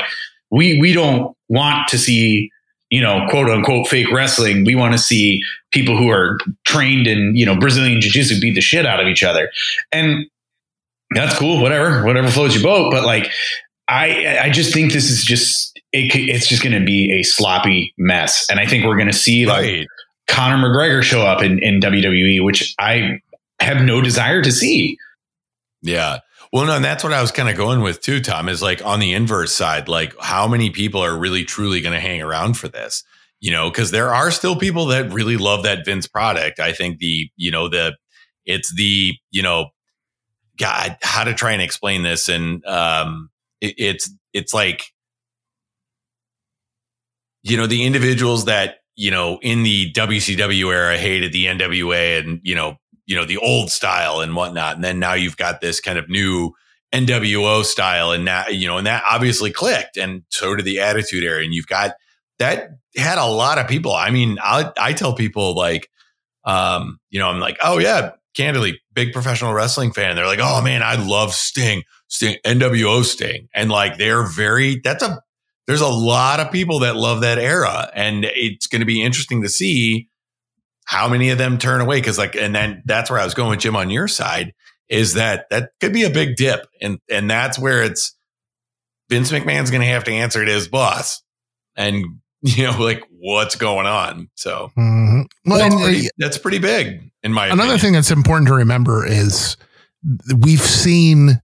we 0.50 0.78
we 0.80 0.92
don't 0.92 1.34
want 1.48 1.88
to 1.88 1.98
see 1.98 2.50
you 2.92 3.00
know, 3.00 3.26
quote 3.30 3.48
unquote 3.48 3.88
fake 3.88 4.12
wrestling. 4.12 4.64
We 4.64 4.74
want 4.74 4.92
to 4.92 4.98
see 4.98 5.40
people 5.72 5.96
who 5.96 6.10
are 6.10 6.36
trained 6.66 7.06
in, 7.06 7.34
you 7.34 7.46
know, 7.46 7.58
Brazilian 7.58 8.02
jiu 8.02 8.10
jitsu 8.10 8.38
beat 8.38 8.54
the 8.54 8.60
shit 8.60 8.84
out 8.84 9.00
of 9.00 9.08
each 9.08 9.22
other. 9.22 9.50
And 9.90 10.26
that's 11.14 11.36
cool. 11.38 11.62
Whatever, 11.62 12.04
whatever 12.04 12.28
floats 12.28 12.54
your 12.54 12.62
boat. 12.62 12.92
But 12.92 13.04
like, 13.04 13.30
I, 13.88 14.40
I 14.42 14.50
just 14.50 14.74
think 14.74 14.92
this 14.92 15.10
is 15.10 15.24
just, 15.24 15.71
it, 15.92 16.14
it's 16.14 16.48
just 16.48 16.62
going 16.62 16.78
to 16.78 16.84
be 16.84 17.12
a 17.12 17.22
sloppy 17.22 17.94
mess. 17.98 18.46
And 18.50 18.58
I 18.58 18.66
think 18.66 18.84
we're 18.84 18.96
going 18.96 19.08
to 19.08 19.12
see 19.12 19.46
like 19.46 19.64
right. 19.64 19.86
Conor 20.26 20.56
McGregor 20.56 21.02
show 21.02 21.22
up 21.22 21.42
in, 21.42 21.58
in 21.62 21.80
WWE, 21.80 22.42
which 22.44 22.74
I 22.78 23.20
have 23.60 23.82
no 23.82 24.00
desire 24.00 24.42
to 24.42 24.50
see. 24.50 24.98
Yeah. 25.82 26.20
Well, 26.52 26.66
no, 26.66 26.76
and 26.76 26.84
that's 26.84 27.04
what 27.04 27.12
I 27.12 27.20
was 27.20 27.32
kind 27.32 27.48
of 27.48 27.56
going 27.56 27.80
with 27.80 28.00
too, 28.00 28.20
Tom, 28.20 28.48
is 28.48 28.62
like 28.62 28.84
on 28.84 29.00
the 29.00 29.12
inverse 29.12 29.52
side, 29.52 29.88
like 29.88 30.14
how 30.20 30.48
many 30.48 30.70
people 30.70 31.02
are 31.02 31.16
really 31.16 31.44
truly 31.44 31.80
going 31.80 31.94
to 31.94 32.00
hang 32.00 32.22
around 32.22 32.56
for 32.56 32.68
this? 32.68 33.04
You 33.40 33.50
know, 33.50 33.70
because 33.70 33.90
there 33.90 34.14
are 34.14 34.30
still 34.30 34.56
people 34.56 34.86
that 34.86 35.12
really 35.12 35.36
love 35.36 35.64
that 35.64 35.84
Vince 35.84 36.06
product. 36.06 36.60
I 36.60 36.72
think 36.72 36.98
the, 36.98 37.28
you 37.36 37.50
know, 37.50 37.68
the, 37.68 37.96
it's 38.44 38.74
the, 38.74 39.12
you 39.30 39.42
know, 39.42 39.70
God, 40.58 40.96
how 41.02 41.24
to 41.24 41.34
try 41.34 41.52
and 41.52 41.62
explain 41.62 42.02
this. 42.02 42.28
And, 42.28 42.64
um, 42.66 43.30
it, 43.60 43.74
it's, 43.78 44.10
it's 44.32 44.54
like, 44.54 44.84
you 47.42 47.56
know, 47.56 47.66
the 47.66 47.84
individuals 47.84 48.44
that, 48.46 48.76
you 48.94 49.10
know, 49.10 49.38
in 49.42 49.62
the 49.62 49.92
WCW 49.92 50.72
era 50.72 50.98
hated 50.98 51.32
the 51.32 51.46
NWA 51.46 52.20
and, 52.20 52.40
you 52.42 52.54
know, 52.54 52.76
you 53.06 53.16
know, 53.16 53.24
the 53.24 53.38
old 53.38 53.70
style 53.70 54.20
and 54.20 54.36
whatnot. 54.36 54.76
And 54.76 54.84
then 54.84 54.98
now 54.98 55.14
you've 55.14 55.36
got 55.36 55.60
this 55.60 55.80
kind 55.80 55.98
of 55.98 56.08
new 56.08 56.52
NWO 56.92 57.64
style 57.64 58.12
and 58.12 58.28
that, 58.28 58.54
you 58.54 58.68
know, 58.68 58.78
and 58.78 58.86
that 58.86 59.02
obviously 59.08 59.50
clicked 59.50 59.96
and 59.96 60.22
so 60.28 60.54
did 60.54 60.64
the 60.64 60.80
attitude 60.80 61.24
era. 61.24 61.42
And 61.42 61.52
you've 61.52 61.66
got 61.66 61.94
that 62.38 62.70
had 62.96 63.18
a 63.18 63.26
lot 63.26 63.58
of 63.58 63.68
people. 63.68 63.92
I 63.92 64.10
mean, 64.10 64.38
I, 64.42 64.70
I 64.78 64.92
tell 64.92 65.14
people 65.14 65.54
like, 65.54 65.88
um, 66.44 66.98
you 67.10 67.18
know, 67.18 67.28
I'm 67.28 67.40
like, 67.40 67.58
oh 67.62 67.78
yeah, 67.78 68.12
candidly, 68.34 68.80
big 68.92 69.12
professional 69.12 69.52
wrestling 69.52 69.92
fan. 69.92 70.16
They're 70.16 70.26
like, 70.26 70.40
oh 70.42 70.60
man, 70.62 70.82
I 70.82 70.96
love 70.96 71.32
Sting, 71.32 71.82
Sting, 72.08 72.36
NWO 72.44 73.04
Sting. 73.04 73.48
And 73.54 73.70
like, 73.70 73.96
they're 73.96 74.24
very, 74.24 74.80
that's 74.82 75.02
a, 75.02 75.22
there's 75.72 75.80
a 75.80 75.88
lot 75.88 76.38
of 76.38 76.52
people 76.52 76.80
that 76.80 76.96
love 76.96 77.22
that 77.22 77.38
era. 77.38 77.90
And 77.94 78.26
it's 78.26 78.66
going 78.66 78.80
to 78.80 78.86
be 78.86 79.00
interesting 79.00 79.40
to 79.40 79.48
see 79.48 80.10
how 80.84 81.08
many 81.08 81.30
of 81.30 81.38
them 81.38 81.56
turn 81.56 81.80
away? 81.80 82.02
Cause 82.02 82.18
like, 82.18 82.36
and 82.36 82.54
then 82.54 82.82
that's 82.84 83.10
where 83.10 83.18
I 83.18 83.24
was 83.24 83.32
going 83.32 83.48
with 83.48 83.60
Jim 83.60 83.74
on 83.74 83.88
your 83.88 84.06
side 84.06 84.52
is 84.90 85.14
that 85.14 85.48
that 85.48 85.70
could 85.80 85.94
be 85.94 86.02
a 86.02 86.10
big 86.10 86.36
dip. 86.36 86.66
And, 86.82 86.98
and 87.10 87.30
that's 87.30 87.58
where 87.58 87.82
it's 87.82 88.14
Vince 89.08 89.32
McMahon's 89.32 89.70
going 89.70 89.80
to 89.80 89.86
have 89.86 90.04
to 90.04 90.12
answer 90.12 90.44
to 90.44 90.52
his 90.52 90.68
boss 90.68 91.22
and, 91.74 92.04
you 92.42 92.64
know, 92.64 92.78
like 92.78 93.02
what's 93.08 93.54
going 93.54 93.86
on. 93.86 94.28
So 94.34 94.70
mm-hmm. 94.76 95.22
well, 95.46 95.58
that's, 95.58 95.74
pretty, 95.74 96.08
that's, 96.18 96.36
pretty, 96.36 96.58
big 96.58 97.10
in 97.22 97.32
my 97.32 97.46
Another 97.46 97.62
opinion. 97.62 97.78
thing 97.80 97.92
that's 97.94 98.10
important 98.10 98.48
to 98.48 98.54
remember 98.56 99.06
is 99.06 99.56
we've 100.38 100.60
seen, 100.60 101.40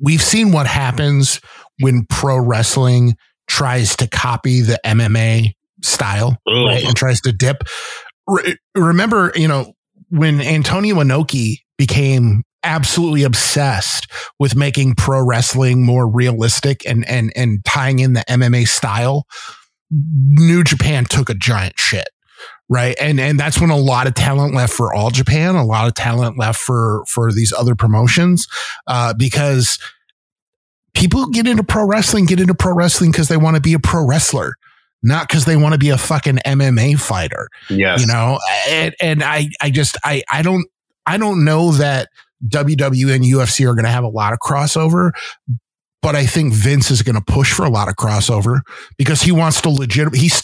we've 0.00 0.22
seen 0.22 0.50
what 0.50 0.66
happens 0.66 1.40
when 1.78 2.06
pro 2.06 2.38
wrestling 2.38 3.16
tries 3.58 3.96
to 3.96 4.06
copy 4.06 4.60
the 4.60 4.80
MMA 4.86 5.52
style 5.82 6.36
right, 6.46 6.84
and 6.84 6.96
tries 6.96 7.20
to 7.20 7.32
dip 7.32 7.64
re- 8.28 8.56
remember, 8.76 9.32
you 9.34 9.48
know, 9.48 9.72
when 10.10 10.40
Antonio 10.40 10.96
Inoki 10.96 11.58
became 11.76 12.44
absolutely 12.62 13.22
obsessed 13.22 14.10
with 14.38 14.56
making 14.56 14.94
pro 14.94 15.24
wrestling 15.24 15.84
more 15.84 16.08
realistic 16.08 16.82
and 16.86 17.08
and 17.08 17.32
and 17.34 17.64
tying 17.64 17.98
in 17.98 18.12
the 18.12 18.24
MMA 18.28 18.68
style, 18.68 19.26
New 19.90 20.62
Japan 20.62 21.04
took 21.04 21.30
a 21.30 21.34
giant 21.34 21.78
shit. 21.78 22.08
Right. 22.70 22.94
And 23.00 23.18
and 23.18 23.40
that's 23.40 23.60
when 23.60 23.70
a 23.70 23.76
lot 23.76 24.06
of 24.06 24.14
talent 24.14 24.54
left 24.54 24.74
for 24.74 24.92
all 24.92 25.10
Japan, 25.10 25.54
a 25.54 25.64
lot 25.64 25.88
of 25.88 25.94
talent 25.94 26.38
left 26.38 26.60
for 26.60 27.02
for 27.08 27.32
these 27.32 27.52
other 27.52 27.74
promotions. 27.74 28.46
Uh, 28.86 29.14
because 29.14 29.78
people 30.98 31.26
get 31.28 31.46
into 31.46 31.62
pro 31.62 31.86
wrestling, 31.86 32.26
get 32.26 32.40
into 32.40 32.54
pro 32.54 32.74
wrestling 32.74 33.10
because 33.10 33.28
they 33.28 33.36
want 33.36 33.56
to 33.56 33.62
be 33.62 33.74
a 33.74 33.78
pro 33.78 34.06
wrestler 34.06 34.54
not 35.02 35.28
because 35.28 35.44
they 35.44 35.56
want 35.56 35.74
to 35.74 35.78
be 35.78 35.90
a 35.90 35.98
fucking 35.98 36.38
MMA 36.44 36.98
fighter. 36.98 37.48
yeah 37.70 37.96
You 37.98 38.06
know, 38.06 38.38
and, 38.68 38.94
and 39.00 39.22
I, 39.22 39.48
I 39.60 39.70
just, 39.70 39.96
I, 40.04 40.22
I 40.30 40.42
don't, 40.42 40.66
I 41.06 41.16
don't 41.16 41.44
know 41.44 41.72
that 41.72 42.08
WWE 42.46 43.14
and 43.14 43.24
UFC 43.24 43.68
are 43.68 43.74
going 43.74 43.84
to 43.84 43.90
have 43.90 44.04
a 44.04 44.08
lot 44.08 44.32
of 44.32 44.38
crossover, 44.40 45.12
but 46.02 46.14
I 46.14 46.26
think 46.26 46.52
Vince 46.52 46.90
is 46.90 47.02
going 47.02 47.16
to 47.16 47.22
push 47.22 47.52
for 47.52 47.64
a 47.64 47.70
lot 47.70 47.88
of 47.88 47.94
crossover 47.94 48.60
because 48.96 49.22
he 49.22 49.32
wants 49.32 49.60
to 49.62 49.70
legit. 49.70 50.14
He's, 50.14 50.42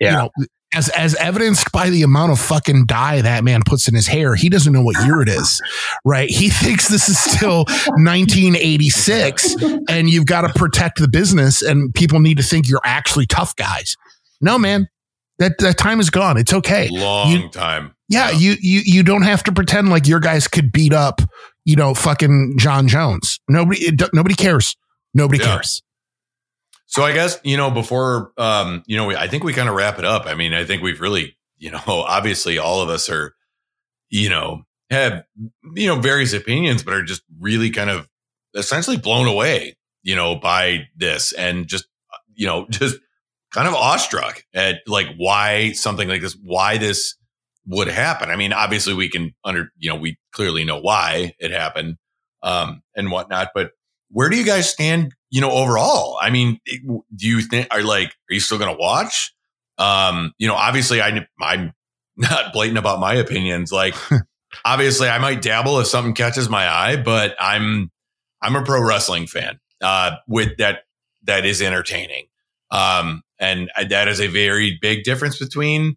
yeah. 0.00 0.10
you 0.10 0.12
know, 0.12 0.30
as 0.74 0.88
as 0.90 1.14
evidenced 1.16 1.70
by 1.72 1.90
the 1.90 2.02
amount 2.02 2.32
of 2.32 2.40
fucking 2.40 2.86
dye 2.86 3.20
that 3.20 3.44
man 3.44 3.62
puts 3.64 3.88
in 3.88 3.94
his 3.94 4.06
hair, 4.06 4.34
he 4.34 4.48
doesn't 4.48 4.72
know 4.72 4.82
what 4.82 4.96
year 5.04 5.20
it 5.20 5.28
is, 5.28 5.60
right? 6.04 6.28
He 6.28 6.48
thinks 6.50 6.88
this 6.88 7.08
is 7.08 7.18
still 7.18 7.64
1986, 7.64 9.56
and 9.88 10.10
you've 10.10 10.26
got 10.26 10.42
to 10.42 10.48
protect 10.54 10.98
the 10.98 11.08
business, 11.08 11.62
and 11.62 11.94
people 11.94 12.20
need 12.20 12.36
to 12.38 12.42
think 12.42 12.68
you're 12.68 12.80
actually 12.84 13.26
tough 13.26 13.54
guys. 13.56 13.96
No, 14.40 14.58
man, 14.58 14.88
that 15.38 15.58
that 15.58 15.78
time 15.78 16.00
is 16.00 16.10
gone. 16.10 16.36
It's 16.36 16.52
okay. 16.52 16.88
Long 16.90 17.30
you, 17.30 17.48
time. 17.48 17.94
Yeah, 18.08 18.30
yeah, 18.30 18.38
you 18.38 18.54
you 18.60 18.80
you 18.84 19.02
don't 19.02 19.22
have 19.22 19.42
to 19.44 19.52
pretend 19.52 19.90
like 19.90 20.06
your 20.06 20.20
guys 20.20 20.48
could 20.48 20.72
beat 20.72 20.92
up, 20.92 21.20
you 21.64 21.76
know, 21.76 21.94
fucking 21.94 22.54
Jon 22.58 22.88
Jones. 22.88 23.40
Nobody 23.48 23.80
it, 23.80 24.00
nobody 24.12 24.34
cares. 24.34 24.76
Nobody 25.14 25.38
yeah. 25.38 25.54
cares. 25.54 25.82
So 26.86 27.02
I 27.02 27.12
guess, 27.12 27.38
you 27.42 27.56
know, 27.56 27.70
before, 27.70 28.32
um, 28.38 28.82
you 28.86 28.96
know, 28.96 29.10
I 29.10 29.28
think 29.28 29.44
we 29.44 29.52
kind 29.52 29.68
of 29.68 29.74
wrap 29.74 29.98
it 29.98 30.04
up. 30.04 30.26
I 30.26 30.34
mean, 30.34 30.54
I 30.54 30.64
think 30.64 30.82
we've 30.82 31.00
really, 31.00 31.36
you 31.58 31.70
know, 31.70 31.80
obviously 31.86 32.58
all 32.58 32.80
of 32.80 32.88
us 32.88 33.08
are, 33.10 33.34
you 34.08 34.28
know, 34.28 34.62
have, 34.90 35.24
you 35.74 35.88
know, 35.88 35.96
various 35.96 36.32
opinions, 36.32 36.82
but 36.82 36.94
are 36.94 37.02
just 37.02 37.22
really 37.40 37.70
kind 37.70 37.90
of 37.90 38.08
essentially 38.54 38.96
blown 38.96 39.26
away, 39.26 39.76
you 40.02 40.14
know, 40.14 40.36
by 40.36 40.86
this 40.96 41.32
and 41.32 41.66
just, 41.66 41.86
you 42.34 42.46
know, 42.46 42.66
just 42.70 42.96
kind 43.52 43.66
of 43.66 43.74
awestruck 43.74 44.44
at 44.54 44.80
like 44.86 45.08
why 45.16 45.72
something 45.72 46.08
like 46.08 46.20
this, 46.22 46.36
why 46.40 46.78
this 46.78 47.16
would 47.66 47.88
happen. 47.88 48.30
I 48.30 48.36
mean, 48.36 48.52
obviously 48.52 48.94
we 48.94 49.08
can 49.08 49.34
under, 49.44 49.70
you 49.76 49.90
know, 49.90 49.96
we 49.96 50.18
clearly 50.32 50.64
know 50.64 50.78
why 50.78 51.34
it 51.40 51.50
happened, 51.50 51.96
um, 52.42 52.82
and 52.94 53.10
whatnot, 53.10 53.48
but 53.54 53.72
where 54.10 54.28
do 54.28 54.36
you 54.36 54.44
guys 54.44 54.70
stand? 54.70 55.14
You 55.30 55.40
know, 55.40 55.50
overall. 55.50 56.18
I 56.20 56.30
mean, 56.30 56.58
do 56.66 57.26
you 57.26 57.40
think 57.40 57.68
are 57.70 57.82
like 57.82 58.08
are 58.08 58.34
you 58.34 58.40
still 58.40 58.58
going 58.58 58.74
to 58.74 58.78
watch? 58.78 59.34
Um, 59.78 60.32
you 60.38 60.48
know, 60.48 60.54
obviously, 60.54 61.00
I 61.02 61.26
I'm 61.40 61.72
not 62.16 62.52
blatant 62.52 62.78
about 62.78 63.00
my 63.00 63.14
opinions. 63.14 63.72
Like, 63.72 63.94
obviously, 64.64 65.08
I 65.08 65.18
might 65.18 65.42
dabble 65.42 65.80
if 65.80 65.86
something 65.86 66.14
catches 66.14 66.48
my 66.48 66.68
eye, 66.68 66.96
but 66.96 67.36
I'm 67.40 67.90
I'm 68.42 68.56
a 68.56 68.64
pro 68.64 68.82
wrestling 68.82 69.26
fan. 69.26 69.58
Uh, 69.82 70.16
with 70.26 70.56
that 70.58 70.84
that 71.24 71.44
is 71.44 71.60
entertaining. 71.60 72.26
Um, 72.70 73.22
and 73.38 73.70
that 73.90 74.08
is 74.08 74.20
a 74.20 74.28
very 74.28 74.78
big 74.80 75.04
difference 75.04 75.38
between 75.38 75.96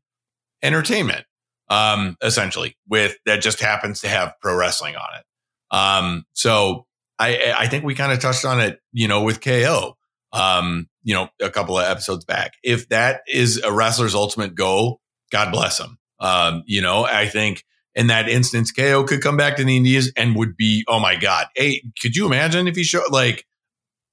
entertainment, 0.62 1.26
um, 1.70 2.18
essentially 2.22 2.78
with 2.88 3.16
that 3.26 3.42
just 3.42 3.60
happens 3.60 4.02
to 4.02 4.10
have 4.10 4.34
pro 4.42 4.56
wrestling 4.56 4.96
on 4.96 5.08
it. 5.18 5.76
Um, 5.76 6.26
so 6.34 6.86
I, 7.20 7.54
I 7.58 7.68
think 7.68 7.84
we 7.84 7.96
kind 7.96 8.12
of 8.12 8.20
touched 8.20 8.46
on 8.46 8.62
it, 8.62 8.80
you 8.94 9.08
know, 9.08 9.24
with 9.24 9.42
KO, 9.42 9.98
um, 10.32 10.88
you 11.04 11.14
know, 11.14 11.30
a 11.42 11.50
couple 11.50 11.78
of 11.78 11.86
episodes 11.86 12.24
back. 12.24 12.54
If 12.64 12.88
that 12.90 13.22
is 13.28 13.62
a 13.62 13.72
wrestler's 13.72 14.16
ultimate 14.16 14.56
goal, 14.56 15.02
God 15.32 15.52
bless 15.52 15.80
him. 15.80 15.98
Um, 16.20 16.64
you 16.66 16.82
know, 16.82 17.06
I 17.06 17.28
think 17.28 17.64
in 17.94 18.08
that 18.08 18.30
instance, 18.30 18.72
KO 18.72 19.04
could 19.04 19.22
come 19.22 19.36
back 19.36 19.58
to 19.58 19.64
the 19.64 19.76
Indies 19.76 20.14
and 20.16 20.36
would 20.38 20.56
be, 20.56 20.86
oh 20.88 21.00
my 21.00 21.16
God. 21.16 21.48
Hey, 21.56 21.84
could 22.02 22.16
you 22.16 22.26
imagine 22.26 22.68
if 22.68 22.76
he 22.76 22.84
showed 22.84 23.12
like, 23.12 23.46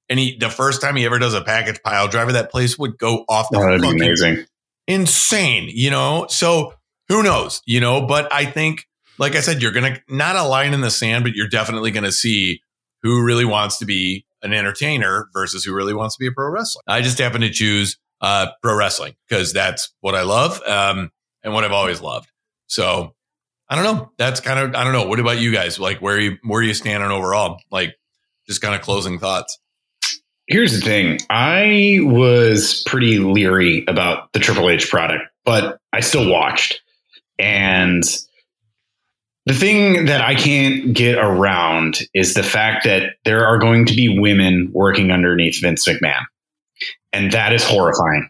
and 0.09 0.19
he, 0.19 0.37
the 0.37 0.49
first 0.49 0.81
time 0.81 0.95
he 0.95 1.05
ever 1.05 1.19
does 1.19 1.33
a 1.33 1.41
package 1.41 1.81
pile 1.83 2.07
driver, 2.07 2.33
that 2.33 2.51
place 2.51 2.77
would 2.77 2.97
go 2.97 3.25
off 3.29 3.49
the 3.49 3.57
oh, 3.57 3.61
that'd 3.61 3.81
be 3.81 3.89
amazing. 3.89 4.45
Insane, 4.87 5.69
you 5.69 5.89
know? 5.91 6.27
So 6.29 6.73
who 7.07 7.23
knows, 7.23 7.61
you 7.65 7.79
know? 7.79 8.05
But 8.05 8.33
I 8.33 8.45
think, 8.45 8.85
like 9.17 9.35
I 9.35 9.41
said, 9.41 9.61
you're 9.61 9.71
going 9.71 9.93
to 9.93 10.01
not 10.09 10.35
a 10.35 10.43
line 10.43 10.73
in 10.73 10.81
the 10.81 10.91
sand, 10.91 11.23
but 11.23 11.33
you're 11.33 11.49
definitely 11.49 11.91
going 11.91 12.03
to 12.03 12.11
see 12.11 12.61
who 13.07 13.23
really 13.23 13.45
wants 13.45 13.77
to 13.79 13.85
be 13.85 14.25
an 14.41 14.53
entertainer 14.53 15.29
versus 15.33 15.63
who 15.63 15.73
really 15.73 15.93
wants 15.93 16.15
to 16.15 16.19
be 16.19 16.27
a 16.27 16.31
pro 16.31 16.49
wrestler. 16.49 16.81
I 16.87 17.01
just 17.01 17.17
happen 17.17 17.41
to 17.41 17.49
choose 17.49 17.97
uh, 18.21 18.47
pro 18.61 18.75
wrestling 18.75 19.15
because 19.27 19.53
that's 19.53 19.93
what 20.01 20.15
I 20.15 20.23
love 20.23 20.61
um, 20.63 21.11
and 21.43 21.53
what 21.53 21.63
I've 21.63 21.71
always 21.71 22.01
loved. 22.01 22.29
So 22.67 23.15
I 23.69 23.75
don't 23.75 23.83
know. 23.83 24.11
That's 24.17 24.39
kind 24.39 24.59
of 24.59 24.75
I 24.75 24.83
don't 24.83 24.93
know. 24.93 25.07
What 25.07 25.19
about 25.19 25.39
you 25.39 25.51
guys? 25.51 25.79
Like 25.79 25.99
where 25.99 26.19
you 26.19 26.37
where 26.43 26.59
are 26.59 26.63
you 26.63 26.73
standing 26.73 27.09
overall? 27.09 27.59
Like 27.71 27.95
just 28.45 28.61
kind 28.61 28.75
of 28.75 28.81
closing 28.81 29.19
thoughts. 29.19 29.57
Here's 30.47 30.73
the 30.73 30.81
thing. 30.81 31.19
I 31.29 31.99
was 32.03 32.83
pretty 32.85 33.19
leery 33.19 33.83
about 33.87 34.31
the 34.31 34.39
Triple 34.39 34.69
H 34.69 34.89
product, 34.89 35.23
but 35.43 35.79
I 35.91 35.99
still 35.99 36.29
watched. 36.29 36.81
And 37.39 38.03
the 39.47 39.53
thing 39.53 40.05
that 40.07 40.19
I 40.19 40.35
can't 40.35 40.93
get 40.93 41.17
around 41.17 41.99
is 42.13 42.33
the 42.33 42.43
fact 42.43 42.83
that 42.83 43.13
there 43.23 43.45
are 43.45 43.57
going 43.57 43.85
to 43.85 43.95
be 43.95 44.19
women 44.19 44.71
working 44.73 45.09
underneath 45.09 45.61
Vince 45.61 45.87
McMahon. 45.87 46.23
And 47.13 47.31
that 47.31 47.53
is 47.53 47.63
horrifying. 47.63 48.29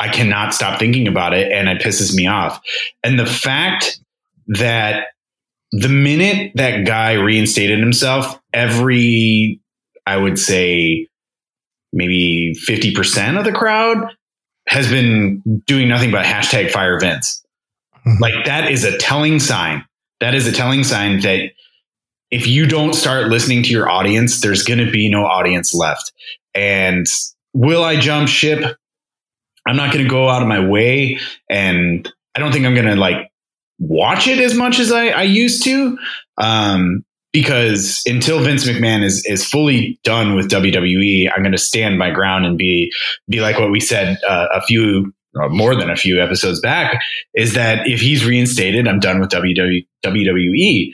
I 0.00 0.08
cannot 0.08 0.54
stop 0.54 0.80
thinking 0.80 1.06
about 1.06 1.34
it 1.34 1.52
and 1.52 1.68
it 1.68 1.80
pisses 1.80 2.12
me 2.12 2.26
off. 2.26 2.60
And 3.04 3.16
the 3.16 3.26
fact 3.26 4.00
that 4.48 5.04
the 5.70 5.88
minute 5.88 6.50
that 6.56 6.84
guy 6.84 7.12
reinstated 7.12 7.78
himself, 7.78 8.36
every, 8.52 9.60
I 10.04 10.16
would 10.16 10.36
say, 10.36 11.06
maybe 11.92 12.56
50% 12.68 13.38
of 13.38 13.44
the 13.44 13.52
crowd 13.52 14.12
has 14.66 14.90
been 14.90 15.62
doing 15.64 15.86
nothing 15.86 16.10
but 16.10 16.24
hashtag 16.24 16.72
fire 16.72 16.98
Vince. 16.98 17.44
Mm-hmm. 18.04 18.20
Like 18.20 18.46
that 18.46 18.72
is 18.72 18.82
a 18.82 18.98
telling 18.98 19.38
sign. 19.38 19.84
That 20.20 20.34
is 20.34 20.46
a 20.46 20.52
telling 20.52 20.84
sign 20.84 21.20
that 21.20 21.50
if 22.30 22.46
you 22.46 22.66
don't 22.66 22.94
start 22.94 23.28
listening 23.28 23.62
to 23.64 23.70
your 23.70 23.88
audience, 23.88 24.40
there's 24.40 24.62
going 24.62 24.84
to 24.84 24.90
be 24.90 25.08
no 25.08 25.24
audience 25.24 25.74
left. 25.74 26.12
And 26.54 27.06
will 27.52 27.84
I 27.84 27.96
jump 27.96 28.28
ship? 28.28 28.76
I'm 29.66 29.76
not 29.76 29.92
going 29.92 30.04
to 30.04 30.10
go 30.10 30.28
out 30.28 30.42
of 30.42 30.48
my 30.48 30.66
way. 30.66 31.18
And 31.50 32.10
I 32.34 32.40
don't 32.40 32.52
think 32.52 32.66
I'm 32.66 32.74
going 32.74 32.86
to 32.86 32.96
like 32.96 33.30
watch 33.78 34.26
it 34.26 34.38
as 34.38 34.54
much 34.54 34.78
as 34.78 34.90
I, 34.92 35.08
I 35.08 35.22
used 35.22 35.64
to. 35.64 35.98
Um, 36.38 37.04
because 37.32 38.02
until 38.06 38.40
Vince 38.40 38.66
McMahon 38.66 39.04
is 39.04 39.22
is 39.26 39.46
fully 39.46 40.00
done 40.04 40.36
with 40.36 40.48
WWE, 40.48 41.30
I'm 41.30 41.42
going 41.42 41.52
to 41.52 41.58
stand 41.58 41.98
my 41.98 42.10
ground 42.10 42.46
and 42.46 42.56
be 42.56 42.90
be 43.28 43.40
like 43.40 43.58
what 43.58 43.70
we 43.70 43.78
said 43.78 44.16
uh, 44.26 44.46
a 44.54 44.62
few 44.62 45.12
more 45.48 45.74
than 45.74 45.90
a 45.90 45.96
few 45.96 46.20
episodes 46.20 46.60
back 46.60 47.00
is 47.34 47.54
that 47.54 47.86
if 47.86 48.00
he's 48.00 48.24
reinstated, 48.24 48.88
I'm 48.88 49.00
done 49.00 49.20
with 49.20 49.30
WWE. 49.30 50.92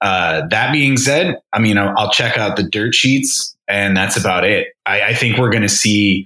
Uh, 0.00 0.46
that 0.48 0.72
being 0.72 0.96
said, 0.96 1.36
I 1.52 1.58
mean, 1.58 1.76
I'll, 1.76 1.94
I'll, 1.96 2.10
check 2.10 2.38
out 2.38 2.56
the 2.56 2.62
dirt 2.62 2.94
sheets, 2.94 3.56
and 3.66 3.96
that's 3.96 4.16
about 4.16 4.44
it. 4.44 4.68
I, 4.86 5.02
I 5.02 5.14
think 5.14 5.38
we're 5.38 5.50
going 5.50 5.62
to 5.62 5.68
see. 5.68 6.24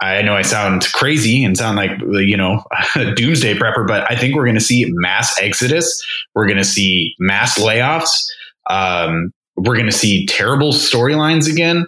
I 0.00 0.22
know 0.22 0.34
I 0.34 0.42
sound 0.42 0.92
crazy 0.92 1.44
and 1.44 1.56
sound 1.56 1.76
like 1.76 1.90
you 2.00 2.36
know 2.36 2.62
doomsday 3.16 3.54
prepper, 3.54 3.86
but 3.86 4.08
I 4.10 4.16
think 4.16 4.34
we're 4.34 4.44
going 4.44 4.54
to 4.54 4.60
see 4.60 4.86
mass 4.88 5.40
exodus. 5.40 6.04
We're 6.34 6.46
going 6.46 6.58
to 6.58 6.64
see 6.64 7.14
mass 7.18 7.58
layoffs. 7.58 8.26
Um, 8.68 9.32
we're 9.56 9.74
going 9.74 9.86
to 9.86 9.92
see 9.92 10.26
terrible 10.26 10.72
storylines 10.72 11.50
again. 11.50 11.86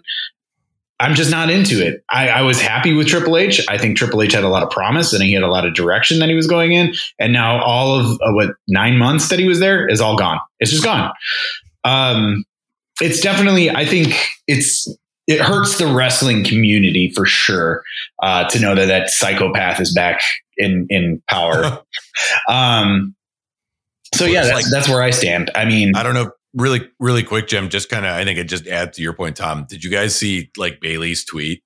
I'm 0.99 1.15
just 1.15 1.31
not 1.31 1.51
into 1.51 1.85
it. 1.87 2.03
I, 2.09 2.29
I, 2.29 2.43
was 2.43 2.61
happy 2.61 2.95
with 2.95 3.07
Triple 3.07 3.37
H. 3.37 3.65
I 3.69 3.77
think 3.77 3.99
Triple 3.99 4.23
H 4.23 4.33
had 4.33 4.45
a 4.45 4.49
lot 4.49 4.63
of 4.63 4.71
promise 4.71 5.13
and 5.13 5.23
he 5.23 5.35
had 5.35 5.43
a 5.43 5.49
lot 5.49 5.67
of 5.67 5.75
direction 5.75 6.21
that 6.21 6.31
he 6.31 6.35
was 6.35 6.47
going 6.47 6.73
in. 6.73 6.95
And 7.19 7.35
now 7.35 7.63
all 7.63 8.01
of 8.01 8.13
uh, 8.13 8.33
what 8.33 8.55
nine 8.67 8.97
months 8.97 9.29
that 9.29 9.39
he 9.39 9.47
was 9.47 9.61
there 9.61 9.87
is 9.87 10.01
all 10.01 10.17
gone. 10.17 10.41
It's 10.59 10.71
just 10.71 10.85
gone. 10.85 11.13
Um, 11.85 12.45
it's 13.03 13.21
definitely, 13.21 13.71
I 13.71 13.85
think 13.85 14.15
it's, 14.47 14.89
it 15.27 15.41
hurts 15.41 15.77
the 15.77 15.87
wrestling 15.87 16.45
community 16.45 17.13
for 17.15 17.27
sure 17.27 17.83
uh, 18.23 18.49
to 18.49 18.61
know 18.61 18.75
that 18.75 18.87
that 18.87 19.11
psychopath 19.11 19.81
is 19.81 19.93
back 19.93 20.23
in 20.57 20.87
in 20.89 21.21
power. 21.29 21.83
um, 22.49 23.15
so 24.15 24.25
yeah, 24.25 24.45
that's, 24.45 24.55
like, 24.55 24.65
that's 24.71 24.89
where 24.89 25.03
I 25.03 25.11
stand. 25.11 25.51
I 25.55 25.65
mean, 25.65 25.97
I 25.97 26.03
don't 26.03 26.15
know 26.15 26.31
really, 26.57 26.89
really 26.99 27.23
quick, 27.23 27.47
Jim, 27.47 27.69
just 27.69 27.89
kind 27.89 28.05
of, 28.05 28.13
I 28.13 28.25
think 28.25 28.39
it 28.39 28.45
just 28.45 28.67
adds 28.67 28.97
to 28.97 29.03
your 29.03 29.13
point, 29.13 29.37
Tom. 29.37 29.67
Did 29.69 29.85
you 29.85 29.91
guys 29.91 30.17
see 30.17 30.51
like 30.57 30.81
Bayley's 30.81 31.25
tweet? 31.25 31.63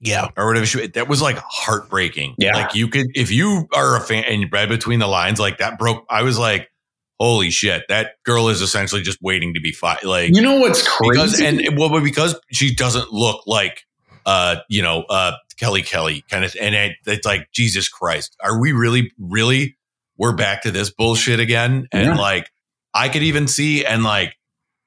Yeah. 0.00 0.28
Or 0.36 0.46
whatever. 0.46 0.64
She, 0.64 0.86
that 0.86 1.08
was 1.08 1.20
like 1.20 1.38
heartbreaking. 1.38 2.36
Yeah. 2.38 2.54
Like 2.54 2.74
you 2.74 2.88
could, 2.88 3.08
if 3.14 3.32
you 3.32 3.66
are 3.74 3.96
a 3.96 4.00
fan 4.00 4.24
and 4.28 4.40
you 4.40 4.48
read 4.50 4.68
between 4.68 5.00
the 5.00 5.08
lines, 5.08 5.40
like 5.40 5.58
that 5.58 5.78
broke, 5.78 6.04
I 6.08 6.22
was 6.22 6.38
like, 6.38 6.70
holy 7.18 7.50
shit, 7.50 7.82
that 7.88 8.12
girl 8.24 8.48
is 8.48 8.62
essentially 8.62 9.02
just 9.02 9.18
waiting 9.20 9.54
to 9.54 9.60
be 9.60 9.72
fired. 9.72 10.04
Like, 10.04 10.36
you 10.36 10.40
know 10.40 10.60
what's 10.60 10.86
crazy? 10.86 11.10
Because, 11.10 11.40
and 11.40 11.78
well, 11.78 12.00
because 12.00 12.38
she 12.52 12.72
doesn't 12.72 13.12
look 13.12 13.42
like, 13.48 13.82
uh, 14.24 14.56
you 14.68 14.82
know, 14.82 15.02
uh, 15.10 15.32
Kelly 15.58 15.82
Kelly 15.82 16.24
kind 16.30 16.44
of, 16.44 16.54
and 16.60 16.76
it, 16.76 16.92
it's 17.04 17.26
like, 17.26 17.48
Jesus 17.52 17.88
Christ, 17.88 18.36
are 18.40 18.60
we 18.60 18.70
really, 18.70 19.10
really, 19.18 19.76
we're 20.16 20.36
back 20.36 20.62
to 20.62 20.70
this 20.70 20.90
bullshit 20.90 21.40
again? 21.40 21.88
And 21.90 22.06
yeah. 22.06 22.16
like, 22.16 22.48
I 22.94 23.08
could 23.08 23.22
even 23.22 23.46
see 23.46 23.84
and 23.84 24.02
like 24.02 24.34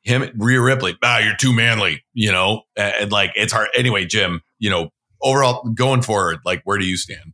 him 0.03 0.29
Rhea 0.37 0.61
Ripley, 0.61 0.97
ah, 1.03 1.19
you're 1.19 1.35
too 1.37 1.53
manly, 1.53 2.03
you 2.13 2.31
know, 2.31 2.63
and, 2.75 2.93
and 3.01 3.11
like 3.11 3.31
it's 3.35 3.53
hard. 3.53 3.69
Anyway, 3.75 4.05
Jim, 4.05 4.41
you 4.59 4.69
know, 4.69 4.89
overall 5.21 5.63
going 5.69 6.01
forward, 6.01 6.39
like 6.45 6.61
where 6.63 6.77
do 6.77 6.85
you 6.85 6.97
stand? 6.97 7.33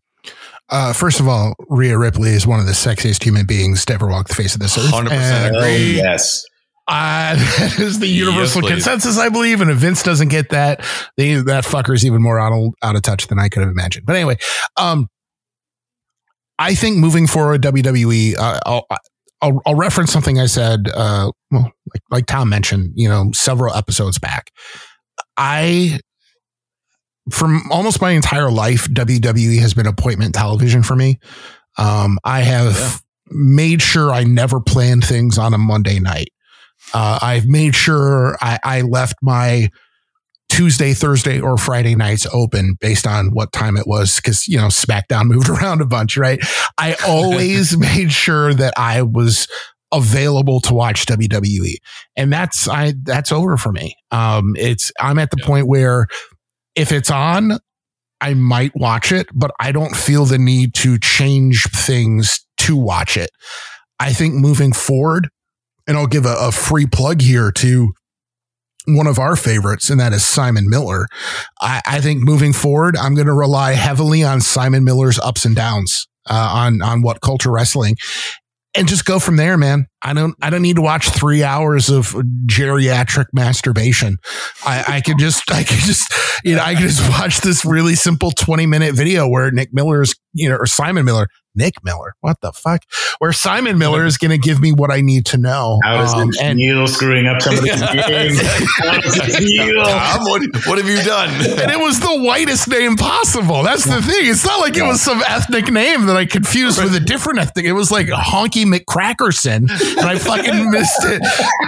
Uh, 0.70 0.92
first 0.92 1.20
of 1.20 1.28
all, 1.28 1.56
Rhea 1.70 1.98
Ripley 1.98 2.32
is 2.32 2.46
one 2.46 2.60
of 2.60 2.66
the 2.66 2.74
sexiest 2.74 3.24
human 3.24 3.46
beings 3.46 3.86
to 3.86 3.94
ever 3.94 4.08
walk 4.08 4.28
the 4.28 4.36
face 4.36 4.54
of 4.54 4.60
this 4.60 4.78
earth. 4.78 4.92
100% 4.92 5.12
and, 5.12 5.56
agree. 5.56 6.02
Oh, 6.02 6.04
yes. 6.04 6.44
Uh, 6.90 7.36
that 7.60 7.80
is 7.80 8.00
the 8.00 8.08
universal 8.08 8.62
yes, 8.64 8.72
consensus, 8.72 9.18
I 9.18 9.30
believe. 9.30 9.62
And 9.62 9.72
if 9.72 9.78
Vince 9.78 10.04
doesn't 10.04 10.28
get 10.28 10.50
that, 10.50 10.84
they, 11.16 11.36
that 11.36 11.64
fucker 11.64 11.96
is 11.96 12.06
even 12.06 12.22
more 12.22 12.38
out 12.38 12.52
of, 12.52 12.74
out 12.84 12.96
of 12.98 13.02
touch 13.02 13.28
than 13.28 13.40
I 13.40 13.48
could 13.48 13.62
have 13.62 13.72
imagined. 13.72 14.06
But 14.06 14.18
anyway, 14.18 14.38
um, 14.76 15.08
I 16.60 16.76
think 16.76 16.98
moving 16.98 17.28
forward, 17.28 17.62
WWE, 17.62 18.36
uh, 18.38 18.82
I'll, 19.42 19.62
I'll, 19.66 19.76
reference 19.76 20.12
something 20.12 20.40
I 20.40 20.48
said, 20.48 20.90
uh, 20.94 21.32
well, 21.52 21.72
like, 21.94 22.04
like 22.10 22.26
Tom 22.26 22.50
mentioned, 22.50 22.94
you 22.96 23.08
know, 23.08 23.32
several 23.34 23.74
episodes 23.76 24.18
back. 24.18 24.52
I, 25.38 26.00
from 27.32 27.62
almost 27.72 28.02
my 28.02 28.12
entire 28.12 28.50
life, 28.50 28.88
WWE 28.88 29.60
has 29.60 29.74
been 29.74 29.86
appointment 29.86 30.34
television 30.34 30.82
for 30.82 30.96
me. 30.96 31.20
Um, 31.78 32.18
I 32.24 32.42
have 32.42 32.76
yeah. 32.76 32.98
made 33.30 33.82
sure 33.82 34.12
I 34.12 34.24
never 34.24 34.60
planned 34.60 35.06
things 35.06 35.38
on 35.38 35.54
a 35.54 35.58
Monday 35.58 36.00
night. 36.00 36.30
Uh, 36.94 37.20
I've 37.22 37.46
made 37.46 37.76
sure 37.76 38.38
I, 38.42 38.60
I 38.64 38.82
left 38.82 39.16
my 39.22 39.70
Tuesday, 40.50 40.94
Thursday, 40.94 41.40
or 41.40 41.58
Friday 41.58 41.96
nights 41.96 42.26
open 42.34 42.78
based 42.80 43.06
on 43.06 43.28
what 43.28 43.52
time 43.52 43.78
it 43.78 43.86
was 43.86 44.16
because, 44.16 44.48
you 44.48 44.58
know, 44.58 44.68
SmackDown 44.68 45.26
moved 45.28 45.50
around 45.50 45.82
a 45.82 45.86
bunch, 45.86 46.18
right? 46.18 46.40
I 46.78 46.96
always 47.08 47.78
made 47.78 48.12
sure 48.12 48.54
that 48.54 48.74
I 48.78 49.02
was 49.02 49.48
available 49.94 50.60
to 50.62 50.74
watch 50.74 51.06
WWE. 51.06 51.76
And 52.16 52.32
that's 52.32 52.68
I 52.68 52.94
that's 53.04 53.32
over 53.32 53.56
for 53.56 53.72
me. 53.72 53.96
Um 54.12 54.56
it's 54.58 54.92
I'm 55.00 55.18
at 55.18 55.32
the 55.32 55.38
yeah. 55.40 55.46
point 55.46 55.68
where 55.68 56.08
if 56.76 56.92
it's 56.92 57.10
on, 57.10 57.54
I 58.20 58.34
might 58.34 58.72
watch 58.76 59.12
it, 59.12 59.28
but 59.34 59.52
I 59.60 59.72
don't 59.72 59.96
feel 59.96 60.26
the 60.26 60.38
need 60.38 60.74
to 60.76 60.98
change 60.98 61.64
things 61.72 62.46
to 62.58 62.76
watch 62.76 63.16
it. 63.16 63.30
I 64.00 64.14
think 64.14 64.36
moving 64.36 64.74
forward, 64.74 65.30
and 65.88 65.98
I'll 65.98 66.08
give 66.08 66.26
a, 66.26 66.36
a 66.40 66.52
free 66.52 66.86
plug 66.86 67.22
here 67.22 67.52
to 67.54 67.94
one 68.88 69.08
of 69.08 69.20
our 69.20 69.36
favorites, 69.36 69.90
and 69.90 70.00
that 70.00 70.14
is 70.14 70.26
Simon 70.26 70.70
Miller. 70.70 71.08
I, 71.62 71.82
I 71.86 72.02
think 72.02 72.24
moving 72.24 72.54
forward, 72.54 72.96
I'm 72.96 73.16
going 73.16 73.28
to 73.28 73.34
rely 73.34 73.74
heavily 73.74 74.24
on 74.24 74.42
Simon 74.42 74.84
Miller's 74.84 75.20
ups 75.20 75.46
and 75.46 75.56
downs 75.56 76.08
uh, 76.30 76.50
on 76.54 76.82
on 76.82 77.04
WhatCulture 77.04 77.52
Wrestling, 77.52 77.98
and 78.76 78.88
just 78.88 79.06
go 79.06 79.20
from 79.20 79.36
there, 79.36 79.58
man. 79.58 79.88
I 80.02 80.14
don't 80.14 80.36
I 80.42 80.50
don't 80.50 80.62
need 80.62 80.76
to 80.76 80.82
watch 80.82 81.10
three 81.10 81.44
hours 81.44 81.90
of 81.90 82.16
geriatric 82.46 83.26
masturbation. 83.34 84.18
I, 84.66 84.84
I 84.88 85.02
could 85.02 85.18
just 85.18 85.52
I 85.52 85.64
could 85.64 85.78
just 85.80 86.14
you 86.44 86.56
know 86.56 86.62
I 86.64 86.74
could 86.76 86.84
just 86.84 87.10
watch 87.10 87.42
this 87.42 87.66
really 87.66 87.96
simple 87.96 88.32
20 88.32 88.66
minute 88.68 88.94
video 88.96 89.28
where 89.28 89.50
Nick 89.52 89.70
Miller's 89.74 90.16
you 90.34 90.50
know 90.50 90.56
or 90.56 90.66
Simon 90.68 91.06
Miller 91.06 91.28
Nick 91.56 91.74
Miller. 91.84 92.14
What 92.22 92.38
the 92.42 92.52
fuck? 92.52 92.84
Where 93.18 93.34
Simon 93.34 93.80
Miller 93.80 94.06
is 94.06 94.20
going 94.20 94.30
to 94.30 94.38
give 94.38 94.62
me 94.62 94.72
what 94.72 94.92
I 94.92 95.02
need 95.02 95.26
to 95.28 95.38
know. 95.40 95.80
How 95.84 95.98
does 95.98 96.14
Um, 96.14 96.30
and 96.40 96.60
feel 96.60 96.88
screwing 96.88 97.26
up 97.26 97.42
somebody's 97.42 97.82
game? 98.06 98.36
Tom, 99.84 100.26
what, 100.26 100.42
what 100.68 100.78
have 100.78 100.88
you 100.88 101.02
done? 101.04 101.30
and 101.60 101.72
it 101.72 101.80
was 101.80 102.00
the 102.00 102.22
whitest 102.22 102.68
name 102.68 102.96
possible. 102.96 103.64
That's 103.64 103.86
the 103.86 104.04
thing. 104.04 104.28
It's 104.28 104.46
not 104.46 104.60
like 104.60 104.78
it 104.78 104.84
was 104.84 105.02
some 105.02 105.24
ethnic 105.28 105.72
name 105.72 106.06
that 106.06 106.16
I 106.16 106.26
confused 106.26 106.82
with 106.82 106.94
a 106.96 107.00
different 107.00 107.40
ethnic. 107.40 107.66
It 107.66 107.72
was 107.74 107.90
like 107.90 108.06
Honky 108.06 108.66
McCrackerson, 108.72 109.68
and 109.98 110.06
I 110.06 110.18
fucking 110.18 110.72
missed 110.72 111.04
it. 111.06 111.22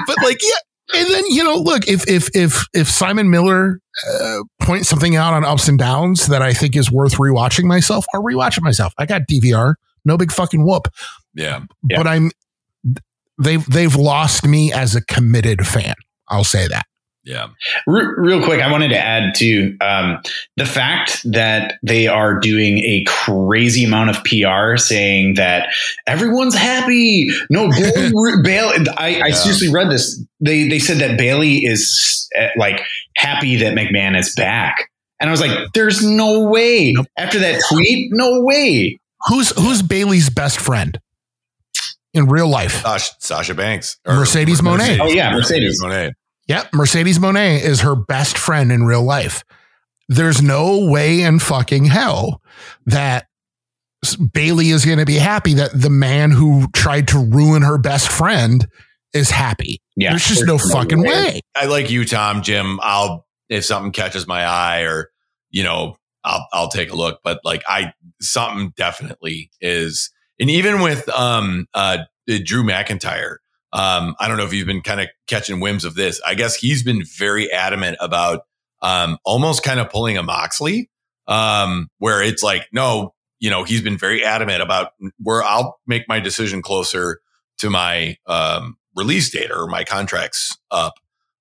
But 0.08 0.18
like, 0.24 0.38
yeah. 0.42 1.00
And 1.02 1.08
then 1.08 1.24
you 1.28 1.44
know, 1.44 1.56
look 1.56 1.88
if 1.88 2.08
if 2.08 2.36
if 2.36 2.66
if 2.74 2.90
Simon 2.90 3.30
Miller 3.30 3.80
uh, 4.12 4.40
points 4.60 4.90
something 4.90 5.16
out 5.16 5.34
on 5.34 5.46
ups 5.46 5.68
and 5.68 5.78
downs 5.78 6.28
that 6.28 6.42
I 6.42 6.52
think 6.54 6.76
is 6.76 6.92
worth 6.92 7.14
rewatching 7.14 7.66
myself, 7.66 8.06
I'll 8.14 8.24
rewatch 8.24 8.58
it 8.58 8.64
myself. 8.64 8.94
I 8.98 9.06
got 9.06 9.24
DVR, 9.30 9.76
no 10.04 10.18
big 10.18 10.32
fucking 10.32 10.66
whoop. 10.66 10.88
yeah. 11.36 11.62
Yeah. 11.88 11.98
But 11.98 12.08
I'm 12.08 12.32
they've 13.40 13.64
they've 13.68 13.96
lost 13.96 14.46
me 14.46 14.74
as 14.74 14.96
a 14.96 15.02
committed 15.06 15.66
fan. 15.68 15.94
I'll 16.28 16.44
say 16.44 16.68
that. 16.68 16.86
Yeah. 17.24 17.50
Re- 17.86 18.14
real 18.18 18.44
quick, 18.44 18.62
I 18.62 18.72
wanted 18.72 18.90
to 18.90 18.98
add 18.98 19.36
to 19.36 19.78
um, 19.82 20.20
the 20.56 20.66
fact 20.66 21.22
that 21.32 21.76
they 21.84 22.08
are 22.08 22.40
doing 22.40 22.80
a 22.80 23.04
crazy 23.08 23.84
amount 23.84 24.10
of 24.10 24.24
PR 24.24 24.78
saying 24.78 25.36
that 25.36 25.70
everyone's 26.08 26.56
happy. 26.56 27.28
No, 27.50 27.70
Bayley, 27.72 28.42
Bayley 28.44 28.86
I, 28.98 29.22
I 29.26 29.32
seriously 29.32 29.70
read 29.70 29.92
this. 29.92 30.24
They 30.40 30.70
they 30.70 30.80
said 30.80 30.98
that 31.00 31.18
Bayley 31.18 31.58
is 31.58 32.28
uh, 32.40 32.48
like 32.56 32.82
happy 33.16 33.58
that 33.58 33.76
McMahon 33.76 34.18
is 34.18 34.34
back, 34.36 34.90
and 35.20 35.30
I 35.30 35.32
was 35.32 35.42
like, 35.42 35.74
"There's 35.74 36.04
no 36.04 36.48
way." 36.48 36.94
Nope. 36.94 37.08
After 37.18 37.40
that 37.40 37.62
tweet, 37.70 38.10
no 38.12 38.42
way. 38.42 39.00
Who's 39.28 39.52
who's 39.52 39.82
Bayley's 39.82 40.30
best 40.30 40.60
friend 40.60 41.00
in 42.14 42.28
real 42.28 42.48
life? 42.48 42.82
Sasha, 42.82 43.12
Sasha 43.20 43.54
Banks. 43.54 43.98
Mercedes 44.08 44.62
Moné. 44.62 44.98
Oh, 45.00 45.10
yeah, 45.10 45.34
Mercedes. 45.34 45.82
Moné. 45.84 46.14
Yep, 46.50 46.74
Mercedes 46.74 47.20
Moné 47.20 47.62
is 47.62 47.82
her 47.82 47.96
best 47.96 48.38
friend 48.38 48.72
in 48.72 48.84
real 48.84 49.04
life. 49.04 49.44
There's 50.10 50.42
no 50.42 50.90
way 50.90 51.22
in 51.22 51.40
fucking 51.40 51.86
hell 51.86 52.42
that 52.88 53.28
Bayley 54.34 54.70
is 54.70 54.84
going 54.84 54.98
to 54.98 55.06
be 55.06 55.18
happy 55.18 55.54
that 55.54 55.80
the 55.80 55.90
man 55.90 56.32
who 56.32 56.68
tried 56.74 57.08
to 57.10 57.20
ruin 57.20 57.62
her 57.62 57.78
best 57.78 58.10
friend 58.10 58.68
is 59.14 59.30
happy. 59.30 59.82
Yeah, 59.96 60.12
There's 60.12 60.28
just 60.28 60.46
no 60.46 60.58
fucking 60.58 61.02
way. 61.04 61.42
I 61.56 61.66
like 61.66 61.90
you, 61.90 62.06
Tom, 62.06 62.42
Jim. 62.42 62.80
I'll 62.82 63.28
if 63.50 63.66
something 63.66 63.92
catches 63.92 64.28
my 64.28 64.44
eye 64.44 64.82
or 64.82 65.12
you 65.52 65.64
know, 65.64 65.98
I'll 66.24 66.48
I'll 66.54 66.70
take 66.70 66.92
a 66.92 66.96
look. 66.96 67.20
But 67.24 67.42
like 67.44 67.64
I 67.68 67.94
something 68.22 68.74
definitely 68.76 69.52
is 69.62 70.12
and 70.40 70.50
even 70.50 70.82
with 70.82 71.08
um 71.10 71.68
uh 71.74 72.00
Drew 72.28 72.64
McIntyre, 72.64 73.38
um, 73.72 74.16
I 74.20 74.28
don't 74.28 74.38
know 74.38 74.46
if 74.46 74.54
you've 74.54 74.68
been 74.68 74.82
kind 74.82 75.02
of 75.02 75.08
catching 75.28 75.60
whims 75.60 75.86
of 75.86 75.96
this. 75.96 76.20
I 76.26 76.36
guess 76.36 76.56
he's 76.56 76.84
been 76.84 77.04
very 77.18 77.52
adamant 77.52 77.98
about 78.00 78.42
um 78.82 79.18
almost 79.26 79.64
kind 79.64 79.80
of 79.80 79.90
pulling 79.90 80.18
a 80.18 80.24
Moxley, 80.24 80.90
um, 81.28 81.90
where 81.98 82.24
it's 82.24 82.42
like, 82.42 82.68
no, 82.72 83.14
you 83.40 83.50
know, 83.50 83.64
he's 83.64 83.82
been 83.82 83.98
very 83.98 84.24
adamant 84.24 84.62
about 84.62 84.92
where 85.20 85.44
I'll 85.44 85.80
make 85.86 86.08
my 86.08 86.20
decision 86.20 86.62
closer 86.62 87.20
to 87.60 87.70
my 87.70 88.18
um 88.26 88.78
release 88.96 89.30
date 89.30 89.52
or 89.52 89.68
my 89.68 89.84
contracts 89.84 90.58
up. 90.72 90.94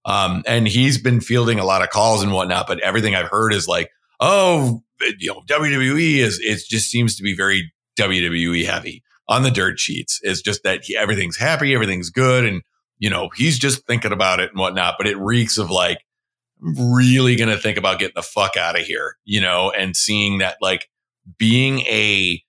Um, 0.04 0.42
and 0.46 0.66
he's 0.66 0.98
been 0.98 1.20
fielding 1.20 1.58
a 1.58 1.64
lot 1.64 1.82
of 1.82 1.90
calls 1.90 2.22
and 2.22 2.32
whatnot, 2.32 2.66
but 2.66 2.80
everything 2.80 3.14
I've 3.14 3.28
heard 3.28 3.52
is 3.52 3.68
like, 3.68 3.90
oh, 4.20 4.82
you 5.18 5.32
know, 5.32 5.42
WWE 5.46 6.16
is, 6.16 6.40
it 6.40 6.60
just 6.66 6.90
seems 6.90 7.16
to 7.16 7.22
be 7.22 7.36
very 7.36 7.72
WWE 7.98 8.64
heavy 8.64 9.02
on 9.28 9.42
the 9.42 9.50
dirt 9.50 9.78
sheets. 9.78 10.20
It's 10.22 10.42
just 10.42 10.62
that 10.62 10.84
he, 10.84 10.96
everything's 10.96 11.36
happy, 11.36 11.74
everything's 11.74 12.10
good. 12.10 12.44
And, 12.44 12.62
you 12.98 13.10
know, 13.10 13.28
he's 13.36 13.58
just 13.58 13.86
thinking 13.86 14.12
about 14.12 14.40
it 14.40 14.50
and 14.50 14.58
whatnot, 14.58 14.94
but 14.98 15.06
it 15.06 15.18
reeks 15.18 15.58
of 15.58 15.70
like, 15.70 15.98
really 16.60 17.36
going 17.36 17.50
to 17.50 17.56
think 17.56 17.78
about 17.78 17.98
getting 17.98 18.14
the 18.16 18.22
fuck 18.22 18.56
out 18.56 18.78
of 18.78 18.84
here, 18.84 19.16
you 19.24 19.40
know, 19.40 19.70
and 19.70 19.96
seeing 19.96 20.38
that 20.38 20.56
like 20.60 20.88
being 21.38 21.80
a 21.80 22.42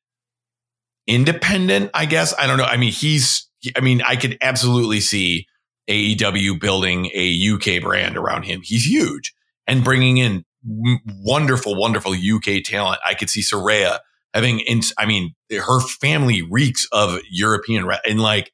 independent, 1.05 1.91
I 1.93 2.05
guess. 2.05 2.33
I 2.37 2.47
don't 2.47 2.57
know. 2.57 2.65
I 2.65 2.77
mean, 2.77 2.91
he's, 2.91 3.47
I 3.75 3.81
mean, 3.81 4.01
I 4.01 4.15
could 4.15 4.37
absolutely 4.41 4.99
see 4.99 5.45
AEW 5.89 6.59
building 6.59 7.09
a 7.13 7.49
UK 7.49 7.83
brand 7.83 8.17
around 8.17 8.43
him. 8.43 8.61
He's 8.63 8.85
huge 8.85 9.33
and 9.67 9.83
bringing 9.83 10.17
in 10.17 10.43
wonderful, 10.63 11.75
wonderful 11.75 12.13
UK 12.13 12.63
talent. 12.63 12.99
I 13.05 13.13
could 13.13 13.29
see 13.29 13.41
Saraya 13.41 13.99
having, 14.33 14.59
in, 14.59 14.81
I 14.97 15.05
mean, 15.05 15.33
her 15.51 15.79
family 15.79 16.41
reeks 16.41 16.87
of 16.91 17.19
European 17.29 17.89
and 18.07 18.21
like 18.21 18.51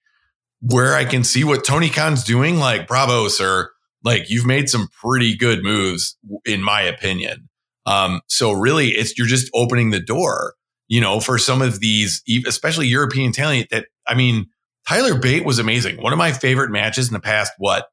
where 0.62 0.96
I 0.96 1.06
can 1.06 1.24
see 1.24 1.44
what 1.44 1.64
Tony 1.64 1.90
Khan's 1.90 2.24
doing. 2.24 2.58
Like, 2.58 2.88
bravo, 2.88 3.28
sir. 3.28 3.70
Like, 4.04 4.30
you've 4.30 4.46
made 4.46 4.70
some 4.70 4.88
pretty 5.02 5.36
good 5.36 5.64
moves, 5.64 6.18
in 6.46 6.62
my 6.62 6.82
opinion. 6.82 7.50
Um, 7.86 8.22
so 8.28 8.52
really, 8.52 8.90
it's 8.90 9.18
you're 9.18 9.28
just 9.28 9.50
opening 9.54 9.92
the 9.92 10.00
door, 10.00 10.56
you 10.88 11.02
know, 11.02 11.20
for 11.20 11.38
some 11.38 11.62
of 11.62 11.80
these, 11.80 12.24
especially 12.48 12.88
European 12.88 13.32
talent. 13.32 13.70
That 13.70 13.86
I 14.08 14.16
mean, 14.16 14.48
Tyler 14.88 15.20
Bate 15.20 15.46
was 15.46 15.60
amazing. 15.60 16.02
One 16.02 16.14
of 16.14 16.20
my 16.20 16.32
favorite 16.32 16.72
matches 16.72 17.08
in 17.08 17.14
the 17.14 17.20
past, 17.20 17.52
what, 17.58 17.88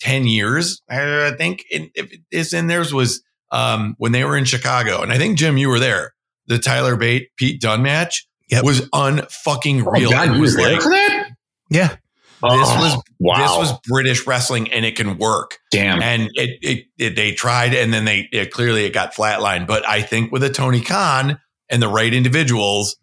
10 0.00 0.26
years, 0.26 0.82
I 0.90 1.32
think, 1.36 1.64
in, 1.70 1.90
if 1.94 2.12
it 2.12 2.20
is 2.30 2.52
in 2.52 2.66
theirs 2.66 2.92
was 2.92 3.22
um, 3.50 3.94
when 3.98 4.12
they 4.12 4.24
were 4.24 4.36
in 4.36 4.44
Chicago. 4.44 5.02
And 5.02 5.12
I 5.12 5.18
think, 5.18 5.38
Jim, 5.38 5.56
you 5.56 5.68
were 5.68 5.78
there. 5.78 6.13
The 6.46 6.58
Tyler 6.58 6.96
Bate, 6.96 7.30
Pete 7.36 7.60
Dunne 7.60 7.82
match 7.82 8.26
Yep. 8.50 8.64
was 8.64 8.82
unfucking 8.90 9.90
real. 9.90 10.08
Oh. 10.08 10.12
God, 10.12 10.28
it 10.30 10.34
you 10.34 10.40
was 10.42 10.54
were 10.56 10.62
like, 10.62 10.82
for 10.82 10.90
that? 10.92 11.30
Yeah. 11.70 11.88
this 11.88 11.98
Oh, 12.42 12.56
was, 12.78 13.02
wow. 13.18 13.38
this 13.38 13.56
was 13.70 13.80
British 13.88 14.26
wrestling 14.26 14.70
and 14.70 14.84
it 14.84 14.96
can 14.96 15.16
work 15.16 15.58
damn. 15.70 16.02
and 16.02 16.30
it, 16.34 16.58
it, 16.60 16.84
it 16.98 17.16
they 17.16 17.32
tried 17.32 17.72
and 17.72 17.92
then 17.94 18.04
they 18.04 18.28
it, 18.32 18.50
clearly 18.52 18.84
it 18.84 18.92
got 18.92 19.14
flatlined 19.14 19.66
but 19.66 19.88
i 19.88 20.02
think 20.02 20.30
with 20.30 20.42
a 20.44 20.50
tony 20.50 20.82
khan 20.82 21.40
and 21.70 21.80
the 21.82 21.88
right 21.88 22.12
individuals 22.12 22.96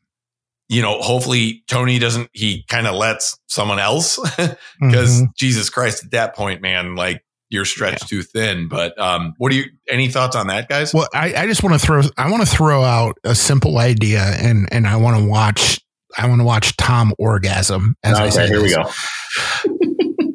you 0.70 0.80
know 0.84 1.02
hopefully 1.02 1.64
tony 1.68 1.98
doesn't 1.98 2.30
he 2.34 2.64
kind 2.70 2.86
of 2.86 2.94
lets 2.94 3.40
someone 3.48 3.80
else 3.80 4.20
because 4.80 5.22
Mhm. 5.24 5.36
jesus 5.36 5.72
christ 5.72 6.04
at 6.06 6.12
that 6.12 6.36
point 6.36 6.62
man 6.62 6.94
like 6.96 7.24
you're 7.52 7.66
stretched 7.66 8.08
too 8.08 8.24
thin 8.24 8.68
but 8.68 8.98
um 9.00 9.34
what 9.38 9.52
do 9.52 9.58
you 9.58 9.66
any 9.90 10.08
thoughts 10.08 10.36
on 10.36 10.48
that 10.48 10.68
guys 10.70 10.94
Well, 10.94 11.08
I, 11.14 11.34
I 11.36 11.48
just 11.48 11.64
want 11.64 11.80
to 11.80 11.86
throw 11.86 12.02
I 12.18 12.32
want 12.32 12.42
to 12.42 12.50
throw 12.50 12.84
out 12.84 13.18
a 13.24 13.36
simple 13.36 13.78
idea 13.78 14.22
and 14.22 14.68
and 14.72 14.88
I 14.88 14.96
want 14.96 15.18
to 15.18 15.26
watch 15.26 15.80
I 16.18 16.28
want 16.28 16.40
to 16.40 16.46
watch 16.46 16.76
Tom 16.78 17.14
orgasm 17.20 17.96
as 18.04 18.18
I 18.18 18.30
say 18.30 18.46
okay, 18.46 18.54
here 18.54 18.62
we 18.62 18.74
go. 18.74 18.90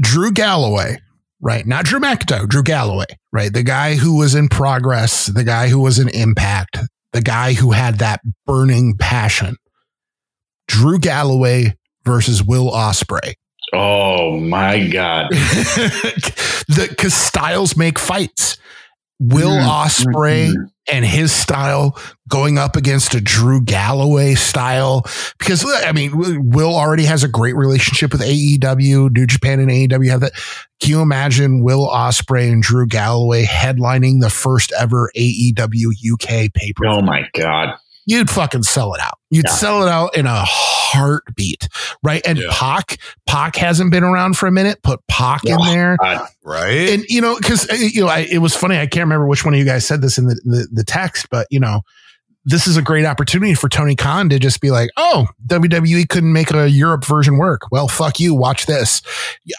Drew 0.00 0.32
Galloway, 0.32 0.98
right? 1.40 1.66
Not 1.66 1.84
Drew 1.84 2.00
McIntyre, 2.00 2.48
Drew 2.48 2.62
Galloway, 2.62 3.06
right? 3.32 3.52
The 3.52 3.62
guy 3.62 3.94
who 3.94 4.16
was 4.16 4.34
in 4.34 4.48
progress, 4.48 5.26
the 5.26 5.44
guy 5.44 5.68
who 5.68 5.80
was 5.80 5.98
in 5.98 6.08
impact, 6.08 6.78
the 7.12 7.22
guy 7.22 7.52
who 7.52 7.72
had 7.72 7.98
that 7.98 8.20
burning 8.46 8.96
passion. 8.98 9.56
Drew 10.68 10.98
Galloway 10.98 11.74
versus 12.04 12.42
Will 12.42 12.70
Ospreay. 12.70 13.34
Oh 13.72 14.38
my 14.38 14.86
god. 14.86 15.30
the 15.32 16.86
because 16.90 17.14
styles 17.14 17.76
make 17.76 17.98
fights. 17.98 18.58
Will 19.18 19.50
Mm, 19.50 19.68
Ospreay 19.68 20.52
mm, 20.52 20.70
and 20.90 21.04
his 21.04 21.30
style 21.30 21.96
going 22.28 22.58
up 22.58 22.74
against 22.74 23.14
a 23.14 23.20
Drew 23.20 23.62
Galloway 23.62 24.34
style 24.34 25.06
because 25.38 25.64
I 25.64 25.92
mean 25.92 26.50
Will 26.50 26.74
already 26.74 27.04
has 27.04 27.22
a 27.22 27.28
great 27.28 27.54
relationship 27.54 28.10
with 28.10 28.20
AEW, 28.20 29.12
New 29.12 29.26
Japan 29.26 29.60
and 29.60 29.70
AEW 29.70 30.10
have 30.10 30.20
that. 30.22 30.32
Can 30.80 30.90
you 30.90 31.00
imagine 31.02 31.62
Will 31.62 31.86
Ospreay 31.88 32.50
and 32.52 32.62
Drew 32.62 32.86
Galloway 32.86 33.44
headlining 33.44 34.20
the 34.20 34.30
first 34.30 34.72
ever 34.72 35.12
AEW 35.16 35.92
UK 36.14 36.52
paper? 36.52 36.86
Oh 36.86 37.00
my 37.00 37.28
god. 37.34 37.76
You'd 38.06 38.30
fucking 38.30 38.64
sell 38.64 38.94
it 38.94 39.00
out. 39.00 39.18
You'd 39.30 39.46
Yeah. 39.46 39.52
sell 39.54 39.82
it 39.86 39.88
out 39.88 40.16
in 40.16 40.26
a 40.26 40.42
heartbeat, 40.44 41.68
right? 42.02 42.22
And 42.26 42.38
Yeah. 42.38 42.48
Pac, 42.50 42.98
Pac 43.26 43.56
hasn't 43.56 43.90
been 43.90 44.04
around 44.04 44.36
for 44.36 44.46
a 44.46 44.52
minute. 44.52 44.82
Put 44.82 45.00
Pac 45.08 45.44
in 45.44 45.56
Oh, 45.58 45.64
there 45.64 45.96
God. 46.00 46.26
right 46.44 46.88
and 46.90 47.04
you 47.08 47.20
know 47.20 47.36
because 47.36 47.68
uh, 47.70 47.74
you 47.74 48.02
know 48.02 48.08
I, 48.08 48.20
it 48.30 48.38
was 48.38 48.54
funny 48.56 48.76
i 48.76 48.86
can't 48.86 49.04
remember 49.04 49.26
which 49.28 49.44
one 49.44 49.54
of 49.54 49.58
you 49.60 49.64
guys 49.66 49.86
said 49.86 50.02
this 50.02 50.18
in 50.18 50.26
the, 50.26 50.34
the 50.44 50.68
the 50.72 50.84
text 50.84 51.28
but 51.30 51.46
you 51.50 51.60
know 51.60 51.82
this 52.44 52.66
is 52.66 52.76
a 52.76 52.82
great 52.82 53.04
opportunity 53.04 53.54
for 53.54 53.68
Tony 53.68 53.94
Khan 53.94 54.28
to 54.30 54.36
just 54.40 54.60
be 54.60 54.72
like, 54.72 54.90
oh, 54.96 55.28
WWE 55.46 56.08
couldn't 56.08 56.32
make 56.32 56.52
a 56.52 56.68
Europe 56.68 57.04
version 57.04 57.36
work. 57.38 57.60
Well, 57.70 57.86
fuck 57.86 58.18
you. 58.18 58.34
Watch 58.34 58.66
this. 58.66 59.00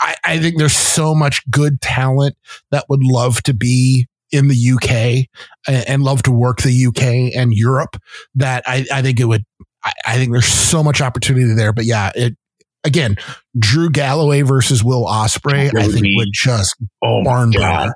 I, 0.02 0.16
I 0.26 0.38
think 0.40 0.58
there's 0.58 0.76
so 0.76 1.16
much 1.16 1.50
good 1.50 1.80
talent 1.80 2.36
that 2.72 2.84
would 2.90 3.02
love 3.02 3.42
to 3.44 3.54
be 3.54 4.10
in 4.34 4.48
the 4.48 4.72
UK 4.74 5.28
and, 5.68 5.88
and 5.88 6.04
love 6.04 6.24
to 6.24 6.32
work 6.32 6.62
the 6.62 6.86
UK 6.88 7.36
and 7.36 7.54
Europe 7.54 7.96
that 8.36 8.64
I, 8.66 8.86
I 8.92 9.02
think 9.02 9.20
it 9.20 9.26
would, 9.26 9.46
I, 9.84 9.94
I 10.08 10.16
think 10.18 10.32
there's 10.32 10.46
so 10.48 10.84
much 10.84 11.02
opportunity 11.02 11.54
there. 11.54 11.72
But 11.72 11.86
yeah, 11.86 12.12
it, 12.16 12.36
again, 12.84 13.16
Drew 13.58 13.90
Galloway 13.90 14.42
versus 14.42 14.84
Will 14.84 15.06
Ospreay, 15.06 15.72
That 15.72 15.84
I 15.84 15.88
think 15.88 16.02
be- 16.04 16.16
would 16.18 16.30
just 16.34 16.76
Oh 17.04 17.24
barn 17.24 17.52
burner. 17.52 17.94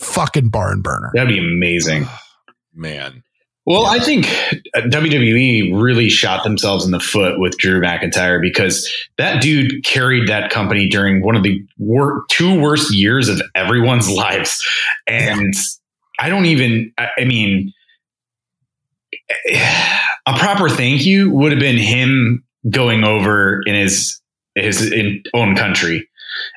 Fucking 0.00 0.50
barn 0.50 0.82
burner. 0.82 1.10
that'd 1.14 1.28
be 1.28 1.38
amazing. 1.38 2.06
Man. 2.74 3.22
Well, 3.66 3.84
I 3.84 3.98
think 3.98 4.26
uh, 4.74 4.82
WWE 4.82 5.82
really 5.82 6.08
shot 6.08 6.44
themselves 6.44 6.84
in 6.84 6.92
the 6.92 7.00
foot 7.00 7.40
with 7.40 7.58
Drew 7.58 7.80
McIntyre 7.80 8.40
because 8.40 8.88
that 9.18 9.42
dude 9.42 9.84
carried 9.84 10.28
that 10.28 10.50
company 10.50 10.88
during 10.88 11.20
one 11.20 11.34
of 11.34 11.42
the 11.42 11.66
wor- 11.76 12.24
two 12.28 12.60
worst 12.60 12.94
years 12.94 13.28
of 13.28 13.42
everyone's 13.56 14.08
lives. 14.16 14.64
And 15.08 15.52
I 16.20 16.28
don't 16.28 16.46
even, 16.46 16.92
I, 16.96 17.08
I 17.18 17.24
mean, 17.24 17.72
a 20.26 20.38
proper 20.38 20.68
thank 20.68 21.04
you 21.04 21.30
would 21.32 21.50
have 21.50 21.60
been 21.60 21.76
him 21.76 22.44
going 22.70 23.02
over 23.04 23.62
in 23.66 23.74
his 23.74 24.20
his 24.54 24.90
in 24.90 25.22
own 25.34 25.54
country. 25.56 26.08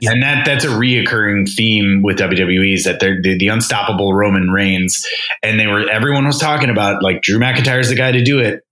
Yeah. 0.01 0.11
And 0.11 0.23
that 0.23 0.45
that's 0.45 0.65
a 0.65 0.69
reoccurring 0.69 1.49
theme 1.49 2.01
with 2.01 2.17
WWE 2.17 2.73
is 2.73 2.84
that 2.86 2.99
they're 2.99 3.21
the, 3.21 3.38
the 3.38 3.47
unstoppable 3.47 4.13
Roman 4.13 4.49
Reigns 4.49 5.05
and 5.43 5.59
they 5.59 5.67
were 5.67 5.89
everyone 5.89 6.25
was 6.25 6.39
talking 6.39 6.69
about 6.69 7.03
like 7.03 7.21
Drew 7.21 7.39
McIntyre's 7.39 7.89
the 7.89 7.95
guy 7.95 8.11
to 8.11 8.23
do 8.23 8.39
it, 8.39 8.63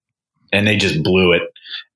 and 0.52 0.68
they 0.68 0.78
just 0.78 1.04
blew 1.04 1.34
it. 1.34 1.44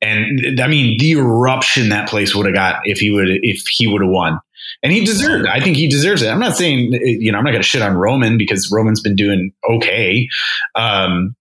And 0.02 0.60
I 0.60 0.68
mean, 0.68 0.98
the 1.00 1.14
eruption 1.14 1.90
that 1.90 2.10
place 2.10 2.36
would 2.36 2.46
have 2.46 2.56
got 2.56 2.82
if 2.86 3.00
he 3.00 3.12
would 3.12 3.28
if 3.30 3.64
he 3.68 3.88
would 3.88 4.02
have 4.02 4.12
won, 4.12 4.40
and 4.84 4.92
he 4.92 5.06
deserved. 5.06 5.48
I 5.48 5.60
think 5.60 5.78
he 5.78 5.88
deserves 5.88 6.22
it. 6.22 6.30
I'm 6.30 6.40
not 6.40 6.56
saying 6.56 6.92
you 6.92 7.32
know 7.32 7.38
I'm 7.38 7.44
not 7.44 7.52
going 7.52 7.62
to 7.62 7.68
shit 7.68 7.82
on 7.82 7.96
Roman 7.96 8.38
because 8.38 8.72
Roman's 8.72 9.02
been 9.02 9.16
doing 9.16 9.52
okay, 9.70 10.28
um, 10.76 11.36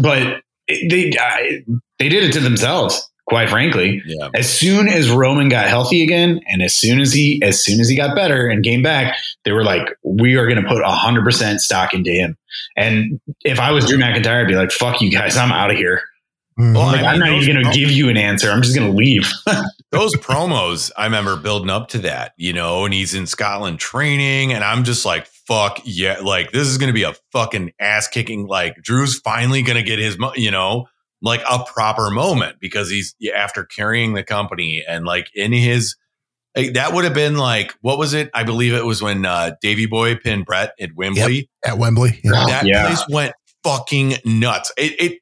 but 0.00 0.42
they 0.68 1.12
I, 1.18 1.64
they 1.98 2.08
did 2.08 2.24
it 2.24 2.32
to 2.32 2.40
themselves. 2.40 3.08
Quite 3.32 3.48
frankly, 3.50 4.02
Yeah. 4.06 4.28
as 4.34 4.48
soon 4.52 4.88
as 4.88 5.10
Roman 5.10 5.48
got 5.48 5.66
healthy 5.66 6.02
again, 6.02 6.40
and 6.46 6.60
as 6.62 6.74
soon 6.74 7.00
as 7.00 7.12
he 7.12 7.40
as 7.42 7.64
soon 7.64 7.80
as 7.80 7.88
he 7.88 7.96
got 7.96 8.14
better 8.14 8.46
and 8.46 8.62
came 8.62 8.82
back, 8.82 9.16
they 9.44 9.52
were 9.52 9.64
like, 9.64 9.88
"We 10.04 10.34
are 10.36 10.46
going 10.46 10.62
to 10.62 10.68
put 10.68 10.84
hundred 10.84 11.24
percent 11.24 11.60
stock 11.60 11.94
into 11.94 12.10
him." 12.10 12.36
And 12.76 13.20
if 13.44 13.58
I 13.58 13.70
was 13.72 13.86
Drew 13.86 13.98
McIntyre, 13.98 14.42
I'd 14.42 14.48
be 14.48 14.54
like, 14.54 14.70
"Fuck 14.70 15.00
you 15.00 15.10
guys, 15.10 15.36
I'm 15.36 15.50
out 15.50 15.70
of 15.70 15.76
here. 15.78 16.02
Mhm. 16.60 16.74
Well, 16.74 16.86
Like, 16.88 17.00
I 17.02 17.14
I'm 17.14 17.20
mean, 17.20 17.30
not 17.32 17.42
even 17.42 17.54
going 17.62 17.72
to 17.72 17.78
give 17.80 17.90
you 17.90 18.10
an 18.10 18.18
answer. 18.18 18.50
I'm 18.50 18.60
just 18.60 18.76
going 18.76 18.90
to 18.90 18.96
leave." 18.96 19.30
those 19.92 20.14
promos, 20.16 20.90
I 20.96 21.04
remember 21.04 21.36
building 21.36 21.70
up 21.70 21.88
to 21.88 21.98
that, 22.00 22.32
you 22.36 22.52
know, 22.52 22.84
and 22.84 22.92
he's 22.94 23.14
in 23.14 23.26
Scotland 23.26 23.78
training, 23.78 24.52
and 24.52 24.62
I'm 24.62 24.84
just 24.84 25.04
like, 25.06 25.26
fuck 25.46 25.80
yeah, 25.84 26.18
like 26.22 26.52
this 26.52 26.68
is 26.68 26.78
gonna 26.78 26.92
be 26.92 27.02
a 27.02 27.14
fucking 27.32 27.72
ass 27.80 28.08
kicking. 28.08 28.46
Like 28.46 28.76
Drew's 28.82 29.18
finally 29.20 29.62
gonna 29.62 29.82
get 29.82 29.98
his, 29.98 30.16
you 30.36 30.50
know, 30.50 30.86
like 31.22 31.42
a 31.48 31.64
proper 31.64 32.10
moment 32.10 32.56
because 32.60 32.90
he's 32.90 33.14
after 33.34 33.64
carrying 33.64 34.12
the 34.14 34.22
company 34.24 34.84
and 34.86 35.04
like 35.04 35.28
in 35.34 35.52
his. 35.52 35.96
like, 36.56 36.74
that 36.74 36.92
would 36.92 37.04
have 37.04 37.14
been 37.14 37.36
like 37.36 37.74
what 37.80 37.96
was 37.98 38.12
it? 38.12 38.28
I 38.34 38.42
believe 38.44 38.74
it 38.74 38.84
was 38.84 39.00
when 39.02 39.24
uh, 39.24 39.52
Davey 39.60 39.86
Boy 39.86 40.16
pinned 40.16 40.44
Bret 40.44 40.72
at 40.80 40.90
Wembley. 40.96 41.48
At 41.64 41.78
Wembley. 41.78 42.20
Yeah. 42.24 42.32
That 42.32 42.66
Yeah. 42.66 42.86
place 42.88 43.04
went 43.08 43.32
fucking 43.64 44.14
nuts. 44.24 44.72
It, 44.76 45.00
it 45.00 45.18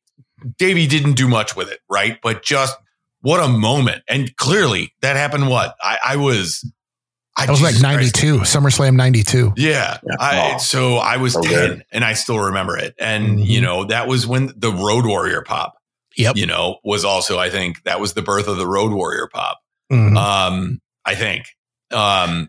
Davey 0.59 0.86
didn't 0.86 1.12
do 1.14 1.28
much 1.28 1.55
with 1.55 1.70
it, 1.70 1.80
right? 1.90 2.18
But 2.22 2.42
just 2.42 2.74
what 3.20 3.38
a 3.44 3.48
moment. 3.48 4.03
And 4.09 4.34
clearly 4.36 4.94
that 5.03 5.16
happened 5.16 5.48
what? 5.48 5.74
I, 5.82 5.98
I 6.05 6.16
was 6.16 6.64
I 7.36 7.44
That 7.46 7.53
was 7.53 7.62
like 7.62 7.74
Jesus 7.74 7.86
Christ. 8.12 8.22
92, 8.22 8.38
SummerSlam 8.59 8.96
92. 8.96 9.53
Yeah. 9.57 9.98
Yeah. 10.03 10.16
I, 10.18 10.57
so 10.57 10.96
I 10.96 11.18
was 11.18 11.34
So 11.34 11.42
10 11.42 11.84
and 11.92 12.05
I 12.05 12.14
still 12.14 12.38
remember 12.40 12.76
it. 12.76 12.94
And, 12.98 13.38
Mhm. 13.38 13.46
you 13.46 13.61
know, 13.61 13.84
that 13.84 14.09
was 14.09 14.26
when 14.26 14.53
the 14.57 14.72
Road 14.72 15.07
Warrior 15.07 15.42
pop, 15.42 15.74
Yep. 16.17 16.37
you 16.37 16.47
know, 16.47 16.79
was 16.85 17.05
also, 17.05 17.39
I 17.39 17.51
think 17.51 17.83
that 17.85 18.01
was 18.01 18.15
the 18.15 18.23
birth 18.23 18.49
of 18.49 18.57
the 18.57 18.67
Road 18.67 18.93
Warrior 18.93 19.29
pop. 19.33 19.61
Mhm. 19.93 20.17
Um, 20.17 20.81
I 21.05 21.15
think. 21.15 21.47
Um, 21.93 22.49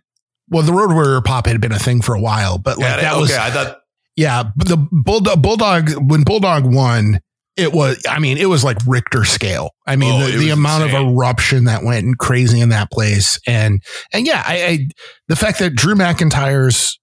well, 0.50 0.64
the 0.64 0.74
Road 0.74 0.92
Warrior 0.92 1.22
pop 1.22 1.46
had 1.46 1.62
been 1.62 1.72
a 1.72 1.80
thing 1.80 2.02
for 2.02 2.14
a 2.16 2.20
while, 2.20 2.58
but 2.58 2.78
like 2.78 3.02
that 3.02 3.14
okay. 3.14 3.22
was, 3.22 3.32
I 3.32 3.50
thought, 3.52 3.78
yeah, 4.16 4.44
but 4.56 4.68
the 4.68 4.78
Bulldog, 4.78 5.42
Bulldog, 5.42 5.92
when 6.10 6.24
Bulldog 6.24 6.66
won, 6.66 7.20
it 7.58 7.74
was, 7.74 8.04
I 8.10 8.20
mean, 8.20 8.38
it 8.38 8.48
was 8.48 8.64
like 8.64 8.78
Richter 8.88 9.26
scale. 9.26 9.72
I 9.86 9.96
mean, 9.96 10.22
Oh, 10.22 10.26
the, 10.26 10.38
the 10.38 10.46
was 10.46 10.54
amount 10.54 10.84
of 10.84 10.94
eruption 10.94 11.66
that 11.66 11.84
went 11.84 12.18
crazy 12.18 12.60
in 12.60 12.70
that 12.70 12.92
place. 12.92 13.40
And, 13.48 13.82
and 14.14 14.26
yeah, 14.26 14.44
I, 14.46 14.66
I, 14.66 14.88
the 15.28 15.36
fact 15.36 15.60
that 15.60 15.76
Drew 15.76 15.96
McIntyre's 15.96 17.00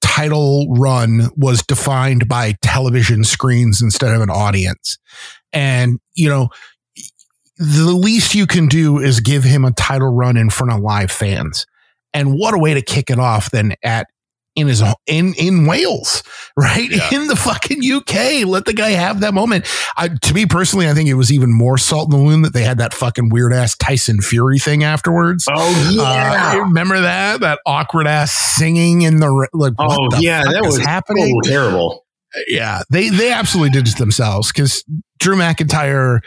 title 0.00 0.66
run 0.70 1.30
was 1.36 1.62
defined 1.62 2.28
by 2.28 2.54
television 2.62 3.24
screens 3.24 3.82
instead 3.82 4.14
of 4.14 4.20
an 4.20 4.30
audience. 4.30 4.98
And, 5.54 6.00
you 6.14 6.28
know, 6.28 6.48
the 7.56 7.92
least 7.92 8.34
you 8.34 8.46
can 8.46 8.66
do 8.66 8.98
is 8.98 9.20
give 9.20 9.44
him 9.44 9.64
a 9.64 9.72
title 9.72 10.12
run 10.12 10.36
in 10.36 10.50
front 10.50 10.72
of 10.72 10.80
live 10.80 11.10
fans. 11.10 11.66
And 12.12 12.36
what 12.36 12.54
a 12.54 12.58
way 12.58 12.74
to 12.74 12.82
kick 12.82 13.10
it 13.10 13.18
off 13.18 13.50
than 13.50 13.74
at 13.82 14.08
in 14.56 14.68
his 14.68 14.82
in 15.06 15.34
in 15.34 15.66
Wales, 15.66 16.22
right? 16.56 16.88
Yeah. 16.88 17.08
In 17.12 17.26
the 17.26 17.36
fucking 17.36 17.80
UK. 17.82 18.46
Let 18.46 18.64
the 18.64 18.72
guy 18.72 18.90
have 18.90 19.20
that 19.20 19.34
moment. 19.34 19.66
I, 19.96 20.08
to 20.08 20.34
me 20.34 20.46
personally, 20.46 20.88
I 20.88 20.94
think 20.94 21.08
it 21.08 21.14
was 21.14 21.32
even 21.32 21.52
more 21.52 21.76
salt 21.76 22.12
in 22.12 22.18
the 22.18 22.24
wound 22.24 22.44
that 22.44 22.52
they 22.52 22.62
had 22.62 22.78
that 22.78 22.94
fucking 22.94 23.30
weird 23.30 23.52
ass 23.52 23.76
Tyson 23.76 24.20
Fury 24.20 24.58
thing 24.58 24.84
afterwards. 24.84 25.46
oh 25.50 25.98
Uh, 26.00 26.60
remember 26.60 27.00
that 27.00 27.40
that 27.40 27.60
awkward 27.66 28.06
ass 28.06 28.32
singing 28.32 29.02
in 29.02 29.18
the 29.18 29.48
like 29.52 29.78
what 29.78 29.98
oh 30.00 30.10
the 30.10 30.22
yeah, 30.22 30.42
that 30.44 30.62
was 30.62 30.78
happening 30.78 31.40
so 31.44 31.50
terrible. 31.50 32.03
Yeah, 32.48 32.82
they 32.90 33.08
they 33.08 33.32
absolutely 33.32 33.70
did 33.70 33.88
it 33.88 33.98
themselves 33.98 34.52
because 34.52 34.84
Drew 35.18 35.36
McIntyre, 35.36 36.20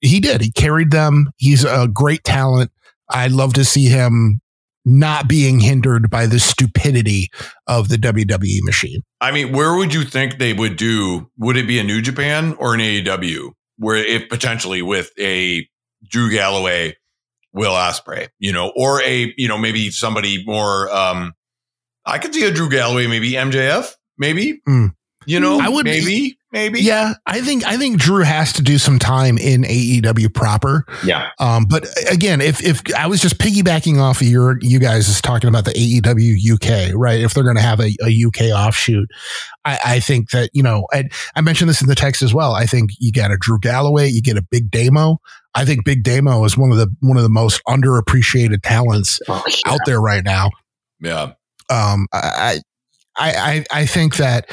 he 0.00 0.20
did. 0.20 0.40
He 0.40 0.50
carried 0.52 0.90
them. 0.90 1.28
He's 1.36 1.64
a 1.64 1.88
great 1.88 2.24
talent. 2.24 2.70
I'd 3.10 3.32
love 3.32 3.54
to 3.54 3.64
see 3.64 3.86
him 3.86 4.40
not 4.84 5.28
being 5.28 5.58
hindered 5.58 6.08
by 6.08 6.26
the 6.26 6.38
stupidity 6.38 7.28
of 7.66 7.88
the 7.88 7.96
WWE 7.96 8.62
machine. 8.62 9.02
I 9.20 9.32
mean, 9.32 9.52
where 9.52 9.74
would 9.74 9.92
you 9.92 10.04
think 10.04 10.38
they 10.38 10.52
would 10.52 10.76
do? 10.76 11.28
Would 11.38 11.56
it 11.56 11.66
be 11.66 11.78
a 11.80 11.84
New 11.84 12.00
Japan 12.00 12.54
or 12.58 12.74
an 12.74 12.80
AEW? 12.80 13.50
Where 13.78 13.96
if 13.96 14.28
potentially 14.28 14.82
with 14.82 15.10
a 15.18 15.68
Drew 16.08 16.30
Galloway, 16.30 16.96
Will 17.52 17.72
Ospreay, 17.72 18.28
you 18.38 18.52
know, 18.52 18.72
or 18.76 19.02
a 19.02 19.34
you 19.36 19.48
know 19.48 19.58
maybe 19.58 19.90
somebody 19.90 20.44
more. 20.44 20.94
um 20.94 21.32
I 22.04 22.18
could 22.18 22.32
see 22.32 22.44
a 22.46 22.52
Drew 22.52 22.70
Galloway, 22.70 23.08
maybe 23.08 23.32
MJF, 23.32 23.92
maybe. 24.18 24.60
Hmm. 24.64 24.86
You 25.26 25.40
know, 25.40 25.60
I 25.60 25.68
would- 25.68 25.84
maybe, 25.84 26.38
maybe. 26.52 26.80
Yeah, 26.80 27.14
I 27.26 27.40
think 27.40 27.66
I 27.66 27.76
think 27.76 27.98
Drew 27.98 28.22
has 28.22 28.52
to 28.54 28.62
do 28.62 28.78
some 28.78 28.98
time 28.98 29.36
in 29.38 29.64
AEW 29.64 30.32
proper. 30.32 30.84
Yeah, 31.04 31.30
Um, 31.40 31.64
but 31.68 31.86
again, 32.10 32.40
if 32.40 32.62
if 32.62 32.82
I 32.96 33.06
was 33.08 33.20
just 33.20 33.38
piggybacking 33.38 33.98
off 34.00 34.20
of 34.20 34.26
your 34.28 34.58
you 34.60 34.78
guys 34.78 35.08
is 35.08 35.20
talking 35.20 35.48
about 35.48 35.64
the 35.64 35.72
AEW 35.72 36.36
UK, 36.54 36.92
right? 36.94 37.20
If 37.20 37.34
they're 37.34 37.42
going 37.44 37.56
to 37.56 37.62
have 37.62 37.80
a, 37.80 37.94
a 38.04 38.24
UK 38.26 38.52
offshoot, 38.56 39.08
I, 39.64 39.78
I 39.84 40.00
think 40.00 40.30
that 40.30 40.50
you 40.52 40.62
know 40.62 40.86
I, 40.92 41.04
I 41.34 41.40
mentioned 41.40 41.68
this 41.68 41.82
in 41.82 41.88
the 41.88 41.94
text 41.96 42.22
as 42.22 42.32
well. 42.32 42.52
I 42.54 42.66
think 42.66 42.90
you 43.00 43.10
get 43.10 43.30
a 43.32 43.36
Drew 43.36 43.58
Galloway, 43.58 44.08
you 44.08 44.22
get 44.22 44.36
a 44.38 44.42
Big 44.42 44.70
Damo. 44.70 45.18
I 45.54 45.64
think 45.64 45.84
Big 45.84 46.02
Damo 46.04 46.44
is 46.44 46.56
one 46.56 46.70
of 46.70 46.76
the 46.76 46.88
one 47.00 47.16
of 47.16 47.22
the 47.24 47.28
most 47.30 47.60
underappreciated 47.66 48.62
talents 48.62 49.18
Oh, 49.28 49.42
yeah. 49.48 49.72
out 49.72 49.80
there 49.86 50.00
right 50.00 50.22
now. 50.24 50.50
yeah. 51.00 51.32
Um, 51.68 52.06
I 52.12 52.60
I 53.16 53.28
I, 53.28 53.64
I 53.80 53.86
think 53.86 54.16
that. 54.16 54.48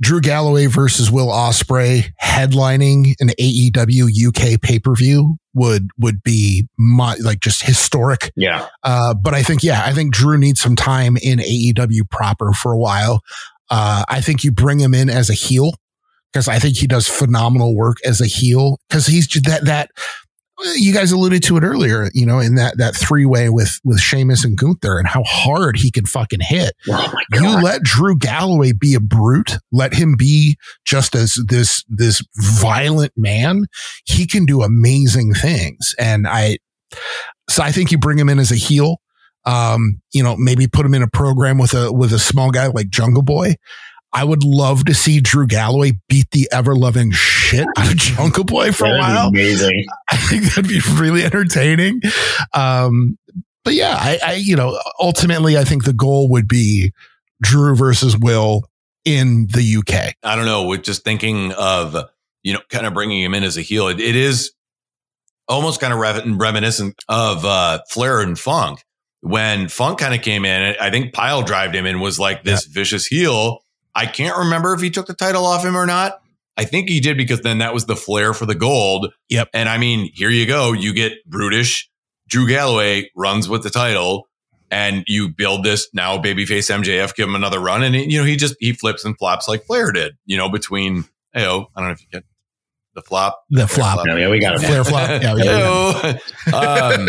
Drew 0.00 0.20
Galloway 0.20 0.66
versus 0.66 1.10
Will 1.10 1.28
Ospreay 1.28 2.12
headlining 2.22 3.14
an 3.18 3.30
AEW 3.38 4.28
UK 4.28 4.60
pay 4.60 4.78
per 4.78 4.94
view 4.94 5.36
would 5.54 5.88
would 5.98 6.22
be 6.22 6.68
my, 6.78 7.16
like 7.16 7.40
just 7.40 7.62
historic. 7.62 8.32
yeah. 8.36 8.68
Uh, 8.84 9.14
but 9.14 9.34
I 9.34 9.42
think 9.42 9.64
yeah, 9.64 9.82
I 9.84 9.92
think 9.92 10.14
Drew 10.14 10.38
needs 10.38 10.60
some 10.60 10.76
time 10.76 11.16
in 11.16 11.40
AEW 11.40 12.08
proper 12.10 12.52
for 12.52 12.72
a 12.72 12.78
while. 12.78 13.22
Uh, 13.70 14.04
I 14.08 14.20
think 14.20 14.44
you 14.44 14.52
bring 14.52 14.78
him 14.78 14.94
in 14.94 15.10
as 15.10 15.28
a 15.30 15.34
heel 15.34 15.74
because 16.32 16.48
I 16.48 16.58
think 16.58 16.76
he 16.76 16.86
does 16.86 17.08
phenomenal 17.08 17.74
work 17.76 17.96
as 18.04 18.20
a 18.20 18.26
heel 18.26 18.78
because 18.88 19.06
he's 19.06 19.26
that 19.44 19.64
that 19.64 19.90
you 20.76 20.92
guys 20.92 21.12
alluded 21.12 21.42
to 21.44 21.56
it 21.56 21.62
earlier, 21.62 22.10
you 22.14 22.26
know, 22.26 22.38
in 22.38 22.56
that 22.56 22.78
that 22.78 22.96
three 22.96 23.24
way 23.24 23.48
with 23.48 23.80
with 23.84 24.00
Sheamus 24.00 24.44
and 24.44 24.56
Gunther 24.56 24.98
and 24.98 25.06
how 25.06 25.22
hard 25.24 25.76
he 25.76 25.90
can 25.90 26.06
fucking 26.06 26.40
hit 26.40 26.74
Oh 26.88 27.14
you 27.34 27.62
let 27.62 27.82
Drew 27.82 28.16
Galloway 28.16 28.72
be 28.72 28.94
a 28.94 29.00
brute, 29.00 29.58
let 29.72 29.94
him 29.94 30.16
be 30.16 30.56
just 30.84 31.14
as 31.14 31.34
this 31.46 31.84
this 31.88 32.22
violent 32.36 33.12
man, 33.16 33.66
he 34.04 34.26
can 34.26 34.46
do 34.46 34.62
amazing 34.62 35.34
things. 35.34 35.94
And 35.98 36.26
I 36.26 36.58
so 37.48 37.62
I 37.62 37.72
think 37.72 37.92
you 37.92 37.98
bring 37.98 38.18
him 38.18 38.28
in 38.28 38.38
as 38.38 38.50
a 38.50 38.56
heel. 38.56 39.00
Um, 39.44 40.02
you 40.12 40.22
know, 40.22 40.36
maybe 40.36 40.66
put 40.66 40.84
him 40.84 40.92
in 40.92 41.02
a 41.02 41.08
program 41.08 41.58
with 41.58 41.72
a 41.72 41.92
with 41.92 42.12
a 42.12 42.18
small 42.18 42.50
guy 42.50 42.66
like 42.66 42.90
Jungle 42.90 43.22
Boy. 43.22 43.54
I 44.12 44.24
would 44.24 44.42
love 44.44 44.84
to 44.86 44.94
see 44.94 45.20
Drew 45.20 45.46
Galloway 45.46 45.92
beat 46.08 46.30
the 46.32 46.48
ever 46.50 46.74
loving 46.74 47.10
shit 47.12 47.66
out 47.76 47.90
of 47.90 47.96
Jungle 47.96 48.44
Boy 48.44 48.72
for 48.72 48.86
a 48.86 48.88
That'd 48.88 49.00
be 49.00 49.12
while. 49.12 49.28
amazing. 49.28 49.86
I 50.10 50.16
think 50.16 50.44
that'd 50.44 50.68
be 50.68 50.80
really 50.94 51.24
entertaining. 51.24 52.00
Um, 52.54 53.18
but 53.64 53.74
yeah, 53.74 53.96
I, 53.98 54.18
I, 54.24 54.32
you 54.34 54.56
know, 54.56 54.80
ultimately, 54.98 55.58
I 55.58 55.64
think 55.64 55.84
the 55.84 55.92
goal 55.92 56.30
would 56.30 56.48
be 56.48 56.92
Drew 57.42 57.76
versus 57.76 58.16
Will 58.18 58.62
in 59.04 59.46
the 59.48 59.76
UK. 59.76 60.14
I 60.22 60.36
don't 60.36 60.46
know. 60.46 60.66
With 60.66 60.82
just 60.82 61.04
thinking 61.04 61.52
of 61.52 61.96
you 62.42 62.52
know, 62.52 62.60
kind 62.70 62.86
of 62.86 62.94
bringing 62.94 63.22
him 63.22 63.34
in 63.34 63.44
as 63.44 63.58
a 63.58 63.62
heel, 63.62 63.88
it, 63.88 64.00
it 64.00 64.16
is 64.16 64.52
almost 65.48 65.80
kind 65.80 65.92
of 65.92 65.98
reminiscent 65.98 66.94
of 67.08 67.44
uh, 67.44 67.80
Flair 67.90 68.20
and 68.20 68.38
Funk. 68.38 68.82
When 69.20 69.68
Funk 69.68 69.98
kind 69.98 70.14
of 70.14 70.22
came 70.22 70.44
in, 70.44 70.76
I 70.80 70.90
think 70.90 71.12
Pile 71.12 71.42
drived 71.42 71.74
him 71.74 71.86
and 71.86 72.00
was 72.00 72.18
like 72.18 72.44
this 72.44 72.66
yeah. 72.66 72.72
vicious 72.72 73.06
heel. 73.06 73.58
I 73.98 74.06
can't 74.06 74.38
remember 74.38 74.74
if 74.74 74.80
he 74.80 74.90
took 74.90 75.08
the 75.08 75.14
title 75.14 75.44
off 75.44 75.64
him 75.64 75.76
or 75.76 75.84
not. 75.84 76.20
I 76.56 76.64
think 76.64 76.88
he 76.88 77.00
did 77.00 77.16
because 77.16 77.40
then 77.40 77.58
that 77.58 77.74
was 77.74 77.86
the 77.86 77.96
flair 77.96 78.32
for 78.32 78.46
the 78.46 78.54
gold. 78.54 79.12
Yep. 79.28 79.48
And 79.52 79.68
I 79.68 79.76
mean, 79.76 80.08
here 80.14 80.30
you 80.30 80.46
go. 80.46 80.72
You 80.72 80.94
get 80.94 81.14
brutish. 81.26 81.90
Drew 82.28 82.46
Galloway 82.46 83.10
runs 83.16 83.48
with 83.48 83.64
the 83.64 83.70
title 83.70 84.28
and 84.70 85.02
you 85.08 85.30
build 85.30 85.64
this 85.64 85.88
now 85.92 86.16
babyface 86.16 86.70
MJF, 86.70 87.16
give 87.16 87.28
him 87.28 87.34
another 87.34 87.58
run. 87.58 87.82
And, 87.82 87.96
you 87.96 88.18
know, 88.18 88.24
he 88.24 88.36
just, 88.36 88.54
he 88.60 88.72
flips 88.72 89.04
and 89.04 89.18
flops 89.18 89.48
like 89.48 89.64
Flair 89.64 89.90
did, 89.90 90.12
you 90.26 90.36
know, 90.36 90.48
between, 90.48 90.98
you 91.34 91.42
know, 91.42 91.66
I 91.74 91.80
don't 91.80 91.88
know 91.88 91.92
if 91.94 92.00
you 92.02 92.06
get 92.12 92.22
the 92.94 93.02
flop. 93.02 93.42
The 93.50 93.66
flop. 93.66 93.94
flop. 93.94 94.06
No, 94.06 94.16
yeah, 94.16 94.30
we 94.30 94.38
got 94.38 94.54
it. 94.54 94.60
Flair 94.60 94.84
flop. 94.84 95.08
Yeah, 95.22 95.34
we 95.34 95.42
got 95.42 96.04
it. 96.04 96.16
um, 96.54 97.08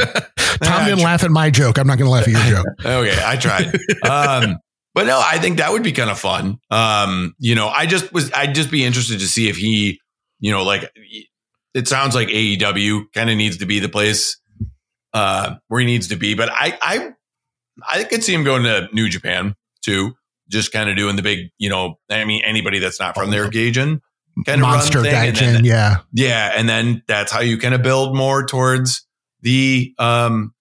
Tom 0.63 0.85
didn't 0.85 1.03
laugh 1.03 1.23
at 1.23 1.29
my 1.29 1.51
joke. 1.51 1.77
I'm 1.77 1.85
not 1.85 1.99
going 1.99 2.07
to 2.07 2.11
laugh 2.11 2.27
at 2.27 2.49
your 2.49 2.57
joke. 2.57 2.67
okay. 2.85 3.21
I 3.23 3.35
tried. 3.35 3.75
Um, 4.09 4.57
but 4.99 5.07
no, 5.07 5.21
I 5.23 5.39
think 5.39 5.59
that 5.59 5.71
would 5.71 5.81
be 5.81 5.93
kind 5.93 6.09
of 6.09 6.19
fun. 6.19 6.59
Um, 6.69 7.33
you 7.39 7.55
know, 7.55 7.69
I 7.69 7.85
just 7.85 8.11
was, 8.11 8.33
I'd 8.33 8.53
just 8.53 8.69
be 8.69 8.83
interested 8.83 9.21
to 9.21 9.27
see 9.27 9.47
if 9.47 9.55
he, 9.55 10.01
you 10.41 10.51
know, 10.51 10.63
like 10.63 10.91
it 11.73 11.87
sounds 11.87 12.15
like 12.15 12.27
AEW 12.27 13.05
kind 13.13 13.29
of 13.29 13.37
needs 13.37 13.55
to 13.59 13.65
be 13.65 13.79
the 13.79 13.87
place 13.87 14.37
uh, 15.13 15.55
where 15.69 15.79
he 15.79 15.85
needs 15.85 16.09
to 16.09 16.17
be. 16.17 16.33
But 16.33 16.49
I, 16.51 16.77
I, 16.81 17.09
I 17.89 18.03
could 18.03 18.25
see 18.25 18.33
him 18.33 18.43
going 18.43 18.63
to 18.63 18.89
New 18.91 19.07
Japan 19.07 19.55
too, 19.81 20.15
just 20.49 20.73
kind 20.73 20.89
of 20.89 20.97
doing 20.97 21.15
the 21.15 21.21
big, 21.21 21.47
you 21.57 21.69
know, 21.69 21.95
I 22.09 22.25
mean, 22.25 22.41
anybody 22.43 22.79
that's 22.79 22.99
not 22.99 23.15
from 23.15 23.31
there, 23.31 23.49
Gaijin 23.49 24.01
kind 24.45 24.59
of 24.61 24.67
monster 24.67 24.99
Gaijin, 24.99 25.63
yeah, 25.63 25.99
yeah, 26.11 26.51
and 26.57 26.67
then 26.67 27.03
that's 27.07 27.31
how 27.31 27.39
you 27.39 27.57
kind 27.57 27.73
of 27.73 27.83
build 27.83 28.17
more 28.17 28.45
towards 28.45 29.07
the 29.43 29.95
um, 29.97 30.53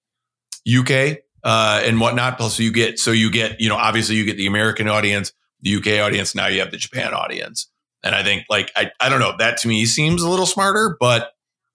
UK 0.65 1.23
uh, 1.49 1.81
and 1.83 1.99
whatnot. 1.99 2.37
Plus, 2.37 2.59
you 2.59 2.71
get 2.71 2.99
so 2.99 3.11
you 3.11 3.31
get 3.31 3.59
you 3.59 3.71
know 3.71 3.77
obviously 3.77 4.17
you 4.17 4.27
get 4.27 4.37
the 4.37 4.47
American 4.47 4.87
audience, 4.87 5.33
the 5.63 5.75
UK 5.77 6.05
audience. 6.05 6.35
Now 6.35 6.47
you 6.49 6.61
have 6.61 6.71
the 6.71 6.77
Japan 6.77 7.15
audience, 7.15 7.71
and 8.03 8.15
I 8.15 8.23
think 8.23 8.45
like 8.51 8.71
I 8.77 8.91
I 9.01 9.09
don't 9.09 9.19
know 9.21 9.35
that 9.39 9.57
to 9.59 9.69
me 9.69 9.87
seems 9.87 10.23
a 10.23 10.29
little 10.29 10.45
smarter, 10.45 10.99
but 11.01 11.31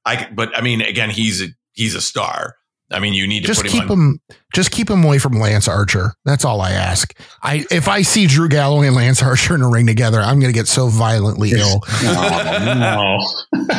I 0.05 0.29
but 0.31 0.55
I 0.55 0.61
mean 0.61 0.81
again 0.81 1.09
he's 1.09 1.41
a, 1.41 1.47
he's 1.71 1.95
a 1.95 2.01
star. 2.01 2.55
I 2.91 2.99
mean, 2.99 3.15
you 3.15 3.25
need 3.25 3.41
to 3.41 3.47
just 3.47 3.61
him 3.63 3.71
keep 3.71 3.89
on- 3.89 3.89
him, 3.89 4.21
just 4.53 4.69
keep 4.69 4.87
him 4.87 5.03
away 5.03 5.17
from 5.17 5.39
Lance 5.39 5.67
Archer. 5.67 6.13
That's 6.25 6.45
all 6.45 6.61
I 6.61 6.71
ask. 6.71 7.11
I 7.41 7.65
if 7.71 7.87
I 7.87 8.03
see 8.03 8.27
Drew 8.27 8.47
Galloway 8.47 8.85
and 8.85 8.95
Lance 8.95 9.23
Archer 9.23 9.55
in 9.55 9.63
a 9.63 9.69
ring 9.69 9.87
together, 9.87 10.19
I'm 10.19 10.39
going 10.39 10.53
to 10.53 10.57
get 10.57 10.67
so 10.67 10.89
violently 10.89 11.51
ill. 11.55 11.81
oh, 11.87 13.17
no. 13.55 13.63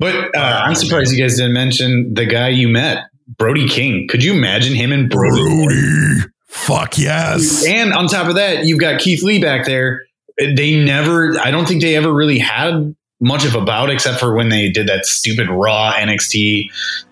but 0.00 0.36
uh, 0.36 0.62
I'm 0.64 0.74
surprised 0.74 1.12
you 1.12 1.22
guys 1.22 1.36
didn't 1.36 1.52
mention 1.52 2.14
the 2.14 2.26
guy 2.26 2.48
you 2.48 2.66
met, 2.66 3.04
Brody 3.38 3.68
King. 3.68 4.08
Could 4.08 4.22
you 4.24 4.32
imagine 4.32 4.74
him 4.74 4.92
and 4.92 5.08
Brody? 5.10 5.42
Brody. 5.42 6.20
Fuck 6.46 6.98
yes. 6.98 7.66
And 7.66 7.92
on 7.92 8.08
top 8.08 8.28
of 8.28 8.36
that, 8.36 8.64
you've 8.64 8.80
got 8.80 9.00
Keith 9.00 9.22
Lee 9.22 9.40
back 9.40 9.66
there. 9.66 10.06
They 10.38 10.82
never, 10.82 11.38
I 11.38 11.50
don't 11.50 11.66
think 11.66 11.82
they 11.82 11.96
ever 11.96 12.12
really 12.12 12.38
had 12.38 12.94
much 13.20 13.44
of 13.46 13.54
a 13.54 13.60
bout 13.62 13.88
except 13.90 14.20
for 14.20 14.34
when 14.34 14.48
they 14.50 14.70
did 14.70 14.88
that 14.88 15.06
stupid 15.06 15.48
Raw 15.48 15.92
NXT 15.92 16.64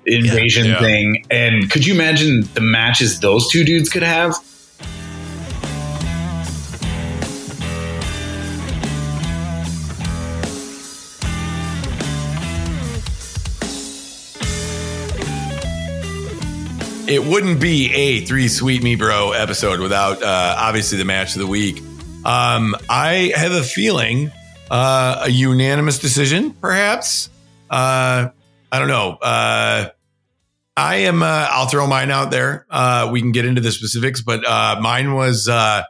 invasion 0.07 0.67
Yeah, 0.67 0.73
yeah. 0.73 0.79
thing. 0.81 1.25
And 1.31 1.71
could 1.71 1.87
you 1.87 1.95
imagine 1.95 2.43
the 2.55 2.61
matches 2.61 3.21
those 3.21 3.51
two 3.51 3.65
dudes 3.65 3.89
could 3.89 4.03
have? 4.03 4.35
It 17.09 17.25
wouldn't 17.25 17.61
be 17.61 17.93
a 17.93 18.21
three 18.25 18.49
sweet 18.49 18.83
me 18.83 18.97
bro 18.97 19.33
episode 19.33 19.81
without 19.81 20.23
uh, 20.23 20.57
obviously 20.59 20.99
the 20.99 21.05
match 21.05 21.35
of 21.35 21.41
the 21.41 21.47
week. 21.47 21.83
Um, 22.25 22.75
I 22.89 23.33
have 23.35 23.53
a 23.53 23.63
feeling 23.63 24.31
uh, 24.71 25.23
a 25.25 25.31
unanimous 25.31 25.99
decision, 25.99 26.53
perhaps. 26.53 27.29
Uh, 27.71 28.29
I 28.73 28.79
don't 28.79 28.89
know. 28.89 29.19
Uh, 29.21 29.89
I 30.77 30.97
am. 30.97 31.23
Uh, 31.23 31.47
I'll 31.51 31.67
throw 31.67 31.87
mine 31.87 32.11
out 32.11 32.31
there. 32.31 32.67
Uh, 32.71 33.09
we 33.13 33.21
can 33.21 33.33
get 33.33 33.45
into 33.45 33.61
the 33.61 33.71
specifics, 33.71 34.23
but 34.23 34.47
uh, 34.47 34.79
mine 34.81 35.15
was 35.15 35.49
uh, 35.49 35.83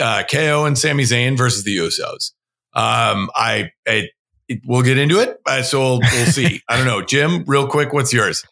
uh, 0.00 0.22
KO 0.30 0.64
and 0.64 0.76
Sami 0.76 1.04
Zayn 1.04 1.36
versus 1.36 1.64
the 1.64 1.76
Usos. 1.76 2.32
Um, 2.72 3.30
I, 3.34 3.70
I 3.86 4.08
it, 4.48 4.62
we'll 4.66 4.82
get 4.82 4.98
into 4.98 5.20
it, 5.20 5.38
uh, 5.46 5.62
so 5.62 5.80
we'll, 5.80 6.00
we'll 6.00 6.26
see. 6.26 6.62
I 6.68 6.76
don't 6.76 6.86
know, 6.86 7.02
Jim. 7.02 7.44
Real 7.46 7.68
quick, 7.68 7.92
what's 7.92 8.12
yours? 8.12 8.44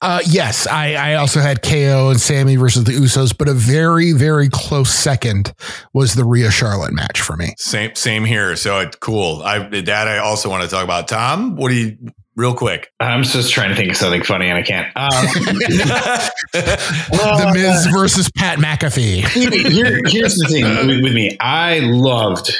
Uh, 0.00 0.20
yes, 0.26 0.66
I, 0.66 0.94
I 0.94 1.14
also 1.14 1.40
had 1.40 1.62
KO 1.62 2.10
and 2.10 2.20
Sami 2.20 2.56
versus 2.56 2.84
the 2.84 2.92
Usos, 2.92 3.36
but 3.36 3.48
a 3.48 3.54
very, 3.54 4.12
very 4.12 4.48
close 4.48 4.90
second 4.90 5.52
was 5.92 6.14
the 6.14 6.24
Rhea 6.24 6.50
Charlotte 6.50 6.92
match 6.92 7.20
for 7.20 7.36
me. 7.36 7.54
Same, 7.58 7.94
same 7.94 8.24
here. 8.24 8.56
So 8.56 8.80
it's 8.80 8.96
cool. 8.96 9.42
I 9.42 9.58
that 9.82 10.08
I 10.08 10.18
also 10.18 10.48
want 10.48 10.62
to 10.62 10.68
talk 10.68 10.84
about. 10.84 11.08
Tom, 11.08 11.56
what 11.56 11.70
do 11.70 11.74
you? 11.74 11.98
Real 12.36 12.54
quick. 12.54 12.90
I'm 13.00 13.22
just 13.22 13.52
trying 13.52 13.70
to 13.70 13.74
think 13.74 13.90
of 13.90 13.96
something 13.96 14.22
funny 14.22 14.48
and 14.48 14.56
I 14.56 14.62
can't. 14.62 14.86
Um, 14.96 15.10
the 16.52 17.50
Miz 17.52 17.86
versus 17.92 18.30
Pat 18.30 18.58
McAfee. 18.58 19.26
Here, 19.68 20.00
here's 20.06 20.36
the 20.36 20.46
thing 20.48 20.64
with, 20.86 21.02
with 21.02 21.12
me. 21.12 21.36
I 21.40 21.80
loved 21.80 22.56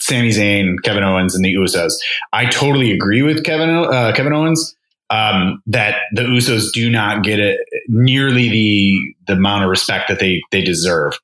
Sami 0.00 0.28
Zayn, 0.30 0.76
Kevin 0.82 1.02
Owens, 1.02 1.34
and 1.34 1.42
the 1.42 1.54
Usos. 1.54 1.92
I 2.34 2.44
totally 2.46 2.92
agree 2.92 3.22
with 3.22 3.44
Kevin 3.44 3.70
uh, 3.70 4.12
Kevin 4.14 4.34
Owens 4.34 4.74
um, 5.14 5.62
that 5.66 5.98
the 6.12 6.22
Usos 6.22 6.72
do 6.72 6.90
not 6.90 7.22
get 7.22 7.38
it 7.38 7.60
nearly 7.88 8.48
the 8.48 8.98
the 9.26 9.32
amount 9.34 9.64
of 9.64 9.70
respect 9.70 10.08
that 10.08 10.18
they 10.18 10.42
they 10.50 10.62
deserve. 10.62 11.18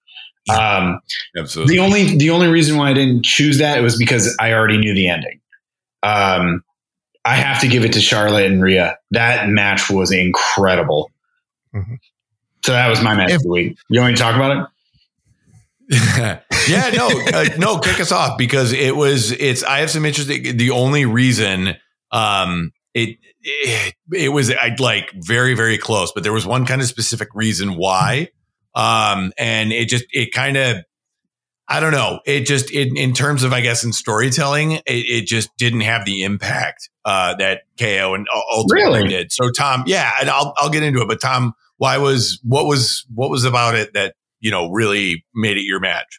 Um, 0.48 1.00
Absolutely. 1.38 1.74
the 1.76 1.80
only 1.82 2.16
the 2.16 2.30
only 2.30 2.48
reason 2.48 2.76
why 2.76 2.90
I 2.90 2.92
didn't 2.94 3.24
choose 3.24 3.58
that 3.58 3.82
was 3.82 3.96
because 3.96 4.36
I 4.40 4.52
already 4.52 4.78
knew 4.78 4.94
the 4.94 5.08
ending. 5.08 5.40
Um, 6.02 6.62
I 7.24 7.34
have 7.36 7.60
to 7.60 7.68
give 7.68 7.84
it 7.84 7.92
to 7.94 8.00
Charlotte 8.00 8.46
and 8.46 8.62
Rhea. 8.62 8.96
That 9.10 9.48
match 9.48 9.90
was 9.90 10.12
incredible. 10.12 11.10
Mhm. 11.74 11.98
So 12.64 12.72
that 12.72 12.88
was 12.88 13.02
my 13.02 13.14
match 13.14 13.30
If- 13.30 13.36
of 13.36 13.42
the 13.42 13.48
week. 13.50 13.78
You 13.88 14.00
want 14.00 14.12
me 14.12 14.16
to 14.16 14.22
talk 14.22 14.36
about 14.36 14.56
it? 14.56 14.66
yeah, 16.68 16.90
no, 16.94 17.08
uh, 17.34 17.44
no, 17.58 17.78
kick 17.78 17.98
us 17.98 18.12
off 18.12 18.38
because 18.38 18.72
it 18.72 18.94
was. 18.94 19.32
It's. 19.32 19.64
I 19.64 19.78
have 19.80 19.90
some 19.90 20.04
interesting. 20.04 20.56
The 20.56 20.70
only 20.70 21.04
reason, 21.04 21.74
um, 22.12 22.72
it 22.94 23.18
it, 23.42 23.94
it 24.12 24.28
was 24.30 24.50
I'd 24.50 24.80
like 24.80 25.12
very 25.14 25.54
very 25.54 25.78
close, 25.78 26.12
but 26.12 26.22
there 26.22 26.32
was 26.32 26.46
one 26.46 26.66
kind 26.66 26.80
of 26.80 26.86
specific 26.88 27.28
reason 27.34 27.76
why, 27.76 28.28
um, 28.74 29.32
and 29.38 29.72
it 29.72 29.88
just 29.88 30.04
it 30.10 30.32
kind 30.32 30.56
of. 30.56 30.78
I 31.72 31.78
don't 31.78 31.92
know. 31.92 32.18
It 32.26 32.46
just 32.46 32.72
in, 32.72 32.96
in 32.96 33.12
terms 33.12 33.44
of 33.44 33.52
I 33.52 33.60
guess 33.60 33.84
in 33.84 33.92
storytelling, 33.92 34.72
it, 34.72 34.82
it 34.86 35.26
just 35.26 35.56
didn't 35.56 35.82
have 35.82 36.04
the 36.04 36.24
impact 36.24 36.90
uh, 37.04 37.36
that 37.36 37.62
KO 37.78 38.14
and 38.14 38.26
ultimately 38.52 39.02
Really? 39.02 39.08
did. 39.08 39.30
So 39.30 39.50
Tom, 39.52 39.84
yeah, 39.86 40.10
and 40.20 40.28
I'll 40.28 40.52
I'll 40.56 40.70
get 40.70 40.82
into 40.82 41.00
it. 41.00 41.06
But 41.06 41.20
Tom, 41.20 41.52
why 41.76 41.98
was 41.98 42.40
what 42.42 42.66
was 42.66 43.06
what 43.14 43.30
was 43.30 43.44
about 43.44 43.76
it 43.76 43.92
that 43.94 44.16
you 44.40 44.50
know 44.50 44.68
really 44.70 45.24
made 45.32 45.58
it 45.58 45.62
your 45.62 45.78
match? 45.78 46.18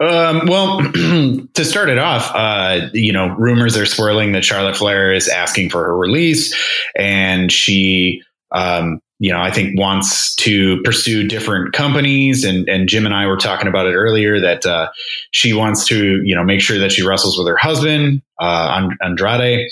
Um, 0.00 0.46
well, 0.46 0.78
to 0.92 1.64
start 1.64 1.88
it 1.88 1.98
off, 1.98 2.30
uh, 2.34 2.88
you 2.92 3.12
know, 3.12 3.28
rumors 3.36 3.76
are 3.76 3.86
swirling 3.86 4.32
that 4.32 4.44
Charlotte 4.44 4.76
Flair 4.76 5.12
is 5.12 5.28
asking 5.28 5.70
for 5.70 5.84
her 5.84 5.96
release, 5.96 6.54
and 6.96 7.50
she, 7.50 8.22
um, 8.52 9.00
you 9.18 9.32
know, 9.32 9.40
I 9.40 9.50
think 9.50 9.78
wants 9.78 10.36
to 10.36 10.80
pursue 10.82 11.26
different 11.26 11.72
companies. 11.72 12.44
And 12.44 12.68
and 12.68 12.88
Jim 12.88 13.06
and 13.06 13.14
I 13.14 13.26
were 13.26 13.36
talking 13.36 13.66
about 13.66 13.86
it 13.86 13.94
earlier 13.94 14.40
that 14.40 14.64
uh, 14.64 14.90
she 15.32 15.52
wants 15.52 15.86
to, 15.88 16.22
you 16.22 16.36
know, 16.36 16.44
make 16.44 16.60
sure 16.60 16.78
that 16.78 16.92
she 16.92 17.04
wrestles 17.04 17.36
with 17.36 17.48
her 17.48 17.56
husband, 17.56 18.22
uh, 18.40 18.88
Andrade. 19.02 19.68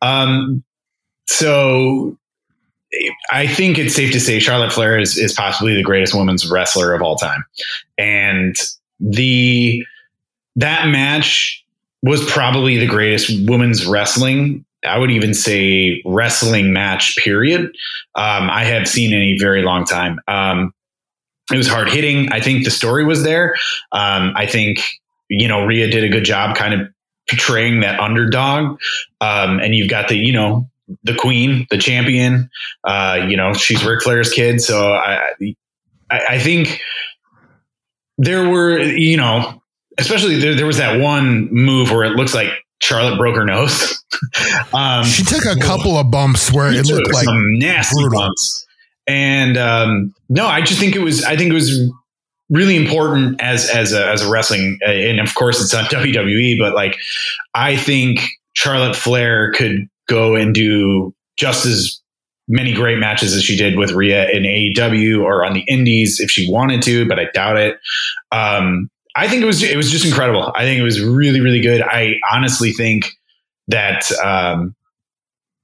Um, 0.00 0.64
so. 1.26 2.16
I 3.30 3.46
think 3.46 3.78
it's 3.78 3.94
safe 3.94 4.12
to 4.12 4.20
say 4.20 4.38
Charlotte 4.38 4.70
Flair 4.70 4.98
is, 4.98 5.16
is 5.16 5.32
possibly 5.32 5.74
the 5.74 5.82
greatest 5.82 6.14
women's 6.14 6.50
wrestler 6.50 6.92
of 6.92 7.00
all 7.00 7.16
time. 7.16 7.42
And 7.96 8.54
the 9.02 9.84
that 10.56 10.88
match 10.88 11.64
was 12.02 12.24
probably 12.30 12.78
the 12.78 12.86
greatest 12.86 13.30
women's 13.48 13.86
wrestling 13.86 14.64
i 14.86 14.98
would 14.98 15.10
even 15.10 15.34
say 15.34 16.02
wrestling 16.04 16.72
match 16.72 17.16
period 17.16 17.62
um, 18.14 18.48
i 18.50 18.64
have 18.64 18.88
seen 18.88 19.12
in 19.12 19.20
a 19.20 19.38
very 19.38 19.62
long 19.62 19.84
time 19.84 20.20
um, 20.28 20.72
it 21.52 21.56
was 21.56 21.68
hard 21.68 21.88
hitting 21.88 22.30
i 22.32 22.40
think 22.40 22.64
the 22.64 22.70
story 22.70 23.04
was 23.04 23.22
there 23.22 23.54
um, 23.92 24.32
i 24.36 24.46
think 24.46 24.80
you 25.28 25.48
know 25.48 25.64
Rhea 25.64 25.90
did 25.90 26.04
a 26.04 26.08
good 26.08 26.24
job 26.24 26.56
kind 26.56 26.74
of 26.74 26.88
portraying 27.28 27.80
that 27.80 28.00
underdog. 28.00 28.78
Um, 29.20 29.58
and 29.60 29.74
you've 29.74 29.90
got 29.90 30.08
the, 30.08 30.16
you 30.16 30.32
know, 30.32 30.68
the 31.04 31.14
queen, 31.14 31.66
the 31.70 31.78
champion, 31.78 32.50
uh, 32.84 33.26
you 33.28 33.36
know, 33.36 33.54
she's 33.54 33.84
Ric 33.84 34.02
Flair's 34.02 34.30
kid. 34.30 34.60
So 34.60 34.92
I, 34.92 35.32
I, 36.10 36.20
I 36.30 36.38
think 36.38 36.80
there 38.18 38.48
were, 38.48 38.78
you 38.80 39.16
know, 39.16 39.62
especially 39.98 40.36
there, 40.38 40.54
there 40.54 40.66
was 40.66 40.78
that 40.78 41.00
one 41.00 41.48
move 41.52 41.90
where 41.90 42.04
it 42.04 42.16
looks 42.16 42.34
like 42.34 42.50
Charlotte 42.80 43.16
broke 43.16 43.36
her 43.36 43.44
nose. 43.44 44.02
um, 44.74 45.04
she 45.04 45.22
took 45.24 45.44
a 45.44 45.58
couple 45.58 45.96
of 45.96 46.10
bumps 46.10 46.52
where 46.52 46.72
it 46.72 46.86
looked 46.86 47.12
like 47.12 47.24
some 47.24 47.58
nasty 47.58 48.02
brutal. 48.02 48.20
bumps. 48.20 48.66
And 49.06 49.56
um, 49.56 50.14
no, 50.28 50.46
I 50.46 50.60
just 50.60 50.78
think 50.78 50.94
it 50.94 51.00
was. 51.00 51.24
I 51.24 51.36
think 51.36 51.50
it 51.50 51.54
was 51.54 51.90
really 52.50 52.76
important 52.76 53.40
as 53.40 53.68
as 53.68 53.92
a, 53.92 54.08
as 54.08 54.22
a 54.22 54.30
wrestling, 54.30 54.78
and 54.86 55.20
of 55.20 55.34
course 55.34 55.60
it's 55.60 55.74
on 55.74 55.84
WWE. 55.86 56.58
But 56.58 56.74
like, 56.74 56.96
I 57.54 57.76
think 57.76 58.20
Charlotte 58.54 58.96
Flair 58.96 59.52
could 59.52 59.88
go 60.08 60.36
and 60.36 60.54
do 60.54 61.14
just 61.36 61.66
as 61.66 62.01
many 62.52 62.74
great 62.74 62.98
matches 62.98 63.34
as 63.34 63.42
she 63.42 63.56
did 63.56 63.78
with 63.78 63.92
Rhea 63.92 64.28
in 64.30 64.42
AEW 64.42 65.24
or 65.24 65.42
on 65.44 65.54
the 65.54 65.64
Indies 65.66 66.20
if 66.20 66.30
she 66.30 66.48
wanted 66.50 66.82
to, 66.82 67.08
but 67.08 67.18
I 67.18 67.24
doubt 67.32 67.56
it. 67.56 67.80
Um, 68.30 68.90
I 69.16 69.26
think 69.26 69.42
it 69.42 69.46
was 69.46 69.62
it 69.62 69.76
was 69.76 69.90
just 69.90 70.04
incredible. 70.04 70.52
I 70.54 70.64
think 70.64 70.78
it 70.78 70.82
was 70.82 71.02
really 71.02 71.40
really 71.40 71.60
good. 71.60 71.82
I 71.82 72.16
honestly 72.30 72.72
think 72.72 73.06
that 73.68 74.10
um, 74.22 74.74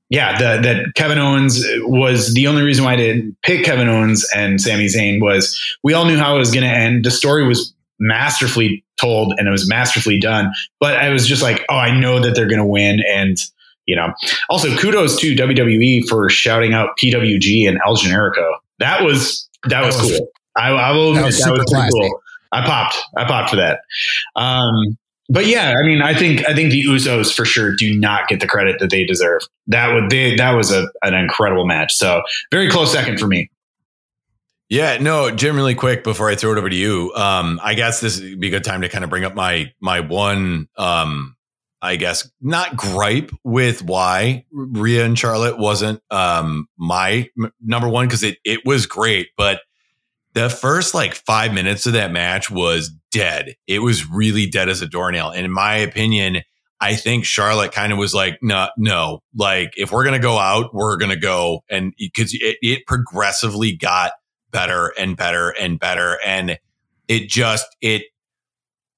yeah, 0.09 0.39
the, 0.39 0.63
that 0.63 0.95
Kevin 0.95 1.19
Owens 1.19 1.63
was 1.83 2.33
the 2.33 2.47
only 2.47 2.63
reason 2.63 2.85
why 2.85 2.95
I 2.95 2.97
didn't 2.97 3.37
pick 3.43 3.65
Kevin 3.65 3.89
Owens 3.89 4.27
and 4.35 4.61
Sami 4.61 4.87
Zayn 4.87 5.21
was 5.21 5.61
we 5.83 5.93
all 5.93 6.07
knew 6.07 6.17
how 6.17 6.37
it 6.37 6.39
was 6.39 6.51
going 6.51 6.65
to 6.65 6.71
end. 6.71 7.05
The 7.05 7.11
story 7.11 7.47
was 7.47 7.75
masterfully 7.99 8.83
told 8.97 9.35
and 9.37 9.47
it 9.47 9.51
was 9.51 9.69
masterfully 9.69 10.19
done, 10.19 10.53
but 10.81 10.97
I 10.97 11.11
was 11.11 11.27
just 11.27 11.43
like, 11.43 11.65
oh, 11.69 11.77
I 11.77 11.99
know 11.99 12.21
that 12.21 12.35
they're 12.35 12.49
going 12.49 12.61
to 12.61 12.67
win. 12.67 13.03
And, 13.07 13.37
you 13.89 13.97
know, 13.97 14.13
also 14.51 14.77
kudos 14.77 15.19
to 15.19 15.35
WWE 15.35 16.07
for 16.07 16.29
shouting 16.29 16.75
out 16.75 16.91
PWG 17.03 17.67
and 17.67 17.81
El 17.85 17.97
Generico. 17.97 18.53
That 18.79 19.03
was, 19.03 19.49
that 19.65 19.85
was, 19.85 19.97
that 19.97 20.03
was 20.05 20.19
cool. 20.19 20.29
I, 20.55 20.69
I 20.71 20.93
will 20.93 21.17
admit 21.17 21.23
that 21.23 21.27
was, 21.27 21.39
that 21.41 21.53
was 21.53 21.73
pretty 21.73 21.89
cool. 21.91 22.21
I 22.53 22.67
popped. 22.67 22.97
I 23.17 23.25
popped 23.25 23.51
for 23.51 23.57
that. 23.57 23.81
Um, 24.37 24.99
but 25.31 25.47
yeah, 25.47 25.75
I 25.83 25.87
mean, 25.87 26.03
I 26.03 26.15
think 26.15 26.49
I 26.49 26.55
think 26.55 26.71
the 26.71 26.85
Usos 26.85 27.35
for 27.35 27.45
sure 27.45 27.75
do 27.75 27.99
not 27.99 28.29
get 28.29 28.41
the 28.41 28.47
credit 28.47 28.79
that 28.81 28.91
they 28.91 29.05
deserve. 29.05 29.43
That 29.67 29.93
would 29.93 30.11
they 30.11 30.37
that 30.37 30.53
was 30.53 30.71
a, 30.71 30.89
an 31.03 31.15
incredible 31.15 31.67
match. 31.67 31.95
So 31.95 32.23
very 32.51 32.71
close 32.71 32.93
second 32.93 33.19
for 33.19 33.27
me. 33.27 33.51
Yeah, 34.71 34.99
no, 34.99 35.31
Jim, 35.31 35.57
really 35.57 35.75
quick 35.75 36.05
before 36.05 36.29
I 36.29 36.35
throw 36.35 36.53
it 36.53 36.59
over 36.59 36.69
to 36.69 36.77
you. 36.77 37.13
Um, 37.15 37.59
I 37.63 37.73
guess 37.75 38.01
this 38.01 38.21
would 38.21 38.41
be 38.41 38.49
a 38.49 38.51
good 38.51 38.65
time 38.65 38.83
to 38.83 38.89
kind 38.89 39.05
of 39.05 39.11
bring 39.11 39.25
up 39.25 39.35
my 39.35 39.73
my 39.81 40.01
one 40.01 40.69
um 40.77 41.37
I 41.81 41.97
guess 41.97 42.31
not 42.41 42.77
gripe 42.77 43.31
with 43.45 43.83
why 43.83 44.45
Rhea 44.53 45.05
and 45.05 45.19
Charlotte 45.19 45.59
wasn't 45.59 46.03
um 46.11 46.69
my 46.77 47.29
m- 47.39 47.53
number 47.65 47.89
one 47.89 48.07
because 48.07 48.23
it 48.23 48.39
it 48.45 48.65
was 48.65 48.87
great, 48.87 49.29
but 49.37 49.61
the 50.35 50.51
first 50.51 50.95
like 50.95 51.15
five 51.15 51.53
minutes 51.53 51.87
of 51.87 51.95
that 51.95 52.13
match 52.13 52.51
was 52.51 52.91
dead. 53.11 53.55
It 53.67 53.81
was 53.81 54.09
really 54.09 54.47
dead 54.47 54.69
as 54.69 54.83
a 54.83 54.87
doornail. 54.87 55.31
And 55.31 55.45
in 55.45 55.53
my 55.53 55.77
opinion, 55.77 56.43
I 56.81 56.95
think 56.95 57.25
Charlotte 57.25 57.73
kind 57.73 57.93
of 57.93 57.99
was 57.99 58.15
like, 58.15 58.39
no, 58.41 58.69
no, 58.77 59.23
like 59.35 59.73
if 59.77 59.91
we're 59.91 60.05
to 60.15 60.21
go 60.21 60.39
out, 60.39 60.73
we're 60.73 60.97
to 61.11 61.17
go. 61.17 61.65
And 61.69 61.93
because 61.99 62.35
it, 62.35 62.57
it 62.63 62.87
progressively 62.87 63.77
got 63.77 64.13
better 64.53 64.93
and 64.99 65.17
better 65.17 65.51
and 65.51 65.81
better. 65.81 66.19
And 66.25 66.59
it 67.09 67.29
just, 67.29 67.67
it, 67.81 68.03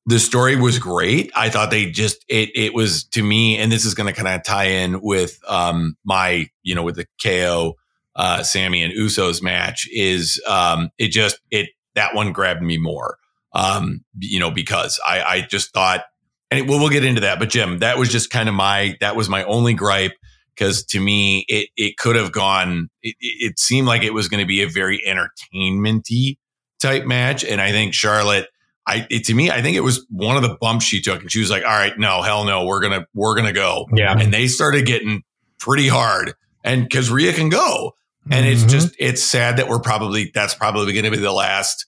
the 0.06 0.18
story 0.18 0.56
was 0.56 0.78
great. 0.78 1.30
I 1.34 1.50
thought 1.50 1.70
they 1.70 1.90
just, 1.90 2.24
it, 2.28 2.50
it 2.54 2.74
was 2.74 3.04
to 3.08 3.22
me, 3.22 3.58
and 3.58 3.70
this 3.70 3.84
is 3.84 3.94
going 3.94 4.12
to 4.12 4.18
kind 4.18 4.28
of 4.28 4.44
tie 4.44 4.64
in 4.64 5.00
with, 5.00 5.38
um, 5.46 5.96
my, 6.04 6.48
you 6.62 6.74
know, 6.74 6.82
with 6.82 6.96
the 6.96 7.06
KO, 7.22 7.76
uh, 8.16 8.42
Sami 8.42 8.82
and 8.82 8.92
Usos 8.92 9.42
match 9.42 9.86
is, 9.92 10.42
um, 10.46 10.90
it 10.98 11.08
just, 11.08 11.38
it, 11.50 11.70
that 11.94 12.14
one 12.14 12.32
grabbed 12.32 12.62
me 12.62 12.78
more 12.78 13.18
um, 13.52 14.04
you 14.18 14.40
know, 14.40 14.50
because 14.50 15.00
I, 15.06 15.22
I 15.22 15.40
just 15.42 15.72
thought, 15.72 16.04
and 16.50 16.60
it, 16.60 16.66
well, 16.68 16.78
we'll 16.78 16.88
get 16.88 17.04
into 17.04 17.22
that. 17.22 17.38
But 17.38 17.50
Jim, 17.50 17.78
that 17.78 17.98
was 17.98 18.08
just 18.08 18.30
kind 18.30 18.48
of 18.48 18.54
my, 18.54 18.96
that 19.00 19.16
was 19.16 19.28
my 19.28 19.44
only 19.44 19.74
gripe 19.74 20.12
because 20.54 20.84
to 20.86 21.00
me, 21.00 21.44
it, 21.48 21.68
it 21.76 21.96
could 21.96 22.16
have 22.16 22.32
gone, 22.32 22.90
it, 23.02 23.16
it 23.20 23.58
seemed 23.58 23.86
like 23.86 24.02
it 24.02 24.14
was 24.14 24.28
going 24.28 24.42
to 24.42 24.46
be 24.46 24.62
a 24.62 24.68
very 24.68 25.00
entertainmenty 25.06 26.38
type 26.80 27.04
match. 27.04 27.44
And 27.44 27.60
I 27.60 27.70
think 27.70 27.94
Charlotte, 27.94 28.48
I, 28.86 29.06
it, 29.10 29.24
to 29.26 29.34
me, 29.34 29.50
I 29.50 29.62
think 29.62 29.76
it 29.76 29.80
was 29.80 30.06
one 30.10 30.36
of 30.36 30.42
the 30.42 30.56
bumps 30.60 30.84
she 30.84 31.00
took 31.00 31.20
and 31.20 31.30
she 31.30 31.40
was 31.40 31.50
like, 31.50 31.64
all 31.64 31.70
right, 31.70 31.96
no, 31.98 32.22
hell 32.22 32.44
no, 32.44 32.64
we're 32.64 32.80
going 32.80 33.00
to, 33.00 33.06
we're 33.14 33.34
going 33.34 33.46
to 33.46 33.52
go. 33.52 33.86
Yeah. 33.94 34.16
And 34.18 34.32
they 34.32 34.48
started 34.48 34.86
getting 34.86 35.22
pretty 35.58 35.88
hard 35.88 36.34
and 36.64 36.90
cause 36.90 37.10
Rhea 37.10 37.32
can 37.32 37.50
go. 37.50 37.92
And 38.30 38.44
mm-hmm. 38.44 38.52
it's 38.52 38.64
just, 38.64 38.94
it's 38.98 39.22
sad 39.22 39.58
that 39.58 39.68
we're 39.68 39.80
probably, 39.80 40.30
that's 40.34 40.54
probably 40.54 40.92
going 40.92 41.04
to 41.04 41.10
be 41.10 41.18
the 41.18 41.32
last 41.32 41.86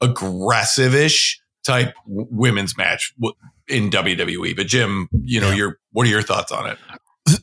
aggressive-ish 0.00 1.40
type 1.64 1.94
women's 2.06 2.76
match 2.76 3.14
in 3.68 3.90
WWE. 3.90 4.56
But 4.56 4.66
Jim, 4.66 5.08
you 5.22 5.40
know, 5.40 5.50
yeah. 5.50 5.56
your 5.56 5.78
what 5.92 6.06
are 6.06 6.10
your 6.10 6.22
thoughts 6.22 6.52
on 6.52 6.68
it? 6.68 6.78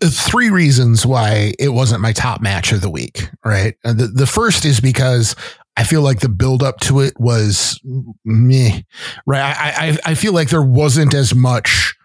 Three 0.04 0.50
reasons 0.50 1.06
why 1.06 1.54
it 1.60 1.70
wasn't 1.70 2.02
my 2.02 2.12
top 2.12 2.42
match 2.42 2.72
of 2.72 2.82
the 2.82 2.90
week. 2.90 3.30
Right, 3.46 3.76
uh, 3.86 3.94
the 3.94 4.08
the 4.08 4.28
first 4.28 4.66
is 4.66 4.80
because 4.80 5.36
I 5.78 5.84
feel 5.84 6.02
like 6.02 6.20
the 6.20 6.30
build 6.30 6.64
up 6.64 6.80
to 6.82 7.00
it 7.00 7.14
was 7.20 7.80
me. 8.26 8.86
Right, 9.26 9.42
I 9.42 9.88
I, 9.88 9.98
I 10.12 10.14
feel 10.16 10.34
like 10.34 10.50
there 10.50 10.64
wasn't 10.64 11.14
as 11.14 11.34
much 11.36 11.96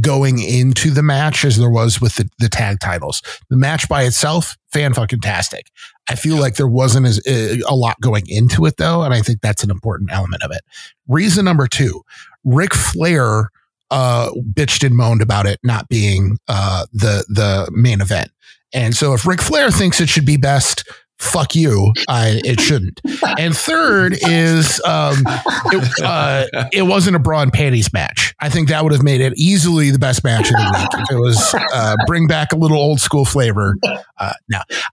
going 0.00 0.38
into 0.38 0.90
the 0.90 1.02
match 1.02 1.44
as 1.44 1.56
there 1.56 1.70
was 1.70 2.00
with 2.00 2.16
the, 2.16 2.28
the 2.38 2.48
tag 2.48 2.78
titles. 2.78 3.22
The 3.48 3.56
match 3.56 3.88
by 3.88 4.02
itself, 4.04 4.56
fan 4.70 4.92
fucking 4.92 5.20
tastic. 5.20 5.70
I 6.10 6.14
feel 6.14 6.36
like 6.36 6.56
there 6.56 6.68
wasn't 6.68 7.06
as 7.06 7.18
uh, 7.26 7.56
a 7.66 7.74
lot 7.74 8.00
going 8.00 8.24
into 8.28 8.66
it 8.66 8.76
though, 8.76 9.02
and 9.02 9.12
I 9.12 9.20
think 9.20 9.40
that's 9.40 9.64
an 9.64 9.70
important 9.70 10.12
element 10.12 10.42
of 10.42 10.50
it. 10.52 10.60
Reason 11.08 11.44
number 11.44 11.66
two: 11.66 12.02
Ric 12.44 12.74
Flair 12.74 13.50
uh, 13.90 14.30
bitched 14.52 14.86
and 14.86 14.96
moaned 14.96 15.22
about 15.22 15.46
it 15.46 15.58
not 15.62 15.88
being 15.88 16.38
uh, 16.48 16.86
the 16.92 17.24
the 17.28 17.68
main 17.72 18.00
event. 18.00 18.30
And 18.72 18.94
so 18.94 19.14
if 19.14 19.26
Ric 19.26 19.40
Flair 19.40 19.70
thinks 19.70 20.00
it 20.00 20.10
should 20.10 20.26
be 20.26 20.36
best, 20.36 20.84
fuck 21.18 21.54
you. 21.54 21.92
I, 22.08 22.40
it 22.44 22.60
shouldn't. 22.60 23.00
And 23.38 23.56
third 23.56 24.16
is 24.20 24.80
um, 24.84 25.22
it, 25.26 26.04
uh, 26.04 26.46
it 26.72 26.82
wasn't 26.82 27.16
a 27.16 27.18
bra 27.18 27.42
and 27.42 27.52
panties 27.52 27.92
match. 27.92 28.34
I 28.40 28.48
think 28.48 28.68
that 28.68 28.82
would 28.82 28.92
have 28.92 29.02
made 29.02 29.20
it 29.20 29.32
easily 29.36 29.90
the 29.90 29.98
best 29.98 30.22
match 30.24 30.46
of 30.46 30.52
the 30.52 30.78
week. 30.78 31.02
If 31.02 31.10
it 31.10 31.18
was 31.18 31.54
uh, 31.74 31.96
bring 32.06 32.26
back 32.26 32.52
a 32.52 32.56
little 32.56 32.78
old 32.78 33.00
school 33.00 33.24
flavor. 33.24 33.76
Uh, 34.18 34.32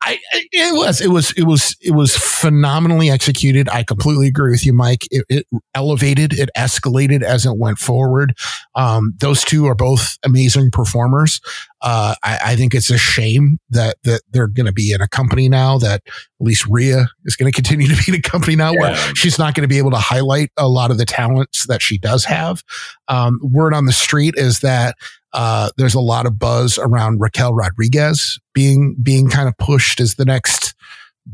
I 0.02 0.20
it 0.32 0.76
was 0.76 1.02
it 1.02 1.10
was 1.10 1.32
it 1.34 1.44
was 1.44 1.76
it 1.82 1.92
was 1.92 2.16
phenomenally 2.16 3.10
executed. 3.10 3.70
I 3.70 3.84
completely 3.84 4.28
agree 4.28 4.52
with 4.52 4.66
you, 4.66 4.74
Mike. 4.74 5.08
It, 5.12 5.26
it 5.30 5.48
elevated, 5.74 6.34
it 6.34 6.50
escalated 6.58 7.22
as 7.22 7.46
it 7.46 7.58
went 7.58 7.78
forward. 7.78 8.36
Um, 8.76 9.14
those 9.20 9.44
two 9.44 9.66
are 9.68 9.76
both 9.76 10.18
amazing 10.24 10.72
performers. 10.72 11.42
Uh, 11.86 12.16
I, 12.24 12.40
I, 12.44 12.56
think 12.56 12.74
it's 12.74 12.90
a 12.90 12.98
shame 12.98 13.60
that 13.70 13.98
that 14.06 14.24
they're 14.32 14.48
going 14.48 14.66
to 14.66 14.74
be 14.74 14.92
in 14.92 15.02
a 15.02 15.08
company 15.08 15.48
now 15.48 15.78
that 15.78 16.02
at 16.08 16.14
least 16.40 16.66
Rhea 16.68 17.06
is 17.26 17.36
going 17.36 17.52
to 17.52 17.56
continue 17.56 17.88
to 17.96 17.96
be 17.96 18.12
in 18.12 18.16
a 18.18 18.22
company 18.22 18.56
now 18.56 18.72
yeah. 18.72 18.80
where 18.80 18.96
she's 19.16 19.38
not 19.38 19.54
going 19.54 19.62
to 19.62 19.68
be 19.68 19.78
able 19.78 19.92
to 19.92 19.98
highlight 19.98 20.50
a 20.58 20.68
lot 20.68 20.90
of 20.90 20.98
the 20.98 21.06
talents 21.06 21.68
that 21.68 21.84
she 21.84 22.00
does 22.00 22.26
have. 22.26 22.64
Um, 23.08 23.40
word 23.44 23.76
on 23.76 23.86
the 23.86 23.94
street 23.94 24.34
is 24.36 24.62
that 24.62 24.96
uh, 25.34 25.70
there's 25.78 25.94
a 25.94 26.00
lot 26.00 26.26
of 26.26 26.40
buzz 26.40 26.80
around 26.80 27.22
Raquel 27.22 27.54
Rodriguez 27.54 28.40
being 28.56 28.96
being 29.04 29.30
kind 29.30 29.48
of 29.48 29.56
pushed 29.60 30.00
as 30.00 30.16
the 30.16 30.26
next 30.26 30.74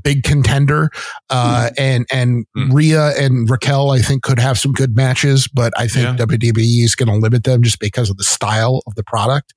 big 0.03 0.23
contender. 0.23 0.89
Uh, 1.29 1.69
mm. 1.69 1.73
and, 1.77 2.05
and 2.11 2.45
mm. 2.57 2.73
Rhea 2.73 3.11
and 3.17 3.49
Raquel, 3.49 3.91
I 3.91 3.99
think 3.99 4.23
could 4.23 4.39
have 4.39 4.57
some 4.59 4.71
good 4.71 4.95
matches, 4.95 5.47
but 5.47 5.73
I 5.77 5.87
think 5.87 6.19
yeah. 6.19 6.25
WWE 6.25 6.83
is 6.83 6.95
going 6.95 7.09
to 7.09 7.15
limit 7.15 7.43
them 7.43 7.61
just 7.61 7.79
because 7.79 8.09
of 8.09 8.17
the 8.17 8.23
style 8.23 8.81
of 8.87 8.95
the 8.95 9.03
product. 9.03 9.53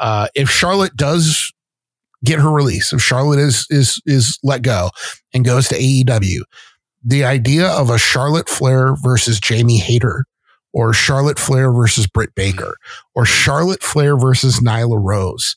Uh, 0.00 0.28
if 0.34 0.50
Charlotte 0.50 0.96
does 0.96 1.52
get 2.24 2.38
her 2.38 2.50
release, 2.50 2.92
if 2.92 3.00
Charlotte 3.00 3.38
is 3.38 3.66
is 3.70 4.00
is 4.06 4.38
let 4.42 4.62
go 4.62 4.90
and 5.32 5.44
goes 5.44 5.68
to 5.68 5.76
AEW, 5.76 6.40
the 7.04 7.24
idea 7.24 7.68
of 7.68 7.90
a 7.90 7.98
Charlotte 7.98 8.48
Flair 8.48 8.94
versus 8.96 9.38
Jamie 9.38 9.78
Hayter, 9.78 10.24
or 10.72 10.92
Charlotte 10.92 11.38
Flair 11.38 11.72
versus 11.72 12.06
Britt 12.06 12.34
Baker, 12.34 12.76
or 13.14 13.24
Charlotte 13.24 13.82
Flair 13.82 14.16
versus 14.16 14.60
Nyla 14.60 14.98
Rose, 15.00 15.56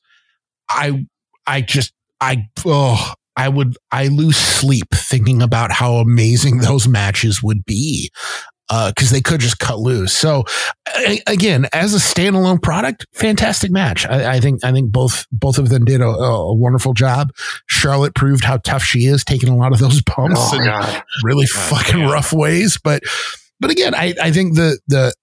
I 0.69 1.05
I 1.47 1.61
just 1.61 1.93
I 2.21 2.47
oh 2.65 3.13
I 3.35 3.49
would 3.49 3.77
I 3.91 4.07
lose 4.07 4.37
sleep 4.37 4.87
thinking 4.93 5.41
about 5.41 5.71
how 5.71 5.95
amazing 5.95 6.57
those 6.59 6.87
matches 6.87 7.41
would 7.41 7.65
be 7.65 8.11
because 8.69 9.11
uh, 9.11 9.13
they 9.13 9.21
could 9.21 9.41
just 9.41 9.59
cut 9.59 9.79
loose. 9.79 10.13
So 10.13 10.45
again, 11.27 11.67
as 11.73 11.93
a 11.93 11.97
standalone 11.97 12.61
product, 12.61 13.05
fantastic 13.13 13.71
match. 13.71 14.05
I, 14.05 14.35
I, 14.35 14.39
think 14.39 14.63
I 14.63 14.71
think 14.71 14.91
both 14.91 15.27
both 15.31 15.57
of 15.57 15.69
them 15.69 15.85
did 15.85 16.01
a, 16.01 16.07
a, 16.07 16.53
wonderful 16.55 16.93
job. 16.93 17.31
Charlotte 17.67 18.15
proved 18.15 18.43
how 18.43 18.57
tough 18.57 18.83
she 18.83 19.05
is, 19.05 19.23
taking 19.23 19.49
a 19.49 19.55
lot 19.55 19.73
of 19.73 19.79
those 19.79 20.01
bumps 20.01 20.39
oh, 20.39 20.57
in 20.57 20.65
God. 20.65 21.03
really 21.23 21.45
God, 21.53 21.77
fucking 21.77 22.03
rough 22.03 22.31
ways. 22.31 22.79
But 22.81 23.03
but 23.59 23.69
again, 23.69 23.93
I, 23.93 24.13
I 24.21 24.31
think 24.31 24.55
the 24.55 24.79
the 24.87 25.13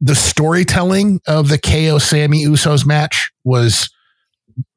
the 0.00 0.14
storytelling 0.14 1.20
of 1.26 1.48
the 1.48 1.58
KO 1.58 1.98
Sami 1.98 2.44
Usos 2.44 2.84
match 2.84 3.30
was 3.44 3.88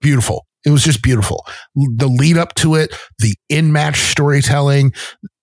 beautiful. 0.02 0.46
It 0.66 0.72
was 0.72 0.84
just 0.84 1.02
beautiful. 1.02 1.46
The 1.76 2.08
lead 2.08 2.38
up 2.38 2.54
to 2.56 2.76
it, 2.76 2.96
the 3.20 3.36
in 3.50 3.72
match 3.72 4.00
storytelling, 4.12 4.94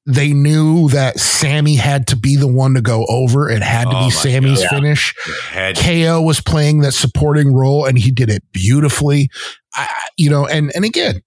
they 0.07 0.33
knew 0.33 0.89
that 0.91 1.19
Sami 1.19 1.77
had 1.77 2.07
to 2.09 2.17
be 2.17 2.37
the 2.37 2.47
one 2.49 2.75
to 2.75 2.83
go 2.83 3.07
over. 3.09 3.49
It 3.49 3.63
had 3.63 3.85
to 3.85 3.97
Oh 3.97 4.05
be 4.07 4.11
Sami's 4.11 4.61
God. 4.61 4.69
finish. 4.71 5.15
Had 5.51 5.77
KO 5.79 6.21
was 6.23 6.41
playing 6.41 6.81
that 6.81 6.93
supporting 6.93 7.55
role 7.55 7.87
and 7.87 7.99
he 7.99 8.11
did 8.11 8.29
it 8.31 8.43
beautifully. 8.53 9.31
I, 9.75 9.89
you 10.19 10.29
know, 10.29 10.47
and, 10.47 10.71
and 10.75 10.85
again, 10.85 11.23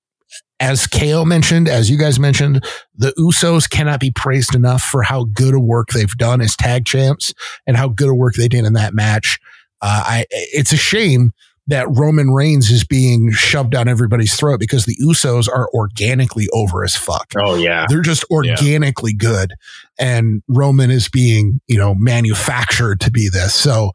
as 0.60 0.88
KO 0.88 1.26
mentioned, 1.26 1.68
as 1.68 1.90
you 1.90 1.98
guys 1.98 2.20
mentioned, 2.20 2.64
the 2.96 3.14
Usos 3.18 3.70
cannot 3.70 4.00
be 4.00 4.12
praised 4.12 4.54
enough 4.56 4.82
for 4.82 5.02
how 5.04 5.26
good 5.26 5.54
a 5.54 5.60
work 5.60 5.90
they've 5.90 6.18
done 6.18 6.42
as 6.42 6.56
tag 6.56 6.86
champs 6.86 7.34
and 7.66 7.78
how 7.78 7.88
good 7.88 8.10
a 8.10 8.14
work 8.16 8.34
they 8.36 8.48
did 8.48 8.64
in 8.66 8.74
that 8.74 8.94
match. 8.94 9.40
Uh, 9.82 10.04
I, 10.06 10.26
it's 10.32 10.72
a 10.72 10.78
shame 10.78 11.32
that 11.68 11.88
Roman 11.90 12.32
Reigns 12.32 12.72
is 12.72 12.84
being 12.86 13.32
shoved 13.32 13.72
down 13.72 13.88
everybody's 13.88 14.36
throat 14.36 14.60
because 14.60 14.86
the 14.86 14.98
Usos 15.02 15.50
are 15.50 15.70
organically 15.74 16.48
over 16.54 16.84
as 16.84 16.96
fuck. 16.96 17.32
Oh 17.38 17.56
yeah. 17.56 17.86
They're 17.90 18.02
just 18.02 18.24
organically 18.32 19.14
good. 19.14 19.54
And 20.00 20.44
Roman 20.48 20.92
is 20.92 21.10
being, 21.10 21.60
you 21.68 21.78
know, 21.78 21.94
manufactured 21.94 23.02
to 23.02 23.12
be 23.12 23.30
this. 23.30 23.54
So 23.54 23.92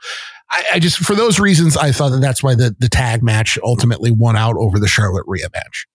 I, 0.50 0.64
I 0.74 0.78
just, 0.78 0.98
for 0.98 1.14
those 1.14 1.40
reasons, 1.40 1.76
I 1.76 1.92
thought 1.92 2.10
that 2.10 2.20
that's 2.20 2.42
why 2.42 2.54
the, 2.54 2.76
the 2.78 2.88
tag 2.88 3.22
match 3.22 3.58
ultimately 3.64 4.10
won 4.10 4.36
out 4.36 4.56
over 4.58 4.78
the 4.78 4.88
Charlotte 4.88 5.24
Rhea 5.26 5.48
match. 5.54 5.86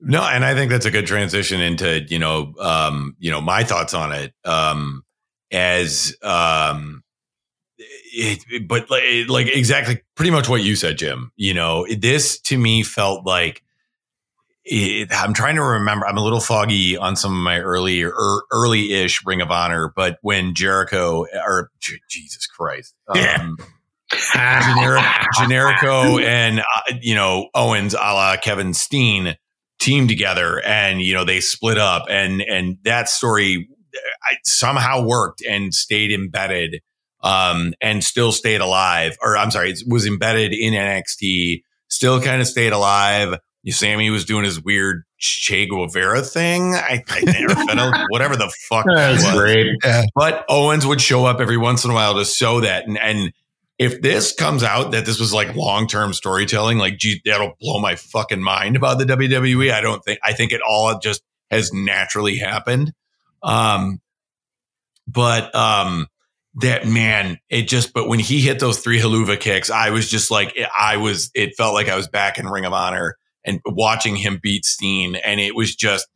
No, 0.00 0.22
and 0.22 0.44
I 0.44 0.54
think 0.54 0.70
that's 0.70 0.86
a 0.86 0.90
good 0.90 1.06
transition 1.06 1.60
into 1.60 2.04
you 2.08 2.18
know, 2.18 2.52
um, 2.60 3.16
you 3.18 3.30
know, 3.30 3.40
my 3.40 3.64
thoughts 3.64 3.94
on 3.94 4.12
it. 4.12 4.32
Um, 4.44 5.02
as 5.50 6.16
um, 6.22 7.02
it, 8.12 8.44
it- 8.50 8.68
but 8.68 8.90
like, 8.90 9.02
like 9.28 9.46
exactly, 9.48 10.02
pretty 10.14 10.30
much 10.30 10.48
what 10.48 10.62
you 10.62 10.76
said, 10.76 10.98
Jim. 10.98 11.32
You 11.36 11.54
know, 11.54 11.86
this 11.98 12.38
to 12.42 12.58
me 12.58 12.82
felt 12.82 13.26
like. 13.26 13.62
It, 14.68 15.10
I'm 15.12 15.32
trying 15.32 15.54
to 15.54 15.62
remember. 15.62 16.08
I'm 16.08 16.16
a 16.16 16.24
little 16.24 16.40
foggy 16.40 16.96
on 16.96 17.14
some 17.14 17.30
of 17.32 17.38
my 17.40 17.60
early 17.60 18.02
or 18.02 18.42
early-ish 18.50 19.24
Ring 19.24 19.40
of 19.40 19.52
Honor, 19.52 19.92
but 19.94 20.18
when 20.22 20.56
Jericho 20.56 21.24
or 21.46 21.70
J- 21.78 22.00
Jesus 22.08 22.48
Christ, 22.48 22.92
Yeah. 23.14 23.36
um, 23.40 23.56
generic, 24.32 25.04
Generico 25.36 26.20
and 26.24 26.58
uh, 26.60 26.94
you 27.00 27.14
know 27.14 27.48
Owens, 27.54 27.94
a 27.94 27.98
la 27.98 28.36
Kevin 28.38 28.74
Steen, 28.74 29.36
team 29.78 30.08
together, 30.08 30.60
and 30.66 31.00
you 31.00 31.14
know 31.14 31.24
they 31.24 31.38
split 31.38 31.78
up, 31.78 32.06
and 32.10 32.42
and 32.42 32.78
that 32.82 33.08
story 33.08 33.68
I, 34.24 34.34
somehow 34.44 35.00
worked 35.04 35.42
and 35.48 35.72
stayed 35.72 36.10
embedded, 36.10 36.80
um, 37.22 37.74
and 37.80 38.02
still 38.02 38.32
stayed 38.32 38.60
alive. 38.60 39.16
Or 39.22 39.36
I'm 39.36 39.50
sorry, 39.50 39.70
it 39.70 39.82
was 39.86 40.06
embedded 40.06 40.52
in 40.52 40.74
NXT, 40.74 41.62
still 41.88 42.20
kind 42.20 42.40
of 42.40 42.46
stayed 42.46 42.72
alive. 42.72 43.38
Sami 43.68 44.10
was 44.10 44.24
doing 44.24 44.44
his 44.44 44.62
weird 44.62 45.02
Che 45.18 45.66
Guevara 45.66 46.22
thing, 46.22 46.74
I, 46.74 47.02
I 47.08 47.20
think, 47.20 47.50
whatever 48.10 48.36
the 48.36 48.52
fuck 48.68 48.86
That's 48.86 49.22
it 49.22 49.26
was 49.26 49.34
great. 49.34 49.76
but 50.14 50.44
Owens 50.48 50.86
would 50.86 51.00
show 51.00 51.24
up 51.24 51.40
every 51.40 51.56
once 51.56 51.84
in 51.84 51.90
a 51.90 51.94
while 51.94 52.14
to 52.14 52.24
show 52.24 52.60
that. 52.60 52.86
And, 52.86 52.98
and 52.98 53.32
if 53.78 54.00
this 54.02 54.32
comes 54.32 54.62
out 54.62 54.92
that 54.92 55.04
this 55.04 55.18
was 55.18 55.32
like 55.34 55.56
long 55.56 55.88
term 55.88 56.12
storytelling, 56.12 56.78
like, 56.78 56.98
gee, 56.98 57.20
that'll 57.24 57.54
blow 57.60 57.80
my 57.80 57.96
fucking 57.96 58.42
mind 58.42 58.76
about 58.76 58.98
the 58.98 59.04
WWE. 59.04 59.72
I 59.72 59.80
don't 59.80 60.04
think, 60.04 60.20
I 60.22 60.32
think 60.32 60.52
it 60.52 60.60
all 60.66 60.98
just 60.98 61.22
has 61.50 61.72
naturally 61.72 62.36
happened. 62.36 62.92
Um, 63.42 64.00
but, 65.08 65.54
um, 65.54 66.06
that 66.60 66.86
man, 66.86 67.38
it 67.50 67.68
just, 67.68 67.92
but 67.92 68.08
when 68.08 68.18
he 68.18 68.40
hit 68.40 68.60
those 68.60 68.78
three 68.78 68.98
Helluva 69.00 69.38
kicks, 69.38 69.70
I 69.70 69.90
was 69.90 70.10
just 70.10 70.30
like, 70.30 70.56
I 70.78 70.96
was, 70.96 71.30
it 71.34 71.54
felt 71.56 71.74
like 71.74 71.88
I 71.88 71.96
was 71.96 72.08
back 72.08 72.38
in 72.38 72.46
Ring 72.46 72.64
of 72.64 72.72
Honor 72.72 73.16
and 73.44 73.60
watching 73.66 74.16
him 74.16 74.40
beat 74.42 74.64
Steen. 74.64 75.16
And 75.16 75.38
it 75.40 75.54
was 75.54 75.74
just 75.76 76.06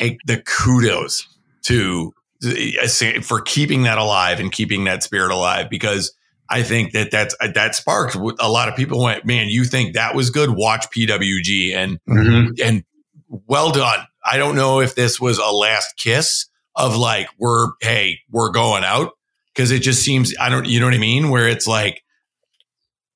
a, 0.00 0.16
the 0.26 0.42
kudos 0.42 1.26
to 1.64 2.12
eh, 2.44 3.20
for 3.20 3.40
keeping 3.40 3.82
that 3.84 3.98
alive 3.98 4.40
and 4.40 4.50
keeping 4.50 4.84
that 4.84 5.02
spirit 5.02 5.30
alive 5.30 5.68
because 5.70 6.14
I 6.50 6.62
think 6.62 6.92
that 6.92 7.10
that's 7.10 7.34
eh, 7.40 7.52
that 7.54 7.74
sparked 7.74 8.14
a 8.14 8.50
lot 8.50 8.68
of 8.68 8.76
people 8.76 9.02
went 9.02 9.24
man 9.24 9.48
you 9.48 9.64
think 9.64 9.94
that 9.94 10.14
was 10.14 10.30
good 10.30 10.50
watch 10.50 10.84
PWG 10.90 11.74
and 11.74 11.98
Mhm. 12.08 12.60
and 12.62 12.84
well 13.28 13.70
done 13.70 14.00
I 14.24 14.36
don't 14.36 14.56
know 14.56 14.80
if 14.80 14.94
this 14.94 15.20
was 15.20 15.38
a 15.38 15.50
last 15.50 15.94
kiss 15.96 16.46
of 16.76 16.96
like 16.96 17.28
we're 17.38 17.68
hey 17.80 18.18
we're 18.30 18.50
going 18.50 18.84
out 18.84 19.12
because 19.54 19.70
it 19.70 19.80
just 19.82 20.02
seems 20.02 20.34
I 20.40 20.48
don't 20.48 20.66
you 20.66 20.80
know 20.80 20.86
what 20.86 20.94
I 20.94 20.98
mean 20.98 21.30
where 21.30 21.48
it's 21.48 21.66
like 21.66 22.02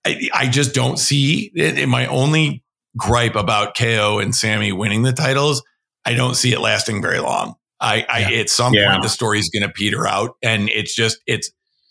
I, 0.07 0.29
I 0.33 0.49
just 0.49 0.75
don't 0.75 0.99
see 0.99 1.51
it 1.55 1.79
in 1.79 1.89
my 1.91 2.07
only 2.07 2.63
gripe 2.97 3.35
about 3.37 3.77
KO 3.77 4.19
and 4.19 4.35
Sami 4.35 4.73
winning 4.73 5.03
the 5.03 5.13
titles 5.13 5.63
I 6.05 6.15
don't 6.15 6.35
see 6.35 6.53
it 6.53 6.61
lasting 6.61 7.03
very 7.03 7.21
long 7.21 7.55
I, 7.81 8.05
I 8.09 8.35
at 8.35 8.51
some 8.51 8.75
Yeah. 8.75 8.91
point 8.91 9.03
the 9.03 9.09
story's 9.09 9.51
going 9.51 9.63
to 9.63 9.69
peter 9.73 10.05
out, 10.07 10.37
and 10.43 10.69
it's 10.69 10.95
just 10.95 11.19
it's 11.27 11.51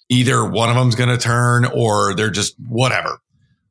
either 0.10 0.44
one 0.44 0.70
of 0.70 0.76
them's 0.76 0.96
going 0.96 1.10
to 1.10 1.18
turn 1.18 1.64
or 1.66 2.14
they're 2.14 2.30
just 2.30 2.56
whatever. 2.68 3.20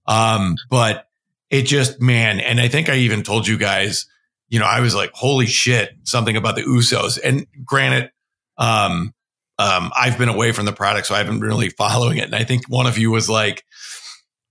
Um, 0.06 0.56
but 0.70 1.08
it 1.50 1.62
just 1.62 2.00
man, 2.00 2.40
and 2.40 2.58
I 2.58 2.68
think 2.68 2.88
I 2.88 2.96
even 2.96 3.22
told 3.22 3.46
you 3.46 3.58
guys, 3.58 4.06
you 4.48 4.58
know, 4.58 4.64
I 4.64 4.80
was 4.80 4.94
like, 4.94 5.10
holy 5.12 5.44
shit, 5.46 5.90
something 6.04 6.36
about 6.38 6.56
the 6.56 6.62
Usos. 6.62 7.18
And 7.22 7.46
granted, 7.66 8.10
um, 8.56 9.12
um, 9.58 9.90
I've 9.96 10.18
been 10.18 10.28
away 10.28 10.52
from 10.52 10.66
the 10.66 10.72
product, 10.72 11.06
so 11.06 11.14
I 11.14 11.18
haven't 11.18 11.40
been 11.40 11.48
really 11.48 11.70
following 11.70 12.18
it. 12.18 12.24
And 12.24 12.34
I 12.34 12.44
think 12.44 12.68
one 12.68 12.86
of 12.86 12.98
you 12.98 13.10
was 13.10 13.28
like, 13.28 13.64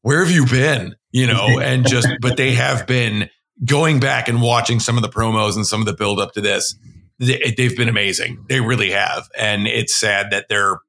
where 0.02 0.24
have 0.24 0.34
you 0.34 0.46
been? 0.46 0.96
You 1.12 1.28
know, 1.28 1.60
and 1.62 1.88
just, 1.88 2.08
but 2.22 2.38
they 2.38 2.54
have 2.54 2.88
been 2.88 3.30
going 3.64 4.00
back 4.00 4.28
and 4.28 4.42
watching 4.42 4.80
some 4.80 4.98
of 4.98 5.04
the 5.04 5.10
promos 5.10 5.56
and 5.56 5.66
some 5.66 5.80
of 5.80 5.86
the 5.86 5.94
build 5.94 6.20
up 6.20 6.34
to 6.34 6.42
this 6.42 6.76
they, 7.20 7.54
they've 7.56 7.76
been 7.76 7.90
amazing. 7.90 8.46
They 8.50 8.62
really 8.62 8.92
have. 8.92 9.28
And 9.38 9.68
it's 9.68 9.96
sad 9.96 10.32
that 10.32 10.48
they're 10.50 10.80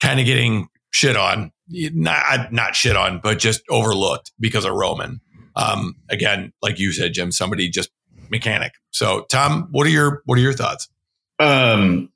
kind 0.00 0.20
of 0.20 0.26
getting 0.26 0.68
shit 0.90 1.16
on, 1.16 1.52
not, 1.68 2.52
not 2.52 2.76
shit 2.76 2.96
on, 2.96 3.20
but 3.22 3.38
just 3.38 3.62
overlooked 3.70 4.32
because 4.38 4.64
of 4.64 4.72
Roman. 4.72 5.20
Um, 5.54 5.96
again, 6.08 6.52
like 6.62 6.78
you 6.78 6.92
said, 6.92 7.14
Jim, 7.14 7.32
somebody 7.32 7.68
just 7.68 7.90
mechanic. 8.30 8.72
So 8.90 9.24
Tom, 9.30 9.68
what 9.70 9.86
are 9.86 9.90
your, 9.90 10.22
what 10.26 10.38
are 10.38 10.42
your 10.42 10.52
thoughts? 10.52 10.88
Um, 11.38 12.10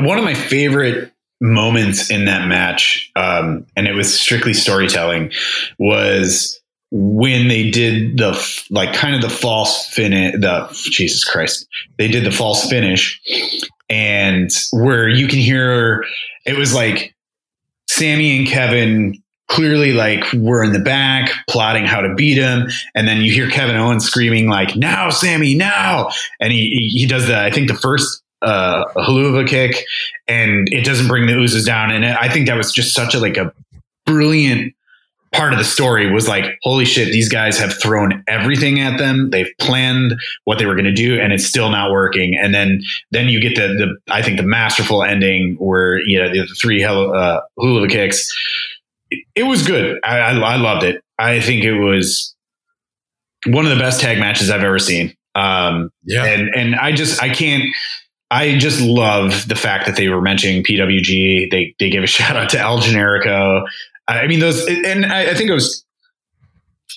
one 0.00 0.18
of 0.18 0.24
my 0.24 0.34
favorite 0.34 1.12
moments 1.40 2.10
in 2.10 2.24
that 2.24 2.48
match, 2.48 3.10
um, 3.16 3.66
and 3.76 3.86
it 3.86 3.94
was 3.94 4.12
strictly 4.12 4.54
storytelling, 4.54 5.32
was 5.78 6.60
when 6.90 7.48
they 7.48 7.70
did 7.70 8.16
the 8.16 8.64
like 8.70 8.94
kind 8.94 9.14
of 9.14 9.22
the 9.22 9.30
false 9.30 9.86
finish. 9.88 10.34
The 10.40 10.68
Jesus 10.90 11.24
Christ, 11.24 11.66
they 11.98 12.08
did 12.08 12.24
the 12.24 12.30
false 12.30 12.68
finish, 12.68 13.20
and 13.88 14.50
where 14.72 15.08
you 15.08 15.28
can 15.28 15.38
hear 15.38 16.04
it 16.46 16.56
was 16.56 16.74
like 16.74 17.14
Sami 17.88 18.38
and 18.38 18.48
Kevin 18.48 19.22
clearly 19.48 19.92
like 19.92 20.24
we're 20.34 20.62
in 20.62 20.72
the 20.72 20.78
back 20.78 21.30
plotting 21.48 21.84
how 21.84 22.02
to 22.02 22.14
beat 22.14 22.36
him 22.36 22.68
and 22.94 23.08
then 23.08 23.22
you 23.22 23.32
hear 23.32 23.48
Kevin 23.48 23.76
Owens 23.76 24.04
screaming 24.04 24.46
like 24.46 24.76
now 24.76 25.08
Sami 25.08 25.54
now 25.54 26.10
and 26.38 26.52
he 26.52 26.90
he, 26.92 27.06
does 27.06 27.26
the 27.26 27.38
I 27.38 27.50
think 27.50 27.68
the 27.68 27.74
first 27.74 28.22
uh 28.42 28.84
Helluva 28.96 29.46
kick 29.48 29.84
and 30.26 30.68
it 30.72 30.84
doesn't 30.84 31.08
bring 31.08 31.26
the 31.26 31.32
Usos 31.32 31.66
down. 31.66 31.90
And 31.90 32.04
I 32.04 32.28
think 32.28 32.46
that 32.46 32.56
was 32.56 32.72
just 32.72 32.94
such 32.94 33.14
a 33.14 33.18
like 33.18 33.36
a 33.36 33.52
brilliant 34.06 34.74
part 35.34 35.52
of 35.52 35.58
the 35.58 35.64
story 35.64 36.10
was 36.10 36.26
like 36.26 36.58
holy 36.62 36.86
shit 36.86 37.12
these 37.12 37.28
guys 37.28 37.58
have 37.58 37.78
thrown 37.78 38.24
everything 38.28 38.80
at 38.80 38.96
them. 38.98 39.28
They've 39.30 39.50
planned 39.60 40.14
what 40.44 40.58
they 40.58 40.64
were 40.64 40.74
going 40.74 40.86
to 40.86 40.92
do 40.92 41.20
and 41.20 41.32
it's 41.34 41.44
still 41.44 41.68
not 41.70 41.90
working. 41.90 42.34
And 42.40 42.54
then 42.54 42.80
then 43.10 43.28
you 43.28 43.40
get 43.40 43.54
the 43.54 43.68
the 43.74 44.12
I 44.12 44.22
think 44.22 44.38
the 44.38 44.46
masterful 44.46 45.02
ending 45.02 45.56
where 45.58 45.98
you 46.06 46.18
know 46.22 46.28
the 46.30 46.46
three 46.60 46.80
hel- 46.80 47.12
uh, 47.14 47.40
hula 47.58 47.88
kicks. 47.88 48.32
It, 49.10 49.24
it 49.34 49.42
was 49.42 49.66
good. 49.66 49.98
I, 50.04 50.18
I 50.18 50.32
I 50.38 50.56
loved 50.56 50.84
it. 50.84 51.02
I 51.18 51.40
think 51.40 51.64
it 51.64 51.78
was 51.78 52.34
one 53.46 53.64
of 53.66 53.70
the 53.70 53.82
best 53.82 54.00
tag 54.00 54.18
matches 54.18 54.48
I've 54.50 54.62
ever 54.64 54.78
seen. 54.78 55.14
Um 55.34 55.90
Yeah. 56.04 56.24
and 56.24 56.54
and 56.54 56.74
I 56.74 56.92
just 56.92 57.22
I 57.22 57.28
can't 57.28 57.64
I 58.30 58.58
just 58.58 58.80
love 58.80 59.48
the 59.48 59.56
fact 59.56 59.86
that 59.86 59.96
they 59.96 60.08
were 60.08 60.20
mentioning 60.20 60.62
PWG. 60.62 61.50
They 61.50 61.74
they 61.78 61.90
gave 61.90 62.02
a 62.02 62.06
shout 62.08 62.36
out 62.36 62.50
to 62.50 62.60
El 62.60 62.78
Generico. 62.78 63.66
I 64.06 64.26
mean 64.26 64.40
those, 64.40 64.66
and 64.66 65.04
I, 65.04 65.30
I 65.30 65.34
think 65.34 65.50
I 65.50 65.54
was 65.54 65.84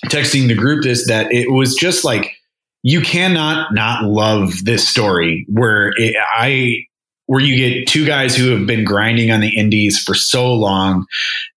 texting 0.06 0.48
the 0.48 0.54
group 0.54 0.82
this 0.82 1.06
that 1.08 1.32
it 1.32 1.50
was 1.50 1.74
just 1.74 2.04
like 2.04 2.36
you 2.82 3.00
cannot 3.00 3.72
not 3.72 4.04
love 4.04 4.64
this 4.64 4.88
story 4.88 5.46
where 5.48 5.92
it, 5.96 6.16
I 6.36 6.86
where 7.26 7.40
you 7.40 7.56
get 7.56 7.86
two 7.86 8.04
guys 8.04 8.36
who 8.36 8.50
have 8.50 8.66
been 8.66 8.84
grinding 8.84 9.30
on 9.30 9.40
the 9.40 9.56
indies 9.56 10.02
for 10.02 10.14
so 10.14 10.52
long. 10.52 11.06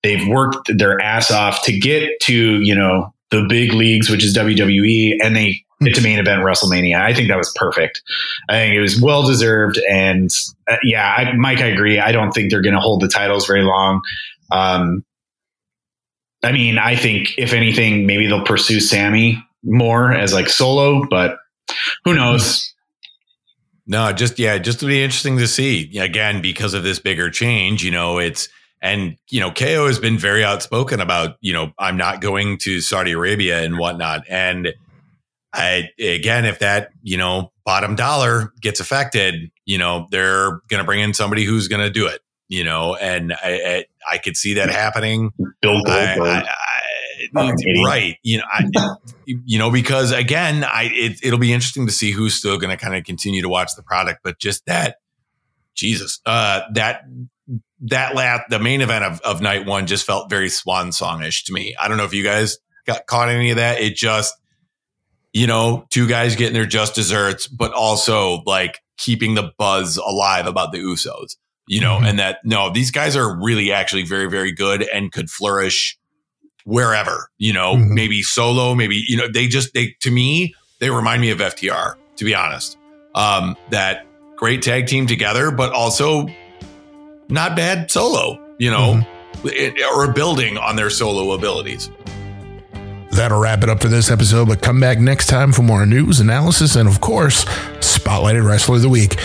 They've 0.04 0.28
worked 0.28 0.70
their 0.78 1.02
ass 1.02 1.32
off 1.32 1.64
to 1.64 1.78
get 1.78 2.20
to 2.22 2.62
you 2.62 2.76
know 2.76 3.14
the 3.32 3.46
big 3.50 3.74
leagues, 3.74 4.10
which 4.10 4.24
is 4.24 4.38
WWE, 4.38 5.18
and 5.24 5.36
they 5.36 5.65
to 5.82 6.02
main 6.02 6.20
event 6.20 6.42
WrestleMania. 6.42 7.00
I 7.00 7.14
think 7.14 7.28
that 7.30 7.38
was 7.38 7.52
perfect. 7.56 8.02
I 8.50 8.54
think 8.54 8.76
it 8.76 8.82
was 8.82 9.00
well 9.00 9.28
deserved. 9.28 9.80
And 9.90 10.30
uh, 10.70 10.78
yeah, 10.84 11.14
I, 11.18 11.34
Mike, 11.36 11.60
I 11.60 11.68
agree. 11.68 12.00
I 12.00 12.12
don't 12.12 12.32
think 12.32 12.50
they're 12.50 12.62
going 12.62 12.76
to 12.76 12.82
hold 12.82 13.02
the 13.02 13.08
titles 13.08 13.46
very 13.46 13.64
long. 13.64 14.02
Um, 14.52 15.04
I 16.44 16.52
mean, 16.52 16.78
I 16.78 16.96
think 16.96 17.38
if 17.38 17.54
anything, 17.54 18.06
maybe 18.06 18.28
they'll 18.28 18.46
pursue 18.46 18.80
Sami 18.80 19.44
more 19.64 20.14
as 20.14 20.34
like 20.34 20.48
solo, 20.48 21.06
but 21.10 21.38
who 22.04 22.14
knows? 22.14 22.72
No, 23.88 24.12
just 24.12 24.40
yeah, 24.40 24.58
just 24.58 24.80
to 24.80 24.88
be 24.88 25.04
interesting 25.04 25.38
to 25.38 25.48
see 25.48 25.96
again 26.00 26.42
because 26.42 26.74
of 26.74 26.82
this 26.82 26.98
bigger 26.98 27.30
change. 27.30 27.84
You 27.84 27.92
know, 27.92 28.18
it's 28.18 28.50
and 28.82 29.16
you 29.30 29.40
know 29.40 29.52
KO 29.52 29.86
has 29.86 30.00
been 30.00 30.18
very 30.18 30.44
outspoken 30.44 31.00
about 31.00 31.38
you 31.42 31.54
know 31.54 31.72
I'm 31.78 31.96
not 31.96 32.20
going 32.20 32.58
to 32.64 32.82
Saudi 32.82 33.12
Arabia 33.12 33.64
and 33.64 33.78
whatnot. 33.78 34.24
And 34.28 34.74
I 35.56 35.90
again, 36.00 36.46
if 36.46 36.60
that 36.60 36.90
you 37.02 37.18
know 37.18 37.52
bottom 37.66 37.96
dollar 37.96 38.54
gets 38.62 38.80
affected, 38.80 39.52
you 39.66 39.78
know 39.78 40.08
they're 40.12 40.62
going 40.68 40.80
to 40.80 40.84
bring 40.84 41.00
in 41.00 41.14
somebody 41.14 41.46
who's 41.46 41.68
going 41.68 41.82
to 41.82 41.90
do 41.90 42.08
it. 42.08 42.22
You 42.48 42.64
know, 42.64 42.96
and 42.96 43.34
I, 43.34 43.38
I, 43.44 43.86
I 44.14 44.18
could 44.20 44.38
see 44.38 44.56
that 44.56 44.70
happening. 44.70 45.32
Bill 45.62 45.82
Goldberg. 45.84 46.46
Right. 47.84 48.18
You 48.22 48.38
know, 48.38 48.44
I, 48.52 48.70
you 49.26 49.58
know, 49.58 49.72
because 49.72 50.12
again, 50.12 50.64
I 50.64 50.90
it, 50.94 51.20
it'll 51.24 51.40
be 51.40 51.54
interesting 51.54 51.88
to 51.88 51.92
see 51.92 52.12
who's 52.12 52.36
still 52.36 52.60
going 52.60 52.70
to 52.70 52.78
kind 52.78 52.96
of 52.96 53.04
continue 53.04 53.42
to 53.42 53.50
watch 53.50 53.72
the 53.76 53.82
product. 53.82 54.20
But 54.24 54.38
just 54.38 54.66
that, 54.68 54.98
Jesus, 55.74 56.22
uh, 56.26 56.62
that 56.74 57.06
that 57.82 58.16
last 58.16 58.44
the 58.50 58.60
main 58.60 58.82
event 58.82 59.06
of, 59.06 59.22
of 59.22 59.42
night 59.42 59.66
one 59.66 59.88
just 59.88 60.06
felt 60.06 60.30
very 60.30 60.50
swan 60.50 60.90
songish 60.90 61.46
to 61.46 61.54
me. 61.54 61.76
I 61.80 61.88
don't 61.88 61.98
know 61.98 62.06
if 62.06 62.14
you 62.14 62.24
guys 62.24 62.60
got 62.86 63.08
caught 63.08 63.30
any 63.30 63.50
of 63.50 63.58
that. 63.58 63.82
It 63.82 63.96
just, 63.96 64.36
you 65.36 65.48
know, 65.48 65.86
two 65.90 66.08
guys 66.08 66.36
getting 66.36 66.54
their 66.54 66.66
just 66.66 66.96
desserts, 66.96 67.48
but 67.48 67.74
also 67.74 68.42
like 68.46 68.80
keeping 68.98 69.36
the 69.36 69.52
buzz 69.58 69.98
alive 69.98 70.48
about 70.48 70.72
the 70.72 70.80
Usos 70.80 71.36
you 71.68 71.82
know, 71.82 71.96
mm-hmm. 71.98 72.06
and 72.06 72.20
that 72.20 72.40
no, 72.44 72.72
these 72.72 72.92
guys 72.92 73.16
are 73.16 73.42
really 73.42 73.72
actually 73.72 74.04
very, 74.04 74.30
very 74.30 74.52
good 74.52 74.84
and 74.84 75.12
could 75.12 75.30
flourish 75.30 75.98
wherever, 76.64 77.30
you 77.38 77.54
know, 77.54 77.76
mm-hmm. 77.76 77.94
maybe 77.94 78.22
solo, 78.22 78.76
maybe, 78.76 79.04
you 79.08 79.18
know, 79.18 79.28
they 79.32 79.48
just, 79.48 79.74
they, 79.74 79.96
to 80.02 80.12
me, 80.12 80.54
they 80.80 80.90
remind 80.90 81.22
me 81.22 81.32
of 81.32 81.40
FTR, 81.40 81.96
to 82.18 82.26
be 82.26 82.36
honest. 82.36 82.78
Um, 83.14 83.56
that 83.70 84.06
great 84.36 84.62
tag 84.62 84.88
team 84.88 85.08
together, 85.08 85.52
but 85.52 85.72
also 85.72 86.28
not 87.30 87.56
bad 87.56 87.90
solo, 87.90 88.40
you 88.60 88.70
know, 88.70 89.02
mm-hmm. 89.02 89.48
it, 89.48 89.82
or 89.96 90.12
building 90.12 90.58
on 90.58 90.76
their 90.76 90.90
solo 90.90 91.32
abilities. 91.32 91.90
That'll 93.16 93.40
wrap 93.40 93.64
it 93.64 93.70
up 93.70 93.82
for 93.82 93.88
this 93.88 94.12
episode, 94.12 94.50
but 94.50 94.62
come 94.62 94.82
back 94.82 95.00
next 95.00 95.28
time 95.28 95.54
for 95.54 95.62
more 95.62 95.86
news, 95.86 96.20
analysis, 96.20 96.76
and 96.76 96.88
of 96.88 97.00
course, 97.00 97.46
Spotlighted 97.80 98.46
Wrestler 98.46 98.76
of 98.76 98.82
the 98.82 98.90
Week. 98.90 99.16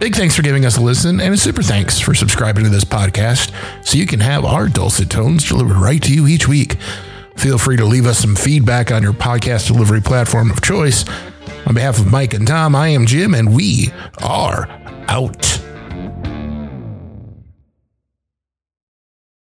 Big 0.00 0.16
thanks 0.16 0.34
for 0.34 0.42
giving 0.42 0.66
us 0.66 0.76
a 0.78 0.80
listen, 0.80 1.20
and 1.20 1.32
a 1.32 1.36
super 1.36 1.62
thanks 1.62 2.00
for 2.00 2.12
subscribing 2.12 2.64
to 2.64 2.70
this 2.70 2.84
podcast 2.84 3.52
so 3.86 3.98
you 3.98 4.04
can 4.04 4.18
have 4.18 4.44
our 4.44 4.68
dulcet 4.68 5.10
tones 5.10 5.48
delivered 5.48 5.76
right 5.76 6.02
to 6.02 6.12
you 6.12 6.26
each 6.26 6.48
week. 6.48 6.76
Feel 7.36 7.56
free 7.56 7.76
to 7.76 7.84
leave 7.84 8.06
us 8.06 8.18
some 8.18 8.34
feedback 8.34 8.90
on 8.90 9.04
your 9.04 9.12
podcast 9.12 9.68
delivery 9.68 10.00
platform 10.00 10.50
of 10.50 10.60
choice. 10.60 11.04
On 11.66 11.74
behalf 11.74 12.00
of 12.00 12.10
Mike 12.10 12.34
and 12.34 12.48
Tom, 12.48 12.74
I 12.74 12.88
am 12.88 13.06
Jim, 13.06 13.32
and 13.32 13.54
we 13.54 13.92
are 14.22 14.68
out. 15.06 15.62